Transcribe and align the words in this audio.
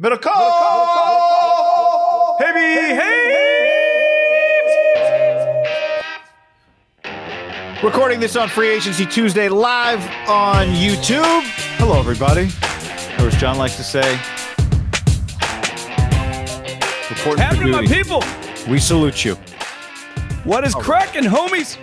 Middle 0.00 0.18
call. 0.18 0.36
Hey, 2.38 2.94
hey. 2.94 3.24
Recording 7.82 8.20
this 8.20 8.36
on 8.36 8.48
Free 8.48 8.68
Agency 8.68 9.04
Tuesday 9.04 9.48
live 9.48 9.98
on 10.28 10.68
YouTube. 10.68 11.42
Hello, 11.78 11.98
everybody. 11.98 12.42
Or 13.18 13.26
as 13.26 13.36
John 13.40 13.58
likes 13.58 13.74
to 13.76 13.82
say, 13.82 14.08
reporting 17.10 17.42
Happening 17.42 17.72
to 17.72 17.82
my 17.82 17.84
people. 17.84 18.22
We 18.70 18.78
salute 18.78 19.24
you. 19.24 19.34
What 20.44 20.62
is 20.62 20.76
cracking, 20.76 21.24
homies? 21.24 21.76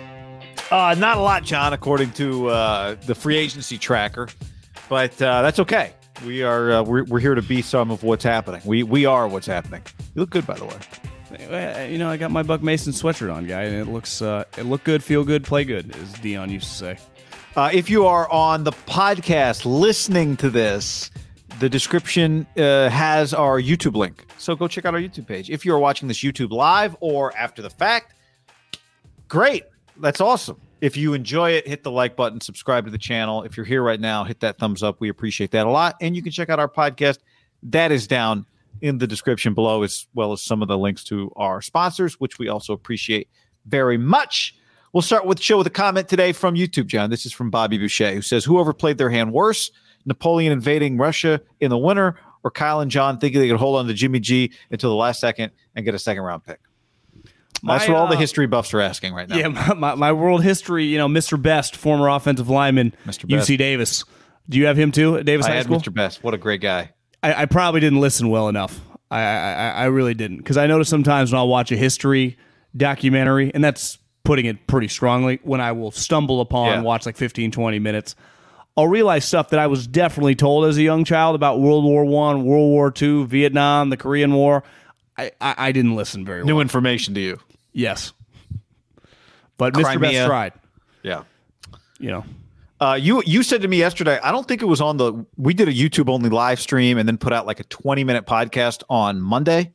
Uh, 0.70 0.94
not 0.94 1.18
a 1.18 1.20
lot, 1.20 1.44
John, 1.44 1.74
according 1.74 2.12
to 2.12 2.48
uh, 2.48 2.94
the 3.04 3.14
free 3.14 3.36
agency 3.36 3.76
tracker, 3.76 4.30
but 4.88 5.20
uh, 5.20 5.42
that's 5.42 5.58
okay. 5.60 5.92
We 6.24 6.42
are 6.42 6.72
uh, 6.72 6.82
we're, 6.82 7.04
we're 7.04 7.20
here 7.20 7.34
to 7.34 7.42
be 7.42 7.62
some 7.62 7.90
of 7.90 8.02
what's 8.02 8.24
happening. 8.24 8.62
We 8.64 8.82
we 8.82 9.04
are 9.06 9.28
what's 9.28 9.46
happening. 9.46 9.82
You 10.14 10.22
look 10.22 10.30
good, 10.30 10.46
by 10.46 10.54
the 10.54 10.64
way. 10.64 10.76
Uh, 11.50 11.86
You 11.86 11.98
know, 11.98 12.08
I 12.08 12.16
got 12.16 12.30
my 12.30 12.42
Buck 12.42 12.62
Mason 12.62 12.92
sweatshirt 12.92 13.32
on, 13.34 13.46
guy, 13.46 13.62
and 13.64 13.76
it 13.76 13.92
looks 13.92 14.22
uh, 14.22 14.44
it 14.56 14.64
look 14.64 14.82
good, 14.84 15.04
feel 15.04 15.24
good, 15.24 15.44
play 15.44 15.64
good, 15.64 15.94
as 15.96 16.12
Dion 16.14 16.50
used 16.50 16.68
to 16.68 16.74
say. 16.74 16.98
Uh, 17.54 17.70
if 17.72 17.88
you 17.90 18.06
are 18.06 18.30
on 18.30 18.64
the 18.64 18.72
podcast 18.72 19.64
listening 19.64 20.36
to 20.38 20.50
this, 20.50 21.10
the 21.58 21.68
description 21.68 22.46
uh, 22.56 22.88
has 22.90 23.32
our 23.34 23.60
YouTube 23.60 23.94
link. 23.96 24.26
So 24.38 24.54
go 24.54 24.68
check 24.68 24.84
out 24.84 24.94
our 24.94 25.00
YouTube 25.00 25.26
page. 25.26 25.50
If 25.50 25.64
you 25.64 25.74
are 25.74 25.78
watching 25.78 26.08
this 26.08 26.18
YouTube 26.18 26.50
live 26.50 26.96
or 27.00 27.36
after 27.36 27.62
the 27.62 27.70
fact, 27.70 28.14
great. 29.28 29.64
That's 29.98 30.20
awesome. 30.20 30.60
If 30.80 30.96
you 30.96 31.14
enjoy 31.14 31.52
it, 31.52 31.66
hit 31.66 31.82
the 31.82 31.90
like 31.90 32.16
button, 32.16 32.40
subscribe 32.40 32.84
to 32.84 32.90
the 32.90 32.98
channel. 32.98 33.42
If 33.42 33.56
you're 33.56 33.66
here 33.66 33.82
right 33.82 34.00
now, 34.00 34.24
hit 34.24 34.40
that 34.40 34.58
thumbs 34.58 34.82
up. 34.82 35.00
We 35.00 35.08
appreciate 35.08 35.50
that 35.52 35.66
a 35.66 35.70
lot. 35.70 35.96
And 36.00 36.14
you 36.14 36.22
can 36.22 36.32
check 36.32 36.50
out 36.50 36.58
our 36.58 36.68
podcast. 36.68 37.18
That 37.62 37.92
is 37.92 38.06
down 38.06 38.44
in 38.82 38.98
the 38.98 39.06
description 39.06 39.54
below, 39.54 39.82
as 39.82 40.06
well 40.14 40.32
as 40.32 40.42
some 40.42 40.60
of 40.60 40.68
the 40.68 40.76
links 40.76 41.02
to 41.04 41.32
our 41.36 41.62
sponsors, 41.62 42.20
which 42.20 42.38
we 42.38 42.48
also 42.48 42.74
appreciate 42.74 43.28
very 43.66 43.96
much. 43.96 44.54
We'll 44.92 45.02
start 45.02 45.26
with 45.26 45.40
show 45.40 45.58
with 45.58 45.66
a 45.66 45.70
comment 45.70 46.08
today 46.08 46.32
from 46.32 46.54
YouTube, 46.54 46.86
John. 46.86 47.10
This 47.10 47.26
is 47.26 47.32
from 47.32 47.50
Bobby 47.50 47.78
Boucher, 47.78 48.14
who 48.14 48.22
says, 48.22 48.44
Whoever 48.44 48.72
played 48.72 48.98
their 48.98 49.10
hand 49.10 49.32
worse, 49.32 49.70
Napoleon 50.04 50.52
invading 50.52 50.98
Russia 50.98 51.40
in 51.60 51.70
the 51.70 51.78
winter, 51.78 52.16
or 52.44 52.50
Kyle 52.50 52.80
and 52.80 52.90
John 52.90 53.18
thinking 53.18 53.40
they 53.40 53.48
could 53.48 53.58
hold 53.58 53.76
on 53.76 53.86
to 53.86 53.94
Jimmy 53.94 54.20
G 54.20 54.52
until 54.70 54.90
the 54.90 54.96
last 54.96 55.20
second 55.20 55.52
and 55.74 55.84
get 55.84 55.94
a 55.94 55.98
second 55.98 56.22
round 56.22 56.44
pick? 56.44 56.60
That's 57.62 57.88
My, 57.88 57.94
what 57.94 58.00
all 58.00 58.06
the 58.08 58.16
uh, 58.16 58.18
history 58.18 58.46
buffs 58.46 58.72
are 58.74 58.80
asking 58.80 59.14
right 59.14 59.28
now. 59.28 59.36
Yeah, 59.36 59.48
my, 59.48 59.74
my, 59.74 59.94
my 59.94 60.12
world 60.12 60.42
history, 60.42 60.84
you 60.84 60.98
know, 60.98 61.08
Mr. 61.08 61.40
Best, 61.40 61.76
former 61.76 62.08
offensive 62.08 62.48
lineman, 62.48 62.94
Mr. 63.06 63.28
Best. 63.28 63.48
UC 63.50 63.58
Davis. 63.58 64.04
Do 64.48 64.58
you 64.58 64.66
have 64.66 64.76
him 64.76 64.92
too 64.92 65.16
at 65.16 65.24
Davis 65.26 65.46
I 65.46 65.50
High 65.50 65.56
had 65.56 65.64
School? 65.64 65.80
Mr. 65.80 65.92
Best. 65.92 66.22
What 66.22 66.34
a 66.34 66.38
great 66.38 66.60
guy. 66.60 66.92
I, 67.22 67.42
I 67.42 67.46
probably 67.46 67.80
didn't 67.80 68.00
listen 68.00 68.28
well 68.28 68.48
enough. 68.48 68.80
I, 69.10 69.20
I, 69.20 69.68
I 69.70 69.84
really 69.86 70.14
didn't 70.14 70.38
because 70.38 70.56
I 70.56 70.66
notice 70.66 70.88
sometimes 70.88 71.32
when 71.32 71.38
I'll 71.38 71.48
watch 71.48 71.70
a 71.72 71.76
history 71.76 72.36
documentary, 72.76 73.50
and 73.54 73.62
that's 73.64 73.98
putting 74.24 74.46
it 74.46 74.66
pretty 74.66 74.88
strongly, 74.88 75.38
when 75.42 75.60
I 75.60 75.72
will 75.72 75.90
stumble 75.92 76.40
upon 76.40 76.66
Yeah. 76.68 76.80
watch 76.82 77.06
like 77.06 77.16
15, 77.16 77.50
20 77.52 77.78
minutes, 77.78 78.16
I'll 78.76 78.88
realize 78.88 79.24
stuff 79.24 79.50
that 79.50 79.60
I 79.60 79.68
was 79.68 79.86
definitely 79.86 80.34
told 80.34 80.66
as 80.66 80.76
a 80.76 80.82
young 80.82 81.04
child 81.04 81.34
about 81.34 81.60
World 81.60 81.84
War 81.84 82.04
One, 82.04 82.44
World 82.44 82.68
War 82.70 82.90
Two, 82.90 83.26
Vietnam, 83.26 83.90
the 83.90 83.96
Korean 83.96 84.34
War. 84.34 84.64
I, 85.18 85.30
I, 85.40 85.54
I 85.58 85.72
didn't 85.72 85.96
listen 85.96 86.24
very 86.24 86.40
New 86.40 86.46
well. 86.46 86.54
New 86.56 86.60
information 86.62 87.14
to 87.14 87.20
you. 87.20 87.38
yes, 87.72 88.12
but 89.56 89.72
Mr. 89.74 89.82
Best 89.82 89.98
Crimea. 89.98 90.26
tried. 90.26 90.52
Yeah. 91.02 91.22
You 91.98 92.10
know, 92.10 92.24
Uh, 92.80 92.98
you 93.00 93.22
you 93.24 93.42
said 93.42 93.62
to 93.62 93.68
me 93.68 93.78
yesterday, 93.78 94.18
I 94.22 94.30
don't 94.32 94.46
think 94.46 94.60
it 94.60 94.66
was 94.66 94.80
on 94.82 94.98
the. 94.98 95.24
We 95.36 95.54
did 95.54 95.68
a 95.68 95.72
YouTube 95.72 96.10
only 96.10 96.28
live 96.28 96.60
stream 96.60 96.98
and 96.98 97.08
then 97.08 97.16
put 97.16 97.32
out 97.32 97.46
like 97.46 97.60
a 97.60 97.64
twenty 97.64 98.04
minute 98.04 98.26
podcast 98.26 98.82
on 98.90 99.20
Monday, 99.22 99.72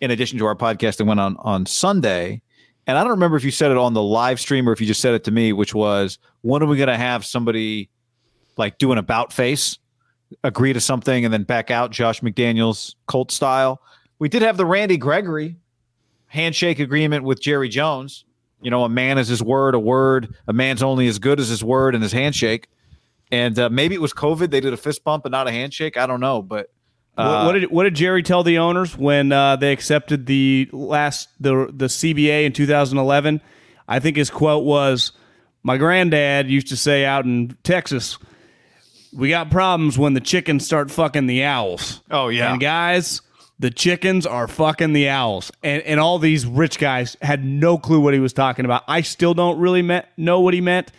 in 0.00 0.10
addition 0.10 0.38
to 0.38 0.46
our 0.46 0.54
podcast 0.54 0.96
that 0.96 1.04
went 1.04 1.20
on 1.20 1.36
on 1.40 1.66
Sunday. 1.66 2.40
And 2.86 2.96
I 2.96 3.02
don't 3.02 3.10
remember 3.10 3.36
if 3.36 3.44
you 3.44 3.50
said 3.50 3.70
it 3.70 3.76
on 3.76 3.92
the 3.92 4.02
live 4.02 4.40
stream 4.40 4.66
or 4.66 4.72
if 4.72 4.80
you 4.80 4.86
just 4.86 5.02
said 5.02 5.12
it 5.12 5.24
to 5.24 5.30
me, 5.30 5.52
which 5.52 5.74
was, 5.74 6.18
when 6.40 6.62
are 6.62 6.66
we 6.66 6.78
going 6.78 6.88
to 6.88 6.96
have 6.96 7.22
somebody 7.26 7.90
like 8.56 8.78
do 8.78 8.92
an 8.92 8.96
about 8.96 9.30
face, 9.30 9.78
agree 10.42 10.72
to 10.72 10.80
something, 10.80 11.22
and 11.26 11.34
then 11.34 11.42
back 11.42 11.70
out, 11.70 11.90
Josh 11.90 12.22
McDaniels 12.22 12.94
Colt 13.06 13.30
style? 13.30 13.82
We 14.18 14.28
did 14.28 14.42
have 14.42 14.56
the 14.56 14.66
Randy 14.66 14.96
Gregory 14.96 15.56
handshake 16.26 16.78
agreement 16.78 17.24
with 17.24 17.40
Jerry 17.40 17.68
Jones. 17.68 18.24
You 18.60 18.70
know, 18.70 18.84
a 18.84 18.88
man 18.88 19.18
is 19.18 19.28
his 19.28 19.42
word, 19.42 19.74
a 19.74 19.78
word, 19.78 20.34
a 20.46 20.52
man's 20.52 20.82
only 20.82 21.06
as 21.06 21.18
good 21.18 21.38
as 21.38 21.48
his 21.48 21.62
word 21.62 21.94
and 21.94 22.02
his 22.02 22.12
handshake. 22.12 22.68
And 23.30 23.58
uh, 23.58 23.68
maybe 23.68 23.94
it 23.94 24.00
was 24.00 24.12
COVID. 24.12 24.50
They 24.50 24.60
did 24.60 24.72
a 24.72 24.76
fist 24.76 25.04
bump 25.04 25.24
and 25.24 25.32
not 25.32 25.46
a 25.46 25.52
handshake. 25.52 25.96
I 25.96 26.06
don't 26.06 26.20
know, 26.20 26.42
but 26.42 26.70
what, 27.14 27.24
uh, 27.24 27.44
what 27.44 27.52
did 27.52 27.70
what 27.70 27.84
did 27.84 27.94
Jerry 27.96 28.22
tell 28.22 28.42
the 28.42 28.58
owners 28.58 28.96
when 28.96 29.32
uh, 29.32 29.56
they 29.56 29.72
accepted 29.72 30.26
the 30.26 30.68
last 30.72 31.28
the 31.40 31.68
the 31.72 31.86
CBA 31.86 32.44
in 32.44 32.52
2011? 32.52 33.40
I 33.88 33.98
think 33.98 34.16
his 34.16 34.30
quote 34.30 34.64
was, 34.64 35.12
"My 35.62 35.78
granddad 35.78 36.48
used 36.48 36.68
to 36.68 36.76
say 36.76 37.04
out 37.04 37.24
in 37.24 37.56
Texas, 37.64 38.18
we 39.12 39.30
got 39.30 39.50
problems 39.50 39.98
when 39.98 40.14
the 40.14 40.20
chickens 40.20 40.64
start 40.64 40.92
fucking 40.92 41.26
the 41.26 41.42
owls." 41.42 42.02
Oh, 42.08 42.28
yeah. 42.28 42.52
and 42.52 42.60
guys. 42.60 43.20
The 43.60 43.70
chickens 43.70 44.24
are 44.24 44.46
fucking 44.46 44.92
the 44.92 45.08
owls, 45.08 45.50
and 45.64 45.82
and 45.82 45.98
all 45.98 46.18
these 46.20 46.46
rich 46.46 46.78
guys 46.78 47.16
had 47.20 47.44
no 47.44 47.76
clue 47.78 48.00
what 48.00 48.14
he 48.14 48.20
was 48.20 48.32
talking 48.32 48.64
about. 48.64 48.84
I 48.86 49.00
still 49.00 49.34
don't 49.34 49.58
really 49.58 49.82
know 50.16 50.40
what 50.40 50.54
he 50.54 50.60
meant. 50.60 50.92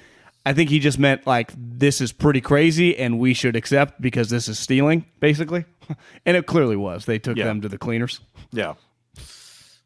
I 0.45 0.53
think 0.53 0.69
he 0.69 0.79
just 0.79 0.99
meant 0.99 1.25
like 1.27 1.51
this 1.55 2.01
is 2.01 2.11
pretty 2.11 2.41
crazy, 2.41 2.97
and 2.97 3.17
we 3.19 3.33
should 3.33 3.55
accept 3.55 4.01
because 4.01 4.29
this 4.29 4.47
is 4.49 4.59
stealing, 4.59 5.05
basically. 5.19 5.63
and 6.25 6.35
it 6.35 6.47
clearly 6.47 6.75
was. 6.75 7.05
They 7.05 7.19
took 7.19 7.37
Yeah. 7.37 7.45
them 7.45 7.61
to 7.61 7.69
the 7.69 7.77
cleaners. 7.77 8.19
Yeah. 8.51 8.73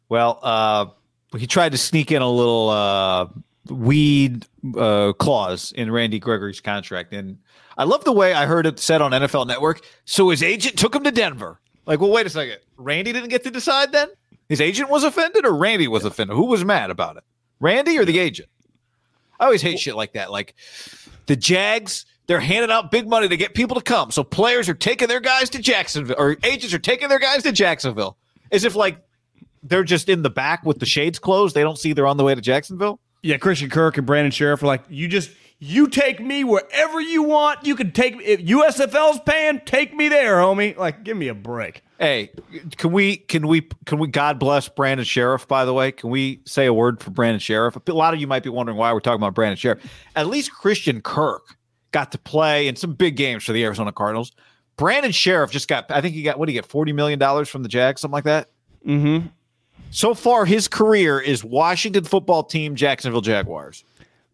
Well, 0.08 0.38
uh, 0.42 0.86
he 1.36 1.46
tried 1.46 1.72
to 1.72 1.78
sneak 1.78 2.12
in 2.12 2.22
a 2.22 2.30
little 2.30 2.70
uh, 2.70 3.26
weed 3.68 4.46
uh, 4.76 5.12
clause 5.14 5.72
in 5.72 5.90
Randy 5.90 6.18
Gregory's 6.18 6.60
contract, 6.60 7.12
and 7.12 7.38
I 7.76 7.84
love 7.84 8.04
the 8.04 8.12
way 8.12 8.32
I 8.34 8.46
heard 8.46 8.66
it 8.66 8.78
said 8.78 9.00
on 9.00 9.12
NFL 9.12 9.46
Network. 9.46 9.84
So 10.04 10.28
his 10.30 10.42
agent 10.42 10.76
took 10.78 10.94
him 10.94 11.04
to 11.04 11.10
Denver. 11.10 11.58
Like, 11.86 12.00
well, 12.00 12.10
wait 12.10 12.26
a 12.26 12.30
second. 12.30 12.58
Randy 12.76 13.12
didn't 13.12 13.30
get 13.30 13.44
to 13.44 13.50
decide 13.50 13.92
then. 13.92 14.08
His 14.48 14.60
agent 14.60 14.90
was 14.90 15.04
offended, 15.04 15.44
or 15.44 15.54
Randy 15.54 15.88
was 15.88 16.04
offended. 16.04 16.36
Who 16.36 16.46
was 16.46 16.64
mad 16.64 16.90
about 16.90 17.16
it? 17.16 17.24
Randy 17.60 17.98
or 17.98 18.04
the 18.04 18.18
agent? 18.18 18.48
I 19.40 19.44
always 19.46 19.62
hate 19.62 19.78
shit 19.78 19.96
like 19.96 20.12
that. 20.12 20.30
Like 20.30 20.54
the 21.26 21.36
Jags 21.36 22.06
they're 22.26 22.40
handing 22.40 22.70
out 22.70 22.90
big 22.90 23.08
money 23.08 23.28
to 23.28 23.36
get 23.36 23.54
people 23.54 23.74
to 23.76 23.82
come. 23.82 24.10
So 24.10 24.24
players 24.24 24.68
are 24.68 24.74
taking 24.74 25.08
their 25.08 25.20
guys 25.20 25.50
to 25.50 25.60
Jacksonville, 25.60 26.16
or 26.18 26.36
agents 26.42 26.74
are 26.74 26.78
taking 26.78 27.08
their 27.08 27.18
guys 27.18 27.42
to 27.42 27.52
Jacksonville, 27.52 28.16
as 28.50 28.64
if 28.64 28.74
like 28.74 28.98
they're 29.62 29.84
just 29.84 30.08
in 30.08 30.22
the 30.22 30.30
back 30.30 30.64
with 30.64 30.78
the 30.78 30.86
shades 30.86 31.18
closed. 31.18 31.54
They 31.54 31.62
don't 31.62 31.78
see 31.78 31.92
they're 31.92 32.06
on 32.06 32.16
the 32.16 32.24
way 32.24 32.34
to 32.34 32.40
Jacksonville. 32.40 33.00
Yeah, 33.22 33.38
Christian 33.38 33.70
Kirk 33.70 33.96
and 33.96 34.06
Brandon 34.06 34.30
Scherff 34.30 34.62
are 34.62 34.66
like, 34.66 34.84
you 34.88 35.08
just 35.08 35.30
you 35.58 35.88
take 35.88 36.20
me 36.20 36.44
wherever 36.44 37.00
you 37.00 37.22
want. 37.22 37.66
You 37.66 37.76
can 37.76 37.92
take 37.92 38.20
if 38.20 38.40
USFL's 38.40 39.20
paying, 39.20 39.60
take 39.64 39.94
me 39.94 40.08
there, 40.08 40.36
homie. 40.36 40.76
Like, 40.76 41.04
give 41.04 41.16
me 41.16 41.28
a 41.28 41.34
break. 41.34 41.82
Hey, 41.98 42.30
can 42.76 42.92
we 42.92 43.16
can 43.16 43.46
we 43.46 43.68
can 43.86 43.98
we 43.98 44.08
God 44.08 44.38
bless 44.38 44.68
Brandon 44.68 45.06
Scherff? 45.06 45.46
By 45.46 45.64
the 45.64 45.72
way, 45.72 45.92
can 45.92 46.10
we 46.10 46.40
say 46.44 46.66
a 46.66 46.72
word 46.72 47.02
for 47.02 47.10
Brandon 47.10 47.40
Scherff? 47.40 47.76
A 47.88 47.92
lot 47.92 48.14
of 48.14 48.20
you 48.20 48.26
might 48.26 48.42
be 48.42 48.50
wondering 48.50 48.76
why 48.76 48.92
we're 48.92 49.00
talking 49.00 49.22
about 49.22 49.34
Brandon 49.34 49.56
Scherff. 49.56 49.80
At 50.16 50.26
least 50.26 50.52
Christian 50.52 51.00
Kirk 51.00 51.56
got 51.92 52.10
to 52.12 52.18
play 52.18 52.66
in 52.66 52.74
some 52.76 52.92
big 52.92 53.16
games 53.16 53.44
for 53.44 53.52
the 53.52 53.64
Arizona 53.64 53.92
Cardinals. 53.92 54.32
Brandon 54.76 55.12
Scherff 55.12 55.50
just 55.50 55.68
got, 55.68 55.90
I 55.90 56.00
think 56.00 56.14
he 56.14 56.22
got, 56.22 56.38
what 56.38 56.46
did 56.46 56.52
he 56.52 56.58
get, 56.58 56.68
$40 56.68 56.92
million 56.92 57.44
from 57.44 57.62
the 57.62 57.68
Jags, 57.68 58.00
something 58.00 58.12
like 58.12 58.24
that? 58.24 58.50
Mm-hmm. 58.84 59.28
So 59.90 60.14
far, 60.14 60.44
his 60.44 60.66
career 60.66 61.20
is 61.20 61.44
Washington 61.44 62.02
football 62.02 62.42
team, 62.42 62.74
Jacksonville 62.74 63.20
Jaguars. 63.20 63.84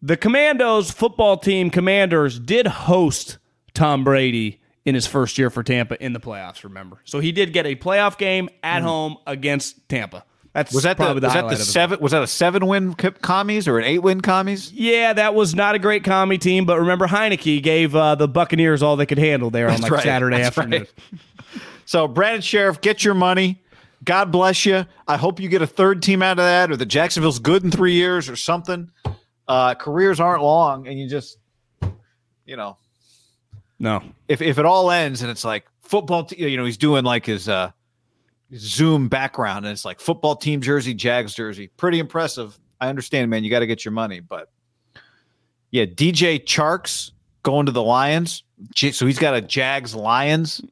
The 0.02 0.16
Commandos 0.16 0.90
football 0.90 1.36
team, 1.36 1.70
Commanders, 1.70 2.38
did 2.38 2.66
host 2.66 3.38
Tom 3.74 4.02
Brady 4.02 4.60
in 4.84 4.94
his 4.94 5.06
first 5.06 5.36
year 5.36 5.50
for 5.50 5.62
Tampa 5.62 6.02
in 6.02 6.14
the 6.14 6.20
playoffs, 6.20 6.64
remember? 6.64 7.00
So 7.04 7.20
he 7.20 7.32
did 7.32 7.52
get 7.52 7.66
a 7.66 7.76
playoff 7.76 8.16
game 8.16 8.48
at 8.62 8.80
mm. 8.80 8.84
home 8.84 9.16
against 9.26 9.88
Tampa. 9.88 10.24
That's 10.52 10.74
was 10.74 10.82
that 10.82 10.96
the, 10.96 11.14
the 11.14 11.20
was 11.20 11.32
that 11.32 11.48
the 11.48 11.56
seven 11.56 12.00
was 12.00 12.10
that 12.10 12.22
a 12.22 12.26
seven 12.26 12.66
win 12.66 12.94
commies 12.94 13.68
or 13.68 13.78
an 13.78 13.84
eight 13.84 14.00
win 14.00 14.20
commies? 14.20 14.72
Yeah, 14.72 15.12
that 15.12 15.34
was 15.34 15.54
not 15.54 15.76
a 15.76 15.78
great 15.78 16.02
commie 16.02 16.38
team, 16.38 16.64
but 16.64 16.80
remember 16.80 17.06
Heinicke 17.06 17.62
gave 17.62 17.94
uh, 17.94 18.16
the 18.16 18.26
Buccaneers 18.26 18.82
all 18.82 18.96
they 18.96 19.06
could 19.06 19.18
handle 19.18 19.50
there 19.50 19.68
That's 19.68 19.78
on 19.78 19.82
like 19.82 19.92
right. 19.92 20.02
Saturday 20.02 20.38
That's 20.38 20.58
afternoon. 20.58 20.86
Right. 21.12 21.20
so 21.84 22.08
Brandon 22.08 22.42
Scherff, 22.42 22.80
get 22.80 23.04
your 23.04 23.14
money. 23.14 23.62
God 24.02 24.32
bless 24.32 24.66
you. 24.66 24.86
I 25.06 25.18
hope 25.18 25.38
you 25.38 25.48
get 25.48 25.62
a 25.62 25.66
third 25.66 26.02
team 26.02 26.20
out 26.20 26.32
of 26.32 26.44
that, 26.44 26.70
or 26.70 26.76
the 26.76 26.86
Jacksonville's 26.86 27.38
good 27.38 27.62
in 27.62 27.70
three 27.70 27.92
years, 27.92 28.28
or 28.28 28.34
something. 28.34 28.90
Uh, 29.50 29.74
careers 29.74 30.20
aren't 30.20 30.42
long, 30.42 30.86
and 30.86 30.98
you 30.98 31.08
just, 31.08 31.38
you 32.46 32.56
know, 32.56 32.76
no. 33.78 34.02
If 34.28 34.40
if 34.42 34.58
it 34.58 34.64
all 34.64 34.90
ends 34.90 35.22
and 35.22 35.30
it's 35.30 35.44
like 35.44 35.66
football, 35.82 36.28
you 36.36 36.56
know, 36.56 36.64
he's 36.64 36.76
doing 36.76 37.04
like 37.04 37.26
his 37.26 37.48
uh 37.48 37.70
Zoom 38.54 39.08
background, 39.08 39.64
and 39.64 39.72
it's 39.72 39.84
like 39.84 40.00
football 40.00 40.36
team 40.36 40.60
jersey, 40.60 40.94
Jags 40.94 41.34
jersey. 41.34 41.68
Pretty 41.76 41.98
impressive. 41.98 42.58
I 42.80 42.88
understand, 42.88 43.30
man. 43.30 43.44
You 43.44 43.50
got 43.50 43.60
to 43.60 43.66
get 43.66 43.84
your 43.84 43.92
money, 43.92 44.20
but 44.20 44.50
yeah, 45.70 45.84
DJ 45.84 46.42
Charks 46.44 47.10
going 47.42 47.66
to 47.66 47.72
the 47.72 47.82
Lions. 47.82 48.44
So 48.76 49.06
he's 49.06 49.18
got 49.18 49.34
a 49.34 49.40
Jags 49.40 49.94
Lions 49.94 50.62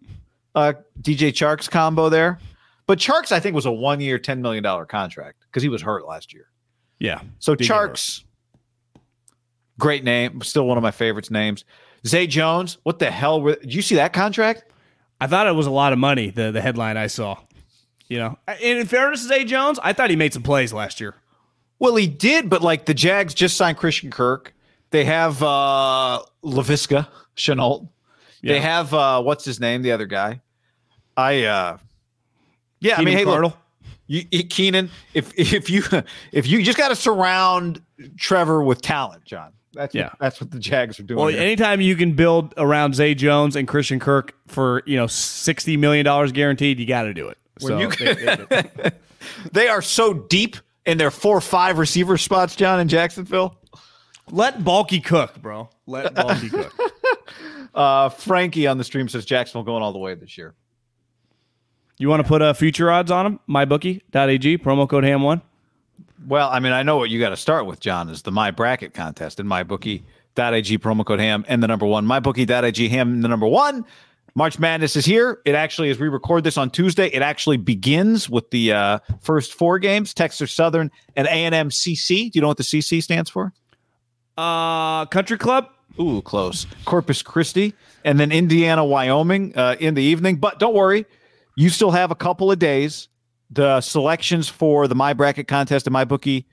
uh, 0.59 0.73
DJ 1.01 1.33
Charks 1.33 1.71
combo 1.71 2.09
there. 2.09 2.39
But 2.87 2.99
Charks, 2.99 3.33
I 3.33 3.41
think, 3.41 3.55
was 3.55 3.67
a 3.67 3.73
one 3.73 4.01
year, 4.01 4.19
$10 4.19 4.41
million 4.41 4.65
contract 4.87 5.45
because 5.47 5.63
he 5.63 5.69
was 5.69 5.83
hurt 5.83 6.07
last 6.07 6.33
year. 6.33 6.47
Yeah. 6.99 7.21
So 7.39 7.55
Charks, 7.55 8.25
great 9.79 10.05
name. 10.05 10.41
Still 10.43 10.67
one 10.67 10.77
of 10.77 10.83
my 10.83 10.91
favorites 10.91 11.31
names. 11.31 11.65
Zay 12.07 12.27
Jones, 12.27 12.79
what 12.83 12.99
the 12.99 13.11
hell? 13.11 13.41
Were, 13.41 13.57
did 13.57 13.75
you 13.75 13.83
see 13.83 13.97
that 13.97 14.13
contract? 14.13 14.65
I 15.21 15.27
thought 15.27 15.47
it 15.47 15.53
was 15.53 15.67
a 15.67 15.71
lot 15.71 15.93
of 15.93 15.99
money, 15.99 16.31
the, 16.31 16.53
the 16.53 16.61
headline 16.61 16.97
I 16.97 17.09
saw. 17.09 17.39
You 18.09 18.19
know, 18.19 18.39
and 18.47 18.79
in 18.79 18.87
fairness 18.87 19.23
to 19.23 19.29
Zay 19.29 19.45
Jones, 19.45 19.79
I 19.83 19.93
thought 19.93 20.09
he 20.09 20.17
made 20.17 20.33
some 20.33 20.43
plays 20.43 20.73
last 20.73 20.99
year. 20.99 21.15
Well, 21.79 21.95
he 21.95 22.07
did, 22.07 22.49
but 22.49 22.63
like 22.63 22.87
the 22.87 22.95
Jags 22.95 23.35
just 23.35 23.57
signed 23.57 23.77
Christian 23.77 24.11
Kirk. 24.11 24.55
They 24.91 25.05
have 25.05 25.43
uh 25.43 26.23
Laviska 26.43 27.07
Shenault. 27.37 27.89
Yeah. 28.41 28.55
They 28.55 28.61
have 28.61 28.95
uh 28.95 29.23
what's 29.23 29.45
his 29.45 29.61
name, 29.61 29.83
the 29.83 29.93
other 29.93 30.07
guy. 30.07 30.41
I 31.17 31.45
uh 31.45 31.79
yeah, 32.81 32.97
Keenan 32.97 33.01
I 33.01 33.05
mean, 33.05 33.19
hey, 33.19 33.25
look, 33.25 33.57
you, 34.07 34.25
Keenan, 34.25 34.91
if 35.13 35.39
if 35.39 35.69
you 35.69 35.83
if 36.33 36.47
you 36.47 36.63
just 36.63 36.79
got 36.79 36.89
to 36.89 36.97
surround 36.97 37.83
Trevor 38.17 38.63
with 38.63 38.81
talent, 38.81 39.25
John. 39.25 39.53
That's 39.73 39.95
yeah. 39.95 40.05
What, 40.05 40.19
that's 40.21 40.41
what 40.41 40.51
the 40.51 40.59
Jags 40.59 40.99
are 40.99 41.03
doing. 41.03 41.19
Well, 41.19 41.29
here. 41.29 41.41
anytime 41.41 41.81
you 41.81 41.95
can 41.97 42.13
build 42.13 42.55
around 42.57 42.95
Zay 42.95 43.15
Jones 43.15 43.55
and 43.57 43.69
Christian 43.69 44.01
Kirk 44.01 44.35
for 44.47 44.83
you 44.87 44.97
know 44.97 45.07
sixty 45.07 45.77
million 45.77 46.05
dollars 46.05 46.33
guaranteed, 46.33 46.79
you 46.79 46.87
got 46.87 47.03
to 47.03 47.15
do 47.15 47.29
it. 47.29 47.39
So 47.59 47.79
you, 47.79 47.91
they, 47.91 48.15
they, 48.15 48.91
they, 49.53 49.69
are 49.69 49.83
so 49.83 50.15
deep 50.15 50.57
in 50.87 50.97
their 50.97 51.11
four 51.11 51.41
five 51.41 51.79
receiver 51.79 52.17
spots, 52.17 52.57
John 52.57 52.81
in 52.81 52.89
Jacksonville. 52.89 53.57
Let 54.31 54.63
Bulky 54.65 55.01
cook, 55.01 55.41
bro. 55.41 55.69
Let 55.87 56.15
Bulky 56.15 56.51
cook. 56.51 56.73
Uh, 57.75 58.09
Frankie 58.09 58.67
on 58.67 58.79
the 58.79 58.85
stream 58.85 59.09
says 59.09 59.25
Jacksonville 59.25 59.65
going 59.65 59.83
all 59.83 59.93
the 59.93 59.99
way 59.99 60.15
this 60.15 60.39
year. 60.39 60.55
You 61.99 62.09
want 62.09 62.23
to 62.23 62.29
put 62.29 62.43
uh, 62.43 62.53
future 62.53 62.91
odds 62.91 63.11
on 63.11 63.25
them? 63.25 63.41
MyBookie.ag, 63.49 64.59
promo 64.59 64.89
code 64.89 65.05
HAM1. 65.05 65.43
Well, 66.27 66.49
I 66.51 66.61
mean, 66.61 66.73
I 66.73 66.83
know 66.83 66.97
what 66.97 67.11
you 67.11 67.21
got 67.21 67.31
to 67.31 67.37
start 67.37 67.67
with, 67.67 67.81
John, 67.81 68.09
is 68.09 68.23
the 68.23 68.33
My 68.33 68.51
Bracket 68.51 68.93
contest 68.93 69.39
and 69.39 69.49
MyBookie.ag, 69.49 70.79
promo 70.79 71.05
code 71.05 71.21
HAM, 71.21 71.45
and 71.49 71.63
the 71.63 71.69
number 71.69 71.87
one. 71.87 72.07
MyBookie.ag, 72.07 72.89
HAM, 72.89 73.23
the 73.23 73.29
number 73.29 73.47
one. 73.47 73.85
March 74.35 74.59
Madness 74.59 74.95
is 74.95 75.05
here. 75.05 75.41
It 75.45 75.55
actually, 75.55 75.91
as 75.91 75.99
we 75.99 76.09
record 76.09 76.45
this 76.45 76.57
on 76.57 76.71
Tuesday, 76.71 77.09
it 77.09 77.23
actually 77.23 77.57
begins 77.57 78.31
with 78.31 78.51
the 78.51 78.73
uh, 78.73 78.99
first 79.21 79.55
four 79.55 79.79
games: 79.79 80.15
Texas 80.15 80.53
Southern 80.53 80.91
and 81.17 81.27
A 81.27 81.31
and 81.31 81.55
M 81.55 81.71
CC. 81.71 82.31
Do 82.31 82.37
you 82.37 82.41
know 82.41 82.49
what 82.49 82.57
the 82.57 82.63
CC 82.63 83.03
stands 83.03 83.31
for? 83.31 83.53
Uh, 84.37 85.07
Country 85.07 85.39
Club. 85.39 85.69
Ooh, 86.01 86.23
close. 86.23 86.67
Corpus 86.85 87.23
Christi, 87.23 87.75
and 88.05 88.21
then 88.21 88.31
Indiana, 88.31 88.85
Wyoming 88.85 89.57
uh, 89.57 89.75
in 89.81 89.95
the 89.95 90.03
evening. 90.03 90.37
But 90.37 90.61
don't 90.61 90.75
worry, 90.75 91.07
you 91.57 91.71
still 91.71 91.91
have 91.91 92.13
a 92.13 92.15
couple 92.15 92.53
of 92.53 92.61
days. 92.61 93.09
The 93.51 93.81
selections 93.81 94.49
for 94.49 94.87
the 94.87 94.95
My 94.95 95.15
Bracket 95.15 95.49
contest 95.49 95.87
and 95.87 95.97
MyBookie 95.97 96.45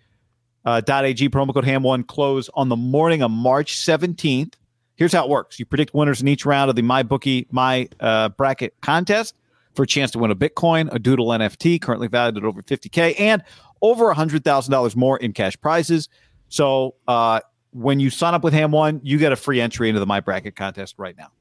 uh, 0.63 0.81
promo 0.81 1.53
code 1.53 1.65
HAM1 1.65 2.07
close 2.07 2.49
on 2.53 2.69
the 2.69 2.75
morning 2.75 3.21
of 3.21 3.31
March 3.31 3.77
17th. 3.77 4.53
Here's 4.95 5.11
how 5.11 5.25
it 5.25 5.29
works: 5.29 5.59
you 5.59 5.65
predict 5.65 5.93
winners 5.93 6.21
in 6.21 6.27
each 6.27 6.45
round 6.45 6.69
of 6.69 6.75
the 6.75 6.81
MyBookie 6.81 7.47
My 7.51 7.89
uh, 7.99 8.29
Bracket 8.29 8.73
contest 8.81 9.35
for 9.75 9.83
a 9.83 9.87
chance 9.87 10.11
to 10.11 10.19
win 10.19 10.31
a 10.31 10.35
Bitcoin, 10.35 10.89
a 10.93 10.99
Doodle 10.99 11.27
NFT, 11.27 11.81
currently 11.81 12.07
valued 12.07 12.37
at 12.37 12.43
over 12.43 12.61
50k, 12.61 13.19
and 13.19 13.43
over 13.81 14.13
$100,000 14.13 14.95
more 14.95 15.17
in 15.17 15.33
cash 15.33 15.59
prizes. 15.59 16.07
So 16.47 16.95
uh, 17.07 17.41
when 17.71 17.99
you 17.99 18.09
sign 18.09 18.33
up 18.33 18.43
with 18.43 18.53
Ham 18.53 18.71
One, 18.71 19.01
you 19.03 19.17
get 19.17 19.31
a 19.31 19.35
free 19.35 19.59
entry 19.59 19.89
into 19.89 19.99
the 19.99 20.05
My 20.05 20.21
Bracket 20.21 20.55
contest 20.55 20.95
right 20.97 21.17
now. 21.17 21.31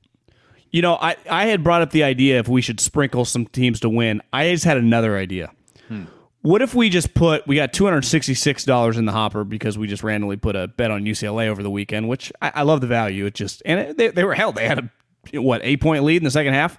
You 0.75 0.83
know, 0.83 0.97
I, 0.97 1.15
I 1.31 1.47
had 1.47 1.63
brought 1.63 1.83
up 1.83 1.93
the 1.93 2.03
idea 2.03 2.41
if 2.41 2.49
we 2.49 2.61
should 2.61 2.81
sprinkle 2.81 3.25
some 3.25 3.47
teams 3.47 3.79
to 3.79 3.89
win. 3.89 4.21
I 4.33 4.51
just 4.51 4.65
had 4.65 4.77
another 4.77 5.17
idea. 5.17 5.53
Hmm. 5.87 6.07
What 6.43 6.63
if 6.63 6.75
we 6.75 6.89
just 6.89 7.15
put 7.15 7.47
we 7.47 7.55
got 7.55 7.73
two 7.73 7.85
hundred 7.85 8.05
sixty 8.05 8.35
six 8.35 8.65
dollars 8.65 8.99
in 8.99 9.05
the 9.05 9.13
hopper 9.13 9.45
because 9.45 9.79
we 9.79 9.87
just 9.87 10.03
randomly 10.03 10.37
put 10.37 10.57
a 10.57 10.67
bet 10.67 10.91
on 10.91 11.05
UCLA 11.05 11.47
over 11.47 11.63
the 11.63 11.71
weekend, 11.71 12.09
which 12.09 12.33
I, 12.43 12.51
I 12.57 12.63
love 12.63 12.81
the 12.81 12.89
value. 12.89 13.25
It 13.25 13.35
just 13.35 13.63
and 13.65 13.79
it, 13.79 13.97
they, 13.97 14.09
they 14.09 14.25
were 14.25 14.35
held. 14.35 14.57
They 14.57 14.67
had 14.67 14.91
a 15.33 15.41
what 15.41 15.61
eight 15.63 15.81
point 15.81 16.03
lead 16.03 16.17
in 16.17 16.25
the 16.25 16.31
second 16.33 16.55
half. 16.55 16.77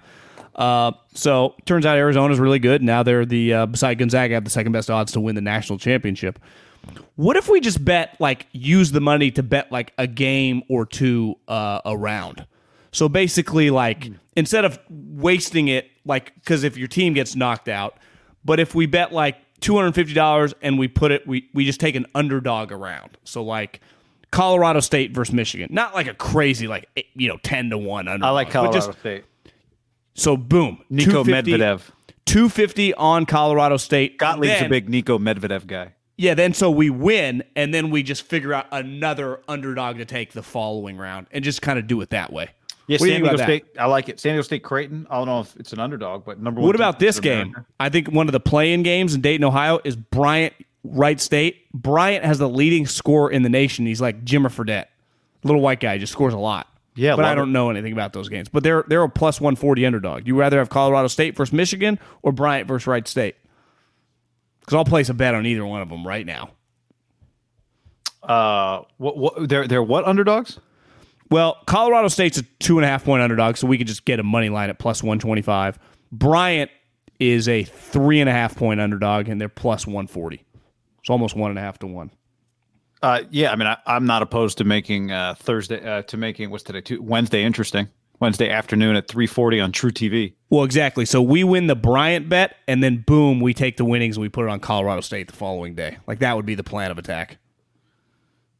Uh, 0.54 0.92
so 1.14 1.54
turns 1.64 1.86
out 1.86 1.96
Arizona's 1.96 2.38
really 2.38 2.58
good. 2.58 2.82
Now 2.82 3.02
they're 3.02 3.24
the 3.24 3.54
uh, 3.54 3.64
beside 3.64 3.94
Gonzaga 3.94 4.34
have 4.34 4.44
the 4.44 4.50
second 4.50 4.72
best 4.72 4.90
odds 4.90 5.12
to 5.12 5.20
win 5.20 5.36
the 5.36 5.40
national 5.40 5.78
championship. 5.78 6.38
What 7.14 7.38
if 7.38 7.48
we 7.48 7.62
just 7.62 7.82
bet 7.82 8.14
like 8.20 8.46
use 8.52 8.92
the 8.92 9.00
money 9.00 9.30
to 9.30 9.42
bet 9.42 9.72
like 9.72 9.94
a 9.96 10.06
game 10.06 10.64
or 10.68 10.84
two 10.84 11.36
uh, 11.48 11.80
around? 11.86 12.46
So 12.96 13.10
basically, 13.10 13.68
like 13.68 14.06
hmm. 14.06 14.14
instead 14.36 14.64
of 14.64 14.78
wasting 14.88 15.68
it, 15.68 15.90
like 16.06 16.34
because 16.36 16.64
if 16.64 16.78
your 16.78 16.88
team 16.88 17.12
gets 17.12 17.36
knocked 17.36 17.68
out, 17.68 17.98
but 18.42 18.58
if 18.58 18.74
we 18.74 18.86
bet 18.86 19.12
like 19.12 19.36
two 19.60 19.76
hundred 19.76 19.94
fifty 19.94 20.14
dollars, 20.14 20.54
and 20.62 20.78
we 20.78 20.88
put 20.88 21.12
it. 21.12 21.26
We 21.26 21.50
we 21.52 21.66
just 21.66 21.78
take 21.78 21.94
an 21.94 22.06
underdog 22.14 22.72
around. 22.72 23.18
So 23.24 23.44
like 23.44 23.82
Colorado 24.30 24.80
State 24.80 25.12
versus 25.12 25.34
Michigan, 25.34 25.68
not 25.70 25.94
like 25.94 26.06
a 26.06 26.14
crazy 26.14 26.68
like 26.68 26.88
eh, 26.96 27.02
you 27.14 27.28
know 27.28 27.36
ten 27.42 27.68
to 27.68 27.76
one 27.76 28.08
underdog. 28.08 28.28
I 28.28 28.30
like 28.30 28.50
Colorado 28.50 28.78
just, 28.78 28.98
State. 28.98 29.24
So 30.14 30.38
boom, 30.38 30.82
Niko 30.90 31.22
Medvedev, 31.22 31.82
two 32.24 32.48
fifty 32.48 32.94
on 32.94 33.26
Colorado 33.26 33.76
State. 33.76 34.18
Gottlieb's 34.18 34.60
then, 34.60 34.64
a 34.64 34.68
big 34.70 34.88
Niko 34.88 35.18
Medvedev 35.18 35.66
guy. 35.66 35.92
Yeah, 36.16 36.32
then 36.32 36.54
so 36.54 36.70
we 36.70 36.88
win, 36.88 37.44
and 37.54 37.74
then 37.74 37.90
we 37.90 38.02
just 38.02 38.22
figure 38.22 38.54
out 38.54 38.68
another 38.72 39.42
underdog 39.48 39.98
to 39.98 40.06
take 40.06 40.32
the 40.32 40.42
following 40.42 40.96
round, 40.96 41.26
and 41.30 41.44
just 41.44 41.60
kind 41.60 41.78
of 41.78 41.86
do 41.86 42.00
it 42.00 42.08
that 42.08 42.32
way. 42.32 42.48
Yeah, 42.86 42.98
San 42.98 43.22
Diego 43.22 43.36
State. 43.36 43.74
That? 43.74 43.82
I 43.82 43.86
like 43.86 44.08
it. 44.08 44.20
San 44.20 44.32
Diego 44.32 44.42
State 44.42 44.62
Creighton. 44.62 45.06
I 45.10 45.16
don't 45.16 45.26
know 45.26 45.40
if 45.40 45.56
it's 45.56 45.72
an 45.72 45.80
underdog, 45.80 46.24
but 46.24 46.40
number 46.40 46.60
one. 46.60 46.68
What 46.68 46.76
about 46.76 46.98
this 46.98 47.18
game? 47.20 47.54
I 47.80 47.88
think 47.88 48.08
one 48.08 48.28
of 48.28 48.32
the 48.32 48.40
play-in 48.40 48.82
games 48.82 49.14
in 49.14 49.20
Dayton, 49.20 49.44
Ohio, 49.44 49.80
is 49.84 49.96
Bryant 49.96 50.54
Wright 50.84 51.20
State. 51.20 51.70
Bryant 51.72 52.24
has 52.24 52.38
the 52.38 52.48
leading 52.48 52.86
score 52.86 53.30
in 53.30 53.42
the 53.42 53.48
nation. 53.48 53.86
He's 53.86 54.00
like 54.00 54.24
Jimmer 54.24 54.46
Fredette, 54.46 54.86
little 55.42 55.60
white 55.60 55.80
guy, 55.80 55.98
just 55.98 56.12
scores 56.12 56.34
a 56.34 56.38
lot. 56.38 56.68
Yeah, 56.94 57.14
but 57.14 57.24
I 57.26 57.34
don't 57.34 57.50
it. 57.50 57.52
know 57.52 57.70
anything 57.70 57.92
about 57.92 58.12
those 58.12 58.28
games. 58.28 58.48
But 58.48 58.62
they're 58.62 58.84
they're 58.88 59.02
a 59.02 59.08
plus 59.08 59.40
one 59.40 59.56
forty 59.56 59.84
underdog. 59.84 60.24
Do 60.24 60.28
you 60.28 60.38
rather 60.38 60.58
have 60.58 60.70
Colorado 60.70 61.08
State 61.08 61.36
versus 61.36 61.52
Michigan 61.52 61.98
or 62.22 62.32
Bryant 62.32 62.68
versus 62.68 62.86
Wright 62.86 63.06
State? 63.06 63.36
Because 64.60 64.74
I'll 64.74 64.84
place 64.84 65.08
a 65.08 65.14
bet 65.14 65.34
on 65.34 65.44
either 65.44 65.66
one 65.66 65.82
of 65.82 65.88
them 65.88 66.06
right 66.06 66.24
now. 66.24 66.50
Uh, 68.22 68.82
what 68.96 69.16
what 69.16 69.48
they're 69.48 69.68
they're 69.68 69.82
what 69.82 70.06
underdogs? 70.06 70.58
Well, 71.30 71.58
Colorado 71.66 72.08
State's 72.08 72.38
a 72.38 72.42
two 72.60 72.78
and 72.78 72.84
a 72.84 72.88
half 72.88 73.04
point 73.04 73.22
underdog, 73.22 73.56
so 73.56 73.66
we 73.66 73.78
could 73.78 73.86
just 73.86 74.04
get 74.04 74.20
a 74.20 74.22
money 74.22 74.48
line 74.48 74.70
at 74.70 74.78
plus 74.78 75.02
125. 75.02 75.78
Bryant 76.12 76.70
is 77.18 77.48
a 77.48 77.64
three 77.64 78.20
and 78.20 78.28
a 78.28 78.32
half 78.32 78.56
point 78.56 78.80
underdog, 78.80 79.28
and 79.28 79.40
they're 79.40 79.48
plus 79.48 79.86
140. 79.86 80.44
It's 81.00 81.10
almost 81.10 81.36
one 81.36 81.50
and 81.50 81.58
a 81.58 81.62
half 81.62 81.78
to 81.80 81.86
one. 81.86 82.10
Uh, 83.02 83.22
yeah, 83.30 83.52
I 83.52 83.56
mean, 83.56 83.66
I, 83.66 83.78
am 83.86 84.06
not 84.06 84.22
opposed 84.22 84.58
to 84.58 84.64
making 84.64 85.12
uh, 85.12 85.34
Thursday 85.34 85.84
uh, 85.84 86.02
to 86.02 86.16
making 86.16 86.50
what's 86.50 86.64
today 86.64 86.80
two, 86.80 87.02
Wednesday 87.02 87.42
interesting. 87.42 87.88
Wednesday 88.18 88.48
afternoon 88.48 88.96
at 88.96 89.08
3:40 89.08 89.62
on 89.62 89.72
True 89.72 89.90
TV. 89.90 90.34
Well, 90.48 90.64
exactly. 90.64 91.04
So 91.04 91.20
we 91.20 91.44
win 91.44 91.66
the 91.66 91.76
Bryant 91.76 92.28
bet, 92.28 92.56
and 92.66 92.82
then 92.82 93.04
boom, 93.06 93.40
we 93.40 93.52
take 93.52 93.76
the 93.76 93.84
winnings 93.84 94.16
and 94.16 94.22
we 94.22 94.28
put 94.28 94.44
it 94.46 94.50
on 94.50 94.60
Colorado 94.60 95.02
State 95.02 95.28
the 95.28 95.36
following 95.36 95.74
day. 95.74 95.98
Like 96.06 96.20
that 96.20 96.34
would 96.36 96.46
be 96.46 96.54
the 96.54 96.64
plan 96.64 96.90
of 96.90 96.98
attack. 96.98 97.38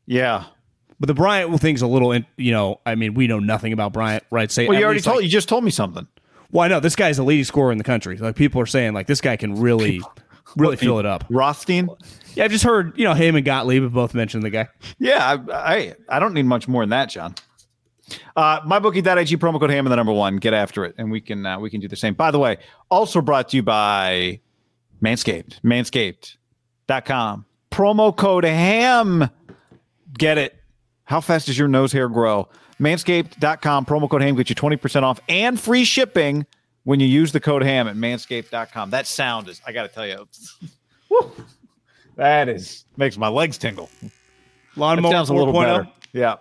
Yeah, 0.04 0.44
but 0.98 1.06
the 1.06 1.14
Bryant 1.14 1.60
thing's 1.60 1.82
a 1.82 1.86
little, 1.86 2.14
you 2.36 2.52
know, 2.52 2.80
I 2.86 2.94
mean, 2.94 3.14
we 3.14 3.26
know 3.26 3.38
nothing 3.38 3.72
about 3.72 3.92
Bryant, 3.92 4.24
right? 4.30 4.50
Say, 4.50 4.66
well, 4.66 4.78
you 4.78 4.84
already 4.84 5.00
told, 5.00 5.16
like, 5.16 5.24
you 5.24 5.30
just 5.30 5.48
told 5.48 5.64
me 5.64 5.70
something. 5.70 6.06
Well, 6.50 6.64
I 6.64 6.68
know 6.68 6.80
this 6.80 6.96
guy's 6.96 7.16
the 7.16 7.24
leading 7.24 7.44
scorer 7.44 7.72
in 7.72 7.78
the 7.78 7.84
country. 7.84 8.16
Like 8.16 8.36
people 8.36 8.60
are 8.60 8.66
saying, 8.66 8.94
like 8.94 9.06
this 9.06 9.20
guy 9.20 9.36
can 9.36 9.56
really, 9.56 10.00
really 10.56 10.76
fill 10.76 10.98
it 10.98 11.06
up. 11.06 11.24
Rothstein. 11.28 11.88
Yeah, 12.34 12.44
I've 12.44 12.50
just 12.50 12.64
heard, 12.64 12.96
you 12.96 13.04
know, 13.04 13.14
him 13.14 13.34
and 13.36 13.44
Gottlieb 13.44 13.82
have 13.82 13.92
both 13.92 14.14
mentioned 14.14 14.42
the 14.42 14.50
guy. 14.50 14.68
Yeah, 14.98 15.38
I, 15.48 15.52
I, 15.52 15.94
I 16.08 16.18
don't 16.18 16.34
need 16.34 16.44
much 16.46 16.68
more 16.68 16.82
than 16.82 16.90
that, 16.90 17.10
John. 17.10 17.34
Uh, 18.36 18.60
mybookie.ag 18.60 19.36
promo 19.38 19.58
code 19.58 19.70
ham 19.70 19.86
and 19.86 19.92
the 19.92 19.96
number 19.96 20.12
one. 20.12 20.36
Get 20.36 20.54
after 20.54 20.84
it, 20.84 20.94
and 20.98 21.10
we 21.10 21.20
can 21.20 21.44
uh, 21.44 21.58
we 21.58 21.70
can 21.70 21.80
do 21.80 21.88
the 21.88 21.96
same. 21.96 22.14
By 22.14 22.30
the 22.30 22.38
way, 22.38 22.58
also 22.90 23.20
brought 23.20 23.48
to 23.48 23.56
you 23.56 23.62
by 23.62 24.40
Manscaped. 25.02 25.60
Manscaped.com. 25.62 27.44
Promo 27.72 28.16
code 28.16 28.44
ham. 28.44 29.28
Get 30.16 30.38
it. 30.38 30.54
How 31.06 31.20
fast 31.20 31.46
does 31.46 31.56
your 31.56 31.68
nose 31.68 31.92
hair 31.92 32.08
grow? 32.08 32.48
Manscaped.com. 32.80 33.86
Promo 33.86 34.10
code 34.10 34.22
ham 34.22 34.36
gets 34.36 34.50
you 34.50 34.56
20% 34.56 35.02
off 35.02 35.20
and 35.28 35.58
free 35.58 35.84
shipping 35.84 36.44
when 36.84 37.00
you 37.00 37.06
use 37.06 37.32
the 37.32 37.40
code 37.40 37.62
ham 37.62 37.88
at 37.88 37.96
manscaped.com. 37.96 38.90
That 38.90 39.06
sound 39.06 39.48
is, 39.48 39.60
I 39.66 39.72
got 39.72 39.84
to 39.84 39.88
tell 39.88 40.06
you, 40.06 40.28
whew, 41.08 41.32
that 42.16 42.48
is, 42.48 42.84
makes 42.96 43.16
my 43.16 43.28
legs 43.28 43.56
tingle. 43.56 43.88
Lawnmower 44.76 45.10
sounds 45.10 45.30
a 45.30 45.34
little 45.34 45.52
better. 45.52 45.88
Yeah. 46.12 46.36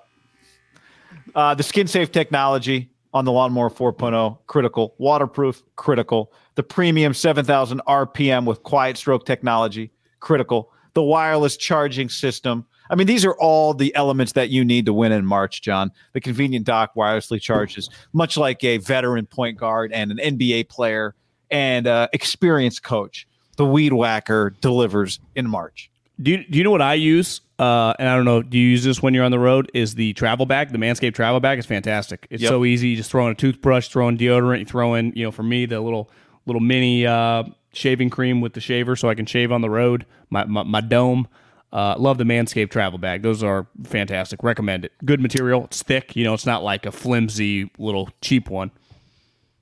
Uh, 1.33 1.53
the 1.53 1.63
skin 1.63 1.87
safe 1.87 2.11
technology 2.11 2.89
on 3.13 3.23
the 3.23 3.31
Lawnmower 3.31 3.69
4.0, 3.69 4.37
critical. 4.47 4.95
Waterproof, 4.97 5.63
critical. 5.75 6.33
The 6.55 6.63
premium 6.63 7.13
7,000 7.13 7.81
RPM 7.87 8.45
with 8.45 8.63
quiet 8.63 8.97
stroke 8.97 9.25
technology, 9.25 9.91
critical. 10.19 10.71
The 10.93 11.03
wireless 11.03 11.55
charging 11.55 12.09
system. 12.09 12.65
I 12.89 12.95
mean, 12.95 13.07
these 13.07 13.25
are 13.25 13.33
all 13.33 13.73
the 13.73 13.93
elements 13.95 14.33
that 14.33 14.49
you 14.49 14.63
need 14.63 14.85
to 14.85 14.93
win 14.93 15.11
in 15.11 15.25
March, 15.25 15.61
John. 15.61 15.91
The 16.13 16.21
convenient 16.21 16.65
dock 16.65 16.95
wirelessly 16.95 17.41
charges, 17.41 17.89
much 18.13 18.37
like 18.37 18.63
a 18.63 18.77
veteran 18.77 19.25
point 19.25 19.57
guard 19.57 19.91
and 19.91 20.11
an 20.11 20.17
NBA 20.17 20.69
player 20.69 21.15
and 21.49 21.87
uh, 21.87 22.07
experienced 22.13 22.83
coach. 22.83 23.27
The 23.57 23.65
Weed 23.65 23.93
Whacker 23.93 24.53
delivers 24.61 25.19
in 25.35 25.49
March. 25.49 25.89
Do 26.21 26.31
you, 26.31 26.45
do 26.49 26.57
you 26.57 26.63
know 26.63 26.71
what 26.71 26.81
I 26.81 26.93
use? 26.93 27.41
Uh, 27.57 27.93
and 27.99 28.09
I 28.09 28.15
don't 28.15 28.25
know, 28.25 28.41
do 28.41 28.57
you 28.57 28.67
use 28.67 28.83
this 28.83 29.01
when 29.01 29.13
you're 29.13 29.23
on 29.23 29.31
the 29.31 29.39
road? 29.39 29.71
Is 29.73 29.95
the 29.95 30.13
travel 30.13 30.45
bag, 30.45 30.71
the 30.71 30.77
Manscaped 30.77 31.13
travel 31.13 31.39
bag 31.39 31.57
is 31.57 31.65
fantastic. 31.65 32.27
It's 32.29 32.43
yep. 32.43 32.49
so 32.49 32.65
easy. 32.65 32.89
You 32.89 32.97
just 32.97 33.11
throw 33.11 33.25
in 33.27 33.31
a 33.31 33.35
toothbrush, 33.35 33.87
throw 33.87 34.09
in 34.09 34.17
deodorant, 34.17 34.59
you 34.59 34.65
throw 34.65 34.93
in, 34.95 35.13
you 35.15 35.23
know, 35.23 35.31
for 35.31 35.43
me, 35.43 35.65
the 35.65 35.79
little 35.79 36.09
little 36.45 36.61
mini 36.61 37.07
uh, 37.07 37.43
shaving 37.73 38.09
cream 38.09 38.41
with 38.41 38.53
the 38.53 38.59
shaver 38.59 38.95
so 38.95 39.09
I 39.09 39.15
can 39.15 39.25
shave 39.25 39.51
on 39.51 39.61
the 39.61 39.69
road, 39.69 40.05
my, 40.29 40.45
my, 40.45 40.63
my 40.63 40.81
dome. 40.81 41.27
Uh, 41.75 41.95
love 41.97 42.17
the 42.17 42.23
Manscaped 42.23 42.69
travel 42.71 42.97
bag. 42.97 43.21
Those 43.21 43.43
are 43.43 43.67
fantastic. 43.83 44.41
Recommend 44.43 44.85
it. 44.85 44.93
Good 45.03 45.19
material. 45.19 45.65
It's 45.65 45.83
thick. 45.83 46.15
You 46.15 46.23
know, 46.23 46.33
it's 46.33 46.45
not 46.45 46.63
like 46.63 46.85
a 46.85 46.91
flimsy 46.91 47.69
little 47.77 48.09
cheap 48.21 48.49
one. 48.49 48.71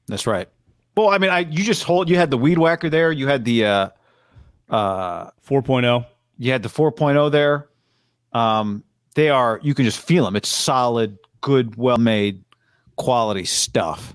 That's 0.07 0.27
right. 0.27 0.47
Well, 0.95 1.09
I 1.09 1.17
mean, 1.17 1.31
I 1.31 1.39
you 1.39 1.63
just 1.63 1.83
hold. 1.83 2.09
You 2.09 2.17
had 2.17 2.29
the 2.29 2.37
weed 2.37 2.59
whacker 2.59 2.89
there. 2.89 3.11
You 3.11 3.27
had 3.27 3.45
the 3.45 3.65
uh, 3.65 3.89
uh, 4.69 5.31
4.0 5.47 6.05
you 6.37 6.51
had 6.51 6.63
the 6.63 6.69
4.0 6.69 7.31
there. 7.31 7.69
Um, 8.33 8.83
they 9.15 9.29
are 9.29 9.59
you 9.63 9.73
can 9.73 9.85
just 9.85 9.99
feel 9.99 10.25
them. 10.25 10.35
It's 10.35 10.49
solid, 10.49 11.17
good, 11.41 11.75
well 11.75 11.97
made, 11.97 12.43
quality 12.95 13.45
stuff. 13.45 14.13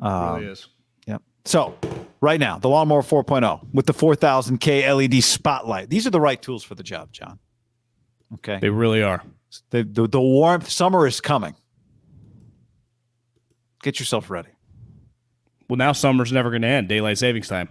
Um, 0.00 0.36
really 0.36 0.52
is. 0.52 0.68
Yep. 1.06 1.22
So 1.44 1.74
right 2.24 2.40
now, 2.40 2.58
the 2.58 2.68
lawnmower 2.68 3.02
4.0 3.02 3.68
with 3.72 3.86
the 3.86 3.94
4000K 3.94 4.96
LED 4.96 5.22
spotlight. 5.22 5.90
These 5.90 6.06
are 6.06 6.10
the 6.10 6.20
right 6.20 6.40
tools 6.40 6.64
for 6.64 6.74
the 6.74 6.82
job, 6.82 7.12
John. 7.12 7.38
Okay. 8.34 8.58
They 8.60 8.70
really 8.70 9.02
are. 9.02 9.22
The, 9.70 9.84
the, 9.84 10.08
the 10.08 10.20
warmth, 10.20 10.68
summer 10.68 11.06
is 11.06 11.20
coming. 11.20 11.54
Get 13.82 14.00
yourself 14.00 14.30
ready. 14.30 14.48
Well, 15.68 15.76
now 15.76 15.92
summer's 15.92 16.32
never 16.32 16.50
going 16.50 16.62
to 16.62 16.68
end. 16.68 16.88
Daylight 16.88 17.18
savings 17.18 17.48
time. 17.48 17.68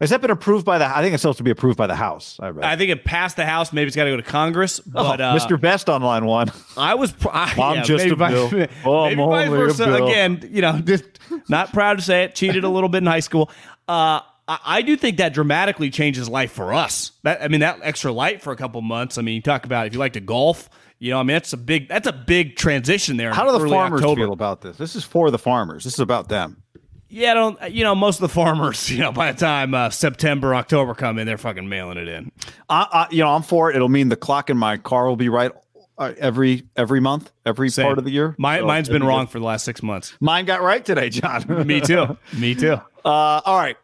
Has 0.00 0.10
that 0.10 0.20
been 0.20 0.30
approved 0.30 0.66
by 0.66 0.76
the? 0.76 0.84
I 0.84 1.00
think 1.00 1.14
it's 1.14 1.22
supposed 1.22 1.38
to 1.38 1.44
be 1.44 1.50
approved 1.50 1.78
by 1.78 1.86
the 1.86 1.94
House. 1.94 2.38
I, 2.38 2.52
I 2.62 2.76
think 2.76 2.90
it 2.90 3.04
passed 3.04 3.36
the 3.36 3.46
House. 3.46 3.72
Maybe 3.72 3.86
it's 3.86 3.96
got 3.96 4.04
to 4.04 4.10
go 4.10 4.18
to 4.18 4.22
Congress. 4.22 4.78
Oh, 4.88 4.90
but 4.92 5.22
oh, 5.22 5.24
uh, 5.24 5.38
Mr. 5.38 5.58
Best 5.58 5.88
on 5.88 6.02
line 6.02 6.26
one. 6.26 6.52
I 6.76 6.94
was. 6.96 7.14
I, 7.24 7.54
I'm 7.58 7.76
yeah, 7.76 7.82
just 7.82 8.04
a 8.04 8.14
bill. 8.14 8.50
By, 8.50 8.68
oh, 8.84 9.06
maybe 9.06 9.22
I'm 9.22 9.28
vice 9.30 9.48
versa. 9.48 10.04
Again, 10.04 10.46
you 10.52 10.60
know, 10.60 10.80
just 10.80 11.04
not 11.48 11.72
proud 11.72 11.96
to 11.96 12.02
say 12.02 12.24
it. 12.24 12.34
Cheated 12.34 12.62
a 12.64 12.68
little 12.68 12.90
bit 12.90 12.98
in 12.98 13.06
high 13.06 13.20
school. 13.20 13.50
Uh, 13.88 14.20
I, 14.48 14.58
I 14.64 14.82
do 14.82 14.96
think 14.96 15.18
that 15.18 15.32
dramatically 15.32 15.90
changes 15.90 16.28
life 16.28 16.52
for 16.52 16.72
us. 16.72 17.12
That 17.22 17.42
I 17.42 17.48
mean, 17.48 17.60
that 17.60 17.80
extra 17.82 18.12
light 18.12 18.42
for 18.42 18.52
a 18.52 18.56
couple 18.56 18.80
months. 18.82 19.18
I 19.18 19.22
mean, 19.22 19.34
you 19.36 19.42
talk 19.42 19.64
about 19.64 19.86
if 19.86 19.92
you 19.92 19.98
like 19.98 20.14
to 20.14 20.20
golf. 20.20 20.68
You 20.98 21.10
know, 21.10 21.20
I 21.20 21.22
mean, 21.24 21.34
that's 21.34 21.52
a 21.52 21.58
big 21.58 21.88
that's 21.88 22.06
a 22.06 22.12
big 22.12 22.56
transition 22.56 23.16
there. 23.16 23.32
How 23.32 23.44
do 23.44 23.62
the 23.62 23.68
farmers 23.68 24.00
October. 24.00 24.22
feel 24.22 24.32
about 24.32 24.62
this? 24.62 24.76
This 24.78 24.96
is 24.96 25.04
for 25.04 25.30
the 25.30 25.38
farmers. 25.38 25.84
This 25.84 25.94
is 25.94 26.00
about 26.00 26.28
them. 26.28 26.62
Yeah, 27.08 27.32
I 27.32 27.34
don't. 27.34 27.70
You 27.70 27.84
know, 27.84 27.94
most 27.94 28.16
of 28.16 28.22
the 28.22 28.28
farmers, 28.30 28.90
you 28.90 28.98
know, 28.98 29.12
by 29.12 29.32
the 29.32 29.38
time 29.38 29.74
uh, 29.74 29.90
September, 29.90 30.54
October 30.54 30.94
come 30.94 31.18
in, 31.18 31.26
they're 31.26 31.38
fucking 31.38 31.68
mailing 31.68 31.98
it 31.98 32.08
in. 32.08 32.32
I, 32.68 32.86
I, 32.90 33.06
you 33.10 33.22
know, 33.22 33.30
I'm 33.30 33.42
for 33.42 33.70
it. 33.70 33.76
It'll 33.76 33.88
mean 33.88 34.08
the 34.08 34.16
clock 34.16 34.50
in 34.50 34.56
my 34.56 34.76
car 34.76 35.06
will 35.06 35.16
be 35.16 35.28
right 35.28 35.52
uh, 35.98 36.12
every 36.18 36.64
every 36.76 37.00
month, 37.00 37.32
every 37.44 37.70
Same. 37.70 37.86
part 37.86 37.98
of 37.98 38.04
the 38.04 38.10
year. 38.10 38.34
My, 38.38 38.58
so 38.58 38.66
mine's 38.66 38.88
been 38.88 39.04
wrong 39.04 39.26
for 39.26 39.38
the 39.38 39.44
last 39.44 39.64
six 39.64 39.82
months. 39.82 40.14
Mine 40.20 40.44
got 40.44 40.62
right 40.62 40.84
today, 40.84 41.08
John. 41.08 41.44
Me 41.66 41.80
too. 41.80 42.16
Me 42.38 42.54
too. 42.54 42.80
Uh, 43.06 43.40
all 43.44 43.56
right, 43.56 43.76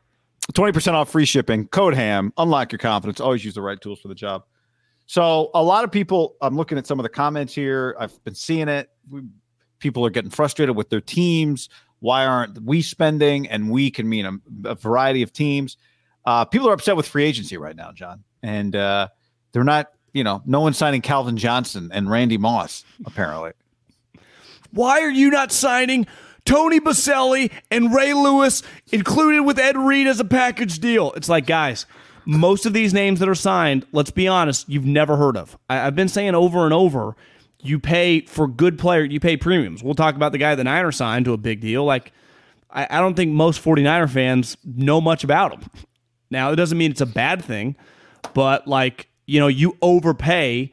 twenty 0.52 0.73
percent 0.73 0.97
off 0.97 1.09
free 1.09 1.25
shipping. 1.25 1.69
Code 1.69 1.95
Ham. 1.95 2.33
Unlock 2.38 2.73
your 2.73 2.81
confidence. 2.81 3.21
Always 3.21 3.45
use 3.45 3.54
the 3.54 3.62
right 3.62 3.81
tools 3.81 4.00
for 4.00 4.09
the 4.09 4.16
job. 4.16 4.42
So 5.07 5.52
a 5.54 5.62
lot 5.62 5.85
of 5.85 5.92
people. 5.92 6.35
I'm 6.40 6.57
looking 6.57 6.76
at 6.76 6.88
some 6.88 6.99
of 6.99 7.04
the 7.04 7.09
comments 7.09 7.54
here. 7.54 7.95
I've 8.00 8.25
been 8.25 8.35
seeing 8.35 8.66
it. 8.66 8.90
We, 9.09 9.23
people 9.78 10.04
are 10.04 10.11
getting 10.11 10.33
frustrated 10.33 10.75
with 10.75 10.90
their 10.90 11.00
teams. 11.00 11.69
Why 12.00 12.26
aren't 12.26 12.61
we 12.62 12.83
spending? 12.83 13.47
And 13.49 13.71
we 13.71 13.92
can 13.92 14.09
mean 14.09 14.26
a, 14.26 14.71
a 14.71 14.75
variety 14.75 15.23
of 15.23 15.33
teams. 15.33 15.76
Uh, 16.25 16.45
people 16.45 16.69
are 16.69 16.73
upset 16.73 16.97
with 16.97 17.07
free 17.07 17.23
agency 17.23 17.57
right 17.57 17.76
now, 17.76 17.92
John, 17.92 18.25
and 18.42 18.75
uh, 18.75 19.07
they're 19.52 19.62
not. 19.62 19.87
You 20.12 20.25
know, 20.25 20.42
no 20.45 20.61
one's 20.61 20.76
signing 20.76 21.00
Calvin 21.00 21.37
Johnson 21.37 21.90
and 21.92 22.11
Randy 22.11 22.38
Moss 22.38 22.85
apparently. 23.07 23.52
Why 24.71 25.00
are 25.00 25.11
you 25.11 25.31
not 25.31 25.52
signing 25.52 26.07
Tony 26.45 26.81
Boselli 26.81 27.50
and 27.71 27.95
Ray 27.95 28.14
Lewis 28.14 28.62
included 28.90 29.42
with 29.42 29.59
Ed 29.59 29.76
Reed 29.76 30.07
as 30.07 30.19
a 30.19 30.25
package 30.25 30.78
deal? 30.78 31.12
It's 31.12 31.28
like, 31.28 31.47
guys, 31.47 31.87
most 32.25 32.66
of 32.66 32.73
these 32.73 32.95
names 32.95 33.21
that 33.21 33.28
are 33.28 33.35
signed, 33.35 33.87
let's 33.92 34.11
be 34.11 34.28
honest, 34.28 34.69
you've 34.69 34.87
never 34.87 35.16
heard 35.16 35.37
of. 35.37 35.59
I, 35.69 35.76
have 35.76 35.97
been 35.97 36.09
saying 36.09 36.35
over 36.35 36.64
and 36.64 36.73
over 36.73 37.16
you 37.61 37.78
pay 37.78 38.23
for 38.23 38.49
good 38.49 38.78
player, 38.78 39.04
you 39.04 39.21
pay 39.21 39.37
premiums. 39.37 39.83
We'll 39.83 39.95
talk 39.95 40.14
about 40.16 40.33
the 40.33 40.38
guy 40.38 40.54
the 40.54 40.64
Niners 40.64 40.97
signed 40.97 41.25
to 41.26 41.33
a 41.33 41.38
big 41.38 41.61
deal. 41.61 41.85
Like, 41.85 42.12
I, 42.71 42.87
I 42.90 43.00
don't 43.00 43.14
think 43.14 43.33
most 43.33 43.62
49er 43.62 44.11
fans 44.11 44.57
know 44.64 45.00
much 45.00 45.25
about 45.25 45.52
him. 45.52 45.71
Now, 46.31 46.50
it 46.50 46.57
doesn't 46.57 46.78
mean 46.78 46.90
it's 46.90 47.00
a 47.00 47.07
bad 47.07 47.45
thing, 47.45 47.76
but 48.35 48.66
like, 48.66 49.09
you 49.26 49.41
know, 49.41 49.49
you 49.49 49.76
overpay 49.83 50.73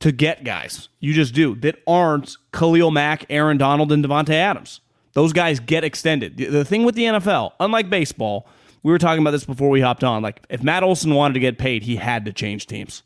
to 0.00 0.12
get 0.12 0.44
guys. 0.44 0.88
You 1.00 1.14
just 1.14 1.34
do 1.34 1.54
that 1.56 1.82
aren't 1.86 2.36
Khalil 2.52 2.90
Mack, 2.90 3.24
Aaron 3.30 3.56
Donald, 3.56 3.92
and 3.92 4.04
Davante 4.04 4.30
Adams. 4.30 4.80
Those 5.14 5.32
guys 5.32 5.60
get 5.60 5.84
extended. 5.84 6.36
The, 6.36 6.46
the 6.46 6.64
thing 6.64 6.84
with 6.84 6.94
the 6.94 7.04
NFL, 7.04 7.52
unlike 7.58 7.88
baseball, 7.88 8.46
we 8.82 8.92
were 8.92 8.98
talking 8.98 9.22
about 9.22 9.30
this 9.30 9.44
before 9.44 9.70
we 9.70 9.80
hopped 9.80 10.04
on. 10.04 10.22
Like, 10.22 10.44
if 10.50 10.62
Matt 10.62 10.82
Olson 10.82 11.14
wanted 11.14 11.34
to 11.34 11.40
get 11.40 11.58
paid, 11.58 11.82
he 11.82 11.96
had 11.96 12.24
to 12.26 12.32
change 12.32 12.66
teams. 12.66 13.02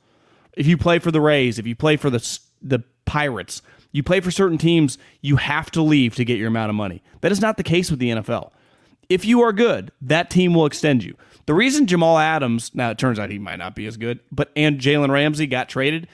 If 0.55 0.67
you 0.67 0.77
play 0.77 0.99
for 0.99 1.13
the 1.13 1.21
Rays, 1.21 1.59
if 1.59 1.67
you 1.67 1.77
play 1.77 1.97
for 1.97 2.11
the 2.11 2.39
the 2.63 2.83
Pirates. 3.11 3.61
You 3.91 4.05
play 4.05 4.21
for 4.21 4.31
certain 4.31 4.57
teams, 4.57 4.97
you 5.21 5.35
have 5.37 5.69
to 5.73 5.83
leave 5.83 6.15
to 6.15 6.25
get 6.25 6.39
your 6.39 6.47
amount 6.47 6.71
of 6.71 6.77
money. 6.77 7.03
That 7.23 7.33
is 7.33 7.41
not 7.41 7.57
the 7.57 7.65
case 7.65 7.91
with 7.91 7.99
the 7.99 8.11
NFL. 8.11 8.53
If 9.11 9.25
you 9.25 9.43
are 9.43 9.53
good, 9.53 9.91
that 10.01 10.31
team 10.31 10.55
will 10.55 10.65
extend 10.65 11.03
you. 11.03 11.17
The 11.47 11.53
reason 11.53 11.89
Jamal 11.89 12.17
Adams, 12.17 12.71
now 12.75 12.91
it 12.91 12.99
turns 12.99 13.19
out 13.19 13.29
he 13.29 13.41
might 13.41 13.59
not 13.59 13.75
be 13.75 13.85
as 13.87 13.97
good, 13.97 14.21
but 14.31 14.53
and 14.55 14.81
Jalen 14.81 15.11
Ramsey 15.11 15.49
got 15.49 15.69
traded 15.69 16.07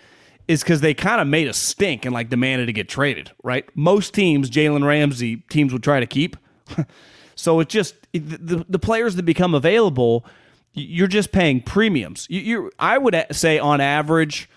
is 0.48 0.62
because 0.62 0.80
they 0.80 0.94
kind 0.94 1.20
of 1.20 1.26
made 1.26 1.46
a 1.46 1.52
stink 1.52 2.06
and 2.06 2.14
like 2.14 2.30
demanded 2.30 2.66
to 2.66 2.72
get 2.72 2.88
traded, 2.88 3.32
right? 3.42 3.68
Most 3.76 4.14
teams, 4.14 4.48
Jalen 4.48 4.86
Ramsey 4.86 5.36
teams 5.50 5.74
would 5.74 5.82
try 5.82 6.00
to 6.00 6.06
keep. 6.06 6.38
so 7.34 7.60
it 7.60 7.68
just 7.68 7.94
the, 8.12 8.64
the 8.66 8.78
players 8.78 9.16
that 9.16 9.24
become 9.24 9.54
available, 9.54 10.24
you're 10.72 11.06
just 11.06 11.32
paying 11.32 11.60
premiums. 11.60 12.26
You, 12.30 12.66
are 12.66 12.70
I 12.78 12.96
would 12.96 13.26
say 13.32 13.58
on 13.58 13.82
average, 13.82 14.48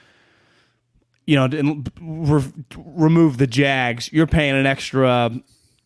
you 1.26 1.36
know, 1.36 1.84
re- 2.00 2.54
remove 2.78 3.38
the 3.38 3.48
Jags, 3.48 4.14
you're 4.14 4.28
paying 4.28 4.56
an 4.56 4.66
extra 4.66 5.32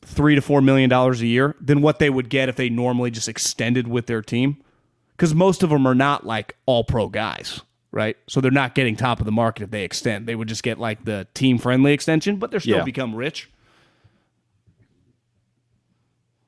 three 0.03 0.36
to 0.36 0.41
four 0.41 0.62
million 0.62 0.89
dollars 0.89 1.22
a 1.22 1.27
year 1.27 1.55
than 1.60 1.81
what 1.81 2.00
they 2.00 2.10
would 2.10 2.29
get 2.29 2.50
if 2.50 2.55
they 2.55 2.69
normally 2.69 3.12
just 3.12 3.27
extended 3.29 3.88
with 3.88 4.05
their 4.07 4.22
team. 4.22 4.57
Because 5.15 5.33
most 5.36 5.63
of 5.63 5.69
them 5.69 5.86
are 5.88 5.95
not 5.95 6.25
like 6.25 6.55
all 6.65 6.83
pro 6.83 7.07
guys, 7.07 7.62
right? 7.91 8.17
So 8.27 8.41
they're 8.41 8.51
not 8.51 8.74
getting 8.75 8.95
top 8.95 9.19
of 9.19 9.25
the 9.25 9.31
market 9.31 9.63
if 9.63 9.69
they 9.72 9.83
extend. 9.83 10.27
They 10.27 10.36
would 10.36 10.48
just 10.48 10.63
get 10.63 10.79
like 10.79 11.05
the 11.05 11.27
team 11.33 11.57
friendly 11.60 11.93
extension, 11.93 12.38
but 12.38 12.51
they're 12.51 12.60
still 12.60 12.77
Yeah. 12.77 12.83
become 12.83 13.15
rich. 13.15 13.50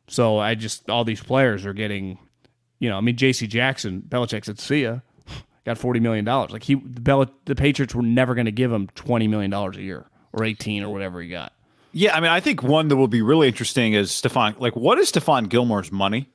So 0.07 0.37
I 0.37 0.55
just 0.55 0.89
all 0.89 1.03
these 1.03 1.21
players 1.21 1.65
are 1.65 1.73
getting, 1.73 2.17
you 2.79 2.89
know, 2.89 2.97
I 2.97 3.01
mean 3.01 3.15
J.C. 3.17 3.47
Jackson, 3.47 4.03
Belichick 4.07 4.45
said, 4.45 4.59
"See 4.59 4.83
ya," 4.83 4.99
got 5.65 5.77
forty 5.77 5.99
million 5.99 6.25
dollars. 6.25 6.51
Like 6.51 6.63
he, 6.63 6.75
the, 6.75 7.01
Bel- 7.01 7.31
the 7.45 7.55
Patriots 7.55 7.95
were 7.95 8.03
never 8.03 8.35
going 8.35 8.45
to 8.45 8.51
give 8.51 8.71
him 8.71 8.87
twenty 8.95 9.27
million 9.27 9.49
dollars 9.51 9.77
a 9.77 9.81
year 9.81 10.05
or 10.33 10.43
eighteen 10.43 10.83
or 10.83 10.89
whatever 10.89 11.21
he 11.21 11.29
got. 11.29 11.53
Yeah, 11.97 12.13
I 12.13 12.19
mean, 12.19 12.29
I 12.29 12.41
think 12.41 12.61
one 12.61 12.89
that 12.89 12.97
will 12.97 13.07
be 13.07 13.21
really 13.21 13.47
interesting 13.47 13.93
is 13.93 14.11
Stephon. 14.11 14.59
Like, 14.59 14.75
what 14.75 14.97
is 14.99 15.09
Stephon 15.13 15.47
Gilmore's 15.47 15.93
money? 15.93 16.29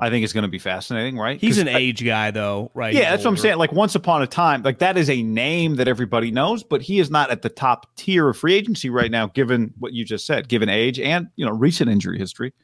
I 0.00 0.08
think 0.08 0.24
is 0.24 0.32
going 0.32 0.42
to 0.44 0.48
be 0.48 0.58
fascinating, 0.58 1.18
right? 1.18 1.38
He's 1.38 1.58
an 1.58 1.68
I- 1.68 1.76
age 1.76 2.02
guy 2.04 2.30
though, 2.30 2.70
right? 2.74 2.92
Yeah, 2.94 3.00
He's 3.00 3.08
that's 3.10 3.24
what 3.26 3.30
I'm 3.32 3.36
saying. 3.36 3.58
Like 3.58 3.70
once 3.70 3.94
upon 3.94 4.22
a 4.22 4.26
time, 4.26 4.62
like 4.62 4.78
that 4.78 4.96
is 4.96 5.10
a 5.10 5.22
name 5.22 5.76
that 5.76 5.88
everybody 5.88 6.30
knows, 6.30 6.64
but 6.64 6.80
he 6.82 6.98
is 7.00 7.10
not 7.10 7.30
at 7.30 7.42
the 7.42 7.48
top 7.50 7.94
tier 7.96 8.28
of 8.30 8.36
free 8.38 8.54
agency 8.54 8.88
right 8.90 9.10
now, 9.10 9.26
given 9.26 9.74
what 9.78 9.92
you 9.92 10.04
just 10.06 10.26
said, 10.26 10.48
given 10.48 10.68
age 10.70 10.98
and 10.98 11.28
you 11.36 11.44
know 11.46 11.52
recent 11.52 11.90
injury 11.90 12.18
history. 12.18 12.54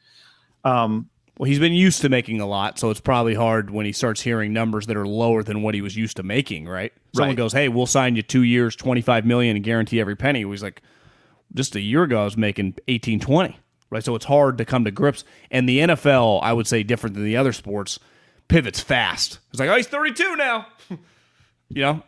Um, 0.65 1.09
Well, 1.37 1.47
he's 1.47 1.59
been 1.59 1.73
used 1.73 2.01
to 2.01 2.09
making 2.09 2.41
a 2.41 2.45
lot, 2.47 2.77
so 2.79 2.89
it's 2.89 2.99
probably 2.99 3.33
hard 3.35 3.69
when 3.69 3.85
he 3.85 3.93
starts 3.93 4.19
hearing 4.21 4.51
numbers 4.51 4.87
that 4.87 4.97
are 4.97 5.07
lower 5.07 5.41
than 5.43 5.61
what 5.61 5.73
he 5.73 5.81
was 5.81 5.95
used 5.95 6.17
to 6.17 6.23
making, 6.23 6.67
right? 6.67 6.91
Someone 7.15 7.29
Right. 7.29 7.37
goes, 7.37 7.53
"Hey, 7.53 7.69
we'll 7.69 7.85
sign 7.85 8.15
you 8.17 8.23
2 8.23 8.41
years, 8.43 8.75
25 8.75 9.25
million 9.25 9.55
and 9.55 9.63
guarantee 9.63 9.99
every 10.01 10.15
penny." 10.17 10.43
He's 10.43 10.61
like, 10.63 10.81
"Just 11.53 11.75
a 11.75 11.81
year 11.81 12.03
ago 12.03 12.21
I 12.21 12.23
was 12.25 12.37
making 12.37 12.75
18, 12.87 13.19
20." 13.19 13.57
Right? 13.89 14.03
So 14.03 14.15
it's 14.15 14.25
hard 14.25 14.57
to 14.59 14.65
come 14.65 14.85
to 14.85 14.91
grips. 14.91 15.25
And 15.51 15.67
the 15.67 15.79
NFL, 15.79 16.39
I 16.41 16.53
would 16.53 16.65
say 16.67 16.81
different 16.83 17.15
than 17.15 17.25
the 17.25 17.35
other 17.35 17.51
sports, 17.51 17.99
pivots 18.47 18.79
fast. 18.79 19.39
It's 19.51 19.59
like, 19.59 19.69
"Oh, 19.69 19.75
he's 19.75 19.87
32 19.87 20.35
now." 20.37 20.65
you 21.69 21.81
know? 21.81 22.03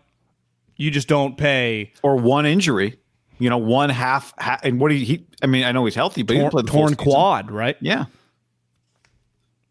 You 0.75 0.89
just 0.91 1.07
don't 1.07 1.37
pay 1.37 1.93
or 2.01 2.15
one 2.15 2.45
injury, 2.45 2.97
you 3.37 3.49
know, 3.49 3.57
one 3.59 3.89
half, 3.89 4.33
half 4.39 4.63
and 4.63 4.79
what 4.79 4.91
he, 4.91 5.03
he 5.05 5.27
I 5.41 5.45
mean, 5.45 5.63
I 5.65 5.71
know 5.71 5.85
he's 5.85 5.93
healthy, 5.95 6.23
but 6.23 6.33
he 6.35 6.39
torn, 6.41 6.49
didn't 6.49 6.51
play 6.51 6.61
the 6.63 6.71
torn 6.71 6.89
season. 6.89 7.03
quad, 7.03 7.51
right? 7.51 7.77
Yeah. 7.79 8.05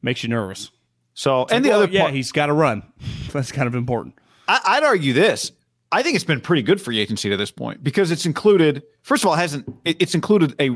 Makes 0.01 0.23
you 0.23 0.29
nervous. 0.29 0.71
So 1.15 1.47
and 1.51 1.65
the 1.65 1.71
Well, 1.71 1.83
other 1.83 1.93
yeah, 1.93 2.03
part, 2.03 2.15
he's 2.15 2.33
got 2.33 2.47
to 2.47 2.53
run. 2.53 2.83
That's 3.33 3.53
kind 3.53 3.67
of 3.67 3.75
important. 3.75 4.15
I, 4.49 4.61
I'd 4.65 4.85
argue 4.85 5.13
this. 5.13 5.53
I 5.93 6.03
think 6.03 6.17
it's 6.17 6.25
been 6.25 6.41
pretty 6.41 6.63
good 6.63 6.81
free 6.81 6.99
agency 6.99 7.29
to 7.29 7.37
this 7.37 7.51
point 7.51 7.85
because 7.85 8.11
it's 8.11 8.25
included. 8.27 8.83
First 9.03 9.23
of 9.25 9.29
all, 9.29 9.35
it 9.35 9.39
hasn't 9.39 9.73
it, 9.85 9.97
it's 10.01 10.15
included 10.15 10.55
a 10.61 10.71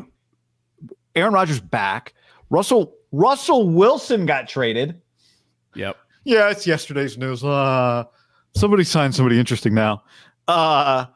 Aaron 1.14 1.32
Rodgers 1.32 1.61
back. 1.61 2.12
Russell 2.50 2.94
Russell 3.12 3.68
Wilson 3.70 4.26
got 4.26 4.46
traded. 4.49 5.00
Yep. 5.75 5.96
Yeah, 6.25 6.50
it's 6.50 6.66
yesterday's 6.66 7.16
news. 7.16 7.42
Uh, 7.42 8.04
somebody 8.54 8.85
signed 8.85 9.14
somebody 9.14 9.38
interesting 9.38 9.75
now. 9.75 10.02
Uh, 10.49 11.06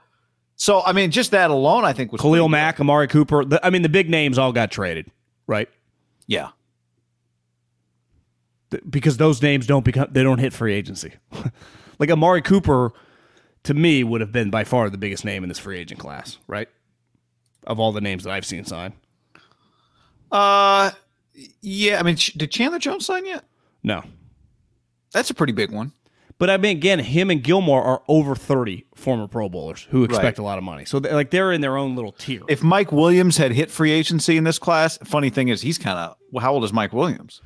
so 0.56 0.82
I 0.82 0.92
mean, 0.92 1.10
just 1.10 1.30
that 1.32 1.50
alone, 1.50 1.84
I 1.84 1.92
think 1.92 2.10
was 2.12 2.20
Khalil 2.20 2.32
pretty 2.32 2.44
good. 2.44 2.50
Mack, 2.52 2.80
Amari 2.80 3.08
Cooper. 3.08 3.44
The, 3.44 3.64
I 3.64 3.70
mean, 3.70 3.82
the 3.82 3.88
big 3.88 4.08
names 4.08 4.38
all 4.38 4.52
got 4.52 4.70
traded, 4.70 5.10
right? 5.46 5.68
Yeah, 6.26 6.50
Th- 8.70 8.82
Because 8.88 9.16
those 9.16 9.42
names 9.42 9.66
don't 9.66 9.84
become 9.84 10.08
they 10.10 10.22
don't 10.22 10.38
hit 10.38 10.52
free 10.52 10.74
agency. 10.74 11.12
like 11.98 12.10
Amari 12.10 12.42
Cooper, 12.42 12.92
to 13.64 13.74
me, 13.74 14.02
would 14.04 14.20
have 14.20 14.32
been 14.32 14.50
by 14.50 14.64
far 14.64 14.88
the 14.90 14.98
biggest 14.98 15.24
name 15.24 15.42
in 15.42 15.48
this 15.48 15.58
free 15.58 15.78
agent 15.78 16.00
class, 16.00 16.38
right? 16.46 16.68
Of 17.66 17.78
all 17.78 17.92
the 17.92 18.00
names 18.00 18.24
that 18.24 18.30
I've 18.32 18.46
seen 18.46 18.64
sign, 18.64 18.94
uh, 20.32 20.90
yeah. 21.60 21.98
I 21.98 22.02
mean, 22.02 22.16
did 22.36 22.50
Chandler 22.50 22.78
Jones 22.78 23.06
sign 23.06 23.26
yet? 23.26 23.44
no. 23.82 24.02
That's 25.12 25.28
a 25.28 25.34
pretty 25.34 25.52
big 25.52 25.72
one. 25.72 25.90
But 26.38 26.50
I 26.50 26.56
mean, 26.56 26.76
again, 26.76 27.00
him 27.00 27.30
and 27.30 27.42
Gilmore 27.42 27.82
are 27.82 28.00
over 28.06 28.36
thirty 28.36 28.86
former 28.94 29.26
Pro 29.26 29.48
Bowlers 29.48 29.88
who 29.90 30.04
expect 30.04 30.38
Right. 30.38 30.38
a 30.38 30.42
lot 30.46 30.56
of 30.56 30.62
money. 30.62 30.84
So 30.84 31.00
they're, 31.00 31.12
like 31.14 31.30
they're 31.30 31.50
in 31.50 31.60
their 31.62 31.76
own 31.76 31.96
little 31.96 32.12
tier. 32.12 32.42
If 32.48 32.62
Mike 32.62 32.92
Williams 32.92 33.36
had 33.36 33.50
hit 33.50 33.72
free 33.72 33.90
agency 33.90 34.36
in 34.36 34.44
this 34.44 34.60
class, 34.60 34.98
funny 35.04 35.28
thing 35.28 35.48
is 35.48 35.62
he's 35.62 35.78
kind 35.78 35.98
of 35.98 36.16
well, 36.30 36.42
how 36.42 36.52
old 36.54 36.62
is 36.62 36.72
Mike 36.72 36.92
Williams? 36.92 37.42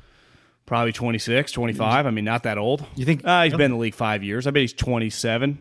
Probably 0.67 0.91
26, 0.93 1.51
25. 1.51 2.05
I 2.05 2.11
mean, 2.11 2.23
not 2.23 2.43
that 2.43 2.59
old. 2.59 2.85
You 2.95 3.05
think- 3.05 3.25
Uh, 3.25 3.43
he's 3.45 3.53
been 3.53 3.61
in 3.61 3.71
the 3.71 3.77
league 3.77 3.95
five 3.95 4.23
years. 4.23 4.45
I 4.47 4.51
bet 4.51 4.61
he's 4.61 4.73
27. 4.73 5.57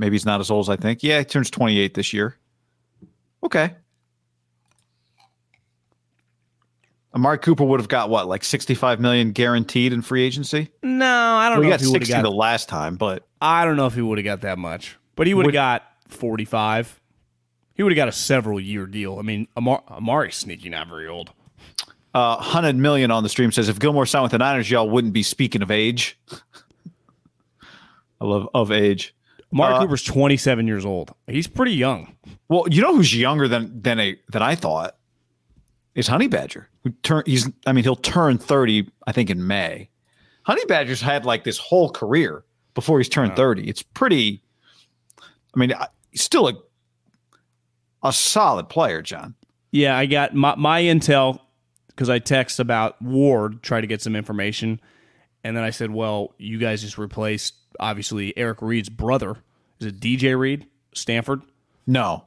Maybe 0.00 0.14
he's 0.14 0.24
not 0.24 0.40
as 0.40 0.50
old 0.50 0.64
as 0.64 0.70
I 0.70 0.76
think. 0.76 1.02
Yeah, 1.02 1.18
he 1.18 1.24
turns 1.26 1.50
28 1.50 1.92
this 1.92 2.14
year. 2.14 2.38
Okay. 3.44 3.74
Amari 7.14 7.38
Cooper 7.38 7.64
would 7.64 7.80
have 7.80 7.88
got 7.88 8.08
what, 8.08 8.26
like 8.26 8.42
65 8.42 8.98
million 8.98 9.32
guaranteed 9.32 9.92
in 9.92 10.00
free 10.00 10.22
agency? 10.22 10.70
No, 10.82 11.06
I 11.06 11.50
don't 11.50 11.58
Well, 11.58 11.64
he 11.64 11.70
got 11.70 11.80
if 11.80 11.86
he 11.86 11.92
60 11.92 12.12
got 12.14 12.22
the 12.22 12.30
last 12.30 12.68
time, 12.68 12.96
but 12.96 13.26
I 13.42 13.66
don't 13.66 13.76
know 13.76 13.86
if 13.86 13.94
he 13.94 14.00
would 14.00 14.16
have 14.16 14.24
got 14.24 14.40
that 14.40 14.58
much, 14.58 14.96
but 15.16 15.26
he 15.26 15.34
would 15.34 15.44
have 15.46 15.52
got 15.52 15.82
45. 16.08 16.98
He 17.74 17.82
would 17.82 17.92
have 17.92 17.96
got 17.96 18.08
a 18.08 18.12
several 18.12 18.58
year 18.58 18.86
deal. 18.86 19.18
I 19.18 19.22
mean, 19.22 19.48
Amar- 19.56 19.82
Amari's 19.88 20.36
sneaky, 20.36 20.70
not 20.70 20.88
very 20.88 21.08
old. 21.08 21.30
uh, 22.14 22.36
100 22.36 22.76
million 22.76 23.10
on 23.10 23.22
the 23.22 23.28
stream 23.28 23.52
says 23.52 23.68
if 23.68 23.78
Gilmore 23.78 24.06
signed 24.06 24.22
with 24.22 24.32
the 24.32 24.38
Niners, 24.38 24.70
y'all 24.70 24.88
wouldn't 24.88 25.12
be 25.12 25.22
speaking 25.22 25.60
of 25.62 25.70
age. 25.70 26.18
I 28.20 28.24
love 28.24 28.48
of 28.54 28.70
age. 28.72 29.14
Amari 29.52 29.74
Uh, 29.74 29.80
Cooper's 29.80 30.02
27 30.04 30.66
years 30.66 30.84
old. 30.86 31.14
He's 31.26 31.46
pretty 31.46 31.72
young. 31.72 32.14
Well, 32.48 32.64
you 32.70 32.82
know 32.82 32.94
who's 32.94 33.14
younger 33.14 33.48
than 33.48 33.80
than 33.82 33.98
a 34.00 34.16
than 34.30 34.42
I 34.42 34.54
thought 34.54 34.96
is 35.94 36.06
Honey 36.06 36.28
Badger. 36.28 36.68
Who 36.84 36.90
turn 37.02 37.22
he's 37.26 37.48
I 37.66 37.72
mean 37.72 37.84
he'll 37.84 37.96
turn 37.96 38.38
30 38.38 38.88
I 39.06 39.12
think 39.12 39.30
in 39.30 39.46
May. 39.46 39.88
Honey 40.44 40.64
Badger's 40.66 41.00
had 41.00 41.24
like 41.24 41.44
this 41.44 41.58
whole 41.58 41.90
career 41.90 42.44
before 42.74 42.98
he's 42.98 43.08
turned 43.08 43.36
30. 43.36 43.68
It's 43.68 43.82
pretty 43.82 44.42
I 45.20 45.58
mean 45.58 45.72
still 46.14 46.48
a 46.48 46.54
a 48.02 48.12
solid 48.12 48.68
player, 48.68 49.02
John. 49.02 49.34
Yeah, 49.72 49.96
I 49.96 50.06
got 50.06 50.34
my, 50.34 50.54
my 50.56 50.82
intel 50.82 51.38
because 51.88 52.08
I 52.08 52.18
text 52.18 52.58
about 52.58 53.00
Ward, 53.02 53.62
try 53.62 53.80
to 53.82 53.86
get 53.86 54.00
some 54.00 54.16
information. 54.16 54.80
And 55.44 55.56
then 55.56 55.64
I 55.64 55.70
said, 55.70 55.90
well, 55.90 56.34
you 56.38 56.58
guys 56.58 56.82
just 56.82 56.98
replaced, 56.98 57.54
obviously, 57.78 58.36
Eric 58.36 58.58
Reid's 58.60 58.88
brother. 58.90 59.36
Is 59.80 59.86
it 59.86 60.00
DJ 60.00 60.38
Reed? 60.38 60.66
Stanford? 60.94 61.40
No. 61.86 62.26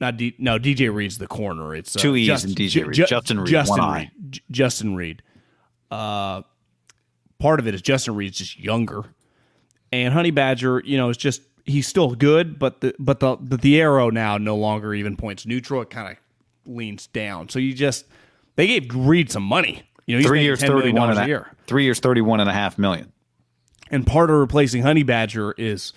Not 0.00 0.16
D, 0.16 0.34
no, 0.38 0.58
DJ 0.58 0.94
Reed's 0.94 1.18
the 1.18 1.26
corner. 1.26 1.74
It's 1.74 1.96
uh, 1.96 2.00
Two 2.00 2.14
E's 2.14 2.26
Just- 2.26 2.44
in 2.44 2.50
DJ 2.52 2.84
Reed. 2.86 2.94
Ju- 2.94 3.06
Justin 3.06 3.40
Reid, 3.40 3.48
Justin 3.48 3.78
one 3.84 3.94
Reid. 3.94 4.10
J- 4.30 4.40
Justin 4.50 4.94
Reid. 4.96 5.22
Uh, 5.90 6.42
part 7.40 7.58
of 7.58 7.66
it 7.66 7.74
is 7.74 7.82
Justin 7.82 8.14
Reid's 8.14 8.38
just 8.38 8.58
younger, 8.60 9.02
and 9.90 10.12
Honey 10.14 10.30
Badger, 10.30 10.82
you 10.84 10.96
know, 10.98 11.08
is 11.08 11.16
just 11.16 11.42
he's 11.64 11.88
still 11.88 12.14
good, 12.14 12.58
but 12.60 12.80
the 12.80 12.94
but 13.00 13.18
the 13.20 13.36
but 13.40 13.60
the 13.62 13.80
arrow 13.80 14.10
now 14.10 14.38
no 14.38 14.54
longer 14.54 14.94
even 14.94 15.16
points 15.16 15.46
neutral. 15.46 15.82
It 15.82 15.90
kind 15.90 16.08
of 16.16 16.72
leans 16.72 17.06
down. 17.08 17.48
So 17.48 17.58
you 17.58 17.72
just 17.74 18.04
they 18.54 18.66
gave 18.68 18.94
Reid 18.94 19.32
some 19.32 19.42
money. 19.42 19.82
You 20.08 20.14
know, 20.14 20.18
he's 20.20 20.26
Three 20.26 20.42
years, 20.42 20.60
31 20.62 21.10
and 21.10 21.18
a 21.18 21.26
year. 21.26 21.46
three 21.66 21.84
years, 21.84 22.00
31 22.00 22.40
and 22.40 22.48
a 22.48 22.52
half 22.52 22.78
million. 22.78 23.12
And 23.90 24.06
part 24.06 24.30
of 24.30 24.36
replacing 24.36 24.82
Honey 24.82 25.02
Badger 25.02 25.52
is 25.58 25.92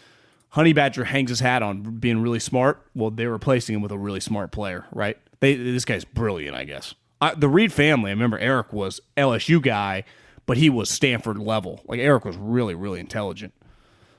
Honey 0.49 0.73
Badger 0.73 1.05
hangs 1.05 1.29
his 1.29 1.39
hat 1.39 1.63
on 1.63 1.81
being 1.97 2.21
really 2.21 2.39
smart. 2.39 2.85
Well, 2.93 3.09
they're 3.09 3.31
replacing 3.31 3.73
him 3.75 3.81
with 3.81 3.91
a 3.93 3.97
really 3.97 4.19
smart 4.19 4.51
player, 4.51 4.85
right? 4.91 5.17
They, 5.39 5.55
this 5.55 5.85
guy's 5.85 6.03
brilliant, 6.03 6.57
I 6.57 6.65
guess. 6.65 6.93
I, 7.21 7.35
the 7.35 7.47
Reid 7.47 7.71
family, 7.71 8.11
I 8.11 8.13
remember 8.13 8.37
Eric 8.37 8.73
was 8.73 8.99
LSU 9.15 9.61
guy, 9.61 10.03
but 10.45 10.57
he 10.57 10.69
was 10.69 10.89
Stanford 10.89 11.37
level. 11.37 11.81
Like 11.85 12.01
Eric 12.01 12.25
was 12.25 12.35
really, 12.35 12.75
really 12.75 12.99
intelligent. 12.99 13.53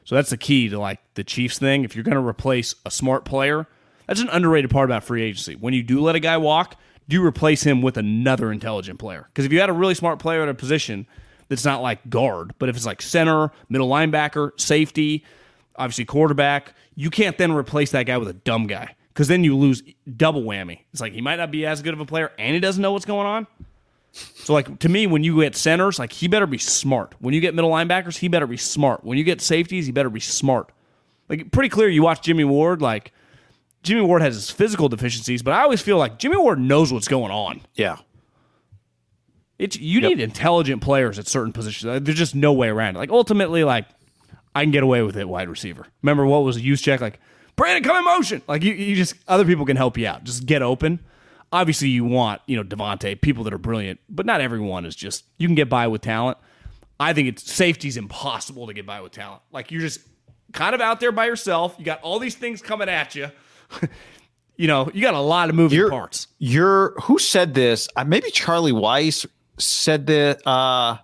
So 0.05 0.14
that's 0.14 0.31
the 0.31 0.38
key 0.38 0.70
to 0.70 0.78
like 0.78 1.00
the 1.14 1.24
Chiefs 1.24 1.59
thing. 1.59 1.85
If 1.85 1.94
you're 1.94 2.02
going 2.02 2.16
to 2.16 2.26
replace 2.26 2.74
a 2.87 2.90
smart 2.90 3.26
player, 3.26 3.66
that's 4.07 4.20
an 4.20 4.31
underrated 4.31 4.70
part 4.70 4.88
about 4.88 5.05
free 5.05 5.22
agency. 5.22 5.55
When 5.55 5.74
you 5.74 5.83
do 5.83 6.00
let 6.00 6.16
a 6.16 6.20
guy 6.20 6.38
walk, 6.38 6.76
you 7.08 7.24
replace 7.24 7.62
him 7.62 7.82
with 7.82 7.96
another 7.96 8.52
intelligent 8.52 8.98
player? 8.98 9.26
Because 9.28 9.44
if 9.44 9.52
you 9.52 9.60
had 9.60 9.70
a 9.70 9.72
really 9.72 9.94
smart 9.94 10.18
player 10.18 10.42
at 10.42 10.48
a 10.48 10.54
position 10.54 11.06
that's 11.48 11.64
not 11.64 11.82
like 11.82 12.08
guard, 12.08 12.54
but 12.58 12.68
if 12.68 12.76
it's 12.76 12.86
like 12.86 13.02
center, 13.02 13.50
middle 13.68 13.88
linebacker, 13.88 14.58
safety, 14.60 15.24
obviously 15.76 16.04
quarterback, 16.04 16.74
you 16.94 17.10
can't 17.10 17.38
then 17.38 17.52
replace 17.52 17.90
that 17.90 18.04
guy 18.04 18.18
with 18.18 18.28
a 18.28 18.34
dumb 18.34 18.66
guy 18.66 18.94
because 19.12 19.28
then 19.28 19.44
you 19.44 19.56
lose 19.56 19.82
double 20.16 20.42
whammy. 20.42 20.80
It's 20.92 21.00
like 21.00 21.12
he 21.12 21.20
might 21.20 21.36
not 21.36 21.50
be 21.50 21.66
as 21.66 21.82
good 21.82 21.94
of 21.94 22.00
a 22.00 22.06
player 22.06 22.32
and 22.38 22.54
he 22.54 22.60
doesn't 22.60 22.80
know 22.80 22.92
what's 22.92 23.04
going 23.04 23.26
on. 23.26 23.46
So 24.12 24.52
like 24.52 24.78
to 24.80 24.88
me, 24.88 25.06
when 25.06 25.24
you 25.24 25.40
get 25.40 25.56
centers, 25.56 25.98
like 25.98 26.12
he 26.12 26.28
better 26.28 26.46
be 26.46 26.58
smart. 26.58 27.14
When 27.18 27.34
you 27.34 27.40
get 27.40 27.54
middle 27.54 27.70
linebackers, 27.70 28.18
he 28.18 28.28
better 28.28 28.46
be 28.46 28.58
smart. 28.58 29.04
When 29.04 29.16
you 29.16 29.24
get 29.24 29.40
safeties, 29.40 29.86
he 29.86 29.92
better 29.92 30.10
be 30.10 30.20
smart. 30.20 30.70
Like 31.28 31.50
pretty 31.50 31.70
clear, 31.70 31.88
you 31.88 32.02
watch 32.02 32.22
Jimmy 32.22 32.44
Ward. 32.44 32.82
Like 32.82 33.12
Jimmy 33.83 34.03
Ward 34.03 34.23
has 34.23 34.35
his 34.35 34.51
physical 34.51 34.88
deficiencies, 34.88 35.42
but 35.42 35.55
I 35.55 35.62
always 35.62 35.83
feel 35.83 35.99
like 35.99 36.18
Jimmy 36.18 36.37
Ward 36.37 36.61
knows 36.61 36.92
what's 36.92 37.09
going 37.09 37.33
on. 37.33 37.62
Yeah. 37.75 37.99
It's 39.59 39.79
you 39.79 40.01
need 40.01 40.21
intelligent 40.21 40.83
players 40.83 41.18
at 41.18 41.29
certain 41.29 41.53
positions. 41.53 41.88
Uh, 41.88 41.99
There's 42.01 42.18
just 42.18 42.35
no 42.35 42.53
way 42.53 42.68
around 42.68 42.97
it. 42.97 42.99
Like 42.99 43.11
ultimately, 43.11 43.64
like 43.64 43.87
I 44.55 44.62
can 44.62 44.73
get 44.73 44.83
away 44.83 45.03
with 45.03 45.16
it, 45.16 45.29
wide 45.29 45.49
receiver. 45.49 45.87
Remember 46.03 46.27
what 46.27 46.42
was 46.42 46.61
use 46.61 46.83
check? 46.83 47.01
Like 47.01 47.21
Brandon, 47.55 47.85
come 47.85 47.97
in 47.97 48.05
motion. 48.05 48.42
Like 48.49 48.62
you, 48.64 48.73
you 48.73 48.97
just 48.97 49.14
other 49.29 49.45
people 49.45 49.64
can 49.64 49.77
help 49.77 49.97
you 49.97 50.07
out. 50.07 50.25
Just 50.25 50.47
get 50.47 50.62
open. 50.62 51.01
Obviously, 51.53 51.88
you 51.88 52.05
want 52.05 52.40
you 52.47 52.57
know 52.57 52.64
Davante, 52.64 53.21
people 53.21 53.45
that 53.45 53.53
are 53.53 53.59
brilliant, 53.59 54.01
but 54.09 54.27
not 54.27 54.40
everyone 54.40 54.85
is 54.85 54.97
just. 54.97 55.25
You 55.38 55.47
can 55.47 55.55
get 55.55 55.68
by 55.68 55.87
with 55.87 56.03
talent. 56.03 56.38
I 56.99 57.12
think 57.12 57.29
it's 57.29 57.51
safety's 57.53 57.97
impossible 57.97 58.66
to 58.66 58.73
get 58.75 58.87
by 58.87 59.01
with 59.01 59.12
talent. 59.12 59.42
Like 59.53 59.71
you're 59.71 59.81
just 59.81 60.01
kind 60.53 60.75
of 60.75 60.81
out 60.81 60.99
there 60.99 61.12
by 61.12 61.27
yourself. 61.27 61.77
You 61.79 61.85
got 61.85 62.01
all 62.03 62.18
these 62.18 62.35
things 62.35 62.62
coming 62.62 62.88
at 62.88 63.14
you. 63.14 63.31
you 64.56 64.66
know, 64.66 64.90
you 64.92 65.00
got 65.02 65.14
a 65.14 65.20
lot 65.20 65.48
of 65.48 65.54
moving 65.54 65.78
You're- 65.78 65.90
parts. 65.90 66.28
You're 66.38 66.94
who 67.02 67.18
said 67.18 67.54
this? 67.54 67.88
Uh, 67.96 68.04
maybe 68.04 68.30
Charlie 68.30 68.72
Weis 68.72 69.26
said 69.58 70.06
that. 70.06 70.46
Uh, 70.46 70.98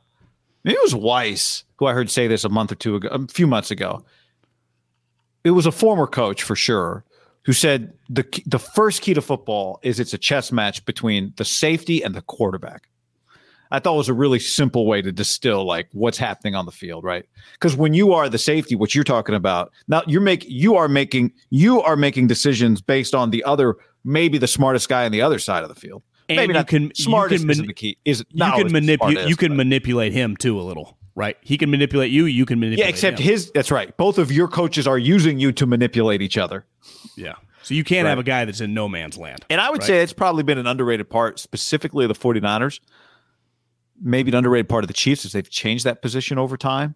maybe 0.65 0.77
it 0.77 0.83
was 0.83 0.95
Weiss 0.95 1.65
who 1.77 1.87
I 1.87 1.93
heard 1.93 2.11
say 2.11 2.27
this 2.27 2.45
a 2.45 2.49
month 2.49 2.73
or 2.73 2.75
two 2.75 2.97
ago, 2.97 3.09
a 3.09 3.27
few 3.29 3.47
months 3.47 3.71
ago. 3.71 4.05
It 5.45 5.53
was 5.53 5.67
a 5.67 5.73
former 5.73 6.07
coach 6.07 6.43
for 6.43 6.57
sure 6.57 7.05
who 7.45 7.53
said 7.53 7.95
the 8.11 8.27
the 8.45 8.59
first 8.59 9.01
key 9.01 9.15
to 9.15 9.23
football 9.23 9.79
is 9.83 10.01
it's 10.01 10.13
a 10.13 10.19
chess 10.19 10.53
match 10.53 10.85
between 10.85 11.33
the 11.37 11.45
safety 11.45 12.03
and 12.03 12.15
the 12.15 12.23
quarterback. 12.23 12.89
I 13.71 13.79
thought 13.81 13.97
was 13.97 14.09
a 14.09 14.15
really 14.15 14.39
simple 14.39 14.87
way 14.87 15.03
to 15.03 15.13
distill 15.13 15.65
like 15.65 15.89
what's 15.93 16.19
happening 16.19 16.55
on 16.55 16.65
the 16.67 16.73
field, 16.73 17.05
right? 17.05 17.25
Because 17.53 17.77
when 17.77 17.95
you 17.95 18.13
are 18.13 18.29
the 18.29 18.39
safety, 18.39 18.75
what 18.77 18.95
you're 18.95 19.05
talking 19.05 19.35
about 19.35 19.73
now, 19.89 20.03
you're 20.07 20.21
make 20.21 20.45
you 20.49 20.77
are 20.77 20.89
making 20.89 21.33
you 21.51 21.83
are 21.83 21.97
making 21.97 22.27
decisions 22.29 22.81
based 22.81 23.15
on 23.15 23.31
the 23.31 23.45
other, 23.45 23.77
maybe 24.05 24.39
the 24.39 24.47
smartest 24.47 24.89
guy 24.89 25.05
on 25.05 25.13
the 25.13 25.23
other 25.23 25.39
side 25.39 25.63
of 25.63 25.69
the 25.69 25.75
field. 25.75 26.03
And 26.31 26.37
maybe 26.37 26.51
you 26.53 26.59
not 26.59 26.67
can- 26.67 26.83
you 26.95 27.05
smartest 27.05 27.43
can 27.45 27.51
isn't 27.51 27.63
mani- 27.63 27.67
the 27.69 27.75
key. 27.75 27.99
Is 28.05 28.25
You 28.33 28.53
can 28.53 28.73
manipulate. 28.73 29.29
You 29.29 29.37
can 29.37 29.57
manipulate 29.57 30.13
him 30.13 30.37
too 30.37 30.61
a 30.61 30.63
little, 30.63 30.99
right? 31.15 31.37
He 31.41 31.57
can 31.57 31.71
manipulate 31.71 32.11
you. 32.11 32.27
You 32.27 32.45
can 32.47 32.61
manipulate. 32.61 32.87
yeah, 32.87 32.91
except 32.91 33.19
him. 33.19 33.25
his. 33.31 33.51
That's 33.53 33.71
right. 33.71 33.97
Both 33.97 34.19
of 34.19 34.31
your 34.31 34.47
coaches 34.49 34.87
are 34.87 34.99
using 34.99 35.39
you 35.39 35.53
to 35.53 35.67
manipulate 35.67 36.21
each 36.23 36.37
other. 36.37 36.67
Yeah. 37.17 37.35
So 37.63 37.75
you 37.75 37.83
can't 37.85 38.05
Right. 38.05 38.11
have 38.11 38.19
a 38.19 38.23
guy 38.23 38.45
that's 38.45 38.61
in 38.61 38.73
no 38.73 38.89
man's 38.89 39.19
land. 39.19 39.45
And 39.51 39.61
I 39.61 39.69
would 39.71 39.81
Right. 39.81 39.87
say 39.87 40.03
it's 40.03 40.13
probably 40.13 40.43
been 40.43 40.59
an 40.59 40.67
underrated 40.67 41.11
part, 41.11 41.39
specifically 41.39 42.05
of 42.05 42.09
the 42.09 42.15
49ers. 42.15 42.81
Maybe 44.01 44.31
an 44.31 44.37
underrated 44.37 44.69
part 44.69 44.85
of 44.85 44.89
the 44.89 44.95
Chiefs 44.95 45.25
is 45.25 45.33
they've 45.33 45.49
changed 45.49 45.85
that 45.85 46.03
position 46.03 46.39
over 46.39 46.57
time. 46.57 46.95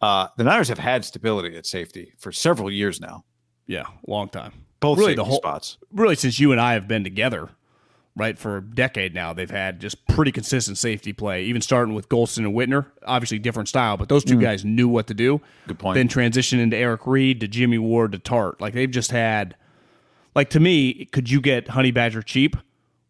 Uh, 0.00 0.28
the 0.36 0.44
Niners 0.44 0.68
have 0.68 0.78
had 0.78 1.04
stability 1.04 1.56
at 1.56 1.66
safety 1.66 2.12
for 2.18 2.32
several 2.32 2.70
years 2.70 3.00
now, 3.00 3.24
Yeah, 3.66 3.84
long 4.06 4.28
time. 4.28 4.52
both 4.80 4.98
Really, 4.98 5.14
the 5.14 5.24
whole- 5.24 5.36
spots. 5.36 5.78
Really, 5.92 6.16
since 6.16 6.40
you 6.40 6.50
and 6.52 6.60
I 6.60 6.72
have 6.74 6.88
been 6.88 7.04
together, 7.04 7.50
right, 8.16 8.36
for 8.36 8.56
a 8.56 8.62
decade 8.62 9.14
now, 9.14 9.32
they've 9.32 9.48
had 9.50 9.78
just 9.80 10.04
pretty 10.08 10.32
consistent 10.32 10.76
safety 10.78 11.12
play. 11.12 11.44
Even 11.44 11.62
starting 11.62 11.94
with 11.94 12.08
Goldson 12.08 12.38
and 12.46 12.54
Whitner, 12.54 12.86
obviously 13.06 13.38
different 13.38 13.68
style, 13.68 13.96
but 13.96 14.08
those 14.08 14.24
two 14.24 14.40
guys 14.40 14.64
knew 14.64 14.88
what 14.88 15.06
to 15.06 15.14
do. 15.14 15.40
Good 15.68 15.78
point. 15.78 15.94
Then 15.94 16.08
transition 16.08 16.58
into 16.58 16.76
Eric 16.76 17.06
Reid 17.06 17.38
to 17.40 17.46
Jimmy 17.46 17.78
Ward 17.78 18.10
to 18.12 18.18
Tart. 18.18 18.60
Like 18.60 18.74
they've 18.74 18.90
just 18.90 19.12
had, 19.12 19.54
like 20.34 20.50
to 20.50 20.58
me, 20.60 21.04
could 21.12 21.30
you 21.30 21.40
get 21.40 21.68
Honey 21.68 21.90
Badger 21.92 22.22
cheap? 22.22 22.56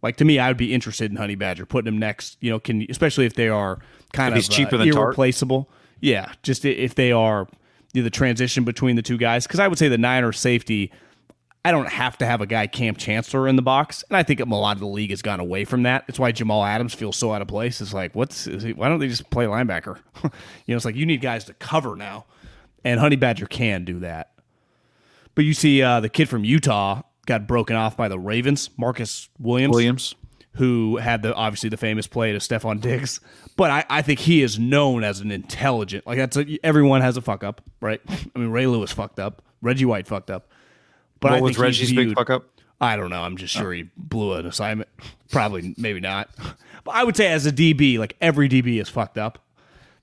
Like 0.03 0.17
to 0.17 0.25
me, 0.25 0.38
I 0.38 0.49
would 0.49 0.57
be 0.57 0.75
interested 0.75 1.11
in 1.11 1.17
Honey 1.17 1.37
Badger, 1.37 1.65
putting 1.65 1.93
him 1.93 1.99
next. 1.99 2.37
You 2.41 2.51
know, 2.51 2.59
can 2.59 2.85
especially 2.91 3.25
if 3.25 3.35
they 3.35 3.49
are 3.49 3.79
kind 4.12 4.37
If 4.37 4.45
of 4.45 4.51
cheaper 4.51 4.75
uh, 4.75 4.79
than 4.79 4.91
Tart? 4.91 5.07
irreplaceable. 5.09 5.71
Yeah, 6.01 6.33
just 6.43 6.65
if 6.65 6.97
they 6.97 7.12
are 7.12 7.47
you 7.93 8.03
know, 8.03 8.05
the 8.05 8.11
transition 8.11 8.65
between 8.65 8.97
the 8.97 9.03
two 9.03 9.17
guys. 9.17 9.47
Because 9.47 9.61
I 9.61 9.69
would 9.69 9.79
say 9.79 9.88
the 9.88 9.99
Niners 9.99 10.38
safety. 10.38 10.91
I 11.65 11.71
don't 11.71 11.88
have 11.88 12.19
to 12.19 12.27
have 12.27 12.41
a 12.41 12.47
guy 12.47 12.67
Kam 12.67 12.97
Chancellor 12.97 13.47
in 13.47 13.55
the 13.55 13.62
box, 13.62 14.03
and 14.11 14.17
I 14.17 14.25
think 14.25 14.41
a 14.41 14.45
lot 14.45 14.77
of 14.77 14.81
the 14.81 14.87
league 14.88 15.11
has 15.11 15.23
gone 15.23 15.38
away 15.38 15.65
from 15.65 15.85
that. 15.85 16.05
It's 16.09 16.19
why 16.19 16.33
Jamal 16.33 16.65
Adams 16.65 16.93
feels 16.93 17.17
so 17.17 17.33
out 17.33 17.41
of 17.41 17.47
place. 17.47 17.81
It's 17.81 17.95
like, 17.95 18.17
what's 18.17 18.47
he, 18.47 18.73
why 18.73 18.88
don't 18.88 18.99
they 18.99 19.07
just 19.07 19.31
play 19.31 19.45
linebacker? 19.45 19.97
you 20.25 20.31
know, 20.67 20.75
it's 20.75 20.85
like 20.85 20.97
you 20.97 21.07
need 21.07 21.21
guys 21.21 21.45
to 21.45 21.55
cover 21.55 21.95
now, 21.95 22.27
and 22.83 22.99
Honey 22.99 23.15
Badger 23.15 23.47
can 23.47 23.85
do 23.85 24.01
that. 24.01 24.33
But 25.37 25.45
you 25.45 25.55
see, 25.55 25.81
uh, 25.83 26.01
the 26.01 26.09
kid 26.09 26.29
from 26.29 26.45
Utah 26.45 27.03
got 27.26 27.46
broken 27.46 27.76
off 27.76 27.96
by 27.96 28.08
the 28.08 28.18
Ravens, 28.18 28.70
Marcus 28.76 29.28
Williams, 29.38 29.74
Williams. 29.74 30.14
who 30.54 30.96
had 30.96 31.22
the 31.22 31.35
obviously 31.35 31.68
the 31.68 31.76
famous 31.76 32.06
play 32.06 32.32
to 32.32 32.38
Stefon 32.38 32.80
Diggs. 32.80 33.20
But 33.56 33.70
I, 33.70 33.85
I 33.90 34.02
think 34.02 34.20
he 34.20 34.42
is 34.42 34.58
known 34.58 35.04
as 35.04 35.20
an 35.20 35.30
intelligent. 35.30 36.06
Like 36.06 36.18
that's 36.18 36.37
a, 36.37 36.58
everyone 36.64 37.00
has 37.02 37.16
a 37.16 37.20
fuck 37.20 37.44
up, 37.44 37.61
right? 37.80 38.00
I 38.08 38.38
mean, 38.38 38.48
Ray 38.48 38.66
Lewis 38.66 38.92
fucked 38.92 39.18
up, 39.18 39.42
Reggie 39.61 39.85
White 39.85 40.06
fucked 40.06 40.30
up. 40.30 40.48
But 41.20 41.32
What 41.32 41.38
I 41.38 41.40
was 41.42 41.58
Reggie's 41.58 41.92
big 41.92 42.14
fuck 42.14 42.30
up? 42.30 42.46
I 42.80 42.96
don't 42.96 43.11
know. 43.11 43.22
I'm 43.22 43.37
just 43.37 43.54
sure 43.54 43.72
he 43.72 43.88
blew 43.96 44.32
an 44.32 44.44
assignment. 44.46 44.88
Probably, 45.30 45.74
maybe 45.78 46.00
not. 46.00 46.28
But 46.85 46.96
I 46.96 47.04
would 47.04 47.16
say 47.16 47.28
as 47.28 47.46
a 47.46 47.52
DB, 47.52 47.96
like 47.96 48.16
every 48.20 48.48
DB 48.48 48.80
is 48.80 48.88
fucked 48.88 49.16
up. 49.16 49.38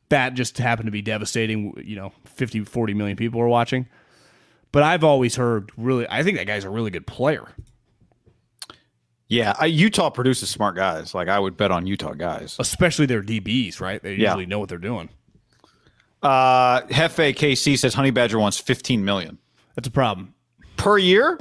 That 0.08 0.34
just 0.34 0.58
happened 0.58 0.88
to 0.88 0.92
be 0.94 1.02
devastating. 1.02 1.74
You 1.84 1.98
know, 1.98 2.14
50, 2.24 2.64
40 2.64 2.94
million 2.94 3.18
people 3.18 3.42
are 3.42 3.50
watching. 3.50 3.86
But 4.72 4.84
I've 4.84 5.04
always 5.04 5.36
heard 5.36 5.72
really, 5.78 6.06
I 6.10 6.22
think 6.24 6.38
that 6.38 6.46
guy's 6.48 6.64
a 6.64 6.70
really 6.70 6.92
good 6.92 7.08
player. 7.08 7.44
Yeah, 9.28 9.54
I, 9.60 9.66
Utah 9.68 10.10
produces 10.10 10.50
smart 10.50 10.76
guys. 10.76 11.14
Like 11.14 11.28
I 11.28 11.38
would 11.40 11.56
bet 11.58 11.72
on 11.72 11.86
Utah 11.88 12.14
guys. 12.14 12.56
especially 12.60 13.06
their 13.06 13.22
DBs, 13.22 13.80
right? 13.80 14.02
They 14.02 14.14
Yeah. 14.16 14.30
usually 14.30 14.46
know 14.48 14.60
what 14.60 14.70
they're 14.70 14.78
doing. 14.78 15.10
Uh, 16.22 16.82
Hefe 16.88 17.36
KC 17.36 17.78
says 17.78 17.94
Honey 17.94 18.12
Badger 18.12 18.40
wants 18.40 18.58
15 18.60 19.06
million 19.06 19.38
That's 19.76 19.88
a 19.88 19.92
problem. 19.92 20.34
per 20.78 20.98
year. 20.98 21.40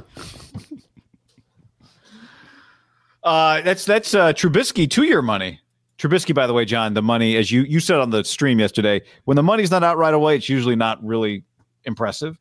uh, 3.23 3.61
that's 3.61 3.85
that's 3.85 4.13
uh, 4.13 4.33
Trubisky 4.33 4.89
two 4.89 5.03
year 5.03 5.21
money. 5.21 5.59
Trubisky, 5.97 6.33
by 6.33 6.47
the 6.47 6.53
way, 6.53 6.63
John, 6.63 6.93
the 6.93 7.01
money 7.01 7.35
as 7.35 7.51
you 7.51 7.63
you 7.63 7.79
said 7.79 7.99
on 7.99 8.09
the 8.09 8.23
stream 8.23 8.59
yesterday, 8.59 9.01
when 9.25 9.35
the 9.35 9.43
money's 9.43 9.69
not 9.71 9.83
out 9.83 9.97
right 9.97 10.13
away, 10.13 10.37
it's 10.37 10.47
usually 10.47 10.75
not 10.75 11.03
really 11.03 11.43
impressive. 11.83 12.37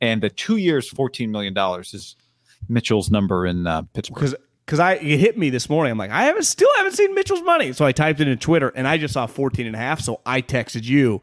And 0.00 0.22
the 0.22 0.30
two 0.30 0.56
years, 0.56 0.88
fourteen 0.88 1.30
million 1.30 1.54
dollars 1.54 1.94
is 1.94 2.16
Mitchell's 2.68 3.10
number 3.10 3.46
in 3.46 3.66
uh, 3.66 3.82
Pittsburgh. 3.94 4.16
Because 4.16 4.34
because 4.68 4.80
I 4.80 4.94
it 4.94 5.18
hit 5.18 5.38
me 5.38 5.48
this 5.48 5.70
morning. 5.70 5.92
I'm 5.92 5.98
like, 5.98 6.10
I 6.10 6.24
haven't 6.24 6.44
still 6.44 6.68
haven't 6.76 6.92
seen 6.92 7.14
Mitchell's 7.14 7.42
money. 7.42 7.72
So 7.72 7.86
I 7.86 7.92
typed 7.92 8.20
it 8.20 8.28
in 8.28 8.38
Twitter 8.38 8.68
and 8.68 8.86
I 8.86 8.98
just 8.98 9.14
saw 9.14 9.26
14 9.26 9.66
and 9.66 9.74
a 9.74 9.78
half. 9.78 10.00
So 10.00 10.20
I 10.26 10.42
texted 10.42 10.84
you. 10.84 11.22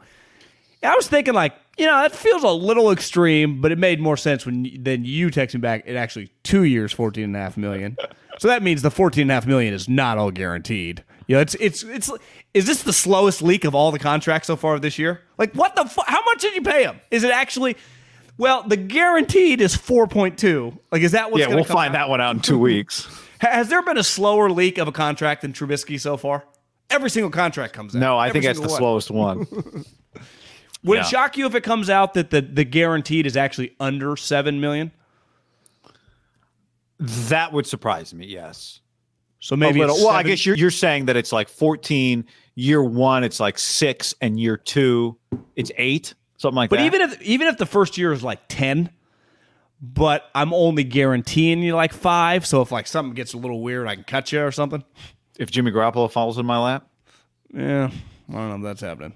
And 0.81 0.91
I 0.91 0.95
was 0.95 1.07
thinking 1.07 1.35
like, 1.35 1.53
you 1.77 1.85
know, 1.85 1.93
that 2.01 2.15
feels 2.15 2.43
a 2.43 2.49
little 2.49 2.91
extreme, 2.91 3.61
but 3.61 3.71
it 3.71 3.77
made 3.77 3.99
more 3.99 4.17
sense 4.17 4.45
when 4.45 4.69
then 4.79 5.05
you 5.05 5.29
text 5.29 5.53
me 5.53 5.61
back. 5.61 5.83
It 5.85 5.95
actually 5.95 6.31
two 6.43 6.63
years, 6.63 6.91
14 6.91 7.23
and 7.23 7.35
a 7.35 7.39
half 7.39 7.55
million. 7.57 7.97
so 8.39 8.47
that 8.47 8.63
means 8.63 8.81
the 8.81 8.91
14 8.91 9.23
and 9.23 9.31
a 9.31 9.33
half 9.35 9.45
million 9.45 9.73
is 9.73 9.87
not 9.87 10.17
all 10.17 10.31
guaranteed. 10.31 11.03
You 11.27 11.35
know, 11.35 11.41
it's 11.41 11.55
it's 11.55 11.83
it's 11.83 12.11
is 12.53 12.65
this 12.65 12.83
the 12.83 12.93
slowest 12.93 13.41
leak 13.41 13.65
of 13.65 13.75
all 13.75 13.91
the 13.91 13.99
contracts 13.99 14.47
so 14.47 14.55
far 14.55 14.79
this 14.79 14.97
year? 14.97 15.21
Like 15.37 15.53
what 15.53 15.75
the 15.75 15.85
fu- 15.85 16.03
how 16.05 16.23
much 16.23 16.41
did 16.41 16.55
you 16.55 16.61
pay 16.61 16.83
him? 16.83 16.99
Is 17.11 17.23
it 17.23 17.31
actually 17.31 17.77
well, 18.37 18.63
the 18.63 18.77
guaranteed 18.77 19.61
is 19.61 19.75
4.2. 19.75 20.77
Like 20.91 21.01
is 21.01 21.11
that 21.13 21.31
what's 21.31 21.41
yeah, 21.47 21.53
we'll 21.53 21.63
find 21.63 21.95
out? 21.95 21.99
that 21.99 22.09
one 22.09 22.21
out 22.21 22.35
in 22.35 22.41
two 22.41 22.59
weeks. 22.71 23.07
Has 23.39 23.69
there 23.69 23.81
been 23.81 23.97
a 23.97 24.03
slower 24.03 24.49
leak 24.49 24.77
of 24.77 24.87
a 24.87 24.91
contract 24.91 25.41
than 25.41 25.53
Trubisky 25.53 25.99
so 25.99 26.17
far? 26.17 26.43
Every 26.89 27.09
single 27.09 27.29
contract 27.31 27.73
comes 27.73 27.95
out. 27.95 27.99
No, 27.99 28.17
I 28.17 28.29
Every 28.29 28.41
think 28.41 28.45
that's 28.57 28.59
the 28.65 28.67
one. 28.71 28.77
slowest 28.77 29.11
one. 29.11 29.47
Would 30.83 30.95
Yeah. 30.97 31.01
it 31.01 31.07
shock 31.07 31.35
you 31.37 31.45
if 31.47 31.55
it 31.55 31.61
comes 31.61 31.89
out 31.89 32.13
that 32.13 32.29
the, 32.29 32.41
the 32.41 32.63
guaranteed 32.63 33.25
is 33.25 33.35
actually 33.35 33.75
under 33.79 34.15
seven 34.15 34.59
million? 34.61 34.91
that 36.99 37.51
would 37.51 37.67
surprise 37.67 38.13
me. 38.13 38.25
Yes. 38.25 38.79
So 39.39 39.55
maybe 39.55 39.79
a 39.79 39.81
little. 39.83 39.95
it's 39.97 40.05
Well, 40.05 40.13
I 40.13 40.23
guess 40.23 40.45
you're 40.45 40.55
you're 40.55 40.71
saying 40.71 41.05
that 41.05 41.15
it's 41.15 41.31
like 41.31 41.49
14. 41.49 42.25
Year 42.57 42.81
one, 42.81 43.25
it's 43.25 43.41
like 43.41 43.59
six, 43.59 44.13
and 44.21 44.39
year 44.39 44.55
two, 44.55 45.17
it's 45.57 45.71
eight, 45.77 46.13
something 46.37 46.55
like 46.55 46.69
But 46.69 46.77
that. 46.79 46.85
even 46.85 47.01
if 47.01 47.21
even 47.21 47.47
if 47.47 47.57
the 47.57 47.65
first 47.65 47.97
year 47.97 48.11
is 48.13 48.23
like 48.23 48.39
ten, 48.47 48.89
but 49.81 50.23
I'm 50.33 50.53
only 50.53 50.83
guaranteeing 50.83 51.59
you 51.61 51.75
like 51.75 51.93
five. 51.93 52.45
So 52.45 52.61
if 52.61 52.71
like 52.71 52.87
something 52.87 53.13
gets 53.13 53.33
a 53.33 53.37
little 53.37 53.61
weird, 53.61 53.87
I 53.87 53.95
can 53.95 54.03
cut 54.03 54.31
you 54.31 54.41
or 54.43 54.51
something. 54.51 54.83
if 55.37 55.51
Jimmy 55.51 55.71
Garoppolo 55.71 56.09
falls 56.11 56.37
in 56.37 56.45
my 56.45 56.57
lap, 56.57 56.87
Yeah, 57.53 57.89
I 58.29 58.33
don't 58.33 58.49
know 58.49 58.55
if 58.55 58.61
that's 58.63 58.81
happening. 58.81 59.13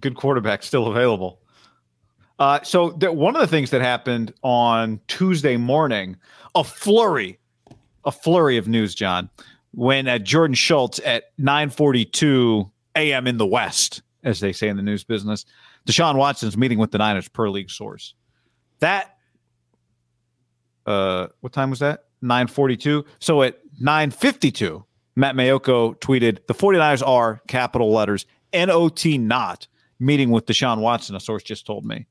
good 0.00 0.14
quarterback 0.16 0.62
still 0.62 0.86
available. 0.88 1.40
Uh, 2.38 2.60
so 2.62 2.90
one 2.90 3.34
of 3.34 3.40
the 3.40 3.48
things 3.48 3.70
that 3.70 3.80
happened 3.80 4.32
on 4.42 5.00
Tuesday 5.08 5.56
morning, 5.56 6.16
a 6.54 6.62
flurry, 6.62 7.38
a 8.04 8.12
flurry 8.12 8.56
of 8.58 8.68
news, 8.68 8.94
John, 8.94 9.28
when 9.72 10.06
uh, 10.06 10.18
Jordan 10.18 10.54
Schultz 10.54 11.00
at 11.04 11.36
9:42 11.38 12.70
a.m. 12.94 13.26
in 13.26 13.38
the 13.38 13.46
West, 13.46 14.02
as 14.24 14.40
they 14.40 14.52
say 14.52 14.68
in 14.68 14.76
the 14.76 14.82
news 14.82 15.04
business, 15.04 15.44
Deshaun 15.86 16.16
Watson's 16.16 16.56
meeting 16.56 16.78
with 16.78 16.90
the 16.90 16.98
Niners 16.98 17.28
per 17.28 17.48
league 17.48 17.70
source. 17.70 18.14
That, 18.80 19.16
uh, 20.86 21.28
what 21.40 21.52
time 21.52 21.70
was 21.70 21.78
that? 21.80 22.04
9:42. 22.22 23.04
So 23.20 23.42
at 23.42 23.58
9:52, 23.80 24.84
Matt 25.16 25.34
Maiocco 25.34 25.98
tweeted, 26.00 26.46
"The 26.46 26.54
49ers 26.54 27.02
are 27.06 27.40
capital 27.48 27.92
letters 27.92 28.26
NOT 28.52 29.18
not 29.18 29.66
meeting 29.98 30.30
with 30.30 30.46
Deshaun 30.46 30.80
Watson." 30.80 31.16
A 31.16 31.20
source 31.20 31.42
just 31.42 31.66
told 31.66 31.84
me. 31.84 32.06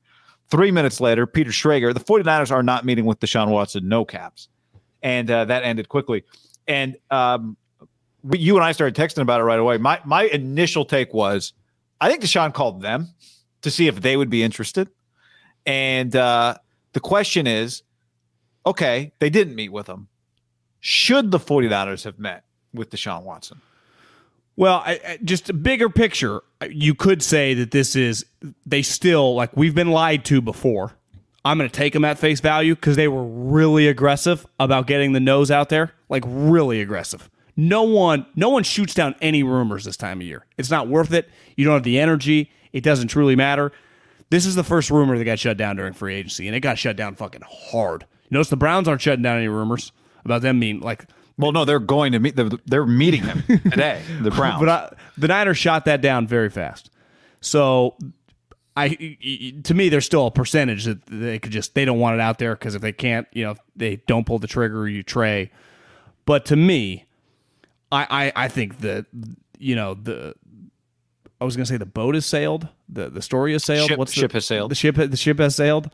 Three 0.50 0.70
minutes 0.70 1.00
later, 1.00 1.26
Peter 1.26 1.50
Schrager, 1.50 1.92
the 1.92 2.00
49ers 2.00 2.50
are 2.50 2.62
not 2.62 2.84
meeting 2.86 3.04
with 3.04 3.20
Deshaun 3.20 3.48
Watson, 3.48 3.86
no 3.86 4.06
caps. 4.06 4.48
And 5.02 5.30
uh, 5.30 5.44
that 5.44 5.62
ended 5.62 5.90
quickly. 5.90 6.24
And 6.66 6.96
um, 7.10 7.58
you 8.32 8.56
and 8.56 8.64
I 8.64 8.72
started 8.72 8.94
texting 8.94 9.22
about 9.22 9.40
it 9.40 9.44
right 9.44 9.58
away. 9.58 9.78
My 9.78 10.00
my 10.04 10.24
initial 10.24 10.84
take 10.84 11.12
was, 11.12 11.52
I 12.00 12.08
think 12.08 12.22
Deshaun 12.22 12.52
called 12.52 12.82
them 12.82 13.08
to 13.62 13.70
see 13.70 13.88
if 13.88 14.00
they 14.00 14.16
would 14.16 14.30
be 14.30 14.42
interested. 14.42 14.88
And 15.66 16.14
uh, 16.14 16.56
The 16.92 17.00
question 17.00 17.46
is, 17.46 17.82
okay, 18.64 19.12
they 19.18 19.30
didn't 19.30 19.54
meet 19.54 19.70
with 19.70 19.86
him. 19.88 20.08
Should 20.80 21.30
the 21.30 21.38
49ers 21.38 22.04
have 22.04 22.18
met 22.18 22.44
with 22.72 22.90
Deshaun 22.90 23.22
Watson? 23.24 23.60
Well, 24.56 24.82
I, 24.84 25.00
I, 25.06 25.18
just 25.22 25.48
a 25.50 25.52
bigger 25.52 25.88
picture, 25.88 26.42
you 26.68 26.94
could 26.94 27.22
say 27.22 27.54
that 27.54 27.70
this 27.70 27.94
is 27.94 28.24
they 28.66 28.82
still 28.82 29.34
like 29.34 29.56
we've 29.56 29.74
been 29.74 29.90
lied 29.90 30.24
to 30.26 30.40
before. 30.40 30.94
I'm 31.44 31.58
going 31.58 31.70
to 31.70 31.76
take 31.76 31.92
them 31.92 32.04
at 32.04 32.18
face 32.18 32.40
value 32.40 32.74
because 32.74 32.96
they 32.96 33.06
were 33.06 33.24
really 33.24 33.86
aggressive 33.86 34.44
about 34.58 34.86
getting 34.88 35.12
the 35.12 35.20
nose 35.20 35.50
out 35.50 35.68
there, 35.68 35.92
like 36.08 36.24
really 36.26 36.80
aggressive. 36.80 37.30
No 37.60 37.82
one, 37.82 38.24
no 38.36 38.50
one 38.50 38.62
shoots 38.62 38.94
down 38.94 39.16
any 39.20 39.42
rumors 39.42 39.84
this 39.84 39.96
time 39.96 40.20
of 40.20 40.26
year. 40.26 40.46
It's 40.56 40.70
not 40.70 40.86
worth 40.86 41.12
it. 41.12 41.28
You 41.56 41.64
don't 41.64 41.74
have 41.74 41.82
the 41.82 41.98
energy. 41.98 42.52
It 42.72 42.84
doesn't 42.84 43.08
truly 43.08 43.34
matter. 43.34 43.72
This 44.30 44.46
is 44.46 44.54
the 44.54 44.62
first 44.62 44.90
rumor 44.90 45.18
that 45.18 45.24
got 45.24 45.40
shut 45.40 45.56
down 45.56 45.74
during 45.74 45.92
free 45.92 46.14
agency, 46.14 46.46
and 46.46 46.54
it 46.54 46.60
got 46.60 46.78
shut 46.78 46.94
down 46.94 47.16
fucking 47.16 47.42
hard. 47.44 48.02
You 48.02 48.36
notice 48.36 48.48
the 48.48 48.56
Browns 48.56 48.86
aren't 48.86 49.00
shutting 49.00 49.22
down 49.22 49.38
any 49.38 49.48
rumors 49.48 49.90
about 50.24 50.42
them 50.42 50.60
being 50.60 50.78
like 50.80 51.06
well, 51.36 51.52
no, 51.52 51.64
they're 51.64 51.78
going 51.78 52.12
to 52.12 52.18
meet. 52.18 52.36
They're, 52.36 52.50
they're 52.66 52.86
meeting 52.86 53.22
him 53.22 53.42
today. 53.70 54.02
The 54.20 54.30
Browns, 54.30 54.60
but 54.60 54.68
I, 54.68 54.92
the 55.16 55.28
Niners 55.28 55.56
shot 55.56 55.84
that 55.84 56.00
down 56.00 56.26
very 56.26 56.50
fast. 56.50 56.90
So, 57.40 57.96
I 58.76 58.88
to 59.64 59.74
me, 59.74 59.88
there's 59.88 60.04
still 60.04 60.26
a 60.26 60.30
percentage 60.30 60.84
that 60.84 61.06
they 61.06 61.38
could 61.38 61.52
just 61.52 61.74
they 61.74 61.84
don't 61.84 61.98
want 61.98 62.14
it 62.14 62.20
out 62.20 62.38
there 62.38 62.54
because 62.54 62.74
if 62.74 62.82
they 62.82 62.92
can't, 62.92 63.26
you 63.32 63.44
know, 63.44 63.54
they 63.76 63.96
don't 64.06 64.26
pull 64.26 64.38
the 64.38 64.46
trigger, 64.46 64.88
you 64.88 65.02
tray. 65.02 65.50
But 66.24 66.44
to 66.46 66.56
me, 66.56 67.06
I 67.90 68.32
I, 68.36 68.44
I 68.44 68.48
think 68.48 68.78
that 68.80 69.06
you 69.58 69.76
know 69.76 69.94
the 69.94 70.34
I 71.40 71.44
was 71.44 71.56
going 71.56 71.64
to 71.64 71.68
say 71.68 71.76
the 71.76 71.86
boat 71.86 72.14
has 72.14 72.26
sailed, 72.26 72.68
the 72.88 73.08
the 73.10 73.22
story 73.22 73.52
has 73.52 73.64
sailed. 73.64 73.88
Ship, 73.88 73.98
What's 73.98 74.12
ship 74.12 74.32
the, 74.32 74.36
has 74.36 74.46
sailed. 74.46 74.70
The 74.70 74.74
ship 74.74 74.96
the 74.96 75.16
ship 75.16 75.38
has 75.38 75.54
sailed. 75.54 75.90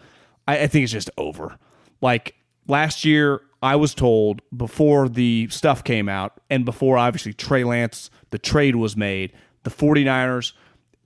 I, 0.46 0.60
I 0.60 0.66
think 0.66 0.84
it's 0.84 0.92
just 0.92 1.10
over. 1.18 1.58
Like 2.00 2.34
last 2.66 3.04
year, 3.04 3.40
I 3.62 3.76
was 3.76 3.94
told 3.94 4.42
before 4.56 5.08
the 5.08 5.48
stuff 5.50 5.84
came 5.84 6.08
out 6.08 6.40
and 6.50 6.64
before 6.64 6.98
obviously 6.98 7.32
Trey 7.32 7.64
Lance, 7.64 8.10
the 8.30 8.38
trade 8.38 8.76
was 8.76 8.96
made, 8.96 9.32
the 9.62 9.70
49ers 9.70 10.52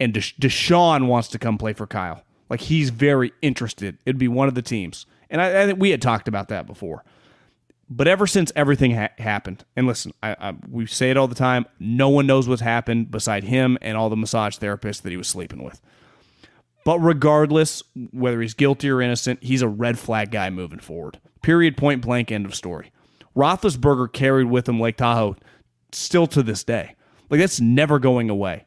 and 0.01 0.15
Desha- 0.15 0.39
Deshaun 0.39 1.07
wants 1.07 1.29
to 1.29 1.39
come 1.39 1.59
play 1.59 1.73
for 1.73 1.87
Kyle. 1.87 2.23
Like 2.49 2.61
he's 2.61 2.91
very 2.91 3.33
interested. 3.43 3.99
It'd 4.07 4.19
be 4.19 4.29
one 4.29 4.49
of 4.49 4.55
the 4.55 4.63
teams. 4.63 5.07
And 5.31 5.41
I, 5.41 5.63
I 5.63 5.67
think 5.67 5.79
we 5.79 5.91
had 5.91 6.03
talked 6.03 6.29
about 6.29 6.49
that 6.49 6.67
before. 6.67 7.05
But 7.91 8.07
ever 8.07 8.27
since 8.27 8.53
everything 8.55 8.95
ha- 8.95 9.09
happened, 9.19 9.65
and 9.75 9.87
listen, 9.87 10.13
I, 10.23 10.37
I, 10.39 10.55
we 10.69 10.87
say 10.87 11.11
it 11.11 11.17
all 11.17 11.29
the 11.29 11.35
time 11.35 11.67
no 11.79 12.09
one 12.09 12.27
knows 12.27 12.47
what's 12.49 12.61
happened 12.61 13.11
beside 13.11 13.45
him 13.45 13.79
and 13.81 13.97
all 13.97 14.11
the 14.11 14.17
massage 14.17 14.59
therapists 14.59 15.03
that 15.03 15.11
he 15.11 15.17
was 15.17 15.29
sleeping 15.29 15.63
with. 15.63 15.81
But 16.85 16.99
regardless, 17.01 17.83
whether 18.13 18.41
he's 18.41 18.55
guilty 18.55 18.91
or 18.91 19.01
innocent, 19.01 19.43
he's 19.43 19.63
a 19.63 19.69
red 19.69 19.99
flag 19.99 20.31
guy 20.31 20.51
moving 20.51 20.79
forward. 20.79 21.21
Period, 21.43 21.77
point 21.77 22.03
blank, 22.03 22.31
end 22.31 22.47
of 22.47 22.55
story. 22.55 22.93
Roethlisberger 23.37 24.13
carried 24.13 24.47
with 24.47 24.69
him 24.69 24.81
Lake 24.81 24.97
Tahoe 24.97 25.37
still 25.93 26.27
to 26.29 26.43
this 26.43 26.65
day. 26.65 26.95
Like 27.31 27.41
that's 27.41 27.61
never 27.61 27.99
going 27.99 28.31
away. 28.31 28.65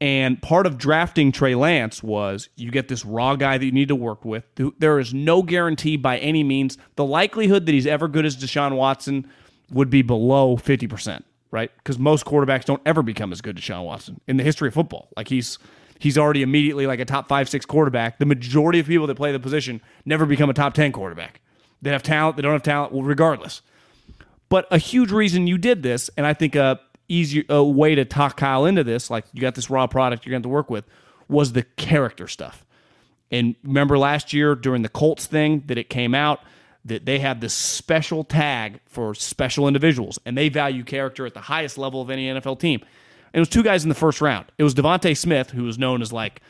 And 0.00 0.40
part 0.40 0.66
of 0.66 0.78
drafting 0.78 1.32
Trey 1.32 1.56
Lance 1.56 2.02
was 2.02 2.48
you 2.54 2.70
get 2.70 2.86
this 2.86 3.04
raw 3.04 3.34
guy 3.34 3.58
that 3.58 3.64
you 3.64 3.72
need 3.72 3.88
to 3.88 3.96
work 3.96 4.24
with. 4.24 4.44
There 4.78 5.00
is 5.00 5.12
no 5.12 5.42
guarantee 5.42 5.96
by 5.96 6.18
any 6.18 6.44
means. 6.44 6.78
The 6.94 7.04
likelihood 7.04 7.66
that 7.66 7.72
he's 7.72 7.86
ever 7.86 8.06
good 8.06 8.24
as 8.24 8.36
Deshaun 8.36 8.76
Watson 8.76 9.28
would 9.70 9.90
be 9.90 10.02
below 10.02 10.56
50%, 10.56 11.22
right? 11.50 11.70
Because 11.78 11.98
most 11.98 12.24
quarterbacks 12.24 12.64
don't 12.64 12.82
ever 12.86 13.02
become 13.02 13.32
as 13.32 13.40
good 13.40 13.58
as 13.58 13.64
Deshaun 13.64 13.84
Watson 13.84 14.20
in 14.28 14.36
the 14.36 14.44
history 14.44 14.68
of 14.68 14.74
football. 14.74 15.08
Like 15.16 15.28
he's 15.28 15.58
he's 15.98 16.16
already 16.16 16.42
immediately 16.42 16.86
like 16.86 17.00
a 17.00 17.04
top 17.04 17.28
five, 17.28 17.48
six 17.48 17.66
quarterback. 17.66 18.18
The 18.18 18.26
majority 18.26 18.78
of 18.78 18.86
people 18.86 19.08
that 19.08 19.16
play 19.16 19.32
the 19.32 19.40
position 19.40 19.80
never 20.04 20.26
become 20.26 20.48
a 20.48 20.54
top 20.54 20.74
10 20.74 20.92
quarterback. 20.92 21.40
They 21.82 21.90
have 21.90 22.04
talent, 22.04 22.36
they 22.36 22.42
don't 22.42 22.52
have 22.52 22.62
talent, 22.62 22.92
well, 22.92 23.02
regardless. 23.02 23.62
But 24.48 24.66
a 24.70 24.78
huge 24.78 25.12
reason 25.12 25.46
you 25.46 25.58
did 25.58 25.82
this, 25.82 26.08
and 26.16 26.24
I 26.24 26.34
think 26.34 26.54
a 26.54 26.80
easier 27.08 27.44
way 27.62 27.94
to 27.94 28.04
talk 28.04 28.36
Kyle 28.36 28.64
into 28.64 28.84
this, 28.84 29.10
like 29.10 29.24
you 29.32 29.40
got 29.40 29.54
this 29.54 29.70
raw 29.70 29.86
product 29.86 30.26
you're 30.26 30.32
going 30.32 30.42
to 30.42 30.48
work 30.48 30.70
with, 30.70 30.84
was 31.28 31.52
the 31.52 31.62
character 31.62 32.28
stuff. 32.28 32.64
And 33.30 33.56
remember 33.62 33.98
last 33.98 34.32
year 34.32 34.54
during 34.54 34.82
the 34.82 34.88
Colts 34.88 35.26
thing 35.26 35.64
that 35.66 35.78
it 35.78 35.90
came 35.90 36.14
out 36.14 36.40
that 36.84 37.04
they 37.04 37.18
have 37.18 37.40
this 37.40 37.52
special 37.52 38.24
tag 38.24 38.80
for 38.86 39.14
special 39.14 39.68
individuals, 39.68 40.18
and 40.24 40.36
they 40.36 40.48
value 40.48 40.84
character 40.84 41.26
at 41.26 41.34
the 41.34 41.40
highest 41.40 41.76
level 41.76 42.00
of 42.00 42.08
any 42.10 42.26
NFL 42.28 42.58
team. 42.60 42.80
And 43.32 43.38
it 43.38 43.40
was 43.40 43.48
two 43.48 43.62
guys 43.62 43.82
in 43.82 43.90
the 43.90 43.94
first 43.94 44.20
round. 44.20 44.46
It 44.56 44.64
was 44.64 44.74
DeVonta 44.74 45.16
Smith, 45.16 45.50
who 45.50 45.64
was 45.64 45.78
known 45.78 46.00
as 46.00 46.12
like 46.12 46.40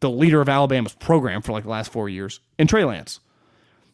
the 0.00 0.10
leader 0.10 0.40
of 0.40 0.48
Alabama's 0.48 0.94
program 0.94 1.40
for 1.40 1.52
like 1.52 1.64
the 1.64 1.70
last 1.70 1.90
four 1.90 2.08
years, 2.08 2.40
and 2.58 2.68
Trey 2.68 2.84
Lance. 2.84 3.20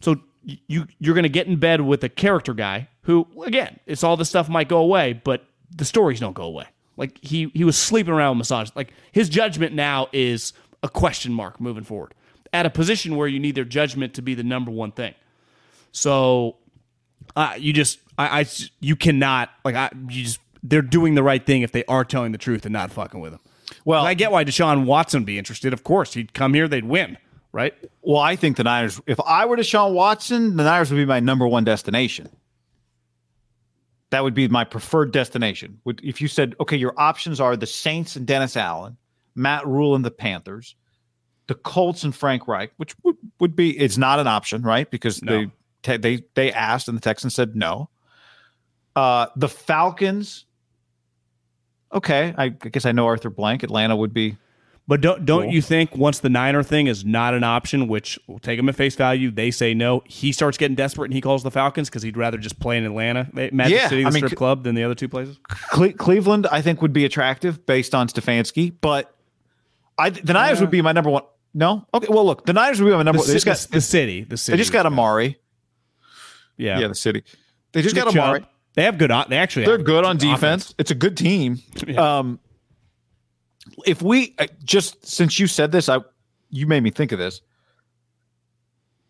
So 0.01 0.16
you 0.42 0.87
you're 0.99 1.14
going 1.14 1.25
to 1.25 1.29
get 1.29 1.47
in 1.47 1.57
bed 1.57 1.81
with 1.81 2.03
a 2.05 2.09
character 2.09 2.55
guy 2.55 2.88
who, 3.03 3.27
again, 3.45 3.79
it's 3.87 4.03
all 4.03 4.16
this 4.16 4.29
stuff 4.29 4.49
might 4.49 4.69
go 4.69 4.79
away, 4.79 5.12
but 5.12 5.45
the 5.75 5.85
stories 5.85 6.21
don't 6.21 6.35
go 6.35 6.45
away. 6.45 6.67
Like 6.97 7.19
he 7.23 7.51
he 7.55 7.65
was 7.65 7.77
sleeping 7.77 8.13
around 8.13 8.37
with 8.37 8.39
massage. 8.39 8.71
Like 8.75 8.93
his 9.13 9.29
judgment 9.29 9.75
now 9.75 10.09
is 10.13 10.53
a 10.83 10.89
question 10.89 11.33
mark 11.33 11.61
moving 11.61 11.85
forward 11.85 12.15
at 12.53 12.67
a 12.67 12.71
position 12.71 13.17
where 13.17 13.29
you 13.29 13.39
need 13.39 13.55
their 13.55 13.65
judgment 13.65 14.15
to 14.15 14.23
be 14.23 14.35
the 14.35 14.43
number 14.43 14.71
one 14.71 14.93
thing. 14.93 15.15
So 15.93 16.57
uh, 17.35 17.55
you 17.59 17.73
just 17.73 17.99
I, 18.19 18.41
I 18.41 18.47
you 18.81 18.97
cannot 18.97 19.51
like 19.65 19.75
I 19.75 19.91
you 20.09 20.25
just 20.25 20.41
they're 20.63 20.83
doing 20.83 21.15
the 21.15 21.23
right 21.23 21.45
thing 21.45 21.63
if 21.63 21.73
they 21.73 21.85
are 21.85 22.05
telling 22.05 22.33
the 22.33 22.39
truth 22.39 22.65
and 22.65 22.73
not 22.73 22.91
fucking 22.91 23.21
with 23.21 23.33
them. 23.33 23.41
Well, 23.85 24.05
I 24.05 24.15
get 24.15 24.33
why 24.33 24.45
Deshaun 24.45 24.85
Watson 24.85 25.25
be 25.25 25.39
interested. 25.39 25.73
Of 25.73 25.85
course, 25.85 26.15
he'd 26.15 26.33
come 26.35 26.55
here, 26.55 26.69
they'd 26.69 26.85
win, 26.85 27.19
right? 27.53 27.75
Well, 28.03 28.21
I 28.21 28.37
think 28.37 28.57
the 28.57 28.65
Niners. 28.65 29.01
If 29.07 29.21
I 29.21 29.47
were 29.47 29.57
Deshaun 29.57 29.93
Watson, 29.93 30.57
the 30.57 30.65
Niners 30.65 30.91
would 30.91 30.97
be 30.97 31.05
my 31.05 31.21
number 31.21 31.47
one 31.47 31.65
destination. 31.65 32.29
That 34.11 34.23
would 34.23 34.35
be 34.35 34.49
my 34.49 34.64
preferred 34.64 35.12
destination. 35.12 35.81
Would 35.85 36.01
if 36.05 36.21
you 36.21 36.29
said, 36.29 36.55
okay, 36.61 36.77
your 36.77 36.95
options 36.97 37.40
are 37.40 37.57
the 37.57 37.66
Saints 37.66 38.16
and 38.16 38.27
Dennis 38.27 38.57
Allen, 38.57 38.97
Matt 39.35 39.66
Rhule 39.66 39.95
and 39.95 40.05
the 40.05 40.11
Panthers, 40.11 40.77
the 41.49 41.55
Colts 41.55 42.05
and 42.05 42.14
Frank 42.14 42.47
Reich, 42.47 42.73
which 42.77 42.95
would, 43.03 43.16
would 43.40 43.57
be 43.57 43.77
it's 43.79 43.99
not 43.99 44.19
an 44.19 44.27
option, 44.27 44.62
right? 44.62 44.90
Because 44.90 45.23
no. 45.23 45.47
they 45.83 45.97
they 45.97 46.23
they 46.35 46.53
asked 46.53 46.88
and 46.88 46.97
the 46.97 47.03
Texans 47.03 47.35
said 47.35 47.57
no. 47.57 47.90
Uh, 48.95 49.27
the 49.37 49.49
Falcons. 49.49 50.47
Okay, 51.92 52.35
I, 52.37 52.45
I 52.45 52.49
guess 52.49 52.85
I 52.85 52.92
know 52.92 53.07
Arthur 53.07 53.31
Blank. 53.31 53.62
Atlanta 53.62 53.95
would 53.95 54.12
be 54.12 54.37
but 54.88 55.01
don't 55.01 55.25
don't 55.25 55.44
cool. 55.44 55.53
you 55.53 55.61
think 55.61 55.96
once 55.96 56.20
the 56.20 56.29
Niner 56.29 56.62
thing 56.62 56.87
is 56.87 57.05
not 57.05 57.35
an 57.35 57.42
option, 57.42 57.88
which 57.88 58.18
will 58.29 58.38
take 58.38 58.59
him 58.59 58.68
at 58.68 58.77
face 58.77 58.94
value, 58.94 59.31
they 59.31 59.51
say 59.51 59.75
no. 59.75 60.03
He 60.07 60.31
starts 60.31 60.57
getting 60.57 60.77
desperate 60.77 61.07
and 61.07 61.14
he 61.14 61.20
calls 61.20 61.42
the 61.42 61.51
Falcons 61.51 61.88
because 61.88 62.03
he'd 62.03 62.16
rather 62.16 62.38
just 62.38 62.61
play 62.61 62.79
in 62.79 62.85
Atlanta, 62.85 63.29
Magic 63.33 63.53
yeah, 63.77 63.88
City, 63.88 64.03
the 64.03 64.09
I 64.09 64.12
mean, 64.12 64.25
strip 64.25 64.38
club, 64.38 64.62
than 64.62 64.77
the 64.77 64.85
other 64.85 64.94
two 64.94 65.09
places. 65.09 65.38
Cle- 65.70 65.92
Cleveland, 65.92 66.46
I 66.46 66.62
think, 66.62 66.83
would 66.83 66.92
be 66.92 67.05
attractive 67.05 67.66
based 67.66 67.94
on 67.94 68.09
Stefanski, 68.09 68.75
but 68.81 69.12
I 69.99 70.11
the 70.11 70.33
Niners 70.33 70.61
would 70.61 70.70
be 70.70 70.83
my 70.83 70.92
number 70.92 71.11
one. 71.11 71.25
No, 71.53 71.87
okay. 71.92 72.07
Well, 72.09 72.25
look, 72.25 72.46
the 72.46 72.53
Niners 72.53 72.81
would 72.81 72.88
be 72.88 72.94
my 72.94 73.03
number. 73.03 73.18
The, 73.18 73.22
one. 73.22 73.29
They 73.29 73.35
just 73.35 73.46
got 73.46 73.59
the 73.72 73.81
city. 73.81 74.22
The 74.22 74.37
city. 74.37 74.57
They 74.57 74.61
just 74.61 74.72
got 74.72 74.87
Amari. 74.87 75.38
Yeah, 76.57 76.79
yeah, 76.79 76.88
the 76.88 76.94
city. 76.94 77.25
They 77.72 77.83
just 77.83 77.94
Nick 77.94 78.05
got 78.05 78.16
Amari. 78.16 78.40
Chubb. 78.40 78.49
They 78.75 78.83
have 78.85 78.99
good. 78.99 79.11
They 79.29 79.38
actually 79.38 79.66
they're 79.66 79.79
good 79.79 80.05
on 80.05 80.18
defense. 80.18 80.66
Offense. 80.66 80.75
It's 80.79 80.90
a 80.90 80.94
good 80.94 81.16
team. 81.16 81.59
Yeah. 81.87 82.18
Um, 82.18 82.40
if 83.87 84.03
we 84.03 84.35
uh, 84.39 84.47
just 84.65 85.05
since 85.07 85.39
you 85.39 85.47
said 85.47 85.73
this, 85.73 85.89
I 85.89 85.99
you 86.51 86.67
made 86.67 86.83
me 86.83 86.91
think 86.91 87.13
of 87.13 87.19
this. 87.19 87.41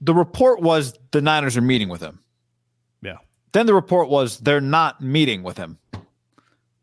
The 0.01 0.15
report 0.15 0.61
was 0.61 0.99
the 1.13 1.21
Niners 1.21 1.57
are 1.57 1.63
meeting 1.63 1.89
with 1.89 2.01
him. 2.01 2.21
Yeah. 3.03 3.17
Then 3.53 3.67
the 3.67 3.75
report 3.75 4.09
was 4.09 4.39
they're 4.39 4.61
not 4.61 5.01
meeting 5.01 5.43
with 5.43 5.57
him. 5.57 5.79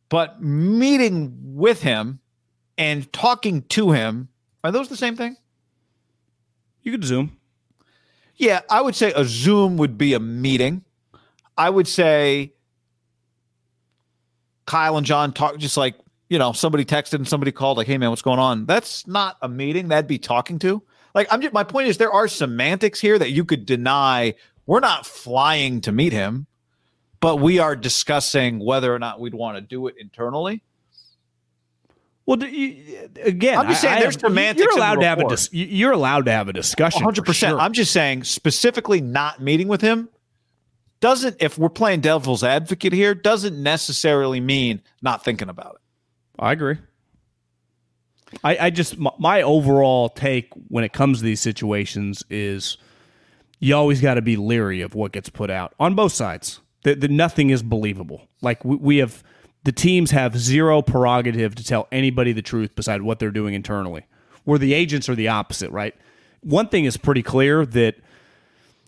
But 0.09 0.41
meeting 0.41 1.33
with 1.41 1.81
him 1.81 2.19
and 2.77 3.11
talking 3.13 3.63
to 3.63 3.91
him, 3.91 4.29
are 4.63 4.71
those 4.71 4.89
the 4.89 4.97
same 4.97 5.15
thing? 5.15 5.35
You 6.83 6.91
could 6.91 7.03
zoom. 7.03 7.37
Yeah, 8.35 8.61
I 8.69 8.81
would 8.81 8.95
say 8.95 9.13
a 9.15 9.25
Zoom 9.25 9.77
would 9.77 9.97
be 9.97 10.13
a 10.13 10.19
meeting. 10.19 10.83
I 11.57 11.69
would 11.69 11.87
say 11.87 12.53
Kyle 14.65 14.97
and 14.97 15.05
John 15.05 15.33
talk 15.33 15.57
just 15.57 15.77
like 15.77 15.95
you 16.33 16.39
know, 16.39 16.51
somebody 16.51 16.83
texted 16.83 17.13
and 17.13 17.27
somebody 17.27 17.51
called, 17.51 17.77
like, 17.77 17.85
hey, 17.85 17.99
man, 17.99 18.09
what's 18.09 18.23
going 18.23 18.39
on? 18.39 18.65
That's 18.65 19.05
not 19.05 19.37
a 19.43 19.47
meeting. 19.47 19.89
That'd 19.89 20.07
be 20.07 20.17
talking 20.17 20.57
to. 20.59 20.81
Like, 21.13 21.27
I'm 21.29 21.41
just, 21.41 21.53
my 21.53 21.63
point 21.63 21.89
is 21.89 21.99
there 21.99 22.11
are 22.11 22.27
semantics 22.27 22.99
here 22.99 23.19
that 23.19 23.29
you 23.29 23.45
could 23.45 23.67
deny. 23.67 24.33
We're 24.65 24.79
not 24.79 25.05
flying 25.05 25.81
to 25.81 25.91
meet 25.91 26.11
him, 26.11 26.47
but 27.19 27.35
we 27.35 27.59
are 27.59 27.75
discussing 27.75 28.57
whether 28.57 28.91
or 28.91 28.97
not 28.97 29.19
we'd 29.19 29.35
want 29.35 29.57
to 29.57 29.61
do 29.61 29.85
it 29.85 29.93
internally. 29.99 30.63
Well, 32.25 32.43
you, 32.43 33.11
again, 33.21 33.59
I'm 33.59 33.67
just 33.67 33.81
saying 33.81 33.97
I, 33.97 34.01
there's 34.01 34.19
semantics. 34.19 34.65
You're 34.65 34.75
allowed 34.75 35.01
to 35.01 35.05
have 35.05 35.19
a 35.19 35.27
dis- 35.27 35.49
you're 35.51 35.91
allowed 35.91 36.25
to 36.25 36.31
have 36.31 36.47
a 36.47 36.53
discussion. 36.53 37.01
100. 37.03 37.25
percent 37.25 37.51
sure. 37.51 37.59
I'm 37.59 37.73
just 37.73 37.91
saying 37.91 38.23
specifically 38.23 39.01
not 39.01 39.39
meeting 39.39 39.67
with 39.67 39.81
him 39.81 40.09
doesn't. 40.99 41.35
If 41.41 41.59
we're 41.59 41.69
playing 41.69 42.01
devil's 42.01 42.43
advocate 42.43 42.93
here, 42.93 43.13
doesn't 43.13 43.61
necessarily 43.61 44.39
mean 44.39 44.81
not 45.03 45.23
thinking 45.23 45.49
about 45.49 45.75
it. 45.75 45.82
I 46.39 46.51
agree. 46.51 46.77
I, 48.43 48.57
I 48.57 48.69
just 48.69 48.97
my 48.97 49.41
overall 49.41 50.09
take 50.09 50.49
when 50.67 50.83
it 50.83 50.93
comes 50.93 51.19
to 51.19 51.23
these 51.23 51.41
situations 51.41 52.23
is 52.29 52.77
you 53.59 53.75
always 53.75 54.01
got 54.01 54.15
to 54.15 54.21
be 54.21 54.35
leery 54.35 54.81
of 54.81 54.95
what 54.95 55.11
gets 55.11 55.29
put 55.29 55.49
out 55.49 55.73
on 55.79 55.95
both 55.95 56.13
sides. 56.13 56.59
That 56.83 57.09
nothing 57.09 57.49
is 57.49 57.63
believable. 57.63 58.27
Like 58.41 58.65
we, 58.65 58.75
we 58.75 58.97
have 58.97 59.23
the 59.63 59.71
teams 59.71 60.11
have 60.11 60.37
zero 60.37 60.81
prerogative 60.81 61.55
to 61.55 61.63
tell 61.63 61.87
anybody 61.91 62.33
the 62.33 62.41
truth 62.41 62.75
beside 62.75 63.01
what 63.01 63.19
they're 63.19 63.31
doing 63.31 63.53
internally. 63.53 64.05
Where 64.43 64.59
the 64.59 64.73
agents 64.73 65.07
are 65.07 65.15
the 65.15 65.29
opposite, 65.29 65.71
right? 65.71 65.95
One 66.41 66.67
thing 66.67 66.83
is 66.83 66.97
pretty 66.97 67.23
clear 67.23 67.65
that 67.67 67.95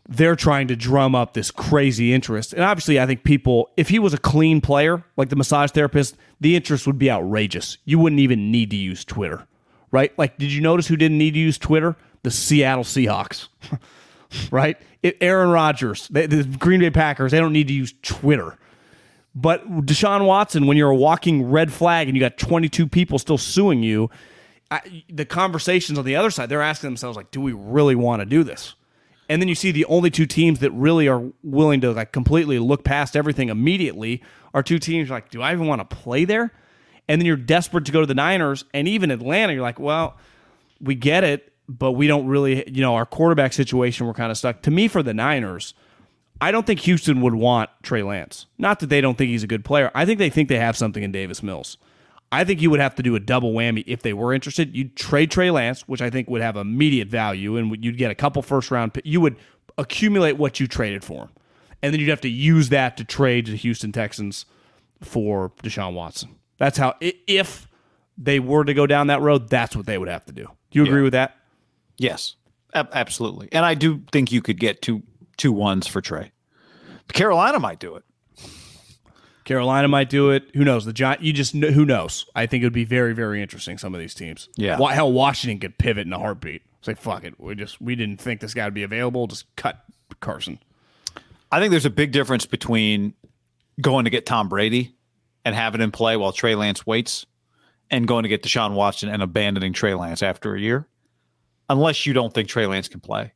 they're 0.08 0.36
trying 0.36 0.68
to 0.68 0.76
drum 0.76 1.16
up 1.16 1.34
this 1.34 1.52
crazy 1.52 2.14
interest. 2.14 2.54
And 2.54 2.64
obviously, 2.64 3.00
I 3.00 3.06
think 3.06 3.24
people, 3.24 3.70
if 3.76 3.90
he 3.90 4.00
was 4.00 4.14
a 4.14 4.18
clean 4.18 4.62
player, 4.62 5.04
like 5.18 5.30
the 5.30 5.36
massage 5.36 5.72
therapist, 5.72 6.16
the 6.40 6.56
interest 6.56 6.86
would 6.86 7.00
be 7.00 7.10
outrageous. 7.10 7.78
You 7.86 8.00
wouldn't 8.00 8.20
even 8.20 8.52
need 8.52 8.70
to 8.70 8.76
use 8.76 9.04
Twitter, 9.04 9.48
right? 9.92 10.18
Like, 10.18 10.38
did 10.38 10.52
you 10.52 10.62
notice 10.62 10.88
who 10.88 10.96
didn't 10.96 11.18
need 11.18 11.34
to 11.34 11.40
use 11.40 11.58
Twitter? 11.58 11.96
The 12.22 12.32
Seattle 12.32 12.84
Seahawks, 12.84 13.48
right? 14.52 14.78
It, 15.02 15.18
Aaron 15.22 15.50
Rodgers, 15.50 16.08
they, 16.10 16.28
the 16.28 16.44
Green 16.44 16.80
Bay 16.80 16.92
Packers, 16.92 17.32
they 17.32 17.40
don't 17.40 17.54
need 17.54 17.68
to 17.68 17.74
use 17.74 17.94
Twitter. 18.04 18.58
But 19.34 19.68
Deshaun 19.86 20.26
Watson, 20.26 20.66
when 20.66 20.78
you're 20.78 20.92
a 20.92 20.96
walking 20.96 21.50
red 21.50 21.74
flag 21.74 22.08
and 22.08 22.16
you 22.16 22.22
got 22.22 22.38
22 22.38 22.88
people 22.88 23.20
still 23.20 23.38
suing 23.38 23.84
you, 23.84 24.10
I, 24.72 25.04
the 25.10 25.26
conversations 25.26 26.00
on 26.00 26.06
the 26.06 26.16
other 26.16 26.30
side, 26.30 26.50
they're 26.50 26.62
asking 26.62 26.90
themselves, 26.90 27.18
like, 27.18 27.32
do 27.32 27.42
we 27.42 27.54
really 27.54 27.96
want 27.96 28.22
to 28.22 28.26
do 28.26 28.44
this? 28.44 28.76
And 29.28 29.42
then 29.42 29.50
you 29.50 29.56
see 29.56 29.72
the 29.72 29.86
only 29.86 30.10
two 30.10 30.26
teams 30.26 30.60
that 30.60 30.72
really 30.72 31.08
are 31.08 31.24
willing 31.44 31.82
to 31.82 31.92
like 31.92 32.12
completely 32.12 32.60
look 32.60 32.84
past 32.84 33.16
everything 33.16 33.50
immediately 33.50 34.22
are 34.54 34.62
two 34.64 34.80
teams 34.80 35.10
like, 35.10 35.30
do 35.30 35.42
I 35.42 35.52
even 35.52 35.68
want 35.68 35.88
to 35.88 35.96
play 35.96 36.26
there? 36.26 36.54
And 37.08 37.20
then 37.20 37.26
you're 37.26 37.36
desperate 37.36 37.86
to 37.86 37.92
go 37.92 38.02
to 38.02 38.08
the 38.08 38.16
Niners 38.16 38.66
and 38.74 38.88
even 38.88 39.12
Atlanta. 39.12 39.54
You're 39.54 39.62
like, 39.62 39.80
well, 39.80 40.18
we 40.80 40.96
get 40.96 41.24
it, 41.24 41.54
but 41.68 41.94
we 41.94 42.08
don't 42.08 42.28
really, 42.28 42.70
you 42.70 42.82
know, 42.82 42.96
our 42.96 43.06
quarterback 43.06 43.54
situation, 43.54 44.08
we're 44.08 44.14
kind 44.14 44.32
of 44.32 44.38
stuck. 44.38 44.62
To 44.64 44.72
me, 44.72 44.88
for 44.88 45.04
the 45.04 45.14
Niners, 45.14 45.74
I 46.42 46.52
don't 46.52 46.66
think 46.66 46.82
Houston 46.82 47.22
would 47.22 47.36
want 47.36 47.70
Trey 47.82 48.04
Lance. 48.04 48.46
Not 48.58 48.80
that 48.80 48.88
they 48.88 49.02
don't 49.02 49.18
think 49.18 49.30
he's 49.30 49.44
a 49.44 49.48
good 49.48 49.66
player. 49.66 49.92
I 49.96 50.06
think 50.06 50.20
they 50.20 50.30
think 50.30 50.50
they 50.50 50.60
have 50.60 50.78
something 50.78 51.02
in 51.02 51.12
Davis 51.12 51.42
Mills. 51.42 51.78
I 52.36 52.44
think 52.44 52.62
you 52.62 52.70
would 52.70 52.80
have 52.80 52.96
to 52.96 53.04
do 53.04 53.16
a 53.16 53.20
double 53.20 53.54
whammy 53.54 53.84
if 53.88 54.02
they 54.02 54.14
were 54.14 54.34
interested. 54.34 54.76
You'd 54.76 54.96
trade 54.96 55.32
Trey 55.32 55.52
Lance, 55.52 55.88
which 55.88 56.02
I 56.02 56.10
think 56.10 56.30
would 56.30 56.42
have 56.42 56.58
immediate 56.58 57.08
value, 57.08 57.58
and 57.58 57.84
you'd 57.84 57.98
get 57.98 58.12
a 58.12 58.16
couple 58.16 58.42
first 58.42 58.72
round. 58.72 58.94
Picks. 58.94 59.08
You 59.08 59.22
would 59.22 59.38
accumulate 59.78 60.34
what 60.34 60.60
you 60.60 60.68
traded 60.68 61.04
for 61.04 61.24
him, 61.24 61.30
and 61.82 61.94
then 61.94 62.00
you'd 62.00 62.10
have 62.10 62.22
to 62.22 62.30
use 62.30 62.70
that 62.70 62.98
to 62.98 63.04
trade 63.06 63.48
the 63.48 63.56
Houston 63.56 63.92
Texans 63.92 64.46
for 65.02 65.52
Deshaun 65.64 65.94
Watson. 65.94 66.36
That's 66.58 66.78
how 66.78 66.96
if 67.00 67.68
they 68.18 68.40
were 68.40 68.64
to 68.64 68.74
go 68.74 68.88
down 68.88 69.08
that 69.08 69.22
road, 69.22 69.50
that's 69.50 69.76
what 69.76 69.86
they 69.86 69.98
would 69.98 70.08
have 70.08 70.26
to 70.26 70.34
do. 70.34 70.46
Do 70.72 70.80
you 70.80 70.84
agree 70.84 71.00
yeah. 71.00 71.04
with 71.04 71.14
that? 71.14 71.38
Yes, 71.98 72.36
absolutely. 72.74 73.50
And 73.52 73.66
I 73.66 73.74
do 73.74 74.04
think 74.12 74.32
you 74.32 74.42
could 74.42 74.60
get 74.60 74.82
two 74.82 75.04
two 75.38 75.52
ones 75.52 75.88
for 75.88 76.02
Trey. 76.02 76.32
Carolina 77.14 77.60
might 77.60 77.80
do 77.80 77.96
it. 77.96 78.04
Carolina 79.46 79.88
might 79.88 80.10
do 80.10 80.32
it. 80.32 80.44
Who 80.56 80.64
knows? 80.66 80.86
The 80.86 80.94
Giant. 80.94 81.22
You 81.22 81.32
just 81.32 81.54
who 81.54 81.86
knows? 81.86 82.26
I 82.36 82.48
think 82.48 82.64
it 82.64 82.66
would 82.66 82.74
be 82.74 82.84
very 82.84 83.14
very 83.14 83.42
interesting. 83.42 83.78
Some 83.78 83.94
of 83.94 84.02
these 84.02 84.14
teams. 84.14 84.50
Yeah. 84.56 84.78
Why, 84.78 84.94
hell, 84.94 85.12
Washington 85.12 85.60
could 85.60 85.78
pivot 85.78 86.06
in 86.06 86.14
a 86.14 86.20
heartbeat. 86.20 86.64
Say 86.82 86.96
fuck 86.96 87.24
it. 87.24 87.40
We 87.40 87.56
just 87.56 87.80
we 87.80 87.96
didn't 87.96 88.20
think 88.20 88.42
this 88.42 88.54
guy 88.54 88.66
would 88.66 88.74
be 88.74 88.84
available. 88.84 89.28
Just 89.28 89.56
cut 89.56 89.84
Carson. 90.20 90.60
I 91.52 91.60
think 91.60 91.72
there's 91.72 91.86
a 91.86 91.92
big 91.92 92.12
difference 92.12 92.46
between 92.46 93.14
going 93.80 94.06
to 94.06 94.10
get 94.10 94.26
Tom 94.26 94.50
Brady 94.50 94.96
and 95.46 95.56
having 95.56 95.80
him 95.80 95.92
play 95.92 96.18
while 96.18 96.32
Trey 96.32 96.56
Lance 96.56 96.86
waits, 96.88 97.26
and 97.92 98.08
going 98.08 98.24
to 98.24 98.30
get 98.30 98.42
Deshaun 98.42 98.74
Watson 98.74 99.10
and 99.10 99.22
abandoning 99.22 99.74
Trey 99.74 99.94
Lance 99.94 100.24
after 100.24 100.56
a 100.56 100.60
year, 100.60 100.88
unless 101.70 102.06
you 102.08 102.14
don't 102.14 102.34
think 102.34 102.50
Trey 102.50 102.66
Lance 102.66 102.88
can 102.88 103.00
play. 103.00 103.32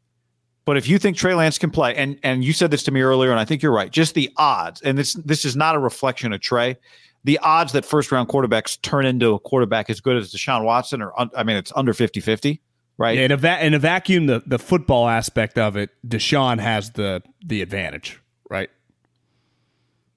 But 0.69 0.77
if 0.77 0.87
you 0.87 0.99
think 0.99 1.17
Trey 1.17 1.33
Lance 1.33 1.57
can 1.57 1.71
play, 1.71 1.95
and 1.95 2.19
and 2.21 2.43
you 2.43 2.53
said 2.53 2.69
this 2.69 2.83
to 2.83 2.91
me 2.91 3.01
earlier, 3.01 3.31
and 3.31 3.39
I 3.39 3.43
think 3.43 3.63
you're 3.63 3.71
right, 3.71 3.89
just 3.89 4.13
the 4.13 4.31
odds, 4.37 4.83
and 4.83 4.95
this 4.95 5.15
this 5.15 5.43
is 5.43 5.55
not 5.55 5.73
a 5.73 5.79
reflection 5.79 6.31
of 6.31 6.41
Trey. 6.41 6.77
The 7.23 7.39
odds 7.39 7.71
that 7.71 7.85
first 7.85 8.11
round 8.11 8.29
quarterbacks 8.29 8.79
turn 8.79 9.07
into 9.07 9.33
a 9.33 9.39
quarterback 9.39 9.89
as 9.89 9.99
good 9.99 10.15
as 10.15 10.31
Deshaun 10.31 10.63
Watson 10.63 11.01
or 11.01 11.11
I 11.35 11.41
mean, 11.43 11.57
it's 11.57 11.73
under 11.75 11.91
50 11.91 12.19
50, 12.19 12.61
right? 12.99 13.17
Yeah, 13.17 13.25
in 13.25 13.31
a, 13.31 13.37
va- 13.37 13.65
in 13.65 13.73
a 13.73 13.79
vacuum, 13.79 14.27
the, 14.27 14.43
the 14.45 14.59
football 14.59 15.09
aspect 15.09 15.57
of 15.57 15.75
it, 15.75 15.89
Deshaun 16.07 16.59
has 16.59 16.91
the 16.91 17.23
the 17.43 17.63
advantage, 17.63 18.21
right? 18.47 18.69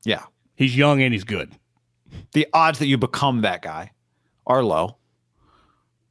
Yeah. 0.04 0.24
He's 0.54 0.76
young 0.76 1.00
and 1.00 1.14
he's 1.14 1.24
good. 1.24 1.50
The 2.32 2.46
odds 2.52 2.78
that 2.80 2.88
you 2.88 2.98
become 2.98 3.40
that 3.40 3.62
guy 3.62 3.92
are 4.46 4.62
low. 4.62 4.98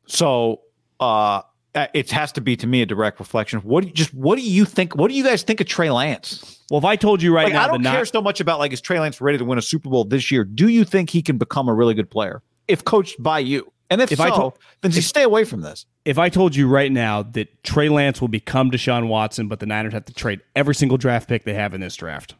So, 0.08 0.62
uh, 0.99 1.04
uh, 1.04 1.41
Uh, 1.74 1.88
it 1.94 2.12
has 2.12 2.34
to 2.34 2.42
be 2.42 2.58
to 2.58 2.68
me 2.68 2.82
a 2.82 2.86
direct 2.86 3.18
reflection 3.18 3.60
what 3.60 3.82
do 3.82 3.88
you, 3.88 3.94
just 3.94 4.14
what 4.14 4.38
do 4.38 4.42
you 4.42 4.66
think 4.66 4.94
what 4.94 5.08
do 5.10 5.16
you 5.16 5.24
guys 5.24 5.42
think 5.44 5.62
of 5.62 5.68
Trey 5.68 5.90
Lance? 5.90 6.60
Well, 6.70 6.80
if 6.80 6.84
I 6.84 6.98
told 6.98 7.22
you 7.22 7.34
right 7.34 7.46
like, 7.46 7.54
now, 7.54 7.64
I 7.64 7.68
don't 7.68 7.84
care 7.84 7.94
not- 7.94 8.08
so 8.10 8.22
much 8.22 8.42
about 8.42 8.60
like 8.60 8.74
is 8.74 8.82
Trey 8.82 9.00
Lance 9.00 9.22
ready 9.22 9.38
to 9.38 9.46
win 9.46 9.58
a 9.58 9.62
Super 9.62 9.90
Bowl 9.90 10.04
this 10.04 10.32
year? 10.32 10.44
Do 10.44 10.68
you 10.68 10.84
think 10.84 11.10
he 11.10 11.22
can 11.22 11.38
become 11.38 11.70
a 11.70 11.74
really 11.74 11.94
good 11.94 12.10
player 12.10 12.42
if 12.68 12.84
coached 12.84 13.22
by 13.24 13.40
you? 13.40 13.72
And 13.90 14.02
if, 14.02 14.12
if 14.12 14.20
so, 14.20 14.24
I 14.24 14.30
told, 14.30 14.58
then 14.80 14.92
if, 14.92 15.04
stay 15.04 15.24
away 15.24 15.44
from 15.44 15.62
this. 15.62 15.86
If 16.06 16.18
I 16.18 16.30
told 16.30 16.56
you 16.56 16.70
right 16.70 16.92
now 16.92 17.24
that 17.24 17.62
Trey 17.64 17.90
Lance 17.90 18.22
will 18.22 18.30
become 18.30 18.72
Deshaun 18.72 19.10
Watson, 19.10 19.50
but 19.50 19.60
the 19.60 19.66
Niners 19.66 19.92
have 19.92 20.06
to 20.06 20.14
trade 20.14 20.40
every 20.56 20.76
single 20.76 20.98
draft 20.98 21.28
pick 21.28 21.44
they 21.44 21.54
have 21.54 21.74
in 21.74 21.82
this 21.82 21.98
draft, 21.98 22.36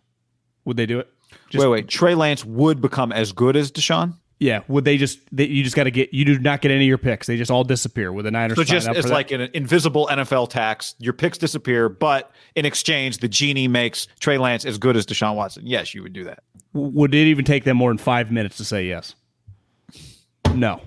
would 0.63 0.78
they 0.78 0.86
do 0.86 1.00
it? 1.00 1.10
Just, 1.50 1.62
wait, 1.62 1.70
wait. 1.70 1.88
Trey 1.89 2.15
Lance 2.15 2.46
would 2.46 2.82
become 2.82 3.12
as 3.12 3.34
good 3.34 3.58
as 3.58 3.70
Deshaun? 3.70 4.13
Yeah, 4.41 4.62
would 4.67 4.86
they 4.86 4.97
just? 4.97 5.19
They, 5.32 5.45
you 5.45 5.63
just 5.63 5.75
got 5.75 5.84
to 5.84 5.91
get. 5.91 6.15
You 6.15 6.25
do 6.25 6.39
not 6.39 6.62
get 6.62 6.71
any 6.71 6.86
of 6.86 6.88
your 6.88 6.97
picks. 6.97 7.27
They 7.27 7.38
just 7.38 7.51
all 7.51 7.63
disappear 7.63 8.12
with 8.12 8.25
the 8.25 8.32
Niners. 8.32 8.58
So 8.58 8.63
just 8.63 8.88
it's 8.88 9.08
like 9.08 9.30
an 9.30 9.51
invisible 9.54 10.10
NFL 10.12 10.49
tax. 10.49 10.95
Your 10.97 11.13
picks 11.13 11.38
disappear, 11.38 11.89
but 11.89 12.32
in 12.56 12.65
exchange, 12.65 13.19
the 13.19 13.27
genie 13.27 13.67
makes 13.67 14.08
Trey 14.19 14.39
Lance 14.39 14.65
as 14.65 14.80
good 14.80 14.97
as 14.97 15.06
Deshaun 15.06 15.36
Watson. 15.36 15.67
Yes, 15.67 15.93
you 15.93 16.01
would 16.01 16.13
do 16.13 16.23
that. 16.23 16.41
Would 16.73 17.13
it 17.13 17.27
even 17.27 17.45
take 17.45 17.65
them 17.65 17.77
more 17.77 17.91
than 17.91 17.99
five 17.99 18.32
minutes 18.32 18.58
to 18.58 18.65
say 18.65 18.88
yes? 18.88 19.13
No. 20.56 20.82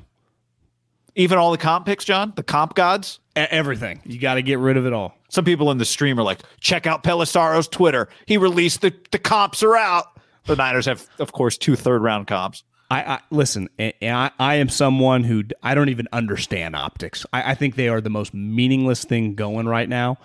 Even 1.14 1.38
all 1.38 1.52
the 1.52 1.58
comp 1.58 1.86
picks, 1.86 2.04
John, 2.04 2.32
the 2.34 2.42
comp 2.42 2.74
gods, 2.74 3.20
everything. 3.36 4.02
You 4.04 4.18
got 4.18 4.34
to 4.34 4.42
get 4.42 4.58
rid 4.58 4.76
of 4.76 4.84
it 4.84 4.92
all. 4.92 5.14
Some 5.28 5.44
people 5.44 5.70
in 5.70 5.78
the 5.78 5.84
stream 5.84 6.18
are 6.18 6.24
like, 6.24 6.40
check 6.58 6.88
out 6.88 7.04
Pelissero's 7.04 7.68
Twitter. 7.68 8.08
He 8.26 8.36
released 8.36 8.80
the 8.80 8.92
the 9.12 9.20
comps 9.20 9.62
are 9.62 9.76
out. 9.76 10.06
The 10.46 10.56
Niners 10.56 10.86
have, 10.86 11.06
of 11.20 11.30
course, 11.30 11.56
two 11.56 11.76
third 11.76 12.02
round 12.02 12.26
comps. 12.26 12.64
I, 12.94 13.14
I 13.14 13.20
listen. 13.30 13.68
I, 13.78 14.30
I 14.38 14.54
am 14.56 14.68
someone 14.68 15.24
who 15.24 15.42
I 15.64 15.74
don't 15.74 15.88
even 15.88 16.06
understand 16.12 16.76
optics. 16.76 17.26
I, 17.32 17.50
I 17.52 17.54
think 17.56 17.74
they 17.74 17.88
are 17.88 18.00
the 18.00 18.10
most 18.10 18.32
meaningless 18.32 19.04
thing 19.04 19.34
going 19.34 19.66
right 19.66 19.88
now 19.88 20.18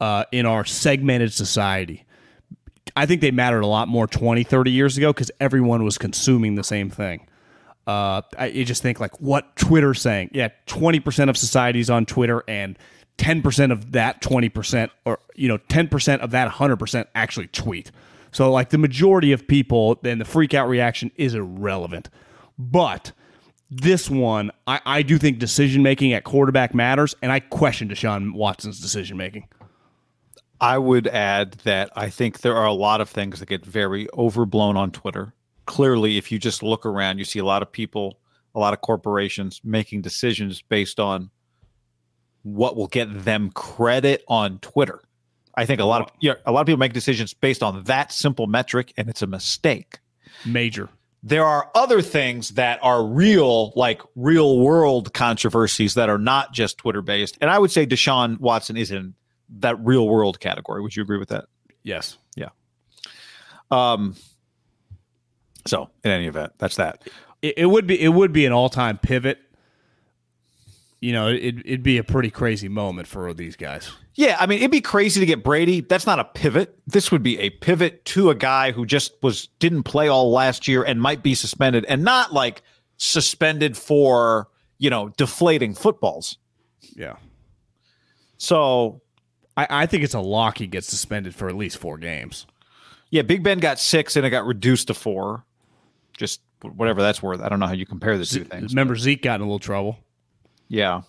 uh, 0.00 0.24
in 0.32 0.46
our 0.46 0.64
segmented 0.64 1.34
society. 1.34 2.06
I 2.96 3.04
think 3.04 3.20
they 3.20 3.32
mattered 3.32 3.60
a 3.60 3.66
lot 3.66 3.88
more 3.88 4.06
20, 4.06 4.44
30 4.44 4.70
years 4.70 4.96
ago 4.96 5.12
because 5.12 5.30
everyone 5.40 5.84
was 5.84 5.98
consuming 5.98 6.54
the 6.54 6.64
same 6.64 6.88
thing. 6.88 7.26
Uh, 7.86 8.22
I 8.38 8.46
you 8.46 8.64
just 8.64 8.82
think 8.82 8.98
like 8.98 9.20
what 9.20 9.54
Twitter's 9.56 10.00
saying. 10.00 10.30
Yeah, 10.32 10.48
twenty 10.66 10.98
percent 10.98 11.30
of 11.30 11.36
society's 11.36 11.88
on 11.88 12.04
Twitter, 12.04 12.42
and 12.48 12.76
ten 13.16 13.42
percent 13.42 13.70
of 13.70 13.92
that 13.92 14.20
twenty 14.20 14.48
percent, 14.48 14.90
or 15.04 15.20
you 15.36 15.46
know, 15.46 15.58
ten 15.68 15.86
percent 15.86 16.22
of 16.22 16.32
that 16.32 16.48
hundred 16.48 16.78
percent 16.78 17.08
actually 17.14 17.46
tweet. 17.46 17.92
So, 18.36 18.52
like 18.52 18.68
the 18.68 18.76
majority 18.76 19.32
of 19.32 19.48
people, 19.48 19.98
then 20.02 20.18
the 20.18 20.26
freak 20.26 20.52
out 20.52 20.68
reaction 20.68 21.10
is 21.16 21.34
irrelevant. 21.34 22.10
But 22.58 23.12
this 23.70 24.10
one, 24.10 24.50
I, 24.66 24.78
I 24.84 25.00
do 25.00 25.16
think 25.16 25.38
decision 25.38 25.82
making 25.82 26.12
at 26.12 26.24
quarterback 26.24 26.74
matters, 26.74 27.14
and 27.22 27.32
I 27.32 27.40
question 27.40 27.88
Deshaun 27.88 28.34
Watson's 28.34 28.78
decision 28.78 29.16
making. 29.16 29.48
I 30.60 30.76
would 30.76 31.06
add 31.06 31.52
that 31.64 31.88
I 31.96 32.10
think 32.10 32.40
there 32.40 32.54
are 32.54 32.66
a 32.66 32.74
lot 32.74 33.00
of 33.00 33.08
things 33.08 33.40
that 33.40 33.48
get 33.48 33.64
very 33.64 34.06
overblown 34.12 34.76
on 34.76 34.90
Twitter. 34.90 35.32
Clearly, 35.64 36.18
if 36.18 36.30
you 36.30 36.38
just 36.38 36.62
look 36.62 36.84
around, 36.84 37.16
you 37.16 37.24
see 37.24 37.38
a 37.38 37.44
lot 37.46 37.62
of 37.62 37.72
people, 37.72 38.18
a 38.54 38.58
lot 38.58 38.74
of 38.74 38.82
corporations 38.82 39.62
making 39.64 40.02
decisions 40.02 40.60
based 40.60 41.00
on 41.00 41.30
what 42.42 42.76
will 42.76 42.88
get 42.88 43.24
them 43.24 43.50
credit 43.52 44.24
on 44.28 44.58
Twitter. 44.58 45.00
I 45.56 45.64
think 45.64 45.80
a 45.80 45.84
lot 45.84 46.02
of 46.02 46.10
yeah, 46.20 46.34
a 46.44 46.52
lot 46.52 46.60
of 46.60 46.66
people 46.66 46.78
make 46.78 46.92
decisions 46.92 47.32
based 47.32 47.62
on 47.62 47.84
that 47.84 48.12
simple 48.12 48.46
metric, 48.46 48.92
and 48.96 49.08
it's 49.08 49.22
a 49.22 49.26
mistake. 49.26 49.98
Major. 50.44 50.88
There 51.22 51.44
are 51.44 51.70
other 51.74 52.02
things 52.02 52.50
that 52.50 52.78
are 52.82 53.04
real, 53.04 53.72
like 53.74 54.02
real 54.14 54.60
world 54.60 55.12
controversies 55.12 55.94
that 55.94 56.08
are 56.08 56.18
not 56.18 56.52
just 56.52 56.78
Twitter 56.78 57.02
based. 57.02 57.36
And 57.40 57.50
I 57.50 57.58
would 57.58 57.70
say 57.70 57.86
Deshaun 57.86 58.38
Watson 58.38 58.76
is 58.76 58.90
in 58.90 59.14
that 59.58 59.76
real 59.84 60.08
world 60.08 60.38
category. 60.38 60.82
Would 60.82 60.94
you 60.94 61.02
agree 61.02 61.18
with 61.18 61.30
that? 61.30 61.46
Yes. 61.82 62.18
Yeah. 62.36 62.50
Um. 63.70 64.14
So, 65.66 65.90
in 66.04 66.12
any 66.12 66.26
event, 66.26 66.52
that's 66.58 66.76
that. 66.76 67.08
It, 67.42 67.54
it 67.58 67.66
would 67.66 67.86
be 67.86 68.00
it 68.00 68.08
would 68.08 68.32
be 68.32 68.46
an 68.46 68.52
all 68.52 68.68
time 68.68 68.98
pivot 68.98 69.38
you 71.00 71.12
know, 71.12 71.28
it, 71.28 71.56
it'd 71.64 71.82
be 71.82 71.98
a 71.98 72.04
pretty 72.04 72.30
crazy 72.30 72.68
moment 72.68 73.06
for 73.06 73.32
these 73.34 73.56
guys. 73.56 73.90
Yeah, 74.14 74.36
I 74.40 74.46
mean, 74.46 74.58
it'd 74.58 74.70
be 74.70 74.80
crazy 74.80 75.20
to 75.20 75.26
get 75.26 75.44
Brady. 75.44 75.82
That's 75.82 76.06
not 76.06 76.18
a 76.18 76.24
pivot. 76.24 76.78
This 76.86 77.12
would 77.12 77.22
be 77.22 77.38
a 77.38 77.50
pivot 77.50 78.04
to 78.06 78.30
a 78.30 78.34
guy 78.34 78.72
who 78.72 78.86
just 78.86 79.12
was 79.22 79.48
didn't 79.58 79.82
play 79.82 80.08
all 80.08 80.30
last 80.30 80.66
year 80.66 80.82
and 80.82 81.00
might 81.00 81.22
be 81.22 81.34
suspended, 81.34 81.84
and 81.86 82.02
not 82.02 82.32
like 82.32 82.62
suspended 82.96 83.76
for 83.76 84.48
you 84.78 84.88
know 84.88 85.10
deflating 85.10 85.74
footballs. 85.74 86.38
Yeah. 86.94 87.16
So 88.38 89.02
I, 89.56 89.66
I 89.70 89.86
think 89.86 90.02
it's 90.02 90.14
a 90.14 90.20
lock 90.20 90.58
he 90.58 90.66
gets 90.66 90.86
suspended 90.86 91.34
for 91.34 91.48
at 91.48 91.56
least 91.56 91.78
four 91.78 91.98
games. 91.98 92.46
Yeah, 93.10 93.22
Big 93.22 93.42
Ben 93.42 93.58
got 93.58 93.78
six 93.78 94.16
and 94.16 94.26
it 94.26 94.30
got 94.30 94.46
reduced 94.46 94.88
to 94.88 94.94
four. 94.94 95.44
Just 96.16 96.40
whatever 96.62 97.02
that's 97.02 97.22
worth. 97.22 97.40
I 97.40 97.48
don't 97.48 97.60
know 97.60 97.66
how 97.66 97.72
you 97.72 97.86
compare 97.86 98.18
the 98.18 98.24
two 98.24 98.44
things. 98.44 98.72
Remember 98.72 98.96
Zeke 98.96 99.22
got 99.22 99.36
in 99.36 99.42
a 99.42 99.44
little 99.44 99.58
trouble. 99.58 99.98
Yeah. 100.68 101.02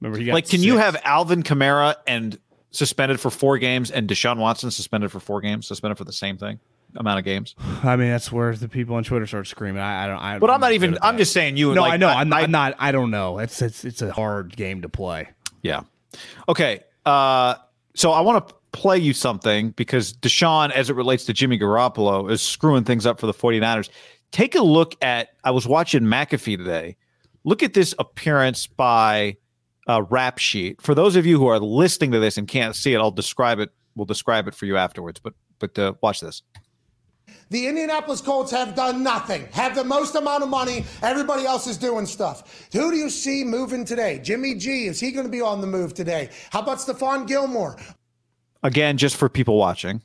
Remember 0.00 0.18
he 0.18 0.24
got 0.26 0.34
Like, 0.34 0.48
can 0.48 0.62
you 0.62 0.78
have 0.78 1.00
Alvin 1.04 1.42
Kamara 1.42 1.94
and 2.06 2.38
suspended 2.70 3.20
for 3.20 3.30
four 3.30 3.58
games 3.58 3.90
and 3.90 4.08
Deshaun 4.08 4.38
Watson 4.38 4.70
suspended 4.70 5.12
for 5.12 5.20
four 5.20 5.40
games, 5.40 5.66
suspended 5.66 5.98
for 5.98 6.04
the 6.04 6.12
same 6.12 6.36
thing 6.38 6.58
amount 6.96 7.18
of 7.18 7.24
games? 7.24 7.54
I 7.82 7.96
mean, 7.96 8.10
that's 8.10 8.32
where 8.32 8.54
the 8.54 8.68
people 8.68 8.96
on 8.96 9.04
Twitter 9.04 9.26
start 9.26 9.46
screaming. 9.46 9.82
I, 9.82 10.04
I 10.04 10.06
don't. 10.06 10.18
I, 10.18 10.38
But 10.38 10.50
I'm 10.50 10.60
not 10.60 10.72
even. 10.72 10.98
I'm 11.02 11.18
just 11.18 11.32
saying 11.32 11.56
you. 11.56 11.74
No, 11.74 11.82
like, 11.82 11.94
I 11.94 11.96
know. 11.98 12.08
I'm, 12.08 12.28
not, 12.28 12.40
I- 12.40 12.44
I'm 12.44 12.50
not. 12.50 12.74
I 12.78 12.92
don't 12.92 13.10
know. 13.10 13.38
It's 13.38 13.60
it's 13.62 13.84
it's 13.84 14.02
a 14.02 14.12
hard 14.12 14.56
game 14.56 14.82
to 14.82 14.88
play. 14.88 15.28
Yeah. 15.62 15.82
Okay. 16.48 16.80
Uh, 17.04 17.54
so 17.94 18.12
I 18.12 18.20
want 18.20 18.48
to 18.48 18.54
play 18.72 18.98
you 18.98 19.12
something 19.12 19.70
because 19.70 20.12
Deshaun, 20.12 20.70
as 20.70 20.90
it 20.90 20.96
relates 20.96 21.24
to 21.26 21.32
Jimmy 21.32 21.58
Garoppolo, 21.58 22.30
is 22.30 22.40
screwing 22.40 22.84
things 22.84 23.06
up 23.06 23.20
for 23.20 23.26
the 23.26 23.34
49ers. 23.34 23.88
Take 24.30 24.54
a 24.54 24.62
look 24.62 24.94
at, 25.02 25.30
I 25.42 25.50
was 25.50 25.66
watching 25.66 26.02
McAfee 26.02 26.56
today. 26.56 26.96
Look 27.44 27.62
at 27.62 27.72
this 27.72 27.94
appearance 27.98 28.66
by 28.66 29.36
uh, 29.88 30.02
Rap 30.02 30.38
Sheet. 30.38 30.80
For 30.82 30.94
those 30.94 31.16
of 31.16 31.26
you 31.26 31.38
who 31.38 31.46
are 31.46 31.58
listening 31.58 32.12
to 32.12 32.18
this 32.18 32.36
and 32.36 32.46
can't 32.46 32.76
see 32.76 32.94
it, 32.94 32.98
I'll 32.98 33.10
describe 33.10 33.58
it. 33.58 33.70
We'll 33.94 34.06
describe 34.06 34.46
it 34.48 34.54
for 34.54 34.66
you 34.66 34.76
afterwards. 34.76 35.20
But 35.20 35.34
but 35.58 35.78
uh, 35.78 35.94
watch 36.00 36.20
this. 36.20 36.42
The 37.50 37.66
Indianapolis 37.66 38.20
Colts 38.20 38.50
have 38.52 38.74
done 38.74 39.02
nothing, 39.02 39.46
have 39.52 39.74
the 39.74 39.84
most 39.84 40.14
amount 40.14 40.42
of 40.42 40.48
money. 40.48 40.84
Everybody 41.02 41.44
else 41.44 41.66
is 41.66 41.76
doing 41.76 42.06
stuff. 42.06 42.68
Who 42.72 42.90
do 42.90 42.96
you 42.96 43.10
see 43.10 43.44
moving 43.44 43.84
today? 43.84 44.20
Jimmy 44.22 44.54
G, 44.54 44.86
is 44.86 45.00
he 45.00 45.10
going 45.10 45.26
to 45.26 45.30
be 45.30 45.40
on 45.40 45.60
the 45.60 45.66
move 45.66 45.92
today? 45.92 46.30
How 46.50 46.60
about 46.60 46.78
Stephon 46.78 47.26
Gilmore? 47.26 47.76
Again, 48.62 48.96
just 48.96 49.16
for 49.16 49.28
people 49.28 49.56
watching. 49.56 50.02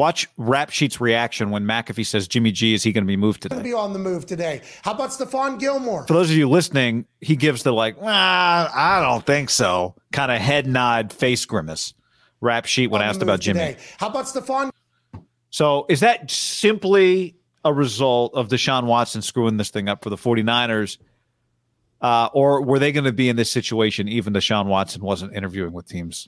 Watch 0.00 0.30
Rap 0.38 0.70
Sheet's 0.70 0.98
reaction 0.98 1.50
when 1.50 1.66
McAfee 1.66 2.06
says 2.06 2.26
Jimmy 2.26 2.52
G 2.52 2.72
is 2.72 2.82
he 2.82 2.90
going 2.90 3.04
to 3.04 3.06
be 3.06 3.18
moved 3.18 3.42
today? 3.42 3.56
Going 3.56 3.64
to 3.64 3.68
be 3.68 3.74
on 3.74 3.92
the 3.92 3.98
move 3.98 4.24
today. 4.24 4.62
How 4.80 4.94
about 4.94 5.10
Stephon 5.10 5.60
Gilmore? 5.60 6.06
for 6.06 6.14
those 6.14 6.30
of 6.30 6.36
you 6.38 6.48
listening, 6.48 7.04
he 7.20 7.36
gives 7.36 7.64
the 7.64 7.72
like, 7.72 7.96
ah, 8.00 8.72
I 8.74 9.02
don't 9.02 9.26
think 9.26 9.50
so, 9.50 9.94
kind 10.10 10.32
of 10.32 10.38
head 10.38 10.66
nod, 10.66 11.12
face 11.12 11.44
grimace, 11.44 11.92
rap 12.40 12.64
sheet 12.64 12.86
when 12.86 13.02
asked 13.02 13.20
about 13.20 13.40
Jimmy. 13.40 13.60
today. 13.60 13.76
How 13.98 14.08
about 14.08 14.24
Stephon 14.24 14.70
So 15.50 15.84
is 15.90 16.00
that 16.00 16.30
simply 16.30 17.36
a 17.62 17.70
result 17.74 18.32
of 18.34 18.48
Deshaun 18.48 18.86
Watson 18.86 19.20
screwing 19.20 19.58
this 19.58 19.68
thing 19.68 19.90
up 19.90 20.02
for 20.02 20.08
the 20.08 20.16
49ers? 20.16 20.96
Uh, 22.00 22.30
or 22.32 22.62
were 22.62 22.78
they 22.78 22.90
going 22.90 23.04
to 23.04 23.12
be 23.12 23.28
in 23.28 23.36
this 23.36 23.50
situation 23.50 24.08
even 24.08 24.32
Deshaun 24.32 24.64
Watson 24.64 25.02
wasn't 25.02 25.36
interviewing 25.36 25.74
with 25.74 25.86
teams? 25.86 26.26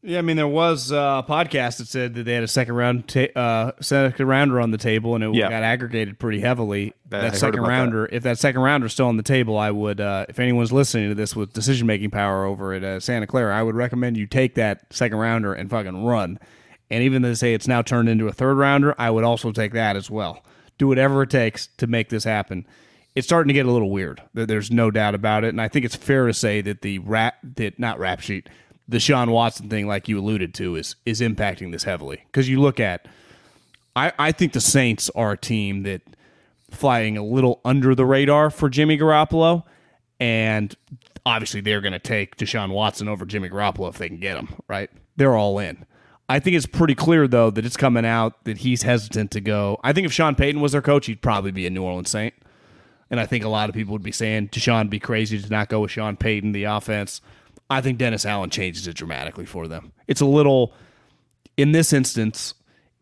Yeah, 0.00 0.18
I 0.18 0.22
mean, 0.22 0.36
there 0.36 0.46
was 0.46 0.92
uh, 0.92 1.22
a 1.26 1.28
podcast 1.28 1.78
that 1.78 1.88
said 1.88 2.14
that 2.14 2.22
they 2.22 2.32
had 2.32 2.44
a 2.44 2.48
second 2.48 2.74
round, 2.76 3.08
ta- 3.08 3.32
uh, 3.34 3.72
second 3.80 4.26
rounder 4.28 4.60
on 4.60 4.70
the 4.70 4.78
table, 4.78 5.16
and 5.16 5.24
it 5.24 5.34
Yeah. 5.34 5.50
got 5.50 5.64
aggregated 5.64 6.20
pretty 6.20 6.40
heavily. 6.40 6.92
I 7.10 7.18
That, 7.20 7.36
second 7.36 7.58
about 7.58 7.66
that. 7.66 7.72
rounder, 7.72 8.08
if 8.12 8.22
that 8.22 8.38
second 8.38 8.60
rounder 8.60 8.86
is 8.86 8.92
still 8.92 9.06
on 9.08 9.16
the 9.16 9.24
table, 9.24 9.58
I 9.58 9.72
would, 9.72 10.00
uh, 10.00 10.26
if 10.28 10.38
anyone's 10.38 10.72
listening 10.72 11.08
to 11.08 11.16
this 11.16 11.34
with 11.34 11.52
decision 11.52 11.88
making 11.88 12.10
power 12.10 12.44
over 12.44 12.72
at 12.74 12.84
uh, 12.84 13.00
Santa 13.00 13.26
Clara, 13.26 13.56
I 13.58 13.62
would 13.64 13.74
recommend 13.74 14.16
you 14.16 14.26
take 14.26 14.54
that 14.54 14.82
second 14.90 15.18
rounder 15.18 15.52
and 15.52 15.68
fucking 15.68 16.04
run. 16.04 16.38
And 16.90 17.02
even 17.02 17.22
though 17.22 17.28
they 17.28 17.34
say 17.34 17.52
it's 17.54 17.66
now 17.68 17.82
turned 17.82 18.08
into 18.08 18.28
a 18.28 18.32
third 18.32 18.54
rounder, 18.56 18.94
I 18.98 19.10
would 19.10 19.24
also 19.24 19.50
take 19.50 19.72
that 19.72 19.96
as 19.96 20.08
well. 20.08 20.44
Do 20.78 20.86
whatever 20.86 21.22
it 21.22 21.30
takes 21.30 21.66
to 21.78 21.88
make 21.88 22.08
this 22.08 22.22
happen. 22.22 22.66
It's 23.16 23.26
starting 23.26 23.48
to 23.48 23.54
get 23.54 23.66
a 23.66 23.70
little 23.72 23.90
weird. 23.90 24.22
There's 24.32 24.70
no 24.70 24.92
doubt 24.92 25.16
about 25.16 25.42
it, 25.42 25.48
and 25.48 25.60
I 25.60 25.66
think 25.66 25.84
it's 25.84 25.96
fair 25.96 26.28
to 26.28 26.32
say 26.32 26.60
that 26.60 26.82
the 26.82 27.00
rap, 27.00 27.34
that 27.56 27.80
not 27.80 27.98
rap 27.98 28.20
sheet, 28.20 28.48
Deshaun 28.90 29.30
Watson 29.30 29.68
thing, 29.68 29.86
like 29.86 30.08
you 30.08 30.18
alluded 30.18 30.54
to, 30.54 30.76
is 30.76 30.96
is 31.04 31.20
impacting 31.20 31.72
this 31.72 31.84
heavily. 31.84 32.22
Because 32.26 32.48
you 32.48 32.60
look 32.60 32.80
at, 32.80 33.06
I 33.94 34.12
I 34.18 34.32
think 34.32 34.52
the 34.52 34.60
Saints 34.60 35.10
are 35.14 35.32
a 35.32 35.36
team 35.36 35.82
that 35.82 36.02
flying 36.70 37.16
a 37.16 37.24
little 37.24 37.60
under 37.64 37.94
the 37.94 38.06
radar 38.06 38.50
for 38.50 38.68
Jimmy 38.68 38.98
Garoppolo, 38.98 39.64
and 40.18 40.74
obviously 41.26 41.60
they're 41.60 41.80
going 41.80 41.92
to 41.92 41.98
take 41.98 42.36
Deshaun 42.36 42.70
Watson 42.70 43.08
over 43.08 43.26
Jimmy 43.26 43.48
Garoppolo 43.48 43.88
if 43.88 43.98
they 43.98 44.08
can 44.08 44.18
get 44.18 44.36
him. 44.36 44.54
Right? 44.68 44.90
They're 45.16 45.36
all 45.36 45.58
in. 45.58 45.84
I 46.30 46.40
think 46.40 46.56
it's 46.56 46.66
pretty 46.66 46.94
clear 46.94 47.26
though 47.26 47.50
that 47.50 47.64
it's 47.64 47.76
coming 47.76 48.04
out 48.04 48.44
that 48.44 48.58
he's 48.58 48.82
hesitant 48.82 49.30
to 49.32 49.40
go. 49.40 49.78
I 49.82 49.92
think 49.92 50.06
if 50.06 50.12
Sean 50.12 50.34
Payton 50.34 50.60
was 50.60 50.72
their 50.72 50.82
coach, 50.82 51.06
he'd 51.06 51.22
probably 51.22 51.50
be 51.52 51.66
a 51.66 51.70
New 51.70 51.82
Orleans 51.82 52.10
Saint. 52.10 52.34
And 53.10 53.18
I 53.18 53.24
think 53.24 53.44
a 53.44 53.48
lot 53.48 53.70
of 53.70 53.74
people 53.74 53.92
would 53.92 54.02
be 54.02 54.12
saying 54.12 54.48
Deshaun 54.48 54.90
be 54.90 55.00
crazy 55.00 55.40
to 55.40 55.48
not 55.48 55.70
go 55.70 55.80
with 55.80 55.90
Sean 55.90 56.16
Payton, 56.16 56.52
the 56.52 56.64
offense. 56.64 57.22
I 57.70 57.80
think 57.80 57.98
Dennis 57.98 58.24
Allen 58.24 58.50
changes 58.50 58.86
it 58.86 58.94
dramatically 58.94 59.44
for 59.44 59.68
them. 59.68 59.92
It's 60.06 60.20
a 60.20 60.26
little, 60.26 60.72
in 61.56 61.72
this 61.72 61.92
instance, 61.92 62.54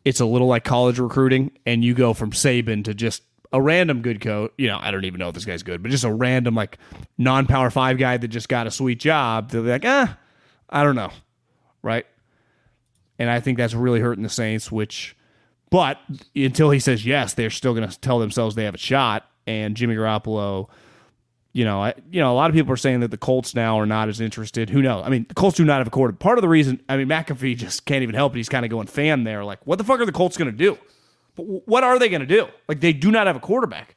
it's 0.05 0.21
a 0.21 0.27
little 0.27 0.49
like 0.49 0.65
college 0.65 0.99
recruiting, 0.99 1.53
and 1.65 1.85
you 1.85 1.95
go 1.95 2.15
from 2.15 2.33
Saban 2.33 2.85
to 2.85 2.95
just 2.95 3.23
a 3.53 3.61
random 3.63 4.03
good 4.03 4.21
coach. 4.21 4.53
You 4.59 4.69
know, 4.69 4.79
I 4.81 4.91
don't 4.91 5.05
even 5.05 5.19
know 5.19 5.29
if 5.29 5.35
this 5.35 5.45
guy's 5.45 5.63
good, 5.63 5.83
but 5.83 5.91
just 5.91 6.05
a 6.05 6.13
random 6.13 6.55
like 6.55 6.79
non-power 7.17 7.71
five 7.71 7.99
guy 7.99 8.17
that 8.17 8.29
just 8.29 8.49
got 8.49 8.67
a 8.67 8.71
sweet 8.71 8.99
job. 8.99 9.51
They're 9.51 9.61
like, 9.61 9.85
ah, 9.85 10.19
I 10.69 10.83
don't 10.83 10.97
know, 10.97 11.11
right? 11.83 12.07
And 13.19 13.31
I 13.31 13.41
think 13.41 13.59
that's 13.59 13.75
really 13.75 14.01
hurting 14.01 14.25
the 14.25 14.29
Saints. 14.29 14.71
Which, 14.71 15.17
but 15.71 15.99
until 16.35 16.71
he 16.71 16.81
says 16.81 17.07
yes, 17.07 17.35
they're 17.35 17.51
still 17.51 17.73
going 17.73 17.89
to 17.89 18.01
tell 18.01 18.19
themselves 18.19 18.57
they 18.57 18.65
have 18.65 18.75
a 18.75 18.79
shot. 18.79 19.29
And 19.47 19.77
Jimmy 19.77 19.95
Garoppolo, 19.95 20.69
you 21.57 21.65
know, 21.65 21.83
I, 21.83 21.95
you 22.11 22.21
know, 22.21 22.31
a 22.31 22.37
lot 22.37 22.51
of 22.51 22.55
people 22.55 22.71
are 22.75 22.77
saying 22.77 23.01
that 23.01 23.11
the 23.11 23.17
Colts 23.17 23.55
now 23.55 23.81
are 23.81 23.87
not 23.87 24.11
as 24.11 24.21
interested. 24.21 24.69
Who 24.69 24.83
knows? 24.83 25.03
I 25.07 25.09
mean, 25.09 25.25
the 25.27 25.33
Colts 25.33 25.57
do 25.57 25.65
not 25.65 25.79
have 25.79 25.87
a 25.87 25.91
quarter. 25.91 26.13
Part 26.13 26.37
of 26.37 26.43
the 26.43 26.51
reason, 26.51 26.83
I 26.87 26.99
mean, 26.99 27.09
McAfee 27.09 27.57
just 27.57 27.87
can't 27.87 28.03
even 28.03 28.15
help 28.15 28.35
it. 28.35 28.37
He's 28.37 28.51
kind 28.51 28.67
of 28.67 28.71
going 28.71 28.89
fan 28.89 29.25
there. 29.25 29.43
Like, 29.43 29.67
what 29.67 29.79
the 29.79 29.85
fuck 29.85 29.99
are 30.01 30.05
the 30.05 30.13
Colts 30.13 30.37
going 30.37 30.51
to 30.51 30.57
do? 30.57 30.77
But 31.35 31.45
what 31.67 31.83
are 31.83 31.99
they 31.99 32.11
going 32.11 32.21
to 32.21 32.27
do? 32.27 32.49
Like, 32.69 32.81
they 32.81 32.93
do 32.93 33.11
not 33.11 33.27
have 33.27 33.37
a 33.37 33.41
quarterback. 33.41 33.97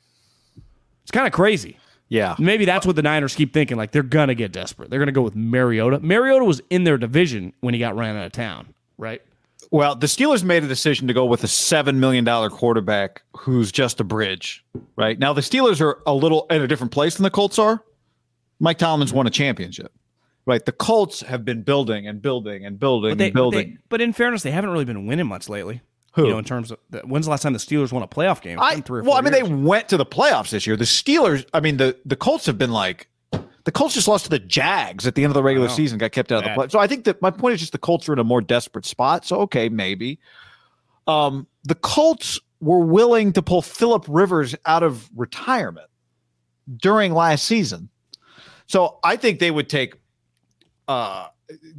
It's 1.01 1.11
kind 1.11 1.27
of 1.27 1.33
crazy. 1.33 1.75
Yeah. 2.07 2.37
Maybe 2.39 2.63
that's 2.63 2.85
what 2.85 2.95
the 2.95 3.01
Niners 3.01 3.35
keep 3.35 3.51
thinking. 3.51 3.75
Like, 3.75 3.91
they're 3.91 4.03
going 4.03 4.29
to 4.29 4.35
get 4.35 4.53
desperate. 4.53 4.89
They're 4.89 4.99
going 4.99 5.07
to 5.07 5.11
go 5.11 5.21
with 5.21 5.35
Mariota. 5.35 5.99
Mariota 5.99 6.45
was 6.45 6.61
in 6.69 6.85
their 6.85 6.97
division 6.97 7.51
when 7.59 7.73
he 7.73 7.79
got 7.81 7.93
ran 7.93 8.15
out 8.15 8.25
of 8.25 8.31
town, 8.31 8.73
right? 8.97 9.21
Well, 9.71 9.95
the 9.95 10.07
Steelers 10.07 10.43
made 10.43 10.63
a 10.63 10.67
decision 10.67 11.07
to 11.09 11.13
go 11.13 11.25
with 11.25 11.43
a 11.43 11.47
seven 11.47 11.99
million 11.99 12.23
dollar 12.23 12.49
quarterback 12.49 13.21
who's 13.37 13.71
just 13.71 13.99
a 13.99 14.03
bridge. 14.03 14.65
Right 14.95 15.19
now, 15.19 15.33
the 15.33 15.41
Steelers 15.41 15.79
are 15.79 16.01
a 16.07 16.13
little 16.13 16.47
in 16.49 16.61
a 16.61 16.67
different 16.67 16.91
place 16.91 17.15
than 17.15 17.23
the 17.23 17.29
Colts 17.29 17.59
are. 17.59 17.83
Mike 18.59 18.77
Tomlin's 18.79 19.13
won 19.13 19.27
a 19.27 19.29
championship. 19.29 19.91
Right, 20.45 20.65
the 20.65 20.71
Colts 20.71 21.21
have 21.21 21.45
been 21.45 21.61
building 21.61 22.07
and 22.07 22.21
building 22.21 22.65
and 22.65 22.79
building 22.79 23.11
But, 23.11 23.17
they, 23.19 23.25
and 23.25 23.33
but, 23.33 23.39
building. 23.39 23.69
they- 23.73 23.77
but 23.89 24.01
in 24.01 24.13
fairness, 24.13 24.41
they 24.41 24.49
haven't 24.51 24.71
really 24.71 24.85
been 24.85 25.05
winning 25.05 25.27
much 25.27 25.47
lately. 25.47 25.81
Who? 26.13 26.23
You 26.25 26.31
know, 26.31 26.37
in 26.39 26.45
terms 26.45 26.71
of 26.71 26.79
the, 26.89 27.01
when's 27.01 27.27
the 27.27 27.29
last 27.29 27.43
time 27.43 27.53
the 27.53 27.59
Steelers 27.59 27.91
won 27.91 28.01
a 28.01 28.07
playoff 28.07 28.41
game? 28.41 28.57
I 28.59 28.81
three 28.81 29.01
or 29.01 29.03
well, 29.03 29.13
I 29.13 29.21
mean, 29.21 29.31
years. 29.33 29.47
they 29.47 29.53
went 29.53 29.89
to 29.89 29.97
the 29.97 30.05
playoffs 30.07 30.49
this 30.49 30.65
year. 30.65 30.75
The 30.75 30.85
Steelers, 30.85 31.45
I 31.53 31.59
mean, 31.59 31.77
the 31.77 31.95
the 32.03 32.15
Colts 32.15 32.47
have 32.47 32.57
been 32.57 32.71
like 32.71 33.07
the 33.65 33.71
Colts 33.71 33.93
just 33.93 34.07
lost 34.07 34.25
to 34.25 34.29
the 34.29 34.39
Jags 34.39 35.05
at 35.05 35.15
the 35.15 35.23
end 35.23 35.31
of 35.31 35.35
the 35.35 35.43
regular 35.43 35.69
season, 35.69 35.97
got 35.97 36.11
kept 36.11 36.31
out 36.31 36.39
of 36.39 36.43
the 36.43 36.49
Bad. 36.49 36.55
play. 36.55 36.67
So 36.69 36.79
I 36.79 36.87
think 36.87 37.05
that 37.05 37.21
my 37.21 37.31
point 37.31 37.55
is 37.55 37.59
just 37.59 37.71
the 37.71 37.77
Colts 37.77 38.07
are 38.09 38.13
in 38.13 38.19
a 38.19 38.23
more 38.23 38.41
desperate 38.41 38.85
spot. 38.85 39.25
So 39.25 39.41
okay, 39.41 39.69
maybe. 39.69 40.19
Um, 41.07 41.47
the 41.63 41.75
Colts 41.75 42.39
were 42.61 42.79
willing 42.79 43.33
to 43.33 43.41
pull 43.41 43.61
Philip 43.61 44.05
Rivers 44.07 44.55
out 44.65 44.83
of 44.83 45.09
retirement 45.15 45.87
during 46.77 47.13
last 47.13 47.45
season. 47.45 47.89
So 48.67 48.99
I 49.03 49.15
think 49.15 49.39
they 49.39 49.51
would 49.51 49.69
take 49.69 49.95
uh 50.87 51.27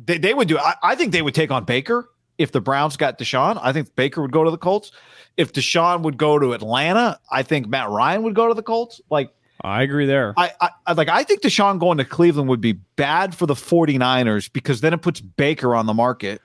they, 0.04 0.18
they 0.18 0.34
would 0.34 0.48
do 0.48 0.58
I, 0.58 0.74
I 0.82 0.94
think 0.94 1.12
they 1.12 1.22
would 1.22 1.34
take 1.34 1.50
on 1.50 1.64
Baker 1.64 2.08
if 2.38 2.52
the 2.52 2.60
Browns 2.60 2.96
got 2.96 3.18
Deshaun. 3.18 3.58
I 3.62 3.72
think 3.72 3.94
Baker 3.94 4.22
would 4.22 4.32
go 4.32 4.44
to 4.44 4.50
the 4.50 4.58
Colts. 4.58 4.90
If 5.36 5.52
Deshaun 5.52 6.02
would 6.02 6.16
go 6.16 6.38
to 6.38 6.52
Atlanta, 6.52 7.18
I 7.30 7.42
think 7.42 7.68
Matt 7.68 7.90
Ryan 7.90 8.22
would 8.24 8.34
go 8.34 8.48
to 8.48 8.54
the 8.54 8.62
Colts. 8.62 9.00
Like 9.10 9.30
I 9.62 9.82
agree 9.82 10.06
there. 10.06 10.34
I, 10.36 10.52
I 10.60 10.70
I- 10.86 10.92
like 10.92 11.08
I 11.08 11.22
think 11.24 11.42
Deshaun 11.42 11.78
going 11.78 11.98
to 11.98 12.04
Cleveland 12.04 12.48
would 12.48 12.60
be 12.60 12.72
bad 12.72 13.34
for 13.34 13.46
the 13.46 13.54
49ers 13.54 14.52
because 14.52 14.80
then 14.80 14.92
it 14.92 15.02
puts 15.02 15.20
Baker 15.20 15.74
on 15.74 15.86
the 15.86 15.94
market. 15.94 16.40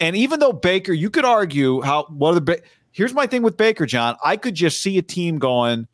And 0.00 0.14
even 0.16 0.38
though 0.40 0.52
Baker, 0.52 0.92
you 0.92 1.10
could 1.10 1.24
argue 1.24 1.80
how 1.82 2.04
what 2.04 2.30
are 2.30 2.34
the 2.34 2.40
ba- 2.40 2.60
here's 2.92 3.14
my 3.14 3.26
thing 3.26 3.42
with 3.42 3.56
Baker, 3.56 3.86
John. 3.86 4.16
I 4.24 4.36
could 4.36 4.54
just 4.54 4.80
see 4.82 4.96
a 4.98 5.02
team 5.02 5.38
going, 5.38 5.86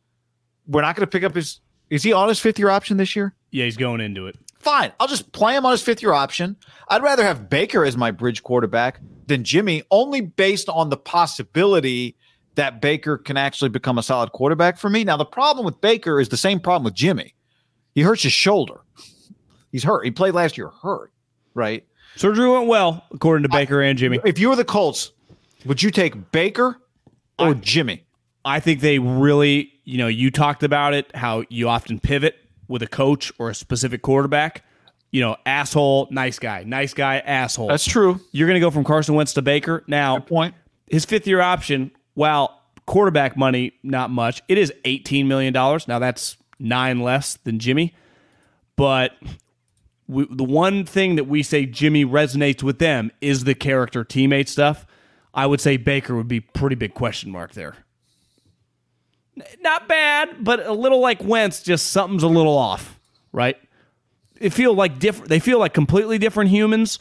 we're 0.67 0.81
not 0.81 0.95
going 0.95 1.05
to 1.07 1.09
pick 1.11 1.23
up 1.23 1.35
his 1.35 1.59
is 1.89 2.03
he 2.03 2.13
on 2.13 2.27
his 2.29 2.39
fifth 2.39 2.57
year 2.59 2.69
option 2.69 2.97
this 2.97 3.15
year? 3.15 3.33
yeah, 3.51 3.63
he's 3.65 3.77
going 3.77 4.01
into 4.01 4.27
it. 4.27 4.35
Fine. 4.59 4.91
I'll 4.99 5.07
just 5.07 5.31
play 5.31 5.55
him 5.55 5.65
on 5.65 5.71
his 5.71 5.81
fifth 5.83 6.01
year 6.01 6.11
option. 6.11 6.57
I'd 6.89 7.03
rather 7.03 7.23
have 7.23 7.49
Baker 7.49 7.85
as 7.85 7.95
my 7.95 8.09
bridge 8.11 8.41
quarterback 8.43 8.99
than 9.27 9.43
Jimmy, 9.43 9.83
only 9.91 10.21
based 10.21 10.67
on 10.69 10.89
the 10.89 10.97
possibility 10.97 12.15
that 12.55 12.81
Baker 12.81 13.17
can 13.17 13.37
actually 13.37 13.69
become 13.69 13.97
a 13.97 14.03
solid 14.03 14.31
quarterback 14.31 14.77
for 14.77 14.89
me. 14.89 15.03
Now, 15.03 15.17
the 15.17 15.25
problem 15.25 15.65
with 15.65 15.79
Baker 15.81 16.19
is 16.19 16.29
the 16.29 16.37
same 16.37 16.59
problem 16.59 16.83
with 16.83 16.93
Jimmy. 16.93 17.33
He 17.93 18.01
hurts 18.01 18.23
his 18.23 18.33
shoulder. 18.33 18.81
He's 19.71 19.83
hurt. 19.83 20.05
He 20.05 20.11
played 20.11 20.33
last 20.33 20.57
year 20.57 20.69
hurt, 20.81 21.11
right? 21.53 21.85
Surgery 22.15 22.49
went 22.49 22.67
well, 22.67 23.03
according 23.11 23.43
to 23.43 23.49
Baker 23.49 23.81
and 23.81 23.97
Jimmy. 23.97 24.19
If 24.25 24.39
you 24.39 24.49
were 24.49 24.55
the 24.55 24.63
Colts, 24.65 25.11
would 25.65 25.83
you 25.83 25.91
take 25.91 26.31
Baker 26.31 26.79
or 27.37 27.53
Jimmy? 27.55 28.05
I 28.45 28.59
think 28.59 28.79
they 28.79 28.99
really, 28.99 29.73
you 29.83 29.97
know, 29.97 30.07
you 30.07 30.31
talked 30.31 30.63
about 30.63 30.93
it, 30.93 31.13
how 31.15 31.43
you 31.49 31.67
often 31.67 31.99
pivot 31.99 32.35
with 32.67 32.81
a 32.83 32.87
coach 32.87 33.33
or 33.37 33.49
a 33.49 33.55
specific 33.55 34.01
quarterback. 34.01 34.63
you 35.11 35.21
know, 35.21 35.35
asshole, 35.45 36.07
nice 36.11 36.39
guy, 36.39 36.63
nice 36.63 36.93
guy, 36.93 37.17
asshole. 37.19 37.67
That's 37.67 37.85
true. 37.85 38.19
You're 38.31 38.47
going 38.47 38.55
to 38.59 38.65
go 38.65 38.71
from 38.71 38.83
Carson 38.83 39.15
Wentz 39.15 39.33
to 39.33 39.41
Baker. 39.41 39.83
Now, 39.87 40.17
Good 40.19 40.27
point. 40.27 40.55
his 40.89 41.05
fifth 41.05 41.25
year 41.27 41.41
option, 41.41 41.91
while 42.15 42.61
quarterback 42.85 43.37
money, 43.37 43.73
not 43.83 44.09
much, 44.09 44.41
it 44.47 44.57
is 44.57 44.73
$18 44.83 45.27
million. 45.27 45.53
Now, 45.53 45.99
that's 45.99 46.37
nine 46.59 46.99
less 47.01 47.35
than 47.35 47.59
Jimmy. 47.59 47.93
But 48.75 49.11
we, 50.07 50.27
the 50.29 50.43
one 50.43 50.85
thing 50.85 51.15
that 51.15 51.25
we 51.25 51.43
say 51.43 51.65
Jimmy 51.65 52.05
resonates 52.05 52.63
with 52.63 52.79
them 52.79 53.11
is 53.21 53.43
the 53.43 53.55
character 53.55 54.03
teammate 54.03 54.47
stuff. 54.47 54.85
I 55.33 55.45
would 55.45 55.61
say 55.61 55.77
Baker 55.77 56.15
would 56.15 56.27
be 56.27 56.39
pretty 56.39 56.75
big 56.75 56.93
question 56.93 57.31
mark 57.31 57.53
there. 57.53 57.75
Not 59.59 59.87
bad, 59.87 60.43
but 60.43 60.65
a 60.65 60.71
little 60.71 60.99
like 60.99 61.21
Wentz, 61.23 61.61
just 61.61 61.87
something's 61.87 62.23
a 62.23 62.27
little 62.27 62.57
off, 62.57 62.99
right? 63.33 63.57
It 64.39 64.51
feel 64.51 64.73
like 64.73 64.97
different. 64.97 65.29
They 65.29 65.39
feel 65.39 65.59
like 65.59 65.73
completely 65.73 66.17
different 66.17 66.51
humans, 66.51 66.99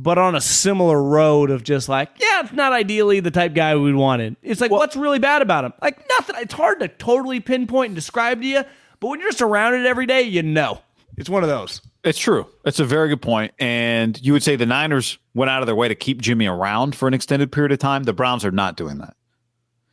but 0.00 0.16
on 0.16 0.36
a 0.36 0.40
similar 0.40 1.02
road 1.02 1.50
of 1.50 1.64
just 1.64 1.88
like, 1.88 2.08
yeah, 2.20 2.42
it's 2.44 2.52
not 2.52 2.72
ideally 2.72 3.18
the 3.18 3.32
type 3.32 3.52
guy 3.52 3.74
we'd 3.74 3.96
wanted. 3.96 4.36
It's 4.42 4.60
like, 4.60 4.70
what's 4.70 4.94
really 4.94 5.18
bad 5.18 5.42
about 5.42 5.64
him? 5.64 5.72
Like 5.82 6.08
nothing. 6.08 6.36
It's 6.38 6.54
hard 6.54 6.78
to 6.80 6.88
totally 6.88 7.40
pinpoint 7.40 7.88
and 7.88 7.96
describe 7.96 8.40
to 8.40 8.46
you, 8.46 8.62
but 9.00 9.08
when 9.08 9.18
you're 9.18 9.32
surrounded 9.32 9.86
every 9.86 10.06
day, 10.06 10.22
you 10.22 10.44
know. 10.44 10.80
It's 11.16 11.28
one 11.28 11.42
of 11.42 11.48
those. 11.48 11.82
It's 12.04 12.18
true. 12.18 12.46
It's 12.64 12.78
a 12.78 12.84
very 12.84 13.08
good 13.08 13.20
point. 13.20 13.52
And 13.58 14.18
you 14.22 14.32
would 14.32 14.44
say 14.44 14.54
the 14.54 14.66
Niners 14.66 15.18
went 15.34 15.50
out 15.50 15.62
of 15.62 15.66
their 15.66 15.74
way 15.74 15.88
to 15.88 15.96
keep 15.96 16.22
Jimmy 16.22 16.46
around 16.46 16.94
for 16.94 17.08
an 17.08 17.14
extended 17.14 17.50
period 17.50 17.72
of 17.72 17.80
time. 17.80 18.04
The 18.04 18.12
Browns 18.12 18.44
are 18.44 18.52
not 18.52 18.76
doing 18.76 18.98
that. 18.98 19.16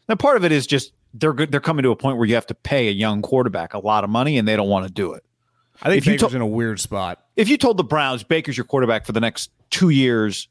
Now, 0.07 0.13
part 0.13 0.37
of 0.37 0.45
it 0.45 0.51
is 0.51 0.67
just 0.67 0.93
they're 1.15 1.33
good. 1.33 1.51
They're 1.51 1.59
coming 1.59 1.81
to 1.81 1.89
a 1.89 1.95
point 1.95 2.17
where 2.17 2.27
you 2.27 2.35
have 2.35 2.45
to 2.45 2.53
pay 2.53 2.89
a 2.89 2.91
young 2.91 3.23
quarterback 3.23 3.73
a 3.73 3.79
lot 3.79 4.03
of 4.03 4.11
money, 4.11 4.37
and 4.37 4.47
they 4.47 4.55
don't 4.55 4.69
want 4.69 4.85
to 4.85 4.93
do 4.93 5.13
it. 5.13 5.25
I 5.81 5.89
think 5.89 5.97
If 5.99 6.05
you 6.07 6.13
Baker's 6.13 6.29
to- 6.31 6.35
in 6.37 6.41
a 6.41 6.47
weird 6.47 6.79
spot. 6.79 7.21
If 7.35 7.49
you 7.49 7.57
told 7.57 7.77
the 7.77 7.83
Browns 7.83 8.23
Baker's 8.23 8.57
your 8.57 8.65
quarterback 8.65 9.05
for 9.05 9.11
the 9.11 9.19
next 9.19 9.51
two 9.71 9.89
years, 9.89 10.47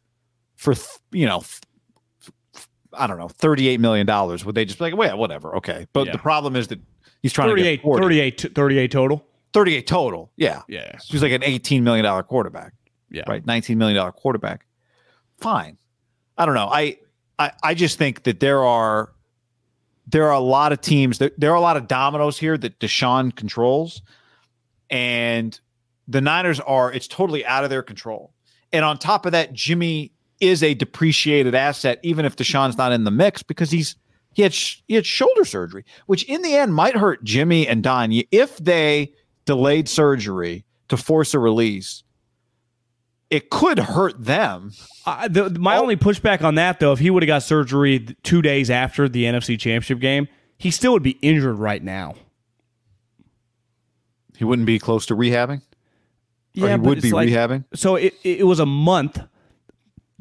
for 0.56 0.74
th- 0.74 0.86
you 1.12 1.26
know, 1.26 1.40
th- 1.40 2.66
I 2.92 3.06
don't 3.06 3.18
know, 3.18 3.28
thirty-eight 3.28 3.80
million 3.80 4.06
dollars, 4.06 4.44
would 4.44 4.54
they 4.54 4.64
just 4.64 4.78
be 4.78 4.84
like, 4.84 4.96
well, 4.96 5.16
whatever, 5.18 5.56
okay? 5.56 5.86
But 5.92 6.06
Yeah. 6.06 6.12
the 6.12 6.18
problem 6.18 6.56
is 6.56 6.68
that 6.68 6.78
he's 7.22 7.32
trying 7.32 7.48
to 7.48 7.52
38, 7.54 7.76
get 7.76 7.82
40. 7.82 8.02
38, 8.04 8.54
38 8.54 8.90
total. 8.90 9.24
38 9.52 9.86
total. 9.86 10.30
Yeah, 10.36 10.62
Yeah. 10.68 10.96
he's 11.06 11.22
like 11.22 11.32
an 11.32 11.42
eighteen 11.44 11.84
million 11.84 12.04
dollar 12.04 12.22
quarterback. 12.22 12.72
Yeah. 13.10 13.22
right? 13.28 13.44
Nineteen 13.46 13.78
million 13.78 13.96
dollar 13.96 14.12
quarterback. 14.12 14.66
Fine. 15.38 15.78
I 16.36 16.44
don't 16.46 16.54
know. 16.56 16.68
I, 16.68 16.98
I 17.38 17.52
I 17.62 17.74
just 17.74 17.96
think 17.98 18.24
that 18.24 18.40
there 18.40 18.64
are 18.64 19.12
there 20.06 20.26
are 20.26 20.32
a 20.32 20.40
lot 20.40 20.72
of 20.72 20.80
teams 20.80 21.18
that 21.18 21.38
there 21.38 21.50
are 21.52 21.56
a 21.56 21.60
lot 21.60 21.76
of 21.76 21.86
dominoes 21.88 22.38
here 22.38 22.58
that 22.58 22.78
Deshaun 22.80 23.34
controls, 23.34 24.02
and 24.90 25.58
the 26.08 26.20
Niners 26.20 26.60
are 26.60 26.92
it's 26.92 27.08
totally 27.08 27.44
out 27.44 27.64
of 27.64 27.70
their 27.70 27.82
control. 27.82 28.32
And 28.72 28.84
on 28.84 28.98
top 28.98 29.26
of 29.26 29.32
that, 29.32 29.52
Jimmy 29.52 30.12
is 30.40 30.62
a 30.62 30.74
depreciated 30.74 31.54
asset, 31.54 32.00
even 32.02 32.24
if 32.24 32.36
Deshaun's 32.36 32.76
not 32.76 32.92
in 32.92 33.04
the 33.04 33.10
mix 33.10 33.42
because 33.42 33.70
he's 33.70 33.96
he 34.32 34.42
had 34.42 34.52
sh- 34.52 34.82
he 34.88 34.94
had 34.94 35.06
shoulder 35.06 35.44
surgery, 35.44 35.84
which 36.06 36.24
in 36.24 36.42
the 36.42 36.54
end 36.54 36.74
might 36.74 36.96
hurt 36.96 37.22
Jimmy 37.24 37.66
and 37.68 37.82
Don 37.82 38.10
if 38.30 38.56
they 38.58 39.12
delayed 39.44 39.88
surgery 39.88 40.64
to 40.88 40.96
force 40.96 41.34
a 41.34 41.38
release 41.38 42.04
it 43.34 43.50
could 43.50 43.80
hurt 43.80 44.22
them. 44.24 44.70
Uh, 45.04 45.26
the, 45.26 45.50
my 45.50 45.76
only 45.76 45.96
pushback 45.96 46.42
on 46.42 46.54
that, 46.54 46.78
though, 46.78 46.92
if 46.92 47.00
he 47.00 47.10
would 47.10 47.22
have 47.22 47.26
got 47.26 47.42
surgery 47.42 47.98
two 48.22 48.42
days 48.42 48.70
after 48.70 49.08
the 49.08 49.24
NFC 49.24 49.58
Championship 49.58 49.98
game, 49.98 50.28
he 50.56 50.70
still 50.70 50.92
would 50.92 51.02
be 51.02 51.18
injured 51.22 51.58
right 51.58 51.82
now. 51.82 52.14
He 54.36 54.44
wouldn't 54.44 54.66
be 54.66 54.78
close 54.78 55.06
to 55.06 55.16
rehabbing. 55.16 55.62
Or 56.60 56.68
he 56.68 56.76
would 56.76 57.02
be 57.02 57.12
like- 57.12 57.28
rehabbing. 57.28 57.64
So 57.74 57.96
it, 57.96 58.14
it 58.22 58.46
was 58.46 58.60
a 58.60 58.66
month 58.66 59.20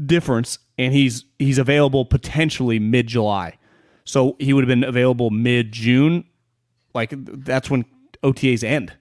difference, 0.04 0.60
and 0.78 0.94
he's 0.94 1.26
he's 1.40 1.58
available 1.58 2.06
potentially 2.06 2.80
mid 2.80 3.08
July. 3.08 3.58
So 4.06 4.36
he 4.40 4.54
would 4.54 4.64
have 4.64 4.70
been 4.70 4.84
available 4.84 5.30
mid 5.30 5.72
June. 5.72 6.26
Like 6.94 7.14
that's 7.16 7.70
when 7.70 7.86
OTAs 8.24 8.64
end. 8.64 8.94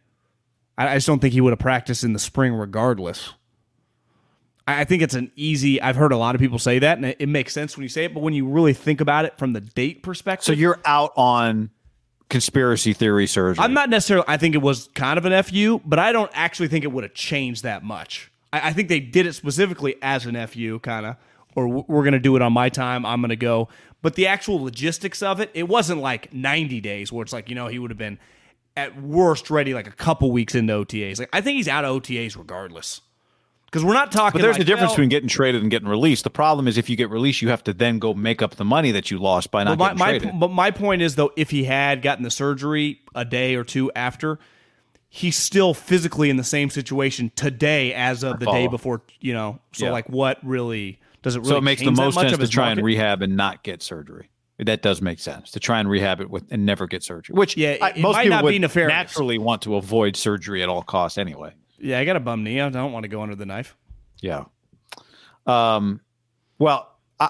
I, 0.79 0.89
I 0.89 0.95
just 0.95 1.07
don't 1.07 1.19
think 1.21 1.33
he 1.35 1.41
would 1.41 1.51
have 1.51 1.59
practiced 1.59 2.05
in 2.05 2.13
the 2.13 2.19
spring 2.19 2.53
regardless. 2.55 3.33
I 4.67 4.81
I 4.83 4.85
think 4.85 5.03
it's 5.03 5.15
an 5.15 5.31
easy. 5.37 5.81
I've 5.81 5.97
heard 5.97 6.13
a 6.13 6.17
lot 6.17 6.35
of 6.35 6.41
people 6.41 6.59
say 6.59 6.79
that, 6.81 6.99
and 6.99 7.07
it, 7.07 7.17
it 7.19 7.29
makes 7.29 7.53
sense 7.53 7.77
when 7.77 7.83
you 7.83 7.89
say 7.89 8.05
it. 8.05 8.15
But 8.15 8.23
when 8.23 8.35
you 8.35 8.47
really 8.47 8.75
think 8.75 9.01
about 9.01 9.25
it 9.25 9.39
from 9.39 9.53
the 9.55 9.61
date 9.61 10.03
perspective, 10.03 10.45
So 10.45 10.53
you're 10.53 10.81
out 10.85 11.13
on 11.17 11.71
conspiracy 12.29 12.93
theory 12.93 13.27
surgery. 13.27 13.63
I'm 13.63 13.75
not 13.75 13.91
necessarily. 13.91 14.25
I 14.29 14.37
think 14.37 14.55
it 14.55 14.63
was 14.63 14.89
kind 14.95 15.19
of 15.19 15.25
an 15.25 15.43
fu, 15.43 15.81
but 15.85 15.99
I 15.99 16.13
don't 16.13 16.31
actually 16.35 16.69
think 16.69 16.85
it 16.85 16.93
would 16.93 17.05
have 17.05 17.15
changed 17.15 17.63
that 17.63 17.83
much. 17.83 18.31
I, 18.53 18.69
I 18.69 18.73
think 18.73 18.89
they 18.89 19.01
did 19.01 19.27
it 19.27 19.35
specifically 19.35 19.97
as 20.03 20.27
an 20.27 20.47
fu, 20.47 20.79
kind 20.81 21.07
of, 21.07 21.17
or 21.55 21.69
we're 21.69 22.03
going 22.03 22.13
to 22.13 22.19
do 22.19 22.37
it 22.37 22.43
on 22.43 22.53
my 22.53 22.69
time. 22.69 23.05
I'm 23.05 23.21
going 23.21 23.31
to 23.31 23.37
go. 23.37 23.69
But 24.03 24.17
the 24.17 24.27
actual 24.27 24.63
logistics 24.63 25.23
of 25.23 25.41
it, 25.41 25.51
it 25.55 25.69
wasn't 25.69 26.01
like 26.01 26.33
90 26.33 26.81
days 26.81 27.13
where 27.13 27.23
it's 27.23 27.33
like 27.33 27.49
you 27.49 27.55
know 27.55 27.69
he 27.69 27.79
would 27.79 27.91
have 27.91 27.99
been 27.99 28.19
at 28.77 29.01
worst 29.01 29.51
ready 29.51 29.75
like 29.75 29.87
a 29.87 29.93
couple 29.93 30.33
weeks 30.33 30.55
into 30.55 30.73
OTAs. 30.73 31.19
Like 31.19 31.29
I 31.33 31.41
think 31.41 31.57
he's 31.57 31.69
out 31.69 31.85
of 31.85 32.03
OTAs 32.03 32.37
regardless. 32.37 33.01
Because 33.73 33.87
we're 33.87 33.95
not 33.95 34.13
talking. 34.13 34.39
But 34.39 34.43
there's 34.43 34.57
like, 34.57 34.63
a 34.63 34.65
difference 34.67 34.91
well, 34.91 34.97
between 34.97 35.09
getting 35.09 35.31
traded 35.31 35.63
and 35.63 35.71
getting 35.71 35.89
released. 35.89 36.25
The 36.25 36.31
problem 36.31 36.69
is 36.69 36.77
if 36.77 36.91
you 36.91 36.97
get 36.97 37.09
released, 37.09 37.41
you 37.41 37.49
have 37.49 37.65
to 37.65 37.73
then 37.73 37.99
go 37.99 38.13
make 38.13 38.43
up 38.43 38.57
the 38.57 38.67
money 38.67 38.91
that 38.91 39.11
you 39.11 39.19
lost 39.19 39.51
by 39.51 39.65
not 39.65 39.79
my, 39.79 39.87
getting 39.87 39.99
my, 39.99 40.19
traded. 40.19 40.41
but 40.41 40.51
my 40.51 40.71
point 40.71 41.01
is 41.01 41.15
though, 41.15 41.33
if 41.39 41.49
he 41.49 41.65
had 41.65 42.03
gotten 42.03 42.23
the 42.23 42.31
surgery 42.31 43.01
a 43.15 43.25
day 43.25 43.55
or 43.55 43.65
two 43.65 43.91
after, 43.97 44.39
he's 45.09 45.39
still 45.39 45.73
physically 45.73 46.29
in 46.29 46.37
the 46.37 46.45
same 46.45 46.69
situation 46.69 47.33
today 47.35 47.95
as 47.95 48.23
of 48.23 48.41
the 48.41 48.47
day 48.47 48.69
before. 48.69 49.01
You 49.21 49.33
know, 49.33 49.59
so 49.73 49.87
Yeah. 49.87 49.93
like, 49.93 50.07
what 50.11 50.39
really 50.43 51.01
does 51.23 51.35
it? 51.35 51.39
Really 51.39 51.51
so 51.53 51.57
it 51.57 51.63
makes 51.63 51.81
the 51.81 51.93
most 51.93 52.21
sense 52.21 52.37
to 52.37 52.49
try 52.49 52.73
and 52.73 52.85
rehab 52.85 53.23
and 53.23 53.39
not 53.39 53.63
get 53.63 53.83
surgery. 53.83 54.29
That 54.59 54.83
does 54.83 55.01
make 55.01 55.19
sense 55.19 55.51
to 55.53 55.61
try 55.61 55.81
and 55.81 55.89
rehab 55.89 56.21
it 56.21 56.29
with 56.29 56.45
and 56.51 56.67
never 56.67 56.87
get 56.87 57.03
surgery. 57.03 57.33
Which 57.33 57.57
Yeah, 57.57 57.79
I- 57.81 57.91
it 57.91 57.99
most 58.01 58.17
might 58.17 58.25
people 58.25 58.37
not 58.37 58.45
would 58.45 58.51
be 58.51 58.59
naturally 58.59 59.39
want 59.39 59.63
to 59.63 59.77
avoid 59.77 60.15
surgery 60.15 60.63
at 60.63 60.69
all 60.69 60.83
costs 60.83 61.17
anyway. 61.17 61.55
Yeah, 61.83 61.99
I 61.99 62.05
got 62.05 62.17
a 62.17 62.21
bum 62.21 62.45
knee. 62.45 62.61
I 62.61 62.69
don't 62.69 62.93
want 62.93 63.03
to 63.03 63.09
go 63.09 63.23
under 63.23 63.35
the 63.35 63.45
knife. 63.45 63.77
Yeah. 64.21 64.45
Um. 65.47 66.01
Well, 66.59 66.89
I, 67.19 67.29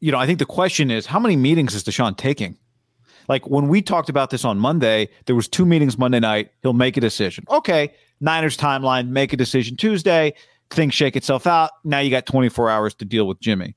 you 0.00 0.12
know, 0.12 0.18
I 0.18 0.26
think 0.26 0.38
the 0.38 0.46
question 0.46 0.90
is 0.90 1.04
how 1.04 1.18
many 1.18 1.36
meetings 1.36 1.74
is 1.74 1.82
Deshaun 1.82 2.16
taking? 2.16 2.56
Like 3.28 3.46
when 3.48 3.68
we 3.68 3.82
talked 3.82 4.08
about 4.08 4.30
this 4.30 4.44
on 4.44 4.58
Monday, 4.58 5.08
there 5.26 5.34
was 5.34 5.48
two 5.48 5.66
meetings 5.66 5.98
Monday 5.98 6.20
night. 6.20 6.50
He'll 6.62 6.72
make 6.72 6.96
a 6.96 7.00
decision. 7.00 7.44
Okay, 7.50 7.92
Niners 8.20 8.56
timeline, 8.56 9.08
make 9.08 9.32
a 9.32 9.36
decision 9.36 9.76
Tuesday. 9.76 10.32
Things 10.70 10.94
shake 10.94 11.16
itself 11.16 11.46
out. 11.46 11.70
Now 11.84 11.98
you 11.98 12.10
got 12.10 12.26
24 12.26 12.70
hours 12.70 12.94
to 12.94 13.04
deal 13.04 13.26
with 13.26 13.40
Jimmy. 13.40 13.74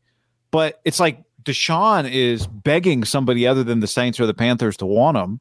But 0.51 0.81
it's 0.85 0.99
like 0.99 1.23
Deshaun 1.43 2.09
is 2.09 2.47
begging 2.47 3.03
somebody 3.05 3.47
other 3.47 3.63
than 3.63 3.79
the 3.79 3.87
Saints 3.87 4.19
or 4.19 4.25
the 4.25 4.33
Panthers 4.33 4.77
to 4.77 4.85
want 4.85 5.17
him. 5.17 5.39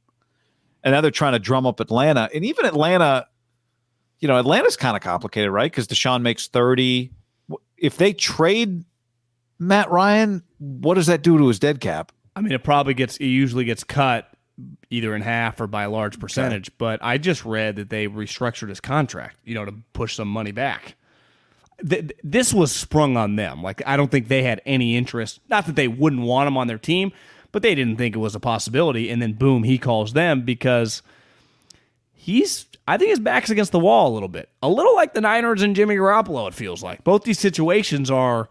And 0.83 0.93
now 0.93 1.01
they're 1.01 1.11
trying 1.11 1.33
to 1.33 1.39
drum 1.39 1.66
up 1.66 1.81
Atlanta. 1.81 2.31
And 2.35 2.45
even 2.45 2.64
Atlanta, 2.64 3.26
you 4.20 4.28
know, 4.28 4.38
Atlanta's 4.38 4.76
kind 4.76 4.96
of 4.96 5.02
complicated, 5.02 5.50
right? 5.50 5.70
Because 5.70 5.86
Deshaun 5.86 6.22
makes 6.22 6.46
30. 6.46 7.10
If 7.78 7.96
they 7.96 8.12
trade 8.12 8.84
Matt 9.58 9.90
Ryan, 9.90 10.42
what 10.58 10.94
does 10.94 11.06
that 11.06 11.22
do 11.22 11.38
to 11.38 11.48
his 11.48 11.58
dead 11.58 11.80
cap? 11.80 12.12
I 12.36 12.40
mean, 12.40 12.52
it 12.52 12.62
probably 12.62 12.94
gets. 12.94 13.16
It 13.16 13.26
usually 13.26 13.64
gets 13.64 13.82
cut 13.82 14.30
either 14.90 15.14
in 15.14 15.22
half 15.22 15.60
or 15.60 15.66
by 15.66 15.84
a 15.84 15.90
large 15.90 16.20
percentage. 16.20 16.70
But 16.78 17.00
I 17.02 17.18
just 17.18 17.44
read 17.44 17.76
that 17.76 17.90
they 17.90 18.06
restructured 18.08 18.68
his 18.68 18.80
contract. 18.80 19.38
You 19.44 19.54
know, 19.54 19.64
to 19.64 19.74
push 19.92 20.14
some 20.14 20.28
money 20.28 20.52
back. 20.52 20.96
Th- 21.88 22.12
this 22.22 22.52
was 22.52 22.72
sprung 22.72 23.16
on 23.16 23.36
them. 23.36 23.62
Like 23.62 23.82
I 23.86 23.96
don't 23.96 24.10
think 24.10 24.28
they 24.28 24.42
had 24.42 24.60
any 24.66 24.96
interest. 24.96 25.40
Not 25.48 25.66
that 25.66 25.76
they 25.76 25.88
wouldn't 25.88 26.22
want 26.22 26.46
him 26.46 26.56
on 26.56 26.66
their 26.66 26.78
team, 26.78 27.12
but 27.52 27.62
they 27.62 27.74
didn't 27.74 27.96
think 27.96 28.14
it 28.14 28.18
was 28.18 28.34
a 28.34 28.40
possibility. 28.40 29.08
And 29.08 29.20
then 29.20 29.32
boom, 29.32 29.62
he 29.62 29.78
calls 29.78 30.12
them 30.12 30.42
because 30.42 31.02
he's. 32.12 32.66
I 32.91 32.99
think 32.99 33.11
his 33.11 33.20
back's 33.20 33.51
against 33.51 33.70
the 33.70 33.78
wall 33.78 34.11
a 34.11 34.14
little 34.14 34.28
bit. 34.28 34.49
A 34.64 34.68
little 34.68 34.97
like 34.97 35.14
the 35.14 35.20
Niners 35.20 35.62
and 35.62 35.76
Jimmy 35.76 35.95
Garoppolo. 35.95 36.49
It 36.49 36.55
feels 36.55 36.82
like 36.82 37.05
both 37.05 37.22
these 37.22 37.38
situations 37.38 38.11
are 38.11 38.49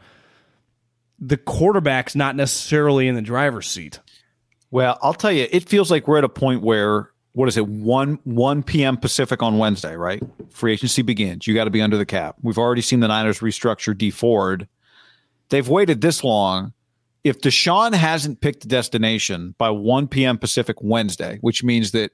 the 1.19 1.35
quarterback's 1.35 2.15
not 2.15 2.37
necessarily 2.37 3.09
in 3.09 3.15
the 3.15 3.21
driver's 3.21 3.67
seat. 3.67 3.99
Well, 4.71 4.97
I'll 5.01 5.13
tell 5.13 5.33
you, 5.33 5.45
it 5.51 5.67
feels 5.67 5.91
like 5.91 6.07
we're 6.07 6.19
at 6.19 6.23
a 6.23 6.29
point 6.29 6.61
where 6.61 7.09
what 7.33 7.49
is 7.49 7.57
it, 7.57 7.67
one 7.67 8.17
one 8.23 8.63
p.m. 8.63 8.95
Pacific 8.95 9.43
on 9.43 9.57
Wednesday, 9.57 9.97
right? 9.97 10.23
Free 10.51 10.71
agency 10.71 11.01
begins. 11.01 11.45
You 11.45 11.53
got 11.53 11.65
to 11.65 11.69
be 11.69 11.81
under 11.81 11.97
the 11.97 12.05
cap. 12.05 12.37
We've 12.41 12.57
already 12.57 12.81
seen 12.81 13.01
the 13.01 13.09
Niners 13.09 13.39
restructure 13.39 13.97
Dee 13.97 14.09
Ford. 14.09 14.69
They've 15.49 15.67
waited 15.67 15.99
this 15.99 16.23
long. 16.23 16.71
If 17.25 17.41
Deshaun 17.41 17.93
hasn't 17.93 18.39
picked 18.39 18.63
a 18.63 18.69
destination 18.69 19.53
by 19.57 19.69
1 19.69 20.07
p.m. 20.07 20.37
Pacific 20.37 20.77
Wednesday, 20.79 21.39
which 21.41 21.61
means 21.61 21.91
that 21.91 22.11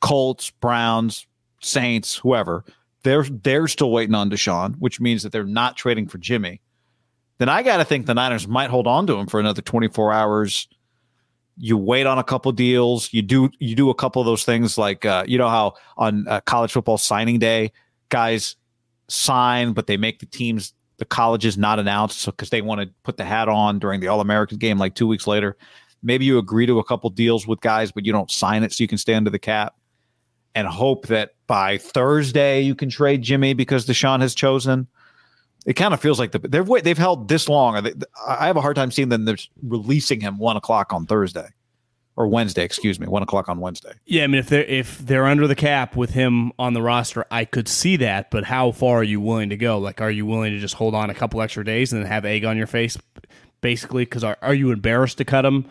Colts, 0.00 0.50
Browns, 0.50 1.26
Saints, 1.64 2.16
whoever, 2.16 2.64
they're 3.02 3.24
they're 3.24 3.68
still 3.68 3.90
waiting 3.90 4.14
on 4.14 4.30
Deshaun, 4.30 4.76
which 4.78 5.00
means 5.00 5.22
that 5.22 5.32
they're 5.32 5.44
not 5.44 5.76
trading 5.76 6.06
for 6.06 6.18
Jimmy. 6.18 6.60
Then 7.38 7.48
I 7.48 7.62
got 7.62 7.78
to 7.78 7.84
think 7.84 8.06
the 8.06 8.14
Niners 8.14 8.46
might 8.46 8.70
hold 8.70 8.86
on 8.86 9.06
to 9.08 9.14
him 9.14 9.26
for 9.26 9.40
another 9.40 9.62
24 9.62 10.12
hours 10.12 10.68
you 11.56 11.78
wait 11.78 12.04
on 12.04 12.18
a 12.18 12.24
couple 12.24 12.50
deals 12.50 13.08
you 13.12 13.22
do 13.22 13.48
you 13.60 13.76
do 13.76 13.88
a 13.88 13.94
couple 13.94 14.20
of 14.20 14.26
those 14.26 14.44
things 14.44 14.76
like 14.76 15.04
uh, 15.04 15.22
you 15.24 15.38
know 15.38 15.48
how 15.48 15.72
on 15.96 16.26
uh, 16.26 16.40
college 16.40 16.72
football 16.72 16.98
signing 16.98 17.38
day 17.38 17.70
guys 18.08 18.56
sign, 19.08 19.72
but 19.72 19.86
they 19.86 19.96
make 19.96 20.18
the 20.18 20.26
teams, 20.26 20.74
the 20.98 21.04
colleges 21.04 21.58
not 21.58 21.78
announce 21.78 22.26
because 22.26 22.50
they 22.50 22.62
want 22.62 22.80
to 22.80 22.90
put 23.02 23.16
the 23.16 23.24
hat 23.24 23.48
on 23.48 23.78
during 23.78 24.00
the 24.00 24.08
All 24.08 24.20
American 24.20 24.58
game 24.58 24.78
like 24.78 24.94
two 24.94 25.06
weeks 25.06 25.26
later. 25.26 25.56
Maybe 26.02 26.24
you 26.24 26.38
agree 26.38 26.66
to 26.66 26.78
a 26.78 26.84
couple 26.84 27.10
deals 27.10 27.46
with 27.46 27.60
guys, 27.60 27.90
but 27.90 28.04
you 28.04 28.12
don't 28.12 28.30
sign 28.30 28.62
it 28.62 28.72
so 28.72 28.82
you 28.84 28.88
can 28.88 28.98
stay 28.98 29.14
under 29.14 29.30
the 29.30 29.38
cap 29.38 29.74
and 30.54 30.68
hope 30.68 31.06
that 31.06 31.33
by 31.46 31.78
Thursday 31.78 32.60
you 32.60 32.74
can 32.74 32.88
trade 32.88 33.22
Jimmy 33.22 33.54
because 33.54 33.86
Deshaun 33.86 34.20
has 34.20 34.34
chosen. 34.34 34.86
It 35.66 35.74
kind 35.74 35.94
of 35.94 36.00
feels 36.00 36.18
like 36.18 36.32
the 36.32 36.38
they've 36.38 36.84
they've 36.84 36.98
held 36.98 37.28
this 37.28 37.48
long. 37.48 37.76
I 38.26 38.46
have 38.46 38.56
a 38.56 38.60
hard 38.60 38.76
time 38.76 38.90
seeing 38.90 39.08
them 39.08 39.26
releasing 39.62 40.20
him 40.20 40.38
one 40.38 40.56
o'clock 40.56 40.92
on 40.92 41.06
Thursday 41.06 41.48
or 42.16 42.28
Wednesday, 42.28 42.64
excuse 42.64 43.00
me, 43.00 43.06
one 43.06 43.22
o'clock 43.22 43.48
on 43.48 43.58
Wednesday. 43.60 43.92
Yeah, 44.06 44.24
I 44.24 44.26
mean 44.26 44.38
if 44.40 44.48
they're 44.48 44.64
if 44.64 44.98
they're 44.98 45.26
under 45.26 45.46
the 45.46 45.54
cap 45.54 45.96
with 45.96 46.10
him 46.10 46.52
on 46.58 46.74
the 46.74 46.82
roster, 46.82 47.24
I 47.30 47.44
could 47.44 47.68
see 47.68 47.96
that. 47.96 48.30
But 48.30 48.44
how 48.44 48.72
far 48.72 48.98
are 48.98 49.04
you 49.04 49.20
willing 49.20 49.50
to 49.50 49.56
go? 49.56 49.78
Like, 49.78 50.00
are 50.00 50.10
you 50.10 50.26
willing 50.26 50.52
to 50.52 50.58
just 50.58 50.74
hold 50.74 50.94
on 50.94 51.10
a 51.10 51.14
couple 51.14 51.40
extra 51.40 51.64
days 51.64 51.92
and 51.92 52.02
then 52.02 52.10
have 52.10 52.24
egg 52.24 52.44
on 52.44 52.56
your 52.56 52.66
face, 52.66 52.96
basically? 53.60 54.04
Because 54.04 54.22
are 54.22 54.38
are 54.42 54.54
you 54.54 54.70
embarrassed 54.70 55.18
to 55.18 55.24
cut 55.24 55.44
him 55.44 55.66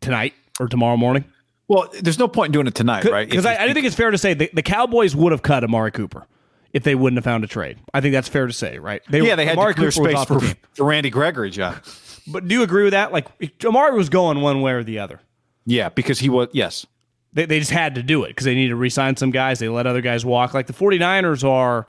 tonight 0.00 0.34
or 0.60 0.68
tomorrow 0.68 0.96
morning? 0.96 1.24
Well, 1.68 1.92
there's 2.00 2.18
no 2.18 2.28
point 2.28 2.48
in 2.48 2.52
doing 2.52 2.66
it 2.66 2.74
tonight, 2.74 3.04
right? 3.04 3.28
Because 3.28 3.46
I, 3.46 3.64
I 3.64 3.72
think 3.72 3.86
it's 3.86 3.94
fair 3.94 4.10
to 4.10 4.18
say 4.18 4.34
the, 4.34 4.50
the 4.52 4.62
Cowboys 4.62 5.14
would 5.14 5.32
have 5.32 5.42
cut 5.42 5.64
Amari 5.64 5.90
Cooper 5.90 6.26
if 6.72 6.82
they 6.82 6.94
wouldn't 6.94 7.18
have 7.18 7.24
found 7.24 7.44
a 7.44 7.46
trade. 7.46 7.78
I 7.92 8.00
think 8.00 8.12
that's 8.12 8.28
fair 8.28 8.46
to 8.46 8.52
say, 8.52 8.78
right? 8.78 9.02
They, 9.08 9.20
yeah, 9.20 9.36
they 9.36 9.44
had 9.44 9.58
Amari 9.58 9.74
to 9.74 9.78
clear 9.78 9.90
Cooper 9.90 10.10
space 10.10 10.24
for, 10.24 10.40
for 10.72 10.84
Randy 10.84 11.10
Gregory, 11.10 11.50
John. 11.50 11.80
But 12.26 12.48
do 12.48 12.54
you 12.54 12.62
agree 12.62 12.84
with 12.84 12.92
that? 12.92 13.12
Like 13.12 13.26
Amari 13.64 13.96
was 13.96 14.08
going 14.08 14.40
one 14.40 14.60
way 14.62 14.72
or 14.72 14.82
the 14.82 14.98
other. 14.98 15.20
Yeah, 15.66 15.90
because 15.90 16.18
he 16.18 16.28
was 16.28 16.48
yes. 16.52 16.86
They, 17.34 17.44
they 17.44 17.58
just 17.58 17.70
had 17.70 17.94
to 17.96 18.02
do 18.02 18.24
it 18.24 18.28
because 18.28 18.46
they 18.46 18.54
needed 18.54 18.70
to 18.70 18.76
resign 18.76 19.16
some 19.16 19.30
guys. 19.30 19.58
They 19.58 19.68
let 19.68 19.86
other 19.86 20.00
guys 20.00 20.24
walk. 20.24 20.54
Like 20.54 20.66
the 20.66 20.72
49ers 20.72 21.46
are 21.46 21.86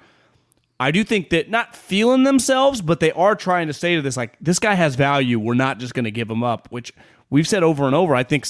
I 0.80 0.92
do 0.92 1.04
think 1.04 1.30
that 1.32 1.50
not 1.50 1.76
feeling 1.76 2.24
themselves, 2.24 2.82
but 2.82 3.02
they 3.02 3.12
are 3.12 3.36
trying 3.36 3.68
to 3.68 3.74
say 3.74 3.96
to 3.96 4.02
this 4.02 4.16
like 4.16 4.38
this 4.40 4.60
guy 4.60 4.76
has 4.76 4.96
value. 4.96 5.40
We're 5.40 5.56
not 5.56 5.78
just 5.78 5.94
going 5.94 6.06
to 6.06 6.12
give 6.12 6.30
him 6.30 6.44
up, 6.44 6.68
which 6.72 6.94
we've 7.30 7.48
said 7.48 7.64
over 7.64 7.86
and 7.86 7.94
over. 7.94 8.16
I 8.16 8.24
think 8.24 8.46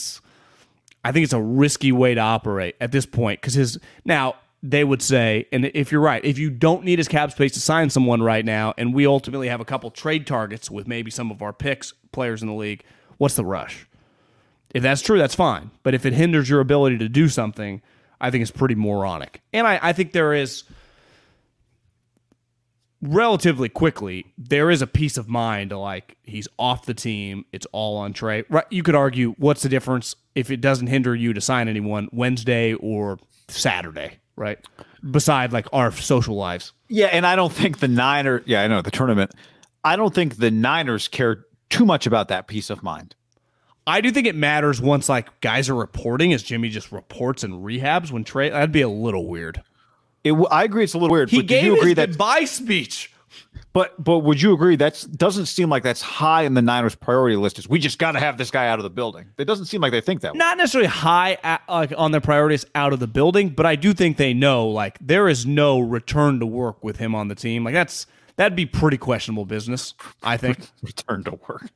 I 1.04 1.12
think 1.12 1.24
it's 1.24 1.34
a 1.34 1.42
risky 1.42 1.92
way 1.92 2.14
to 2.16 2.22
operate 2.22 2.76
at 2.82 2.92
this 2.92 3.06
point 3.06 3.42
because 3.42 3.54
his 3.54 3.80
now 4.06 4.36
they 4.62 4.84
would 4.84 5.02
say, 5.02 5.48
and 5.52 5.66
if 5.74 5.92
you're 5.92 6.02
right, 6.02 6.24
if 6.26 6.38
you 6.38 6.50
don't 6.50 6.84
need 6.84 7.00
his 7.00 7.08
cap 7.08 7.32
space 7.32 7.54
to 7.54 7.62
sign 7.62 7.90
someone 7.90 8.22
right 8.22 8.44
now, 8.44 8.74
and 8.78 8.94
we 8.94 9.08
ultimately 9.08 9.48
have 9.48 9.62
a 9.62 9.66
couple 9.66 9.90
trade 9.90 10.28
targets 10.28 10.70
with 10.70 10.88
maybe 10.88 11.10
some 11.10 11.32
of 11.32 11.42
our 11.42 11.54
picks 11.54 11.94
players 12.12 12.42
in 12.42 12.50
the 12.50 12.54
league, 12.54 12.84
what's 13.18 13.36
the 13.36 13.46
rush? 13.46 13.88
If 14.74 14.84
that's 14.84 15.02
true, 15.02 15.18
that's 15.18 15.36
fine. 15.36 15.72
But 15.84 15.94
if 15.94 16.06
it 16.06 16.14
hinders 16.14 16.50
your 16.50 16.60
ability 16.60 16.98
to 16.98 17.10
do 17.10 17.30
something, 17.30 17.82
I 18.20 18.32
think 18.32 18.42
it's 18.42 18.52
pretty 18.52 18.76
moronic. 18.76 19.42
And 19.54 19.66
I, 19.66 19.80
I 19.82 19.94
think 19.94 20.12
there 20.12 20.34
is 20.34 20.64
relatively 23.02 23.70
quickly, 23.70 24.34
there 24.38 24.70
is 24.70 24.82
a 24.82 24.88
peace 24.88 25.18
of 25.18 25.28
mind 25.28 25.72
like 25.72 26.18
he's 26.24 26.48
off 26.58 26.86
the 26.86 26.94
team. 26.94 27.46
It's 27.52 27.68
all 27.72 27.98
on 27.98 28.14
Trey. 28.14 28.44
Right? 28.50 28.66
You 28.70 28.84
could 28.84 28.96
argue 28.96 29.36
what's 29.38 29.62
the 29.62 29.70
difference 29.70 30.16
if 30.36 30.52
it 30.52 30.62
doesn't 30.62 30.88
hinder 30.88 31.16
you 31.16 31.34
to 31.34 31.42
sign 31.42 31.68
anyone 31.68 32.10
Wednesday 32.12 32.74
or 32.74 33.20
Saturday, 33.48 34.20
right? 34.36 34.60
Beside 35.10 35.54
like 35.54 35.68
our 35.74 35.92
social 35.92 36.36
lives. 36.36 36.74
Yeah, 36.88 37.08
and 37.08 37.26
I 37.26 37.36
don't 37.36 37.54
think 37.54 37.80
the 37.80 37.88
Niners. 37.88 38.44
Yeah, 38.46 38.64
I 38.64 38.68
know 38.68 38.82
the 38.82 38.92
tournament. 38.92 39.32
I 39.84 39.96
don't 39.96 40.14
think 40.14 40.38
the 40.38 40.52
Niners 40.52 41.08
care 41.08 41.46
too 41.70 41.86
much 41.86 42.06
about 42.06 42.28
that 42.28 42.48
peace 42.48 42.70
of 42.70 42.84
mind. 42.84 43.16
I 43.88 44.02
do 44.02 44.12
think 44.12 44.28
it 44.28 44.36
matters 44.36 44.80
once 44.80 45.10
like 45.10 45.42
guys 45.42 45.70
are 45.70 45.76
reporting 45.76 46.32
as 46.34 46.44
Jimmy 46.44 46.70
just 46.70 46.92
reports 46.92 47.44
and 47.44 47.66
rehabs 47.66 48.12
when 48.12 48.24
Trey. 48.24 48.50
That'd 48.50 48.72
be 48.72 48.82
a 48.82 48.90
little 48.90 49.28
weird. 49.28 49.64
It, 50.30 50.48
I 50.52 50.64
agree. 50.64 50.84
It's 50.84 50.94
a 50.94 50.98
little 50.98 51.12
weird. 51.12 51.30
He 51.30 51.44
gave 51.44 51.64
you 51.64 51.76
agree 51.76 51.90
his 51.90 51.96
that, 51.98 52.10
goodbye 52.10 52.46
speech. 52.46 53.12
But 53.72 54.04
but 54.04 54.20
would 54.20 54.42
you 54.42 54.54
agree 54.54 54.76
that 54.78 55.06
doesn't 55.16 55.46
seem 55.46 55.70
like 55.70 55.84
that's 55.84 56.02
high 56.02 56.44
in 56.44 56.56
the 56.56 56.62
Niners' 56.62 56.96
priority 56.96 57.36
list? 57.36 57.60
Is 57.60 57.70
we 57.70 57.78
just 57.78 58.00
got 58.00 58.14
to 58.14 58.20
have 58.20 58.38
this 58.38 58.50
guy 58.50 58.68
out 58.68 58.80
of 58.80 58.84
the 58.84 58.90
building? 58.90 59.28
It 59.38 59.46
doesn't 59.46 59.66
seem 59.66 59.82
like 59.82 59.92
they 59.92 60.02
think 60.02 60.22
that. 60.22 60.36
Not 60.36 60.58
way. 60.58 60.64
necessarily 60.64 60.88
high 60.88 61.38
at, 61.44 61.62
like 61.70 61.94
on 61.96 62.12
their 62.12 62.22
priorities 62.22 62.66
out 62.74 62.94
of 62.94 63.00
the 63.00 63.08
building, 63.08 63.50
but 63.50 63.66
I 63.66 63.76
do 63.76 63.94
think 63.94 64.18
they 64.18 64.34
know 64.34 64.68
like 64.68 64.98
there 65.00 65.30
is 65.30 65.46
no 65.46 65.80
return 65.80 66.40
to 66.40 66.48
work 66.48 66.84
with 66.84 66.98
him 66.98 67.14
on 67.14 67.28
the 67.28 67.36
team. 67.36 67.64
Like 67.64 67.76
that's 67.76 68.08
that'd 68.38 68.56
be 68.56 68.66
pretty 68.66 68.98
questionable 68.98 69.46
business. 69.46 69.94
I 70.24 70.38
think 70.38 70.68
return 70.82 71.24
to 71.26 71.40
work. 71.48 71.70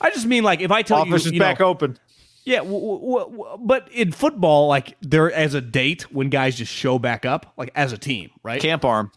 I 0.00 0.10
just 0.10 0.26
mean 0.26 0.42
like 0.42 0.60
if 0.60 0.72
I 0.72 0.82
tell 0.82 0.98
Office 0.98 1.08
you, 1.08 1.14
office 1.14 1.26
is 1.26 1.32
you 1.32 1.40
back 1.40 1.60
know, 1.60 1.66
open. 1.66 1.98
Yeah, 2.46 2.58
w- 2.58 2.78
w- 2.80 3.30
w- 3.36 3.58
but 3.60 3.90
in 3.90 4.12
football, 4.12 4.68
like 4.68 4.96
there 5.02 5.32
as 5.32 5.54
a 5.54 5.60
date 5.60 6.02
when 6.12 6.30
guys 6.30 6.56
just 6.56 6.72
show 6.72 6.96
back 6.96 7.26
up, 7.26 7.52
like 7.56 7.72
as 7.74 7.92
a 7.92 7.98
team, 7.98 8.30
right? 8.44 8.62
Camp 8.62 8.84
arm. 8.84 9.10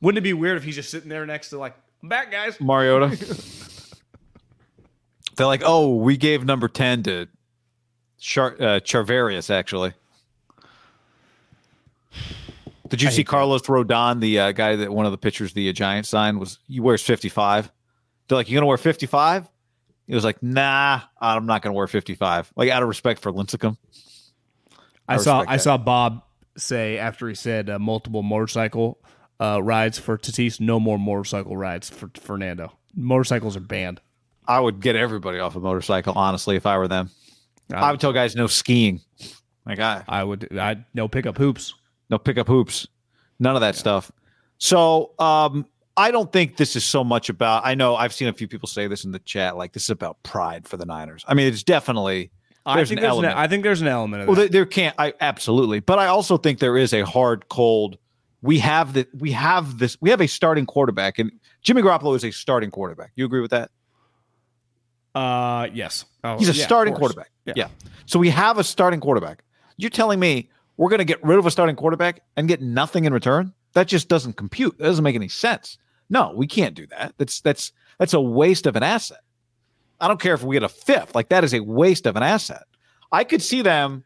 Wouldn't 0.00 0.18
it 0.18 0.22
be 0.22 0.32
weird 0.32 0.56
if 0.56 0.64
he's 0.64 0.74
just 0.74 0.90
sitting 0.90 1.08
there 1.08 1.24
next 1.24 1.50
to 1.50 1.58
like, 1.58 1.76
I'm 2.02 2.08
back, 2.08 2.32
guys. 2.32 2.60
Mariota. 2.60 3.16
They're 5.36 5.46
like, 5.46 5.62
oh, 5.64 5.94
we 5.94 6.16
gave 6.16 6.44
number 6.44 6.66
ten 6.66 7.04
to 7.04 7.28
Char- 8.18 8.56
uh, 8.58 8.80
Charvarius. 8.80 9.48
Actually, 9.48 9.92
did 12.88 13.00
you 13.00 13.12
see 13.12 13.22
Carlos 13.22 13.62
that. 13.62 13.68
Rodon, 13.68 14.18
the 14.20 14.40
uh, 14.40 14.52
guy 14.52 14.74
that 14.74 14.92
one 14.92 15.06
of 15.06 15.12
the 15.12 15.18
pitchers 15.18 15.52
the 15.52 15.68
uh, 15.70 15.72
Giants 15.72 16.08
signed 16.08 16.40
was 16.40 16.58
he 16.66 16.80
wears 16.80 17.00
fifty 17.02 17.28
five? 17.28 17.70
They're 18.26 18.36
like, 18.36 18.50
you 18.50 18.56
gonna 18.56 18.66
wear 18.66 18.76
fifty 18.76 19.06
five? 19.06 19.48
He 20.06 20.14
was 20.14 20.24
like, 20.24 20.42
"Nah, 20.42 21.00
I'm 21.20 21.46
not 21.46 21.62
going 21.62 21.72
to 21.72 21.76
wear 21.76 21.86
55." 21.86 22.52
Like 22.56 22.70
out 22.70 22.82
of 22.82 22.88
respect 22.88 23.20
for 23.20 23.32
Lincecum. 23.32 23.76
I, 25.08 25.14
I 25.14 25.16
saw 25.18 25.44
I 25.46 25.56
saw 25.56 25.78
Bob 25.78 26.22
say 26.56 26.98
after 26.98 27.28
he 27.28 27.34
said 27.34 27.70
uh, 27.70 27.78
multiple 27.78 28.22
motorcycle 28.22 28.98
uh, 29.40 29.62
rides 29.62 29.98
for 29.98 30.18
Tatis, 30.18 30.60
no 30.60 30.78
more 30.78 30.98
motorcycle 30.98 31.56
rides 31.56 31.90
for 31.90 32.10
Fernando. 32.14 32.72
Motorcycles 32.94 33.56
are 33.56 33.60
banned. 33.60 34.00
I 34.46 34.60
would 34.60 34.80
get 34.80 34.96
everybody 34.96 35.38
off 35.38 35.56
a 35.56 35.60
motorcycle, 35.60 36.14
honestly, 36.14 36.56
if 36.56 36.66
I 36.66 36.78
were 36.78 36.88
them. 36.88 37.10
I, 37.72 37.76
I 37.76 37.90
would 37.90 38.00
tell 38.00 38.12
guys 38.12 38.36
no 38.36 38.46
skiing. 38.46 39.00
Like 39.64 39.78
I, 39.78 40.02
I 40.08 40.24
would, 40.24 40.56
I 40.58 40.84
no 40.94 41.08
pickup 41.08 41.38
hoops, 41.38 41.74
no 42.10 42.18
pickup 42.18 42.48
hoops, 42.48 42.86
none 43.38 43.54
of 43.54 43.60
that 43.60 43.74
yeah. 43.74 43.80
stuff. 43.80 44.12
So, 44.58 45.12
um, 45.18 45.66
I 45.96 46.10
don't 46.10 46.32
think 46.32 46.56
this 46.56 46.76
is 46.76 46.84
so 46.84 47.04
much 47.04 47.28
about. 47.28 47.66
I 47.66 47.74
know 47.74 47.96
I've 47.96 48.12
seen 48.12 48.28
a 48.28 48.32
few 48.32 48.48
people 48.48 48.68
say 48.68 48.86
this 48.86 49.04
in 49.04 49.12
the 49.12 49.18
chat, 49.18 49.56
like 49.56 49.72
this 49.72 49.84
is 49.84 49.90
about 49.90 50.22
pride 50.22 50.66
for 50.66 50.76
the 50.76 50.86
Niners. 50.86 51.24
I 51.28 51.34
mean, 51.34 51.48
it's 51.48 51.62
definitely. 51.62 52.30
I 52.64 52.76
think 52.76 52.90
an 52.90 52.96
there's 53.02 53.10
element. 53.10 53.32
An, 53.32 53.38
I 53.38 53.48
think 53.48 53.64
there's 53.64 53.80
an 53.80 53.88
element 53.88 54.22
of 54.22 54.28
well, 54.28 54.36
that. 54.36 54.40
Well, 54.40 54.48
there, 54.48 54.64
there 54.64 54.66
can't. 54.66 54.94
I 54.98 55.14
absolutely, 55.20 55.80
but 55.80 55.98
I 55.98 56.06
also 56.06 56.36
think 56.36 56.60
there 56.60 56.76
is 56.76 56.94
a 56.94 57.02
hard, 57.02 57.48
cold. 57.48 57.98
We 58.40 58.58
have 58.60 58.94
that. 58.94 59.08
We 59.14 59.32
have 59.32 59.78
this. 59.78 59.96
We 60.00 60.10
have 60.10 60.20
a 60.20 60.28
starting 60.28 60.64
quarterback, 60.66 61.18
and 61.18 61.32
Jimmy 61.62 61.82
Garoppolo 61.82 62.16
is 62.16 62.24
a 62.24 62.30
starting 62.30 62.70
quarterback. 62.70 63.12
You 63.16 63.24
agree 63.24 63.40
with 63.40 63.50
that? 63.50 63.70
Uh, 65.14 65.68
yes. 65.74 66.04
Oh, 66.24 66.38
He's 66.38 66.48
a 66.48 66.52
yeah, 66.52 66.64
starting 66.64 66.94
quarterback. 66.94 67.30
Yeah. 67.44 67.54
yeah. 67.56 67.68
So 68.06 68.18
we 68.18 68.30
have 68.30 68.58
a 68.58 68.64
starting 68.64 69.00
quarterback. 69.00 69.44
You're 69.76 69.90
telling 69.90 70.20
me 70.20 70.48
we're 70.76 70.88
going 70.88 70.98
to 70.98 71.04
get 71.04 71.22
rid 71.22 71.38
of 71.38 71.46
a 71.46 71.50
starting 71.50 71.76
quarterback 71.76 72.22
and 72.36 72.48
get 72.48 72.62
nothing 72.62 73.04
in 73.04 73.12
return? 73.12 73.52
That 73.74 73.88
just 73.88 74.08
doesn't 74.08 74.36
compute. 74.36 74.78
That 74.78 74.84
doesn't 74.84 75.04
make 75.04 75.14
any 75.16 75.28
sense. 75.28 75.78
No, 76.12 76.34
we 76.36 76.46
can't 76.46 76.74
do 76.74 76.86
that. 76.88 77.14
That's 77.16 77.40
that's 77.40 77.72
that's 77.98 78.12
a 78.12 78.20
waste 78.20 78.66
of 78.66 78.76
an 78.76 78.82
asset. 78.82 79.22
I 79.98 80.08
don't 80.08 80.20
care 80.20 80.34
if 80.34 80.42
we 80.42 80.54
get 80.54 80.62
a 80.62 80.68
fifth. 80.68 81.14
Like 81.14 81.30
that 81.30 81.42
is 81.42 81.54
a 81.54 81.60
waste 81.60 82.06
of 82.06 82.16
an 82.16 82.22
asset. 82.22 82.64
I 83.10 83.24
could 83.24 83.40
see 83.40 83.62
them 83.62 84.04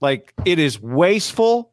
like 0.00 0.32
it 0.46 0.58
is 0.58 0.80
wasteful. 0.80 1.72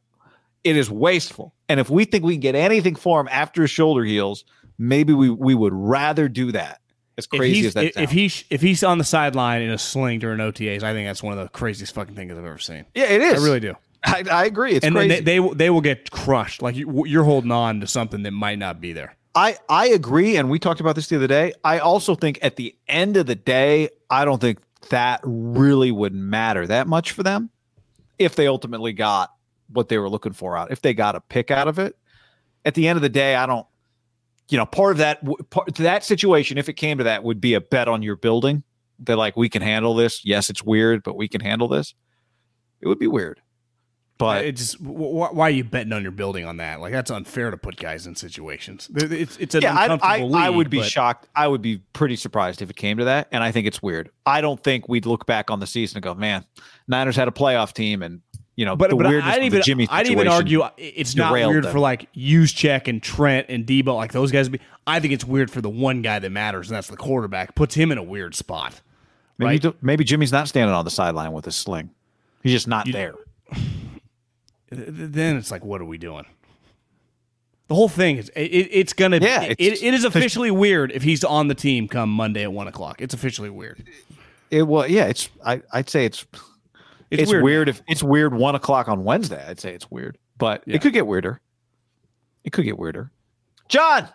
It 0.65 0.75
is 0.75 0.91
wasteful. 0.91 1.53
And 1.69 1.79
if 1.79 1.89
we 1.89 2.03
think 2.03 2.25
we 2.25 2.33
can 2.33 2.41
get 2.41 2.55
anything 2.55 2.95
for 2.95 3.21
him 3.21 3.29
after 3.31 3.61
his 3.61 3.71
shoulder 3.71 4.03
heals, 4.03 4.43
maybe 4.77 5.13
we 5.13 5.29
we 5.29 5.55
would 5.55 5.73
rather 5.73 6.27
do 6.27 6.51
that. 6.51 6.81
As 7.17 7.25
crazy 7.25 7.65
as 7.65 7.73
that 7.75 7.85
if, 7.85 7.93
sounds. 7.93 8.03
if 8.03 8.11
he's 8.11 8.43
if 8.49 8.61
he's 8.61 8.83
on 8.83 8.97
the 8.97 9.05
sideline 9.05 9.61
in 9.61 9.69
a 9.69 9.77
sling 9.77 10.19
during 10.19 10.39
OTAs, 10.39 10.83
I 10.83 10.91
think 10.91 11.07
that's 11.07 11.23
one 11.23 11.37
of 11.37 11.39
the 11.39 11.47
craziest 11.47 11.95
fucking 11.95 12.15
things 12.15 12.33
I've 12.33 12.39
ever 12.39 12.57
seen. 12.57 12.85
Yeah, 12.93 13.05
it 13.05 13.21
is. 13.21 13.41
I 13.41 13.45
really 13.45 13.61
do. 13.61 13.75
I, 14.03 14.25
I 14.29 14.45
agree. 14.45 14.73
It's 14.73 14.85
and 14.85 14.93
crazy. 14.93 15.21
They, 15.21 15.39
they 15.39 15.53
they 15.53 15.69
will 15.69 15.79
get 15.79 16.11
crushed. 16.11 16.61
Like 16.61 16.75
you, 16.75 17.05
you're 17.05 17.23
holding 17.23 17.51
on 17.51 17.79
to 17.79 17.87
something 17.87 18.23
that 18.23 18.31
might 18.31 18.59
not 18.59 18.81
be 18.81 18.91
there. 18.91 19.15
I 19.35 19.57
I 19.67 19.87
agree, 19.87 20.37
and 20.37 20.49
we 20.49 20.59
talked 20.59 20.79
about 20.79 20.95
this 20.95 21.07
the 21.07 21.15
other 21.15 21.27
day. 21.27 21.53
I 21.63 21.79
also 21.79 22.15
think 22.15 22.39
at 22.41 22.55
the 22.55 22.75
end 22.87 23.17
of 23.17 23.25
the 23.25 23.35
day, 23.35 23.89
I 24.09 24.25
don't 24.25 24.39
think 24.39 24.59
that 24.89 25.21
really 25.23 25.91
would 25.91 26.13
matter 26.13 26.67
that 26.67 26.87
much 26.87 27.11
for 27.11 27.23
them 27.23 27.49
if 28.19 28.35
they 28.35 28.47
ultimately 28.47 28.93
got 28.93 29.31
what 29.69 29.89
they 29.89 29.97
were 29.97 30.09
looking 30.09 30.33
for 30.33 30.55
out. 30.55 30.71
If 30.71 30.81
they 30.81 30.93
got 30.93 31.15
a 31.15 31.21
pick 31.21 31.49
out 31.49 31.67
of 31.67 31.79
it, 31.79 31.97
at 32.63 32.75
the 32.75 32.87
end 32.87 32.97
of 32.97 33.01
the 33.01 33.09
day, 33.09 33.35
I 33.35 33.45
don't. 33.45 33.65
You 34.49 34.57
know, 34.57 34.65
part 34.65 34.91
of 34.91 34.97
that 34.99 35.23
part 35.49 35.73
that 35.75 36.03
situation, 36.03 36.57
if 36.57 36.69
it 36.69 36.73
came 36.73 36.99
to 36.99 37.05
that, 37.05 37.23
would 37.23 37.41
be 37.41 37.55
a 37.55 37.61
bet 37.61 37.87
on 37.87 38.03
your 38.03 38.15
building. 38.15 38.63
That 38.99 39.17
like 39.17 39.35
we 39.35 39.49
can 39.49 39.61
handle 39.63 39.95
this. 39.95 40.23
Yes, 40.23 40.49
it's 40.49 40.63
weird, 40.63 41.01
but 41.01 41.17
we 41.17 41.27
can 41.27 41.41
handle 41.41 41.67
this. 41.67 41.95
It 42.81 42.87
would 42.87 42.99
be 42.99 43.07
weird. 43.07 43.41
But 44.23 44.45
it 44.45 44.55
just 44.55 44.79
why 44.81 45.47
are 45.47 45.49
you 45.49 45.63
betting 45.63 45.93
on 45.93 46.01
your 46.01 46.11
building 46.11 46.45
on 46.45 46.57
that? 46.57 46.79
Like 46.79 46.91
that's 46.91 47.11
unfair 47.11 47.51
to 47.51 47.57
put 47.57 47.75
guys 47.75 48.07
in 48.07 48.15
situations. 48.15 48.89
It's 48.95 49.37
it's 49.37 49.55
an 49.55 49.63
yeah. 49.63 49.75
I, 49.75 50.17
I, 50.17 50.21
league, 50.21 50.35
I 50.35 50.49
would 50.49 50.69
be 50.69 50.79
but... 50.79 50.87
shocked. 50.87 51.27
I 51.35 51.47
would 51.47 51.61
be 51.61 51.79
pretty 51.93 52.15
surprised 52.15 52.61
if 52.61 52.69
it 52.69 52.75
came 52.75 52.97
to 52.97 53.05
that. 53.05 53.27
And 53.31 53.43
I 53.43 53.51
think 53.51 53.67
it's 53.67 53.81
weird. 53.81 54.09
I 54.25 54.41
don't 54.41 54.61
think 54.61 54.87
we'd 54.87 55.05
look 55.05 55.25
back 55.25 55.51
on 55.51 55.59
the 55.59 55.67
season 55.67 55.97
and 55.97 56.03
go, 56.03 56.13
"Man, 56.13 56.45
Niners 56.87 57.15
had 57.15 57.27
a 57.27 57.31
playoff 57.31 57.73
team 57.73 58.01
and 58.01 58.21
you 58.55 58.65
know, 58.65 58.75
But, 58.75 58.91
the 58.91 58.95
but 58.95 59.07
weirdness 59.07 59.33
I'd 59.33 59.39
of 59.39 59.45
even 59.45 59.61
Jimmy 59.63 59.87
I'd 59.89 60.07
even 60.07 60.27
argue 60.27 60.63
it's 60.77 61.15
not 61.15 61.33
weird 61.33 61.63
them. 61.63 61.71
for 61.71 61.79
like 61.79 62.11
Juszczyk 62.13 62.87
and 62.87 63.01
Trent 63.01 63.47
and 63.49 63.65
Deebo 63.65 63.95
like 63.95 64.11
those 64.11 64.31
guys. 64.31 64.47
be- 64.47 64.59
I 64.85 64.99
think 64.99 65.13
it's 65.13 65.25
weird 65.25 65.49
for 65.49 65.61
the 65.61 65.69
one 65.69 66.01
guy 66.01 66.19
that 66.19 66.29
matters, 66.29 66.69
and 66.69 66.75
that's 66.75 66.87
the 66.87 66.97
quarterback. 66.97 67.55
Puts 67.55 67.73
him 67.75 67.91
in 67.91 67.97
a 67.97 68.03
weird 68.03 68.35
spot. 68.35 68.81
Maybe, 69.37 69.67
right? 69.67 69.83
maybe 69.83 70.03
Jimmy's 70.03 70.31
not 70.31 70.47
standing 70.47 70.73
on 70.73 70.85
the 70.85 70.91
sideline 70.91 71.31
with 71.31 71.45
his 71.45 71.55
sling. 71.55 71.89
He's 72.43 72.51
just 72.51 72.67
not 72.67 72.87
there. 72.91 73.15
Th- 74.75 74.87
Then 74.89 75.37
it's 75.37 75.51
like, 75.51 75.63
what 75.63 75.81
are 75.81 75.85
we 75.85 75.97
doing? 75.97 76.25
The 77.67 77.75
whole 77.75 77.89
thing 77.89 78.17
is 78.17 78.29
it, 78.35 78.41
it's 78.41 78.93
gonna 78.93 79.17
Yeah, 79.21 79.43
it, 79.43 79.55
it's- 79.59 79.81
it 79.81 79.93
is 79.93 80.03
officially 80.03 80.51
weird 80.51 80.91
if 80.91 81.01
he's 81.03 81.23
on 81.23 81.47
the 81.47 81.55
team 81.55 81.87
come 81.87 82.09
Monday 82.09 82.43
at 82.43 82.51
one 82.53 82.67
o'clock. 82.67 83.01
It's 83.01 83.13
officially 83.13 83.49
weird. 83.49 83.83
It 84.51 84.63
well, 84.63 84.87
yeah. 84.87 85.05
It's 85.05 85.29
I, 85.45 85.61
I'd 85.71 85.89
say 85.89 86.05
it's 86.05 86.25
It's, 87.09 87.23
it's, 87.23 87.31
weird. 87.31 87.43
weird. 87.43 87.69
if 87.69 87.81
it's 87.87 88.03
weird 88.03 88.33
one 88.33 88.55
o'clock 88.55 88.87
on 88.87 89.03
Wednesday. 89.03 89.43
I'd 89.47 89.59
say 89.59 89.73
it's 89.73 89.89
weird, 89.89 90.17
but 90.37 90.63
Yeah. 90.67 90.75
it 90.75 90.81
could 90.81 90.93
get 90.93 91.07
weirder. 91.07 91.39
It 92.43 92.51
could 92.51 92.65
get 92.65 92.77
weirder. 92.77 93.11
John, 93.69 94.09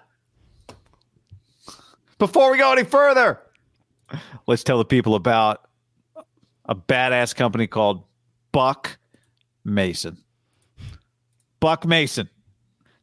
before 2.19 2.51
we 2.53 2.59
go 2.59 2.73
any 2.73 2.85
further, 2.85 3.41
let's 4.47 4.63
tell 4.63 4.79
the 4.79 4.85
people 4.85 5.15
about 5.15 5.63
a 6.67 6.75
badass 6.75 7.35
company 7.35 7.67
called 7.67 8.05
Buck 8.53 8.99
Mason. 9.65 10.19
Buck 11.61 11.87
Mason 11.87 12.29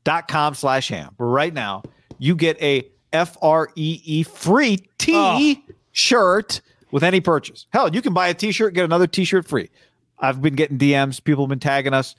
dot 0.03 0.27
com 0.27 0.53
slash 0.53 0.87
ham. 0.89 1.13
Right 1.17 1.53
now, 1.53 1.83
you 2.17 2.35
get 2.35 2.61
a 2.61 2.89
F 3.13 3.37
R 3.41 3.69
E 3.75 4.01
E 4.03 4.23
free 4.23 4.77
T 4.97 5.63
shirt 5.91 6.61
with 6.91 7.03
any 7.03 7.21
purchase. 7.21 7.65
Hell, 7.71 7.93
you 7.93 8.01
can 8.01 8.13
buy 8.13 8.27
a 8.27 8.33
t 8.33 8.51
shirt, 8.51 8.73
get 8.73 8.85
another 8.85 9.07
t 9.07 9.25
shirt 9.25 9.47
free. 9.47 9.69
I've 10.19 10.41
been 10.41 10.55
getting 10.55 10.77
DMs. 10.77 11.23
People 11.23 11.45
have 11.45 11.49
been 11.49 11.59
tagging 11.59 11.93
us, 11.93 12.15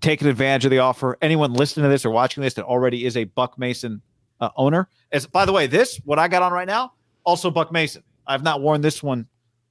taking 0.00 0.28
advantage 0.28 0.64
of 0.64 0.70
the 0.70 0.78
offer. 0.78 1.18
Anyone 1.20 1.52
listening 1.52 1.84
to 1.84 1.90
this 1.90 2.04
or 2.04 2.10
watching 2.10 2.42
this 2.42 2.54
that 2.54 2.64
already 2.64 3.04
is 3.04 3.16
a 3.16 3.24
Buck 3.24 3.58
Mason 3.58 4.00
uh, 4.40 4.50
owner. 4.56 4.88
As 5.12 5.26
by 5.26 5.44
the 5.44 5.52
way, 5.52 5.66
this 5.66 6.00
what 6.04 6.18
I 6.18 6.28
got 6.28 6.42
on 6.42 6.52
right 6.52 6.66
now, 6.66 6.92
also 7.24 7.50
Buck 7.50 7.72
Mason. 7.72 8.02
I've 8.26 8.42
not 8.42 8.60
worn 8.60 8.80
this 8.80 9.02
one 9.02 9.26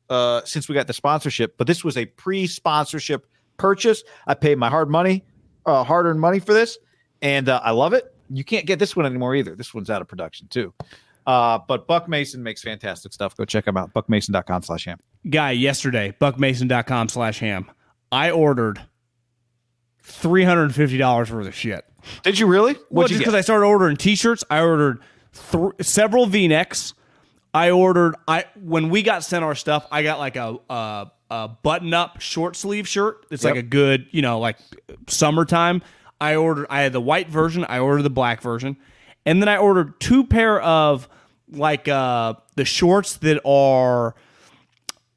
uh, 0.10 0.42
since 0.46 0.68
we 0.68 0.76
got 0.76 0.88
the 0.88 0.94
sponsorship, 0.94 1.58
but 1.58 1.68
this 1.68 1.84
was 1.84 1.98
a 1.98 2.06
pre-sponsorship 2.06 3.28
purchase. 3.58 4.04
I 4.26 4.34
paid 4.34 4.58
my 4.58 4.70
hard 4.70 4.90
money, 4.90 5.24
uh, 5.68 5.84
hard-earned 5.84 6.20
money 6.20 6.40
for 6.40 6.54
this, 6.54 6.78
and 7.22 7.48
uh, 7.50 7.62
I 7.64 7.72
love 7.72 7.94
it. 7.94 8.14
You 8.30 8.44
can't 8.44 8.66
get 8.66 8.80
this 8.80 8.96
one 8.96 9.06
anymore 9.06 9.36
either. 9.36 9.56
This 9.56 9.74
one's 9.74 9.90
out 9.90 10.02
of 10.02 10.08
production 10.08 10.48
too. 10.48 10.74
Uh, 11.26 11.60
but 11.68 11.88
Buck 11.88 12.08
Mason 12.08 12.42
makes 12.42 12.62
fantastic 12.62 13.14
stuff. 13.14 13.36
Go 13.36 13.46
check 13.46 13.68
him 13.68 13.76
out. 13.78 13.94
Buckmason.com 13.94 14.64
slash 14.64 14.86
ham. 14.86 14.98
guy 15.30 15.52
yesterday, 15.52 16.16
buckmason.com 16.22 17.10
slash 17.10 17.40
ham. 17.40 17.70
I 18.12 18.32
ordered 18.32 18.82
$350 20.04 21.32
worth 21.32 21.48
of 21.48 21.56
shit. 21.56 21.86
Did 22.24 22.40
you 22.40 22.48
really? 22.48 22.74
Well, 22.74 23.04
What'd 23.04 23.10
just 23.10 23.20
because? 23.20 23.34
I 23.34 23.42
started 23.42 23.66
ordering 23.66 23.98
t-shirts, 23.98 24.44
I 24.50 24.62
ordered 24.62 25.02
th- 25.52 25.74
several 25.82 26.26
V-necks. 26.26 26.94
I 27.54 27.72
ordered 27.72 28.16
I 28.28 28.46
when 28.62 28.90
we 28.90 29.02
got 29.02 29.24
sent 29.24 29.44
our 29.44 29.56
stuff, 29.56 29.88
I 29.92 30.04
got 30.04 30.20
like 30.20 30.36
a 30.36 30.58
a, 30.70 31.12
a 31.30 31.48
button-up 31.48 32.22
short 32.22 32.56
sleeve 32.56 32.88
shirt. 32.88 33.26
It's 33.32 33.44
like 33.44 33.56
a 33.56 33.62
good, 33.62 34.08
you 34.12 34.22
know, 34.22 34.40
like 34.40 34.58
summertime. 35.08 35.82
I 36.20 36.36
ordered 36.36 36.68
I 36.70 36.82
had 36.82 36.94
the 36.94 37.02
white 37.02 37.30
version, 37.30 37.66
I 37.68 37.80
ordered 37.80 38.04
the 38.04 38.10
black 38.10 38.42
version, 38.42 38.78
and 39.26 39.42
then 39.42 39.50
I 39.50 39.58
ordered 39.58 40.00
two 40.00 40.26
pair 40.26 40.60
of 40.62 41.08
like 41.52 41.88
uh 41.88 42.34
the 42.56 42.66
shorts 42.66 43.18
that 43.18 43.40
are 43.46 44.16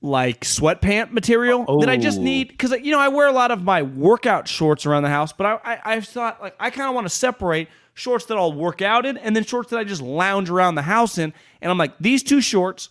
like 0.03 0.41
sweatpant 0.43 1.11
material 1.13 1.79
that 1.81 1.91
I 1.91 1.97
just 1.99 2.19
Oh. 2.19 2.23
need 2.23 2.49
because 2.49 2.71
you 2.73 2.91
know 2.91 2.99
I 2.99 3.09
wear 3.09 3.27
a 3.29 3.33
lot 3.33 3.51
of 3.51 3.63
my 3.63 3.83
workout 3.83 4.49
shorts 4.49 4.87
around 4.87 5.03
the 5.03 5.11
house, 5.11 5.33
but 5.33 5.47
I 5.47 5.59
I, 5.65 5.81
I 5.97 6.01
thought 6.01 6.41
like 6.41 6.55
I 6.59 6.71
kind 6.71 6.89
of 6.89 6.95
want 6.95 7.07
to 7.07 7.15
separate 7.15 7.69
shorts 7.95 8.25
that 8.27 8.39
I'll 8.39 8.53
work 8.53 8.81
out 8.81 9.05
in 9.05 9.19
and 9.19 9.37
then 9.37 9.45
shorts 9.45 9.71
that 9.71 9.79
I 9.79 9.85
just 9.85 10.01
lounge 10.01 10.49
around 10.49 10.75
the 10.77 10.83
house 10.83 11.19
in, 11.19 11.35
and 11.61 11.71
I'm 11.71 11.77
like 11.79 11.93
these 12.01 12.23
two 12.23 12.41
shorts. 12.41 12.89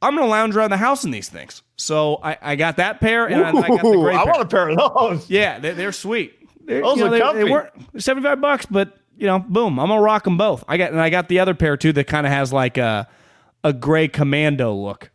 I'm 0.00 0.14
gonna 0.14 0.28
lounge 0.28 0.54
around 0.54 0.70
the 0.70 0.76
house 0.76 1.04
in 1.04 1.10
these 1.10 1.28
things, 1.28 1.62
so 1.76 2.18
I, 2.22 2.38
I 2.40 2.56
got 2.56 2.76
that 2.76 3.00
pair 3.00 3.26
and 3.26 3.42
I, 3.44 3.48
I 3.48 3.52
got 3.68 3.82
the 3.82 3.92
gray 3.92 4.14
I 4.14 4.24
pair. 4.24 4.32
want 4.32 4.42
a 4.42 4.46
pair 4.46 4.68
of 4.68 4.76
those. 4.94 5.28
Yeah, 5.30 5.58
they're, 5.58 5.74
they're 5.74 5.92
sweet. 5.92 6.34
They're, 6.64 6.80
Those 6.82 6.96
you 6.98 7.04
know, 7.04 7.08
are 7.08 7.10
they, 7.10 7.18
they 7.18 7.22
comfy. 7.22 7.50
weren't 7.50 7.92
they're 7.92 8.00
75 8.00 8.40
bucks, 8.40 8.66
but 8.66 8.96
you 9.16 9.26
know, 9.26 9.38
boom, 9.38 9.78
I'm 9.78 9.88
gonna 9.88 10.00
rock 10.00 10.24
them 10.24 10.36
both. 10.38 10.64
I 10.66 10.76
got 10.76 10.90
and 10.92 11.00
I 11.00 11.10
got 11.10 11.28
the 11.28 11.40
other 11.40 11.54
pair 11.54 11.76
too 11.76 11.92
that 11.92 12.06
kind 12.06 12.26
of 12.26 12.32
has 12.32 12.52
like 12.52 12.78
a 12.78 13.06
a 13.62 13.72
gray 13.72 14.08
commando 14.08 14.74
look. 14.74 15.10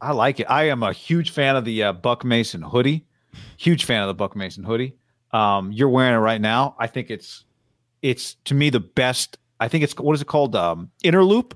I 0.00 0.12
like 0.12 0.38
it. 0.40 0.44
I 0.48 0.64
am 0.68 0.82
a 0.82 0.92
huge 0.92 1.30
fan 1.30 1.56
of 1.56 1.64
the 1.64 1.82
uh, 1.82 1.92
Buck 1.92 2.24
Mason 2.24 2.62
hoodie. 2.62 3.04
Huge 3.56 3.84
fan 3.84 4.02
of 4.02 4.08
the 4.08 4.14
Buck 4.14 4.36
Mason 4.36 4.62
hoodie. 4.64 4.96
Um, 5.32 5.72
you're 5.72 5.88
wearing 5.88 6.14
it 6.14 6.18
right 6.18 6.40
now. 6.40 6.76
I 6.78 6.86
think 6.86 7.10
it's 7.10 7.44
it's 8.02 8.34
to 8.44 8.54
me 8.54 8.70
the 8.70 8.80
best. 8.80 9.38
I 9.60 9.68
think 9.68 9.82
it's 9.82 9.96
what 9.98 10.14
is 10.14 10.22
it 10.22 10.26
called? 10.28 10.54
Um, 10.54 10.90
interloop. 11.04 11.52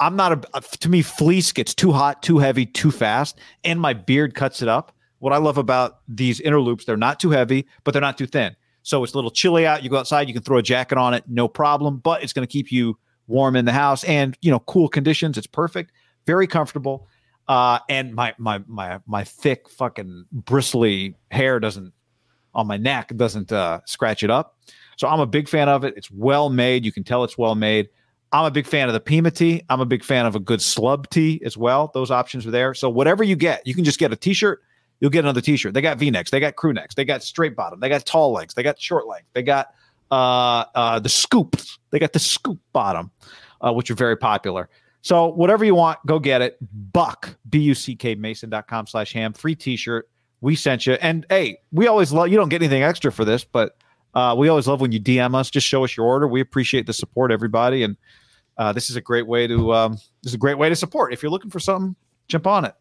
I'm 0.00 0.16
not 0.16 0.32
a 0.32 0.56
uh, 0.56 0.60
to 0.60 0.88
me 0.88 1.02
fleece 1.02 1.52
gets 1.52 1.74
too 1.74 1.92
hot, 1.92 2.22
too 2.22 2.38
heavy, 2.38 2.66
too 2.66 2.90
fast, 2.90 3.38
and 3.64 3.80
my 3.80 3.92
beard 3.92 4.34
cuts 4.34 4.62
it 4.62 4.68
up. 4.68 4.92
What 5.18 5.32
I 5.32 5.36
love 5.36 5.58
about 5.58 6.00
these 6.08 6.40
interloops, 6.40 6.86
they're 6.86 6.96
not 6.96 7.20
too 7.20 7.30
heavy, 7.30 7.66
but 7.84 7.92
they're 7.92 8.00
not 8.00 8.16
too 8.16 8.26
thin. 8.26 8.56
So 8.82 9.04
it's 9.04 9.12
a 9.12 9.16
little 9.16 9.30
chilly 9.30 9.66
out. 9.66 9.82
You 9.82 9.90
go 9.90 9.98
outside, 9.98 10.26
you 10.26 10.32
can 10.32 10.42
throw 10.42 10.56
a 10.56 10.62
jacket 10.62 10.96
on 10.96 11.12
it, 11.12 11.24
no 11.28 11.46
problem. 11.46 11.98
But 11.98 12.22
it's 12.22 12.32
going 12.32 12.46
to 12.46 12.50
keep 12.50 12.72
you 12.72 12.98
warm 13.26 13.54
in 13.54 13.64
the 13.66 13.72
house 13.72 14.02
and 14.04 14.36
you 14.40 14.50
know 14.50 14.60
cool 14.60 14.88
conditions. 14.88 15.36
It's 15.36 15.46
perfect, 15.46 15.92
very 16.26 16.46
comfortable. 16.46 17.06
Uh, 17.48 17.78
and 17.88 18.14
my 18.14 18.34
my 18.38 18.62
my 18.66 19.00
my 19.06 19.24
thick 19.24 19.68
fucking 19.68 20.24
bristly 20.32 21.16
hair 21.30 21.60
doesn't 21.60 21.92
on 22.54 22.66
my 22.66 22.76
neck 22.76 23.12
doesn't 23.16 23.52
uh, 23.52 23.80
scratch 23.84 24.22
it 24.22 24.30
up. 24.30 24.56
So 24.96 25.08
I'm 25.08 25.20
a 25.20 25.26
big 25.26 25.48
fan 25.48 25.68
of 25.68 25.84
it. 25.84 25.94
It's 25.96 26.10
well 26.10 26.50
made. 26.50 26.84
You 26.84 26.92
can 26.92 27.04
tell 27.04 27.24
it's 27.24 27.38
well 27.38 27.54
made. 27.54 27.88
I'm 28.32 28.44
a 28.44 28.50
big 28.50 28.66
fan 28.66 28.88
of 28.88 28.94
the 28.94 29.00
Pima 29.00 29.30
tee. 29.30 29.62
I'm 29.68 29.80
a 29.80 29.86
big 29.86 30.04
fan 30.04 30.24
of 30.24 30.36
a 30.36 30.40
good 30.40 30.60
slub 30.60 31.08
tee 31.10 31.40
as 31.44 31.56
well. 31.56 31.90
Those 31.94 32.10
options 32.10 32.46
are 32.46 32.50
there. 32.50 32.74
So 32.74 32.88
whatever 32.88 33.24
you 33.24 33.34
get, 33.34 33.66
you 33.66 33.74
can 33.74 33.84
just 33.84 33.98
get 33.98 34.12
a 34.12 34.16
t-shirt. 34.16 34.62
You'll 35.00 35.10
get 35.10 35.24
another 35.24 35.40
t-shirt. 35.40 35.74
They 35.74 35.80
got 35.80 35.98
V-necks. 35.98 36.30
They 36.30 36.40
got 36.40 36.56
crew 36.56 36.72
necks. 36.72 36.94
They 36.94 37.04
got 37.04 37.22
straight 37.22 37.56
bottom. 37.56 37.80
They 37.80 37.88
got 37.88 38.04
tall 38.06 38.32
legs. 38.32 38.54
They 38.54 38.62
got 38.62 38.80
short 38.80 39.06
legs. 39.06 39.26
They 39.32 39.42
got 39.42 39.74
uh, 40.10 40.64
uh, 40.74 41.00
the 41.00 41.08
scoops. 41.08 41.78
They 41.90 41.98
got 41.98 42.12
the 42.12 42.18
scoop 42.18 42.58
bottom, 42.72 43.10
uh, 43.60 43.72
which 43.72 43.90
are 43.90 43.94
very 43.94 44.16
popular. 44.16 44.68
So 45.02 45.28
whatever 45.28 45.64
you 45.64 45.74
want, 45.74 45.98
go 46.06 46.18
get 46.18 46.42
it. 46.42 46.58
Buck, 46.92 47.34
B-U-C-K 47.48 48.14
Mason.com 48.16 48.86
slash 48.86 49.12
ham. 49.12 49.32
Free 49.32 49.54
t-shirt. 49.54 50.08
We 50.42 50.54
sent 50.54 50.86
you. 50.86 50.94
And 50.94 51.26
hey, 51.30 51.58
we 51.72 51.86
always 51.86 52.12
love 52.12 52.28
you 52.28 52.36
don't 52.36 52.48
get 52.48 52.62
anything 52.62 52.82
extra 52.82 53.10
for 53.10 53.24
this, 53.24 53.44
but 53.44 53.76
uh, 54.14 54.34
we 54.36 54.48
always 54.48 54.66
love 54.66 54.80
when 54.80 54.92
you 54.92 55.00
DM 55.00 55.34
us. 55.34 55.50
Just 55.50 55.66
show 55.66 55.84
us 55.84 55.96
your 55.96 56.06
order. 56.06 56.28
We 56.28 56.40
appreciate 56.40 56.86
the 56.86 56.92
support, 56.92 57.30
everybody. 57.30 57.82
And 57.82 57.96
uh, 58.56 58.72
this 58.72 58.90
is 58.90 58.96
a 58.96 59.00
great 59.00 59.26
way 59.26 59.46
to 59.46 59.72
um, 59.72 59.92
this 60.22 60.30
is 60.30 60.34
a 60.34 60.38
great 60.38 60.58
way 60.58 60.68
to 60.68 60.76
support. 60.76 61.12
If 61.12 61.22
you're 61.22 61.30
looking 61.30 61.50
for 61.50 61.60
something, 61.60 61.96
jump 62.28 62.46
on 62.46 62.64
it. 62.64 62.74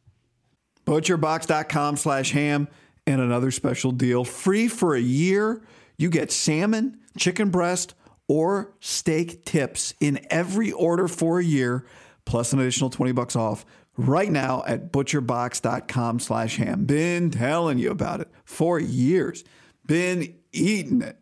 Butcherbox.com 0.86 1.98
slash 1.98 2.32
ham 2.32 2.68
and 3.06 3.22
another 3.22 3.52
special 3.52 3.92
deal. 3.92 4.24
Free 4.24 4.68
for 4.68 4.96
a 4.96 5.02
year. 5.02 5.62
You 5.98 6.10
get 6.10 6.32
salmon, 6.32 7.00
chicken 7.18 7.50
breast, 7.50 7.94
or 8.28 8.74
steak 8.80 9.44
tips 9.46 9.94
in 10.00 10.26
every 10.30 10.72
order 10.72 11.08
for 11.08 11.40
a 11.40 11.44
year, 11.44 11.86
plus 12.26 12.54
an 12.54 12.60
additional 12.60 12.90
20 12.90 13.12
bucks 13.12 13.36
off 13.36 13.66
right 13.98 14.32
now 14.32 14.64
at 14.66 14.92
butcherbox.com 14.92 16.20
slash 16.20 16.56
ham. 16.58 16.86
Been 16.86 17.32
telling 17.32 17.78
you 17.80 17.92
about 17.92 18.22
it 18.22 18.30
for 18.46 18.80
years. 18.80 19.44
Been 19.86 20.36
eating 20.52 21.02
it 21.02 21.22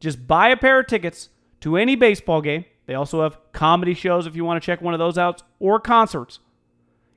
Just 0.00 0.26
buy 0.26 0.48
a 0.48 0.56
pair 0.56 0.80
of 0.80 0.86
tickets 0.86 1.30
to 1.60 1.76
any 1.76 1.96
baseball 1.96 2.40
game. 2.40 2.64
They 2.86 2.94
also 2.94 3.22
have 3.22 3.38
comedy 3.52 3.94
shows 3.94 4.26
if 4.26 4.34
you 4.36 4.44
want 4.44 4.62
to 4.62 4.64
check 4.64 4.80
one 4.80 4.94
of 4.94 4.98
those 4.98 5.18
out 5.18 5.42
or 5.58 5.80
concerts. 5.80 6.38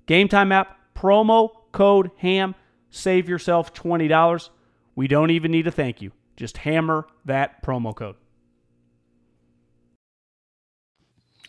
Game 0.06 0.28
Time 0.28 0.52
app, 0.52 0.78
promo 0.96 1.50
code 1.72 2.12
HAM, 2.18 2.56
save 2.90 3.30
yourself 3.30 3.74
$20. 3.74 4.50
We 4.96 5.08
don't 5.08 5.32
even 5.32 5.52
need 5.52 5.68
a 5.68 5.72
thank 5.72 6.02
you. 6.02 6.12
Just 6.36 6.58
hammer 6.58 7.08
that 7.26 7.64
promo 7.64 7.96
code. 7.96 8.16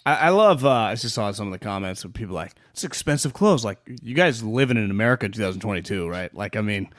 I, 0.05 0.31
love. 0.31 0.65
Uh, 0.65 0.71
I 0.71 0.95
just 0.97 1.15
saw 1.15 1.31
some 1.31 1.47
of 1.47 1.53
the 1.53 1.61
comments 1.61 2.05
of 2.05 2.13
people 2.13 2.35
like, 2.35 2.55
"It's 2.73 2.83
expensive 2.83 3.33
clothes." 3.33 3.65
Like 3.65 3.79
you 4.03 4.17
guys 4.17 4.43
living 4.43 4.77
in 4.77 4.91
America 4.91 5.27
in 5.27 5.33
2022, 5.33 6.09
right? 6.09 6.35
Like 6.35 6.57
I 6.57 6.61
mean, 6.61 6.91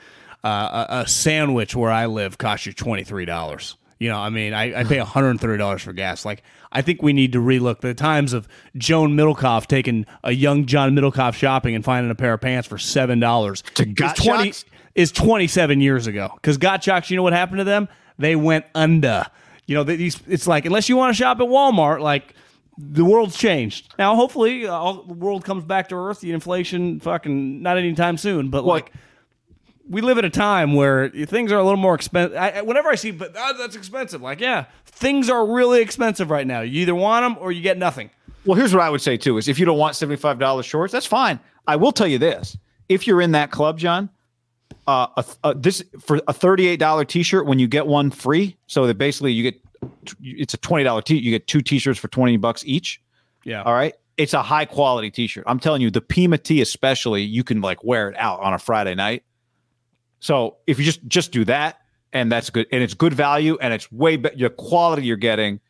uh, 0.42 0.86
a, 0.88 1.00
a 1.00 1.06
sandwich 1.06 1.76
where 1.76 1.90
I 1.90 2.06
live 2.06 2.38
costs 2.38 2.64
you 2.64 2.72
twenty 2.72 3.04
three 3.04 3.26
dollars. 3.26 3.76
You 3.98 4.08
know, 4.08 4.18
I 4.18 4.28
mean, 4.30 4.52
I, 4.52 4.80
I 4.80 4.84
pay 4.84 4.98
one 4.98 5.06
hundred 5.06 5.30
and 5.30 5.40
thirty 5.40 5.58
dollars 5.58 5.82
for 5.82 5.92
gas. 5.92 6.24
Like, 6.24 6.42
I 6.72 6.82
think 6.82 7.02
we 7.02 7.12
need 7.12 7.32
to 7.32 7.38
relook 7.38 7.80
the 7.80 7.94
times 7.94 8.32
of 8.32 8.48
Joan 8.76 9.16
Middlekauff 9.16 9.66
taking 9.66 10.06
a 10.22 10.32
young 10.32 10.66
John 10.66 10.94
Middlekauff 10.94 11.34
shopping 11.34 11.74
and 11.74 11.84
finding 11.84 12.10
a 12.10 12.14
pair 12.14 12.34
of 12.34 12.40
pants 12.40 12.68
for 12.68 12.78
seven 12.78 13.20
dollars. 13.20 13.62
To 13.74 13.86
Gottschalks? 13.86 14.64
is 14.94 15.12
twenty 15.12 15.46
seven 15.46 15.80
years 15.80 16.06
ago. 16.06 16.30
Because 16.34 16.58
Gottschalks, 16.58 17.10
you 17.10 17.16
know 17.16 17.22
what 17.22 17.32
happened 17.32 17.58
to 17.58 17.64
them? 17.64 17.88
They 18.18 18.36
went 18.36 18.64
under. 18.74 19.26
You 19.66 19.76
know, 19.76 19.84
these. 19.84 20.20
It's 20.26 20.46
like 20.46 20.66
unless 20.66 20.88
you 20.88 20.96
want 20.96 21.14
to 21.14 21.16
shop 21.16 21.38
at 21.40 21.46
Walmart, 21.46 22.00
like 22.00 22.34
the 22.76 23.04
world's 23.04 23.36
changed. 23.36 23.94
Now, 23.98 24.16
hopefully, 24.16 24.66
uh, 24.66 24.72
all, 24.72 25.02
the 25.04 25.14
world 25.14 25.44
comes 25.44 25.64
back 25.64 25.88
to 25.90 25.96
earth. 25.96 26.20
The 26.20 26.32
inflation, 26.32 27.00
fucking, 27.00 27.62
not 27.62 27.78
anytime 27.78 28.16
soon. 28.16 28.50
But 28.50 28.64
like, 28.64 28.92
we 29.88 30.00
live 30.00 30.18
at 30.18 30.24
a 30.24 30.30
time 30.30 30.74
where 30.74 31.08
things 31.08 31.52
are 31.52 31.58
a 31.58 31.62
little 31.62 31.78
more 31.78 31.94
expensive. 31.94 32.36
I, 32.36 32.62
whenever 32.62 32.88
I 32.88 32.94
see, 32.94 33.10
but 33.10 33.34
oh, 33.36 33.58
that's 33.58 33.76
expensive. 33.76 34.22
Like, 34.22 34.40
yeah, 34.40 34.64
things 34.86 35.28
are 35.28 35.46
really 35.46 35.80
expensive 35.82 36.30
right 36.30 36.46
now. 36.46 36.60
You 36.60 36.82
either 36.82 36.94
want 36.94 37.24
them 37.24 37.42
or 37.42 37.52
you 37.52 37.60
get 37.60 37.78
nothing. 37.78 38.10
Well, 38.44 38.56
here's 38.56 38.74
what 38.74 38.82
I 38.82 38.90
would 38.90 39.00
say 39.00 39.16
too: 39.16 39.38
is 39.38 39.48
if 39.48 39.58
you 39.58 39.66
don't 39.66 39.78
want 39.78 39.96
seventy 39.96 40.16
five 40.16 40.38
dollars 40.38 40.66
shorts, 40.66 40.92
that's 40.92 41.06
fine. 41.06 41.40
I 41.66 41.76
will 41.76 41.92
tell 41.92 42.06
you 42.06 42.18
this: 42.18 42.56
if 42.88 43.06
you're 43.06 43.20
in 43.20 43.32
that 43.32 43.50
club, 43.50 43.78
John, 43.78 44.10
uh, 44.86 45.08
a, 45.16 45.24
a, 45.44 45.54
this 45.54 45.82
for 46.00 46.20
a 46.28 46.32
thirty 46.32 46.66
eight 46.66 46.78
dollar 46.78 47.04
t 47.04 47.22
shirt 47.22 47.46
when 47.46 47.58
you 47.58 47.66
get 47.66 47.86
one 47.86 48.10
free, 48.10 48.56
so 48.66 48.86
that 48.86 48.98
basically 48.98 49.32
you 49.32 49.42
get 49.42 49.60
it's 50.22 50.54
a 50.54 50.58
twenty 50.58 50.84
dollar 50.84 51.02
t. 51.02 51.16
You 51.16 51.30
get 51.30 51.46
two 51.46 51.60
t 51.60 51.78
shirts 51.78 51.98
for 51.98 52.08
twenty 52.08 52.36
bucks 52.36 52.62
each. 52.66 53.00
Yeah. 53.44 53.62
All 53.62 53.74
right. 53.74 53.94
It's 54.16 54.32
a 54.32 54.42
high 54.42 54.64
quality 54.64 55.10
t 55.10 55.26
shirt. 55.26 55.44
I'm 55.46 55.58
telling 55.58 55.82
you, 55.82 55.90
the 55.90 56.00
Pima 56.00 56.38
tee 56.38 56.60
especially, 56.60 57.22
you 57.22 57.42
can 57.44 57.60
like 57.60 57.82
wear 57.82 58.08
it 58.08 58.16
out 58.16 58.40
on 58.40 58.54
a 58.54 58.58
Friday 58.58 58.94
night. 58.94 59.24
So 60.24 60.56
if 60.66 60.78
you 60.78 60.86
just 60.86 61.06
just 61.06 61.32
do 61.32 61.44
that, 61.44 61.82
and 62.14 62.32
that's 62.32 62.48
good, 62.48 62.66
and 62.72 62.82
it's 62.82 62.94
good 62.94 63.12
value, 63.12 63.58
and 63.60 63.74
it's 63.74 63.92
way 63.92 64.16
better. 64.16 64.34
The 64.34 64.48
quality 64.48 65.02
you're 65.02 65.18
getting, 65.18 65.60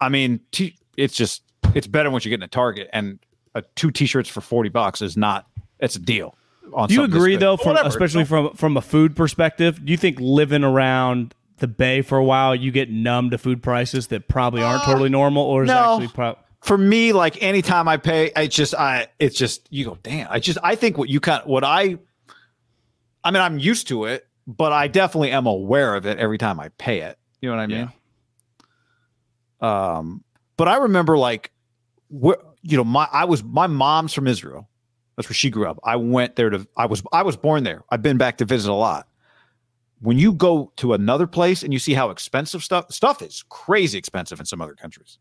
I 0.00 0.08
mean, 0.08 0.40
t- 0.50 0.78
it's 0.96 1.14
just 1.14 1.42
it's 1.74 1.86
better 1.86 2.10
when 2.10 2.22
you're 2.24 2.30
getting 2.30 2.42
a 2.44 2.48
Target, 2.48 2.88
and 2.94 3.18
a 3.54 3.60
two 3.76 3.90
t-shirts 3.90 4.30
for 4.30 4.40
forty 4.40 4.70
bucks 4.70 5.02
is 5.02 5.14
not. 5.14 5.46
It's 5.78 5.94
a 5.94 5.98
deal. 5.98 6.34
on 6.72 6.88
Do 6.88 6.94
you 6.94 7.02
agree 7.04 7.36
though, 7.36 7.58
from 7.58 7.72
Whatever, 7.72 7.88
especially 7.90 8.24
from 8.24 8.54
from 8.54 8.78
a 8.78 8.80
food 8.80 9.14
perspective? 9.14 9.84
Do 9.84 9.90
you 9.90 9.98
think 9.98 10.16
living 10.18 10.64
around 10.64 11.34
the 11.58 11.68
Bay 11.68 12.00
for 12.00 12.16
a 12.16 12.24
while, 12.24 12.54
you 12.54 12.70
get 12.70 12.90
numb 12.90 13.28
to 13.28 13.36
food 13.36 13.62
prices 13.62 14.06
that 14.06 14.26
probably 14.26 14.62
aren't 14.62 14.84
totally 14.84 15.10
uh, 15.10 15.10
normal, 15.10 15.42
or 15.42 15.64
is 15.64 15.68
no. 15.68 15.96
actually 15.96 16.08
pro- 16.08 16.38
for 16.62 16.78
me, 16.78 17.12
like 17.12 17.42
anytime 17.42 17.88
I 17.88 17.98
pay, 17.98 18.32
I 18.34 18.46
just 18.46 18.74
I 18.74 19.08
it's 19.18 19.36
just 19.36 19.68
you 19.70 19.84
go, 19.84 19.98
damn. 20.02 20.28
I 20.30 20.38
just 20.38 20.58
I 20.62 20.76
think 20.76 20.96
what 20.96 21.10
you 21.10 21.20
kind 21.20 21.42
what 21.44 21.62
I 21.62 21.98
I 23.24 23.30
mean, 23.30 23.42
I'm 23.42 23.58
used 23.58 23.88
to 23.88 24.04
it, 24.06 24.26
but 24.46 24.72
I 24.72 24.88
definitely 24.88 25.30
am 25.30 25.46
aware 25.46 25.94
of 25.94 26.06
it 26.06 26.18
every 26.18 26.38
time 26.38 26.58
I 26.60 26.68
pay 26.70 27.00
it. 27.00 27.18
You 27.40 27.50
know 27.50 27.56
what 27.56 27.62
I 27.62 27.66
mean? 27.68 27.92
Um, 29.60 30.24
but 30.56 30.68
I 30.68 30.76
remember 30.78 31.16
like 31.18 31.50
wh- 32.12 32.40
you 32.62 32.76
know, 32.76 32.84
my 32.84 33.08
I 33.12 33.24
was 33.24 33.42
my 33.44 33.66
mom's 33.66 34.12
from 34.12 34.26
Israel. 34.26 34.68
That's 35.16 35.28
where 35.28 35.34
she 35.34 35.50
grew 35.50 35.66
up. 35.68 35.78
I 35.84 35.96
went 35.96 36.36
there 36.36 36.50
to 36.50 36.66
I 36.76 36.86
was 36.86 37.02
I 37.12 37.22
was 37.22 37.36
born 37.36 37.64
there. 37.64 37.84
I've 37.90 38.02
been 38.02 38.18
back 38.18 38.38
to 38.38 38.44
visit 38.44 38.70
a 38.70 38.74
lot. 38.74 39.08
When 40.00 40.18
you 40.18 40.32
go 40.32 40.72
to 40.76 40.94
another 40.94 41.28
place 41.28 41.62
and 41.62 41.72
you 41.72 41.78
see 41.78 41.94
how 41.94 42.10
expensive 42.10 42.62
stuff 42.64 42.86
stuff 42.90 43.22
is 43.22 43.44
crazy 43.48 43.98
expensive 43.98 44.40
in 44.40 44.46
some 44.46 44.60
other 44.60 44.74
countries. 44.74 45.18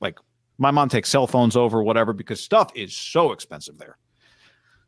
Like 0.00 0.18
my 0.58 0.70
mom 0.72 0.88
takes 0.88 1.08
cell 1.08 1.26
phones 1.28 1.56
over 1.56 1.82
whatever 1.82 2.12
because 2.12 2.40
stuff 2.40 2.72
is 2.74 2.94
so 2.96 3.30
expensive 3.32 3.78
there. 3.78 3.96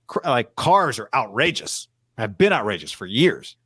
Cr- 0.08 0.18
Like 0.24 0.56
cars 0.56 0.98
are 0.98 1.08
outrageous. 1.14 1.86
Have 2.20 2.38
been 2.38 2.52
outrageous 2.52 2.92
for 2.92 3.06
years. 3.06 3.56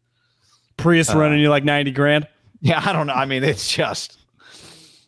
Prius 0.77 1.15
running 1.15 1.41
you 1.41 1.51
like 1.51 1.65
ninety 1.65 1.91
grand? 1.91 2.27
Yeah, 2.61 2.83
I 2.85 2.93
don't 2.93 3.07
know. 3.07 3.13
I 3.13 3.27
mean, 3.27 3.45
it's 3.45 3.71
just 3.73 4.19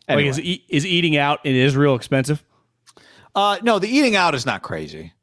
Anyway. 0.07 0.29
Like 0.31 0.39
is 0.39 0.45
e- 0.45 0.65
is 0.69 0.85
eating 0.85 1.17
out 1.17 1.45
in 1.45 1.55
Israel 1.55 1.95
expensive? 1.95 2.43
uh 3.35 3.57
no, 3.61 3.77
the 3.79 3.87
eating 3.89 4.15
out 4.15 4.33
is 4.35 4.45
not 4.45 4.61
crazy. 4.61 5.13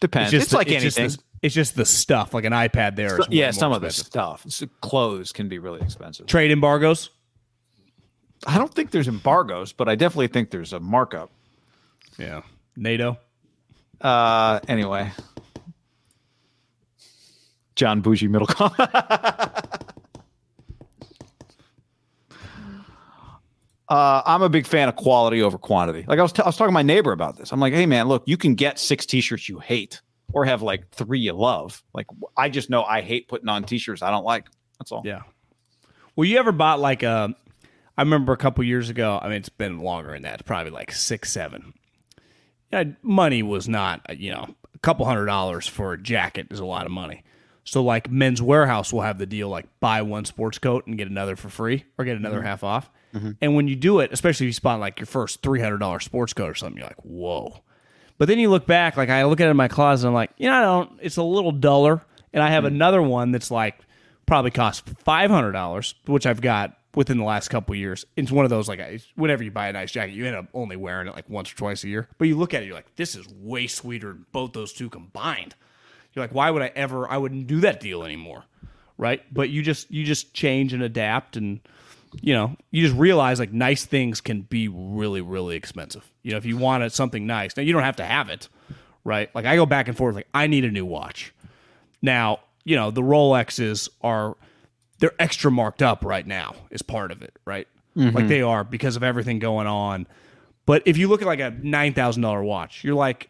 Depends. 0.00 0.32
It's, 0.32 0.46
the- 0.50 0.56
like 0.56 0.68
just 0.68 0.98
anything. 0.98 1.16
the, 1.16 1.22
it's 1.42 1.54
just 1.54 1.74
the 1.74 1.84
stuff, 1.86 2.34
like 2.34 2.44
an 2.44 2.52
iPad. 2.52 2.96
There, 2.96 3.18
yeah, 3.30 3.50
some 3.50 3.72
of 3.72 3.80
the 3.80 3.90
stuff. 3.90 4.42
S- 4.46 4.62
Clothes 4.82 5.32
can 5.32 5.48
be 5.48 5.58
really 5.58 5.80
expensive. 5.80 6.26
trade 6.26 6.50
embargoes. 6.50 7.10
I 8.46 8.56
don't 8.58 8.72
think 8.72 8.90
there's 8.90 9.08
embargoes, 9.08 9.72
but 9.72 9.88
I 9.88 9.94
definitely 9.94 10.28
think 10.28 10.50
there's 10.50 10.72
a 10.72 10.80
markup. 10.80 11.30
Yeah, 12.18 12.42
NATO. 12.76 13.18
Uh, 14.00 14.60
anyway, 14.68 15.10
John 17.80 18.02
Bougie 18.02 18.28
Middlecom. 18.28 18.78
uh, 23.88 24.22
I'm 24.26 24.42
a 24.42 24.50
big 24.50 24.66
fan 24.66 24.90
of 24.90 24.96
quality 24.96 25.40
over 25.40 25.56
quantity. 25.56 26.04
Like 26.06 26.18
I 26.18 26.22
was, 26.22 26.30
t- 26.30 26.42
I 26.42 26.46
was 26.46 26.58
talking 26.58 26.68
to 26.68 26.72
my 26.72 26.82
neighbor 26.82 27.12
about 27.12 27.38
this. 27.38 27.54
I'm 27.54 27.60
like, 27.60 27.72
hey 27.72 27.86
man, 27.86 28.06
look, 28.06 28.22
you 28.26 28.36
can 28.36 28.54
get 28.54 28.78
six 28.78 29.06
t-shirts 29.06 29.48
you 29.48 29.60
hate, 29.60 30.02
or 30.34 30.44
have 30.44 30.60
like 30.60 30.90
three 30.90 31.20
you 31.20 31.32
love. 31.32 31.82
Like 31.94 32.04
I 32.36 32.50
just 32.50 32.68
know 32.68 32.82
I 32.82 33.00
hate 33.00 33.28
putting 33.28 33.48
on 33.48 33.64
t-shirts 33.64 34.02
I 34.02 34.10
don't 34.10 34.24
like. 34.24 34.46
That's 34.78 34.92
all. 34.92 35.00
Yeah. 35.02 35.22
Well, 36.14 36.26
you 36.26 36.36
ever 36.36 36.52
bought 36.52 36.80
like 36.80 37.02
a? 37.02 37.34
I 37.96 38.02
remember 38.02 38.34
a 38.34 38.36
couple 38.36 38.62
years 38.62 38.90
ago. 38.90 39.18
I 39.22 39.28
mean, 39.28 39.38
it's 39.38 39.48
been 39.48 39.78
longer 39.78 40.12
than 40.12 40.24
that. 40.24 40.44
Probably 40.44 40.70
like 40.70 40.92
six, 40.92 41.32
seven. 41.32 41.72
Yeah, 42.70 42.84
money 43.00 43.42
was 43.42 43.70
not. 43.70 44.02
You 44.18 44.32
know, 44.32 44.54
a 44.74 44.78
couple 44.80 45.06
hundred 45.06 45.26
dollars 45.26 45.66
for 45.66 45.94
a 45.94 46.02
jacket 46.02 46.48
is 46.50 46.58
a 46.58 46.66
lot 46.66 46.84
of 46.84 46.92
money. 46.92 47.24
So, 47.70 47.84
like, 47.84 48.10
Men's 48.10 48.40
Wearhouse 48.40 48.92
will 48.92 49.02
have 49.02 49.18
the 49.18 49.26
deal 49.26 49.48
like 49.48 49.64
buy 49.78 50.02
one 50.02 50.24
sports 50.24 50.58
coat 50.58 50.88
and 50.88 50.98
get 50.98 51.06
another 51.06 51.36
for 51.36 51.48
free, 51.48 51.84
or 51.96 52.04
get 52.04 52.16
another 52.16 52.38
mm-hmm. 52.38 52.46
half 52.46 52.64
off. 52.64 52.90
Mm-hmm. 53.14 53.30
And 53.40 53.54
when 53.54 53.68
you 53.68 53.76
do 53.76 54.00
it, 54.00 54.12
especially 54.12 54.46
if 54.46 54.48
you 54.48 54.54
spot 54.54 54.80
like 54.80 54.98
your 54.98 55.06
first 55.06 55.40
three 55.40 55.60
hundred 55.60 55.78
dollars 55.78 56.04
sports 56.04 56.32
coat 56.32 56.50
or 56.50 56.56
something, 56.56 56.78
you're 56.78 56.88
like, 56.88 57.00
whoa. 57.04 57.62
But 58.18 58.26
then 58.26 58.40
you 58.40 58.50
look 58.50 58.66
back, 58.66 58.96
like 58.96 59.08
I 59.08 59.22
look 59.22 59.40
at 59.40 59.46
it 59.46 59.50
in 59.50 59.56
my 59.56 59.68
closet, 59.68 60.04
and 60.04 60.08
I'm 60.08 60.14
like, 60.14 60.32
you 60.36 60.48
know, 60.48 60.56
I 60.56 60.62
don't. 60.62 60.98
It's 61.00 61.16
a 61.16 61.22
little 61.22 61.52
duller, 61.52 62.02
and 62.32 62.42
I 62.42 62.50
have 62.50 62.64
mm-hmm. 62.64 62.74
another 62.74 63.02
one 63.02 63.30
that's 63.30 63.52
like 63.52 63.78
probably 64.26 64.50
cost 64.50 64.88
five 65.04 65.30
hundred 65.30 65.52
dollars, 65.52 65.94
which 66.06 66.26
I've 66.26 66.40
got 66.40 66.76
within 66.96 67.18
the 67.18 67.24
last 67.24 67.50
couple 67.50 67.72
of 67.72 67.78
years. 67.78 68.04
It's 68.16 68.32
one 68.32 68.44
of 68.44 68.50
those 68.50 68.68
like 68.68 68.80
whenever 69.14 69.44
you 69.44 69.52
buy 69.52 69.68
a 69.68 69.72
nice 69.72 69.92
jacket, 69.92 70.14
you 70.14 70.26
end 70.26 70.34
up 70.34 70.46
only 70.54 70.74
wearing 70.74 71.06
it 71.06 71.14
like 71.14 71.30
once 71.30 71.52
or 71.52 71.56
twice 71.56 71.84
a 71.84 71.88
year. 71.88 72.08
But 72.18 72.26
you 72.26 72.36
look 72.36 72.52
at 72.52 72.64
it, 72.64 72.66
you're 72.66 72.74
like, 72.74 72.96
this 72.96 73.14
is 73.14 73.28
way 73.28 73.68
sweeter 73.68 74.08
than 74.08 74.26
both 74.32 74.54
those 74.54 74.72
two 74.72 74.90
combined. 74.90 75.54
You're 76.14 76.24
like, 76.24 76.34
why 76.34 76.50
would 76.50 76.62
I 76.62 76.72
ever? 76.74 77.08
I 77.08 77.16
wouldn't 77.16 77.46
do 77.46 77.60
that 77.60 77.80
deal 77.80 78.02
anymore, 78.02 78.44
right? 78.98 79.22
But 79.32 79.50
you 79.50 79.62
just 79.62 79.90
you 79.90 80.04
just 80.04 80.34
change 80.34 80.72
and 80.72 80.82
adapt 80.82 81.36
and 81.36 81.60
you 82.20 82.34
know, 82.34 82.56
you 82.70 82.84
just 82.84 82.98
realize 82.98 83.38
like 83.38 83.52
nice 83.52 83.84
things 83.84 84.20
can 84.20 84.42
be 84.42 84.68
really, 84.68 85.20
really 85.20 85.56
expensive. 85.56 86.10
You 86.22 86.32
know, 86.32 86.38
if 86.38 86.44
you 86.44 86.56
wanted 86.56 86.92
something 86.92 87.26
nice, 87.26 87.56
now 87.56 87.62
you 87.62 87.72
don't 87.72 87.84
have 87.84 87.96
to 87.96 88.04
have 88.04 88.28
it, 88.28 88.48
right? 89.04 89.32
Like 89.34 89.44
I 89.44 89.56
go 89.56 89.66
back 89.66 89.88
and 89.88 89.96
forth, 89.96 90.14
like 90.14 90.28
I 90.34 90.46
need 90.46 90.64
a 90.64 90.70
new 90.70 90.84
watch. 90.84 91.32
Now, 92.02 92.40
you 92.64 92.76
know, 92.76 92.90
the 92.90 93.02
Rolexes 93.02 93.88
are 94.02 94.36
they're 94.98 95.14
extra 95.18 95.50
marked 95.50 95.82
up 95.82 96.04
right 96.04 96.26
now 96.26 96.54
is 96.70 96.82
part 96.82 97.10
of 97.10 97.22
it, 97.22 97.34
right? 97.44 97.66
Mm-hmm. 97.96 98.16
Like 98.16 98.28
they 98.28 98.42
are 98.42 98.64
because 98.64 98.96
of 98.96 99.02
everything 99.02 99.38
going 99.38 99.66
on. 99.66 100.06
But 100.66 100.82
if 100.86 100.98
you 100.98 101.08
look 101.08 101.22
at 101.22 101.26
like 101.26 101.40
a 101.40 101.50
nine 101.62 101.94
thousand 101.94 102.22
dollar 102.22 102.42
watch, 102.42 102.84
you're 102.84 102.94
like, 102.94 103.29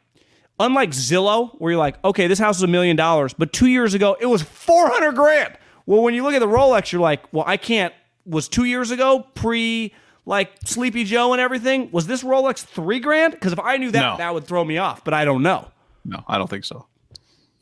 unlike 0.61 0.91
Zillow, 0.91 1.51
where 1.59 1.73
you're 1.73 1.79
like, 1.79 1.97
okay, 2.05 2.29
this 2.29 2.39
house 2.39 2.59
is 2.59 2.63
a 2.63 2.69
million 2.69 2.95
dollars, 2.97 3.33
but 3.35 3.53
two 3.53 3.67
years 3.67 3.95
ago 3.95 4.17
it 4.21 4.27
was 4.27 4.43
four 4.43 4.89
hundred 4.89 5.17
grand. 5.17 5.57
Well, 5.87 6.03
when 6.03 6.15
you 6.15 6.23
look 6.23 6.35
at 6.35 6.39
the 6.41 6.47
Rolex, 6.47 6.93
you're 6.93 7.01
like, 7.01 7.23
well, 7.33 7.45
I 7.47 7.57
can't 7.57 7.93
was 8.27 8.49
two 8.49 8.65
years 8.65 8.93
ago, 8.93 9.27
pre 9.35 9.93
like 10.27 10.51
Sleepy 10.65 11.03
Joe 11.05 11.33
and 11.33 11.41
everything. 11.41 11.89
Was 11.91 12.07
this 12.07 12.23
Rolex 12.23 12.59
three 12.65 13.01
grand? 13.01 13.33
Because 13.33 13.53
if 13.53 13.59
I 13.59 13.77
knew 13.79 13.91
that, 13.91 14.01
No. 14.01 14.17
that 14.19 14.33
would 14.35 14.45
throw 14.45 14.63
me 14.65 14.79
off. 14.79 15.03
But 15.03 15.15
I 15.15 15.25
don't 15.25 15.43
know. 15.43 15.69
No, 16.05 16.23
I 16.29 16.39
don't 16.39 16.49
think 16.49 16.65
so. 16.65 16.87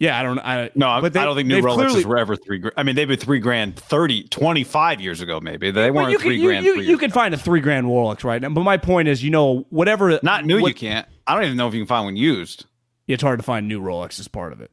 Yeah, 0.01 0.19
I 0.19 0.23
don't. 0.23 0.39
I, 0.39 0.71
No, 0.77 0.89
I, 0.89 1.01
but 1.01 1.13
they- 1.13 1.19
I 1.21 1.25
don't 1.25 1.35
think 1.35 1.49
new 1.49 1.61
Rolexes 1.61 1.75
clearly- 1.75 2.05
were 2.05 2.19
ever 2.19 2.37
three. 2.37 2.59
Gra- 2.59 2.71
I 2.77 2.85
mean, 2.85 2.95
they've 2.95 3.09
been 3.09 3.19
three 3.19 3.41
grand 3.41 3.75
30, 3.77 4.25
25 4.29 5.01
years 5.01 5.21
ago. 5.21 5.41
Maybe 5.41 5.73
they 5.73 5.91
weren't 5.91 6.11
you 6.13 6.19
three 6.21 6.37
can, 6.37 6.41
you, 6.43 6.49
grand. 6.49 6.65
you, 6.65 6.75
three 6.75 6.87
you 6.87 6.99
can 6.99 7.07
ago. 7.11 7.15
find 7.15 7.35
a 7.35 7.37
three 7.39 7.61
grand 7.61 7.87
Rolex 7.87 8.23
right 8.23 8.41
now. 8.41 8.51
But 8.51 8.63
my 8.63 8.77
point 8.77 9.09
is, 9.09 9.25
you 9.25 9.31
know, 9.31 9.67
whatever. 9.71 10.21
Not 10.23 10.45
new. 10.45 10.61
what- 10.61 10.69
you 10.69 10.75
can't. 10.75 11.09
I 11.27 11.35
don't 11.35 11.45
even 11.45 11.57
know 11.57 11.67
if 11.67 11.75
you 11.75 11.81
can 11.81 11.89
find 11.89 12.05
one 12.05 12.17
used. 12.17 12.67
It's 13.09 13.23
hard 13.23 13.39
to 13.41 13.43
find 13.43 13.67
new 13.67 13.81
Rolex 13.81 14.21
as 14.21 14.29
part 14.29 14.53
of 14.53 14.61
it. 14.61 14.71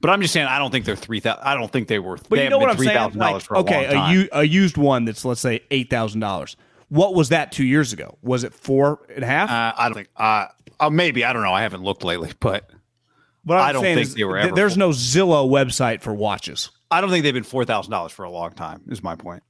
But 0.00 0.10
I'm 0.10 0.20
just 0.22 0.32
saying, 0.32 0.46
I 0.46 0.58
don't 0.58 0.70
think 0.70 0.84
they're 0.84 0.96
three 0.96 1.20
thousand. 1.20 1.44
I 1.44 1.54
don't 1.54 1.70
think 1.70 1.86
they 1.88 1.98
were. 1.98 2.16
But 2.16 2.30
they 2.36 2.44
you 2.44 2.50
know 2.50 2.58
what 2.58 2.70
I'm 2.70 2.78
saying? 2.78 2.96
$3,000 2.96 3.16
Like, 3.16 3.42
for 3.42 3.54
a 3.54 3.58
okay, 3.60 3.84
long 3.86 3.94
time. 4.06 4.14
u- 4.16 4.28
a 4.32 4.44
used 4.44 4.76
one 4.76 5.04
that's 5.04 5.24
let's 5.24 5.40
say 5.40 5.60
eight 5.70 5.90
thousand 5.90 6.20
dollars. 6.20 6.56
What 6.88 7.14
was 7.14 7.28
that 7.30 7.52
two 7.52 7.64
years 7.64 7.92
ago? 7.92 8.16
Was 8.22 8.44
it 8.44 8.54
four 8.54 9.00
and 9.14 9.22
a 9.22 9.26
half? 9.26 9.50
Uh, 9.50 9.72
I 9.80 9.88
don't 9.88 9.94
think. 9.94 10.08
Uh, 10.16 10.46
uh, 10.80 10.90
maybe 10.90 11.24
I 11.24 11.32
don't 11.32 11.42
know. 11.42 11.52
I 11.52 11.62
haven't 11.62 11.82
looked 11.82 12.02
lately, 12.04 12.32
but 12.40 12.70
What 13.44 13.56
I'm 13.58 13.64
I 13.68 13.72
don't 13.72 13.82
think 13.82 14.00
is 14.00 14.14
they 14.14 14.24
were 14.24 14.36
th- 14.36 14.46
ever 14.46 14.54
There's 14.56 14.74
full. 14.74 14.78
no 14.78 14.90
Zillow 14.90 15.48
website 15.50 16.00
for 16.02 16.14
watches. 16.14 16.70
I 16.90 17.00
don't 17.02 17.10
think 17.10 17.24
they've 17.24 17.34
been 17.34 17.42
four 17.42 17.64
thousand 17.64 17.90
dollars 17.90 18.12
for 18.12 18.24
a 18.24 18.30
long 18.30 18.52
time. 18.52 18.82
Is 18.88 19.02
my 19.02 19.16
point. 19.16 19.42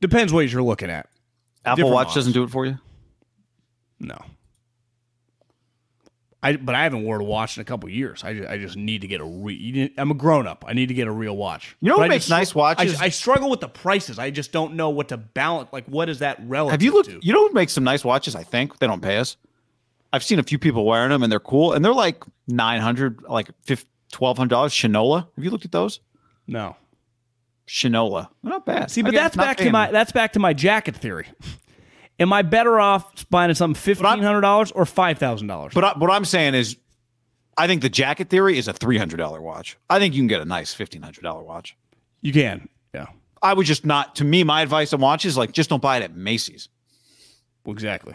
Depends 0.00 0.32
what 0.32 0.50
you're 0.50 0.62
looking 0.62 0.90
at. 0.90 1.08
Apple 1.64 1.76
Different 1.76 1.94
Watch 1.94 2.06
models. 2.08 2.14
doesn't 2.14 2.32
do 2.32 2.42
it 2.44 2.50
for 2.50 2.66
you. 2.66 2.78
No. 4.00 4.18
I 6.42 6.56
but 6.56 6.74
I 6.74 6.82
haven't 6.84 7.02
worn 7.04 7.20
a 7.20 7.24
watch 7.24 7.56
in 7.56 7.60
a 7.62 7.64
couple 7.64 7.88
years. 7.88 8.22
I 8.22 8.34
just, 8.34 8.48
I 8.48 8.58
just 8.58 8.76
need 8.76 9.00
to 9.00 9.06
get 9.08 9.20
a 9.20 9.24
re. 9.24 9.92
I'm 9.98 10.10
a 10.10 10.14
grown 10.14 10.46
up. 10.46 10.64
I 10.68 10.74
need 10.74 10.86
to 10.88 10.94
get 10.94 11.08
a 11.08 11.10
real 11.10 11.36
watch. 11.36 11.76
You 11.80 11.88
know 11.88 11.94
But 11.96 12.00
what 12.00 12.04
I 12.04 12.08
makes 12.08 12.24
just- 12.24 12.30
nice 12.30 12.54
watches? 12.54 13.00
I, 13.00 13.06
I 13.06 13.08
struggle 13.08 13.48
with 13.50 13.60
the 13.60 13.68
prices. 13.68 14.18
I 14.18 14.30
just 14.30 14.52
don't 14.52 14.74
know 14.74 14.90
what 14.90 15.08
to 15.08 15.16
balance. 15.16 15.70
Like, 15.72 15.86
what 15.86 16.08
is 16.08 16.18
that 16.20 16.38
relative? 16.46 16.72
Have 16.72 16.82
you 16.82 16.92
looked? 16.92 17.08
To? 17.10 17.18
You 17.22 17.32
know 17.32 17.42
what 17.42 17.54
makes 17.54 17.72
some 17.72 17.84
nice 17.84 18.04
watches? 18.04 18.36
I 18.36 18.42
think 18.42 18.78
they 18.78 18.86
don't 18.86 19.00
pay 19.02 19.16
us. 19.16 19.36
I've 20.12 20.22
seen 20.22 20.38
a 20.38 20.42
few 20.42 20.58
people 20.58 20.84
wearing 20.86 21.10
them, 21.10 21.22
and 21.22 21.32
they're 21.32 21.40
cool, 21.40 21.72
and 21.72 21.84
they're 21.84 21.92
like 21.92 22.22
nine 22.46 22.80
hundred, 22.80 23.22
like 23.22 23.48
twelve 24.12 24.36
hundred 24.36 24.50
dollars. 24.50 24.72
Shinola. 24.72 25.26
Have 25.36 25.44
you 25.44 25.50
looked 25.50 25.64
at 25.64 25.72
those? 25.72 26.00
No. 26.46 26.76
Shinola. 27.66 28.28
Not 28.42 28.64
bad. 28.64 28.90
See, 28.90 29.02
but 29.02 29.08
Again, 29.08 29.24
that's 29.24 29.36
back 29.36 29.56
to 29.56 29.70
my 29.70 29.90
that's 29.90 30.12
back 30.12 30.32
to 30.34 30.38
my 30.38 30.52
jacket 30.52 30.96
theory. 30.96 31.26
Am 32.18 32.32
I 32.32 32.42
better 32.42 32.80
off 32.80 33.28
buying 33.28 33.52
something 33.54 33.80
fifteen 33.80 34.22
hundred 34.22 34.40
dollars 34.40 34.72
or 34.72 34.86
five 34.86 35.18
thousand 35.18 35.48
dollars? 35.48 35.72
But 35.74 35.84
I, 35.84 35.98
what 35.98 36.10
I'm 36.10 36.24
saying 36.24 36.54
is, 36.54 36.76
I 37.58 37.66
think 37.66 37.82
the 37.82 37.90
jacket 37.90 38.30
theory 38.30 38.58
is 38.58 38.68
a 38.68 38.72
three 38.72 38.96
hundred 38.98 39.18
dollar 39.18 39.40
watch. 39.40 39.76
I 39.90 39.98
think 39.98 40.14
you 40.14 40.20
can 40.20 40.28
get 40.28 40.40
a 40.40 40.46
nice 40.46 40.72
fifteen 40.72 41.02
hundred 41.02 41.22
dollar 41.22 41.42
watch. 41.42 41.76
you 42.22 42.32
can, 42.32 42.68
yeah, 42.94 43.06
I 43.42 43.52
would 43.52 43.66
just 43.66 43.84
not. 43.84 44.16
To 44.16 44.24
me, 44.24 44.44
my 44.44 44.62
advice 44.62 44.92
on 44.92 45.00
watches 45.00 45.36
like 45.36 45.52
just 45.52 45.68
don't 45.68 45.82
buy 45.82 45.98
it 45.98 46.02
at 46.02 46.16
Macy's. 46.16 46.68
Well, 47.64 47.72
exactly. 47.72 48.14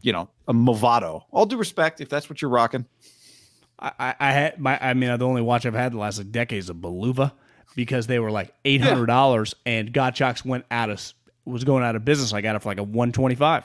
You 0.00 0.12
know, 0.12 0.28
a 0.46 0.52
Movado. 0.52 1.22
All 1.30 1.46
due 1.46 1.56
respect, 1.56 2.00
if 2.00 2.08
that's 2.08 2.28
what 2.28 2.42
you're 2.42 2.50
rocking. 2.50 2.86
I, 3.78 3.92
I, 3.98 4.14
I 4.18 4.32
had 4.32 4.58
my 4.58 4.78
I 4.80 4.94
mean 4.94 5.16
the 5.18 5.26
only 5.26 5.42
watch 5.42 5.66
I've 5.66 5.74
had 5.74 5.92
the 5.92 5.98
last 5.98 6.18
like, 6.18 6.32
decade 6.32 6.58
is 6.58 6.68
a 6.70 6.74
Bulova 6.74 7.32
because 7.76 8.08
they 8.08 8.18
were 8.18 8.30
like 8.30 8.52
eight 8.64 8.80
hundred 8.80 9.06
dollars 9.06 9.54
and 9.64 9.92
Gottschalk's 9.92 10.44
went 10.44 10.64
out 10.70 10.90
of 10.90 11.00
was 11.48 11.64
going 11.64 11.82
out 11.84 11.96
of 11.96 12.04
business. 12.04 12.32
I 12.32 12.40
got 12.40 12.56
it 12.56 12.62
for 12.62 12.68
like 12.68 12.78
a 12.78 12.82
one 12.82 13.12
twenty 13.12 13.34
five. 13.34 13.64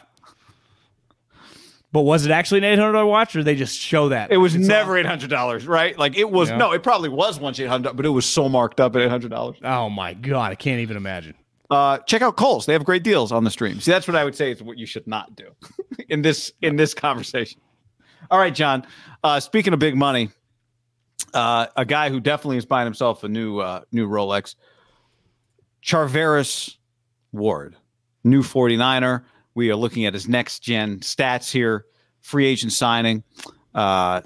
But 1.92 2.02
was 2.02 2.26
it 2.26 2.32
actually 2.32 2.58
an 2.60 2.64
eight 2.64 2.80
hundred 2.80 2.94
dollar 2.94 3.06
watch, 3.06 3.36
or 3.36 3.44
they 3.44 3.56
just 3.56 3.80
show 3.80 4.10
that 4.10 4.32
It 4.32 4.38
was 4.38 4.56
It's 4.56 4.68
never 4.68 4.98
eight 4.98 5.06
hundred 5.06 5.30
dollars, 5.30 5.68
right? 5.68 5.98
Like 5.98 6.18
it 6.18 6.30
was. 6.30 6.50
Yeah. 6.50 6.58
No, 6.58 6.72
it 6.72 6.82
probably 6.82 7.10
was 7.10 7.40
once 7.40 7.60
eight 7.60 7.68
hundred, 7.68 7.96
but 7.96 8.06
it 8.06 8.10
was 8.10 8.26
so 8.26 8.50
marked 8.50 8.80
up 8.80 8.96
at 8.96 9.04
eight 9.04 9.10
hundred 9.10 9.30
dollars. 9.30 9.58
oh 9.64 9.90
my 9.90 10.14
god, 10.16 10.52
I 10.52 10.56
can't 10.56 10.80
even 10.80 10.98
imagine. 10.98 11.36
Uh, 11.70 12.00
check 12.00 12.22
out 12.22 12.36
Kohl's. 12.36 12.66
They 12.66 12.74
have 12.74 12.84
great 12.84 13.04
deals 13.04 13.32
on 13.32 13.44
the 13.44 13.52
stream. 13.52 13.80
See, 13.80 13.92
that's 13.92 14.08
what 14.08 14.16
I 14.16 14.24
would 14.24 14.36
say 14.36 14.52
is 14.52 14.62
what 14.62 14.78
you 14.78 14.86
should 14.86 15.08
not 15.08 15.36
do 15.36 15.50
in 16.10 16.24
this 16.24 16.52
in 16.62 16.76
this 16.76 16.94
conversation. 16.96 17.62
All 18.32 18.40
right, 18.40 18.54
John. 18.54 18.86
Uh, 19.24 19.40
speaking 19.40 19.74
of 19.74 19.80
big 19.80 19.96
money, 19.96 20.30
uh, 21.34 21.68
a 21.78 21.86
guy 21.86 22.10
who 22.10 22.20
definitely 22.20 22.58
is 22.58 22.66
buying 22.66 22.86
himself 22.86 23.24
a 23.24 23.28
new 23.30 23.60
uh, 23.60 23.82
new 23.92 24.08
Rolex, 24.08 24.56
Charvarius 25.84 26.78
Ward, 27.34 27.76
new 28.24 28.42
49er. 28.42 29.24
We 29.56 29.70
are 29.70 29.76
looking 29.76 30.06
at 30.06 30.14
his 30.14 30.28
next 30.28 30.60
gen 30.60 31.00
stats 31.00 31.52
here. 31.52 31.86
Free 32.22 32.46
agent 32.46 32.72
signing, 32.72 33.24
uh, 33.76 34.22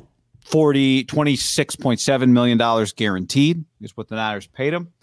40, 0.46 1.06
$26.7 1.06 2.30
million 2.30 2.88
guaranteed 2.96 3.66
is 3.82 3.98
what 3.98 4.08
the 4.08 4.16
Niners 4.16 4.48
paid 4.48 4.74
him. 4.74 4.94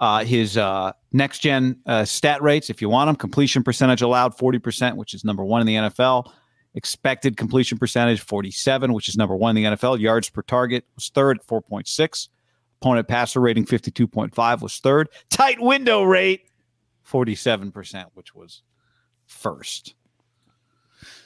Uh, 0.00 0.24
his 0.24 0.56
uh, 0.56 0.92
next 1.12 1.40
gen 1.40 1.76
uh, 1.84 2.04
stat 2.04 2.40
rates, 2.40 2.70
if 2.70 2.80
you 2.80 2.88
want 2.88 3.08
them, 3.08 3.16
completion 3.16 3.64
percentage 3.64 4.00
allowed 4.00 4.36
40%, 4.36 4.94
which 4.96 5.12
is 5.12 5.24
number 5.24 5.44
one 5.44 5.60
in 5.60 5.66
the 5.66 5.74
NFL. 5.74 6.30
Expected 6.74 7.36
completion 7.36 7.76
percentage 7.76 8.20
47, 8.20 8.92
which 8.92 9.08
is 9.08 9.16
number 9.16 9.34
one 9.34 9.56
in 9.56 9.64
the 9.64 9.76
NFL. 9.76 9.98
Yards 9.98 10.30
per 10.30 10.42
target 10.42 10.84
was 10.94 11.08
third 11.08 11.38
at 11.40 11.46
4.6. 11.46 12.28
Opponent 12.80 13.08
passer 13.08 13.40
rating 13.40 13.64
52.5 13.66 14.60
was 14.62 14.78
third. 14.78 15.08
Tight 15.30 15.60
window 15.60 16.04
rate 16.04 16.47
47%, 17.10 18.06
which 18.14 18.34
was 18.34 18.62
first. 19.26 19.94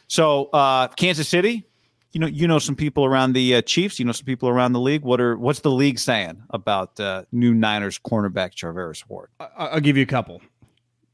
So 0.07 0.47
uh, 0.53 0.89
Kansas 0.89 1.29
City, 1.29 1.67
you 2.13 2.21
know, 2.21 2.27
you 2.27 2.47
know 2.47 2.59
some 2.59 2.77
people 2.77 3.05
around 3.05 3.33
the 3.33 3.57
uh, 3.57 3.63
Chiefs. 3.63 3.99
You 3.99 4.05
know 4.05 4.13
some 4.13 4.27
people 4.27 4.49
around 4.49 4.73
the 4.75 4.81
league. 4.81 5.03
What 5.03 5.21
are 5.21 5.37
what's 5.37 5.61
the 5.61 5.71
league 5.71 5.99
saying 5.99 6.43
about 6.51 7.01
uh, 7.01 7.25
new 7.33 7.55
Niners 7.55 7.99
cornerback 7.99 8.55
Charvarius 8.55 9.09
Ward? 9.09 9.31
I'll 9.57 9.81
give 9.81 9.97
you 9.97 10.03
a 10.03 10.07
couple. 10.07 10.43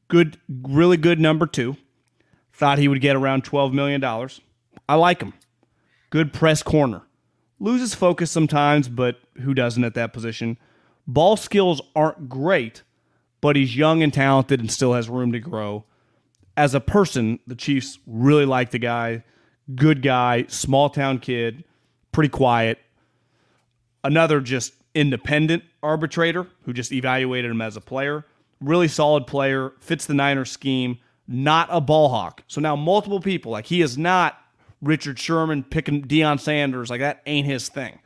Good, 0.09 0.37
really 0.49 0.97
good 0.97 1.19
number 1.19 1.45
two. 1.45 1.77
Thought 2.51 2.79
he 2.79 2.89
would 2.89 2.99
get 2.99 3.15
around 3.15 3.45
$12 3.45 3.71
million. 3.71 4.03
I 4.03 4.95
like 4.95 5.21
him. 5.21 5.33
Good 6.09 6.33
press 6.33 6.61
corner. 6.61 7.03
Loses 7.59 7.93
focus 7.93 8.31
sometimes, 8.31 8.89
but 8.89 9.19
who 9.41 9.53
doesn't 9.53 9.83
at 9.83 9.93
that 9.93 10.11
position? 10.11 10.57
Ball 11.07 11.37
skills 11.37 11.81
aren't 11.95 12.27
great, 12.27 12.83
but 13.41 13.55
he's 13.55 13.75
young 13.75 14.03
and 14.03 14.13
talented 14.13 14.59
and 14.59 14.71
still 14.71 14.93
has 14.93 15.09
room 15.09 15.31
to 15.31 15.39
grow. 15.39 15.85
As 16.57 16.73
a 16.73 16.79
person, 16.79 17.39
the 17.47 17.55
Chiefs 17.55 17.99
really 18.05 18.45
like 18.45 18.71
the 18.71 18.79
guy. 18.79 19.23
Good 19.75 20.01
guy, 20.01 20.45
small 20.47 20.89
town 20.89 21.19
kid, 21.19 21.63
pretty 22.11 22.29
quiet. 22.29 22.79
Another 24.03 24.41
just 24.41 24.73
independent 24.95 25.63
arbitrator 25.83 26.47
who 26.63 26.73
just 26.73 26.91
evaluated 26.91 27.51
him 27.51 27.61
as 27.61 27.77
a 27.77 27.81
player. 27.81 28.25
Really 28.59 28.87
solid 28.87 29.27
player, 29.27 29.73
fits 29.79 30.05
the 30.05 30.13
Niners 30.13 30.51
scheme, 30.51 30.97
not 31.27 31.69
a 31.71 31.79
ball 31.79 32.09
hawk. 32.09 32.43
So 32.47 32.59
now 32.59 32.75
multiple 32.75 33.21
people, 33.21 33.51
like 33.51 33.67
he 33.67 33.81
is 33.81 33.97
not 33.97 34.37
Richard 34.81 35.19
Sherman 35.19 35.63
picking 35.63 36.01
Deion 36.03 36.39
Sanders, 36.39 36.89
like 36.89 36.99
that 36.99 37.21
ain't 37.25 37.47
his 37.47 37.69
thing. 37.69 37.99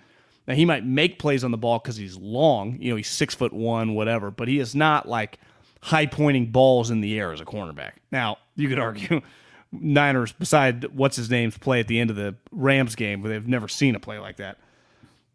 Now 0.47 0.55
he 0.55 0.65
might 0.65 0.85
make 0.85 1.19
plays 1.19 1.43
on 1.43 1.51
the 1.51 1.57
ball 1.57 1.79
because 1.79 1.95
he's 1.95 2.17
long, 2.17 2.77
you 2.79 2.89
know, 2.89 2.95
he's 2.97 3.09
six 3.09 3.33
foot 3.33 3.53
one, 3.53 3.95
whatever, 3.95 4.31
but 4.31 4.47
he 4.47 4.59
is 4.59 4.75
not 4.75 5.07
like 5.07 5.39
high 5.81 6.05
pointing 6.05 6.47
balls 6.47 6.89
in 6.91 7.01
the 7.01 7.17
air 7.17 7.31
as 7.31 7.41
a 7.41 7.45
cornerback. 7.45 7.93
Now, 8.11 8.37
you 8.55 8.69
could 8.69 8.79
argue 8.79 9.21
Niners, 9.73 10.31
beside 10.31 10.85
what's 10.95 11.15
his 11.15 11.29
name's 11.29 11.57
play 11.57 11.79
at 11.79 11.87
the 11.87 11.99
end 11.99 12.09
of 12.09 12.15
the 12.15 12.35
Rams 12.51 12.95
game, 12.95 13.21
where 13.21 13.31
they've 13.31 13.47
never 13.47 13.67
seen 13.67 13.95
a 13.95 13.99
play 13.99 14.19
like 14.19 14.37
that. 14.37 14.59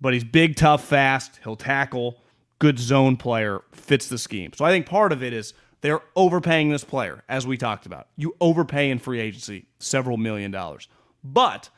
But 0.01 0.13
he's 0.13 0.25
big, 0.25 0.57
tough, 0.57 0.85
fast. 0.85 1.41
He'll 1.43 1.57
tackle. 1.57 2.21
Good 2.61 2.79
zone 2.79 3.17
player. 3.17 3.63
Fits 3.73 4.09
the 4.09 4.19
scheme. 4.19 4.53
So 4.53 4.65
I 4.65 4.71
think 4.71 4.87
part 4.87 5.13
of 5.13 5.23
it 5.23 5.33
is 5.33 5.55
they're 5.81 6.03
overpaying 6.15 6.71
this 6.71 6.85
player, 6.85 7.25
as 7.29 7.47
we 7.47 7.57
talked 7.57 7.85
about. 7.85 8.07
You 8.17 8.37
overpay 8.41 8.91
in 8.91 8.99
free 9.01 9.21
agency 9.21 9.67
several 9.79 10.17
million 10.17 10.51
dollars. 10.51 10.89
But 11.25 11.69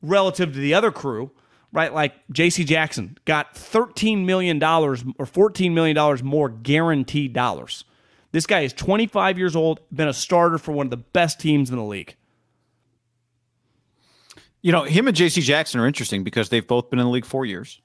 relative 0.00 0.52
to 0.52 0.58
the 0.58 0.74
other 0.74 0.92
crew, 0.92 1.32
right? 1.72 1.92
Like 1.92 2.14
J.C. 2.30 2.64
Jackson 2.64 3.18
got 3.24 3.54
$13 3.54 4.24
million 4.24 4.62
or 4.62 4.96
$14 4.96 5.72
million 5.72 6.26
more 6.26 6.48
guaranteed 6.48 7.32
dollars. 7.32 7.84
This 8.32 8.46
guy 8.46 8.60
is 8.60 8.72
25 8.72 9.38
years 9.38 9.56
old, 9.56 9.80
been 9.92 10.08
a 10.08 10.12
starter 10.12 10.58
for 10.58 10.72
one 10.72 10.86
of 10.86 10.90
the 10.90 10.96
best 10.96 11.40
teams 11.40 11.70
in 11.70 11.76
the 11.76 11.84
league. 11.84 12.16
You 14.62 14.72
know, 14.72 14.84
him 14.84 15.08
and 15.08 15.16
J.C. 15.16 15.40
Jackson 15.40 15.80
are 15.80 15.86
interesting 15.86 16.22
because 16.22 16.48
they've 16.50 16.66
both 16.66 16.90
been 16.90 16.98
in 16.98 17.06
the 17.06 17.10
league 17.10 17.24
four 17.24 17.46
years. 17.46 17.80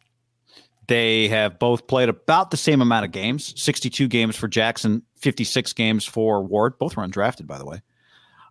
They 0.87 1.29
have 1.29 1.57
both 1.57 1.87
played 1.87 2.09
about 2.09 2.51
the 2.51 2.57
same 2.57 2.81
amount 2.81 3.05
of 3.05 3.11
games 3.11 3.59
62 3.59 4.07
games 4.07 4.35
for 4.35 4.47
Jackson, 4.47 5.01
56 5.15 5.73
games 5.73 6.05
for 6.05 6.43
Ward. 6.43 6.77
Both 6.77 6.95
were 6.97 7.03
undrafted, 7.03 7.47
by 7.47 7.57
the 7.57 7.65
way. 7.65 7.81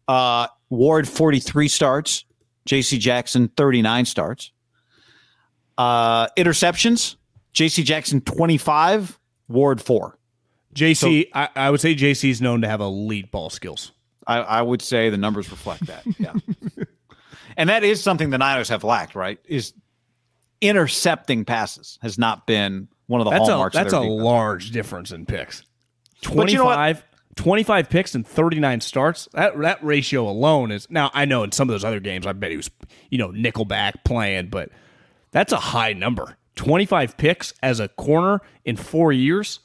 Uh, 0.09 0.49
Ward, 0.69 1.09
43 1.09 1.69
starts. 1.69 2.25
J.C. 2.67 2.99
Jackson, 2.99 3.49
39 3.49 4.07
starts. 4.07 4.51
Uh, 5.77 6.29
interceptions, 6.37 7.17
J.C. 7.53 7.83
Jackson, 7.83 8.21
25. 8.21 9.19
Ward, 9.49 9.81
4. 9.81 10.19
JC, 10.75 11.29
I, 11.33 11.49
I 11.55 11.71
would 11.71 11.81
say 11.81 11.95
JC 11.95 12.31
is 12.31 12.41
known 12.41 12.63
to 12.63 12.69
have 12.69 12.81
elite 12.81 13.31
ball 13.31 13.51
skills. 13.51 13.93
I, 14.27 14.39
I 14.39 14.63
would 14.63 14.83
say 14.83 15.11
the 15.11 15.17
numbers 15.17 15.51
reflect 15.51 15.87
that. 15.87 16.03
Yeah. 16.19 16.35
and 17.57 17.69
that 17.69 17.85
is 17.85 18.03
something 18.03 18.31
the 18.31 18.39
Niners 18.39 18.69
have 18.71 18.83
lacked, 18.83 19.15
right? 19.15 19.39
Is 19.45 19.73
intercepting 20.61 21.45
passes 21.45 21.99
has 22.03 22.19
not 22.19 22.47
been 22.47 22.89
one 23.07 23.21
of 23.21 23.27
the 23.27 23.31
That's 23.31 23.49
a 23.49 23.53
hallmarks 23.53 23.75
that's 23.75 23.93
of 23.93 23.99
a 23.99 24.03
their 24.03 24.11
defense. 24.11 24.25
large 24.25 24.71
difference 24.71 25.13
in 25.13 25.27
picks. 25.27 25.63
But 26.35 26.51
you 26.51 26.59
know 26.59 26.65
what? 26.65 26.75
25, 26.75 27.05
25 27.37 27.91
picks 27.91 28.15
and 28.15 28.27
39 28.27 28.81
starts. 28.81 29.29
That 29.35 29.59
that 29.61 29.85
ratio 29.85 30.29
alone 30.29 30.73
is 30.73 30.91
now 30.91 31.11
I 31.13 31.27
know 31.27 31.43
in 31.43 31.53
some 31.53 31.69
of 31.69 31.75
those 31.75 31.85
other 31.85 32.01
games 32.01 32.27
I 32.27 32.33
bet 32.33 32.51
he 32.51 32.57
was, 32.57 32.71
you 33.11 33.19
know, 33.19 33.29
nickelback 33.29 34.05
playing, 34.05 34.49
but 34.49 34.71
that's 35.35 35.53
a 35.53 35.59
high 35.59 35.93
number. 35.93 36.39
25 36.57 37.17
picks 37.19 37.53
as 37.63 37.81
a 37.81 37.89
corner 37.89 38.41
in 38.65 38.77
4 38.77 39.13
years. 39.13 39.61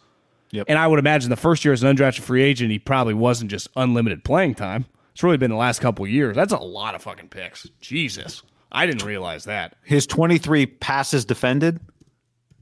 Yep. 0.51 0.65
And 0.67 0.77
I 0.79 0.87
would 0.87 0.99
imagine 0.99 1.29
the 1.29 1.35
first 1.35 1.63
year 1.63 1.73
as 1.73 1.83
an 1.83 1.95
undrafted 1.95 2.21
free 2.21 2.41
agent, 2.41 2.71
he 2.71 2.79
probably 2.79 3.13
wasn't 3.13 3.51
just 3.51 3.67
unlimited 3.75 4.23
playing 4.23 4.55
time. 4.55 4.85
It's 5.13 5.23
really 5.23 5.37
been 5.37 5.51
the 5.51 5.57
last 5.57 5.79
couple 5.79 6.05
of 6.05 6.11
years. 6.11 6.35
That's 6.35 6.53
a 6.53 6.57
lot 6.57 6.95
of 6.95 7.03
fucking 7.03 7.29
picks. 7.29 7.67
Jesus. 7.81 8.41
I 8.71 8.85
didn't 8.85 9.05
realize 9.05 9.45
that. 9.45 9.75
His 9.83 10.07
23 10.07 10.65
passes 10.65 11.25
defended. 11.25 11.79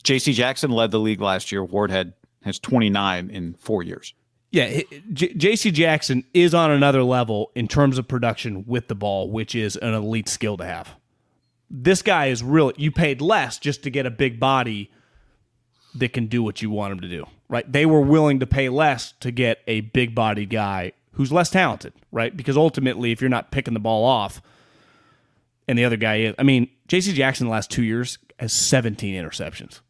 J.C. 0.04 0.34
Jackson 0.34 0.72
led 0.72 0.92
the 0.92 1.00
league 1.00 1.22
last 1.22 1.52
year. 1.52 1.64
Ward 1.64 1.92
had 1.92 2.14
has 2.44 2.60
29 2.60 3.30
in 3.30 3.54
four 3.56 3.84
years. 3.84 4.14
Yeah, 4.52 4.82
J- 5.12 5.34
J.C. 5.34 5.72
Jackson 5.72 6.24
is 6.34 6.54
on 6.54 6.72
another 6.72 7.04
level 7.04 7.52
in 7.56 7.68
terms 7.68 7.98
of 7.98 8.08
production 8.08 8.66
with 8.66 8.88
the 8.88 8.96
ball, 8.96 9.30
which 9.30 9.54
is 9.54 9.76
an 9.76 9.94
elite 9.94 10.30
skill 10.30 10.56
to 10.58 10.66
have. 10.66 10.96
This 11.70 12.02
guy 12.02 12.28
is 12.28 12.44
really 12.44 12.74
you 12.78 12.92
paid 12.92 13.22
less 13.22 13.60
just 13.60 13.84
to 13.84 13.90
get 13.90 14.06
a 14.06 14.12
big 14.12 14.40
body 14.40 14.92
that 15.96 16.14
can 16.14 16.28
do 16.28 16.44
what 16.44 16.62
you 16.62 16.70
want 16.70 16.94
him 16.94 17.00
to 17.02 17.10
do, 17.10 17.26
right? 17.50 17.70
They 17.70 17.86
were 17.86 18.02
willing 18.02 18.40
to 18.40 18.48
pay 18.48 18.70
less 18.70 19.14
to 19.20 19.32
get 19.32 19.60
a 19.68 19.82
big 19.82 20.14
bodied 20.16 20.50
guy 20.50 20.94
who's 21.14 21.32
less 21.32 21.50
talented, 21.50 21.94
right? 22.12 22.36
Because 22.36 22.56
ultimately, 22.56 23.12
if 23.12 23.22
you're 23.22 23.30
not 23.30 23.52
picking 23.52 23.74
the 23.74 23.80
ball 23.80 24.06
off, 24.06 24.42
and 25.68 25.78
the 25.78 25.84
other 25.84 25.98
guy 25.98 26.18
is, 26.18 26.36
I 26.38 26.44
mean, 26.44 26.70
J.C. 26.88 27.14
Jackson 27.14 27.48
the 27.48 27.52
last 27.52 27.72
two 27.72 27.84
years 27.84 28.20
has 28.40 28.54
17 28.54 29.16
interceptions. 29.16 29.82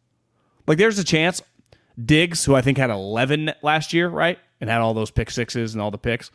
Like, 0.65 0.77
there's 0.77 0.97
a 0.97 1.03
chance 1.03 1.41
Diggs, 2.03 2.45
who 2.45 2.55
I 2.55 2.61
think 2.61 2.77
had 2.77 2.89
11 2.89 3.53
last 3.61 3.91
year, 3.91 4.07
right? 4.07 4.39
And 4.61 4.69
had 4.69 4.81
all 4.81 4.93
those 4.93 5.11
pick 5.11 5.31
sixes 5.31 5.73
and 5.73 5.81
all 5.81 5.91
the 5.91 5.97
picks, 5.97 6.31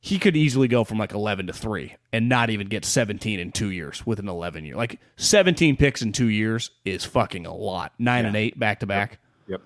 he 0.00 0.18
could 0.18 0.36
easily 0.36 0.68
go 0.68 0.84
from 0.84 0.98
like 0.98 1.12
11 1.12 1.48
to 1.48 1.52
3 1.52 1.94
and 2.12 2.28
not 2.28 2.50
even 2.50 2.68
get 2.68 2.84
17 2.84 3.40
in 3.40 3.50
two 3.52 3.70
years 3.70 4.06
with 4.06 4.18
an 4.18 4.28
11 4.28 4.64
year. 4.64 4.76
Like, 4.76 5.00
17 5.16 5.76
picks 5.76 6.02
in 6.02 6.12
two 6.12 6.28
years 6.28 6.70
is 6.84 7.04
fucking 7.04 7.46
a 7.46 7.54
lot. 7.54 7.92
Nine 7.98 8.24
and 8.24 8.36
eight 8.36 8.58
back 8.58 8.80
to 8.80 8.86
back. 8.86 9.18
Yep. 9.48 9.60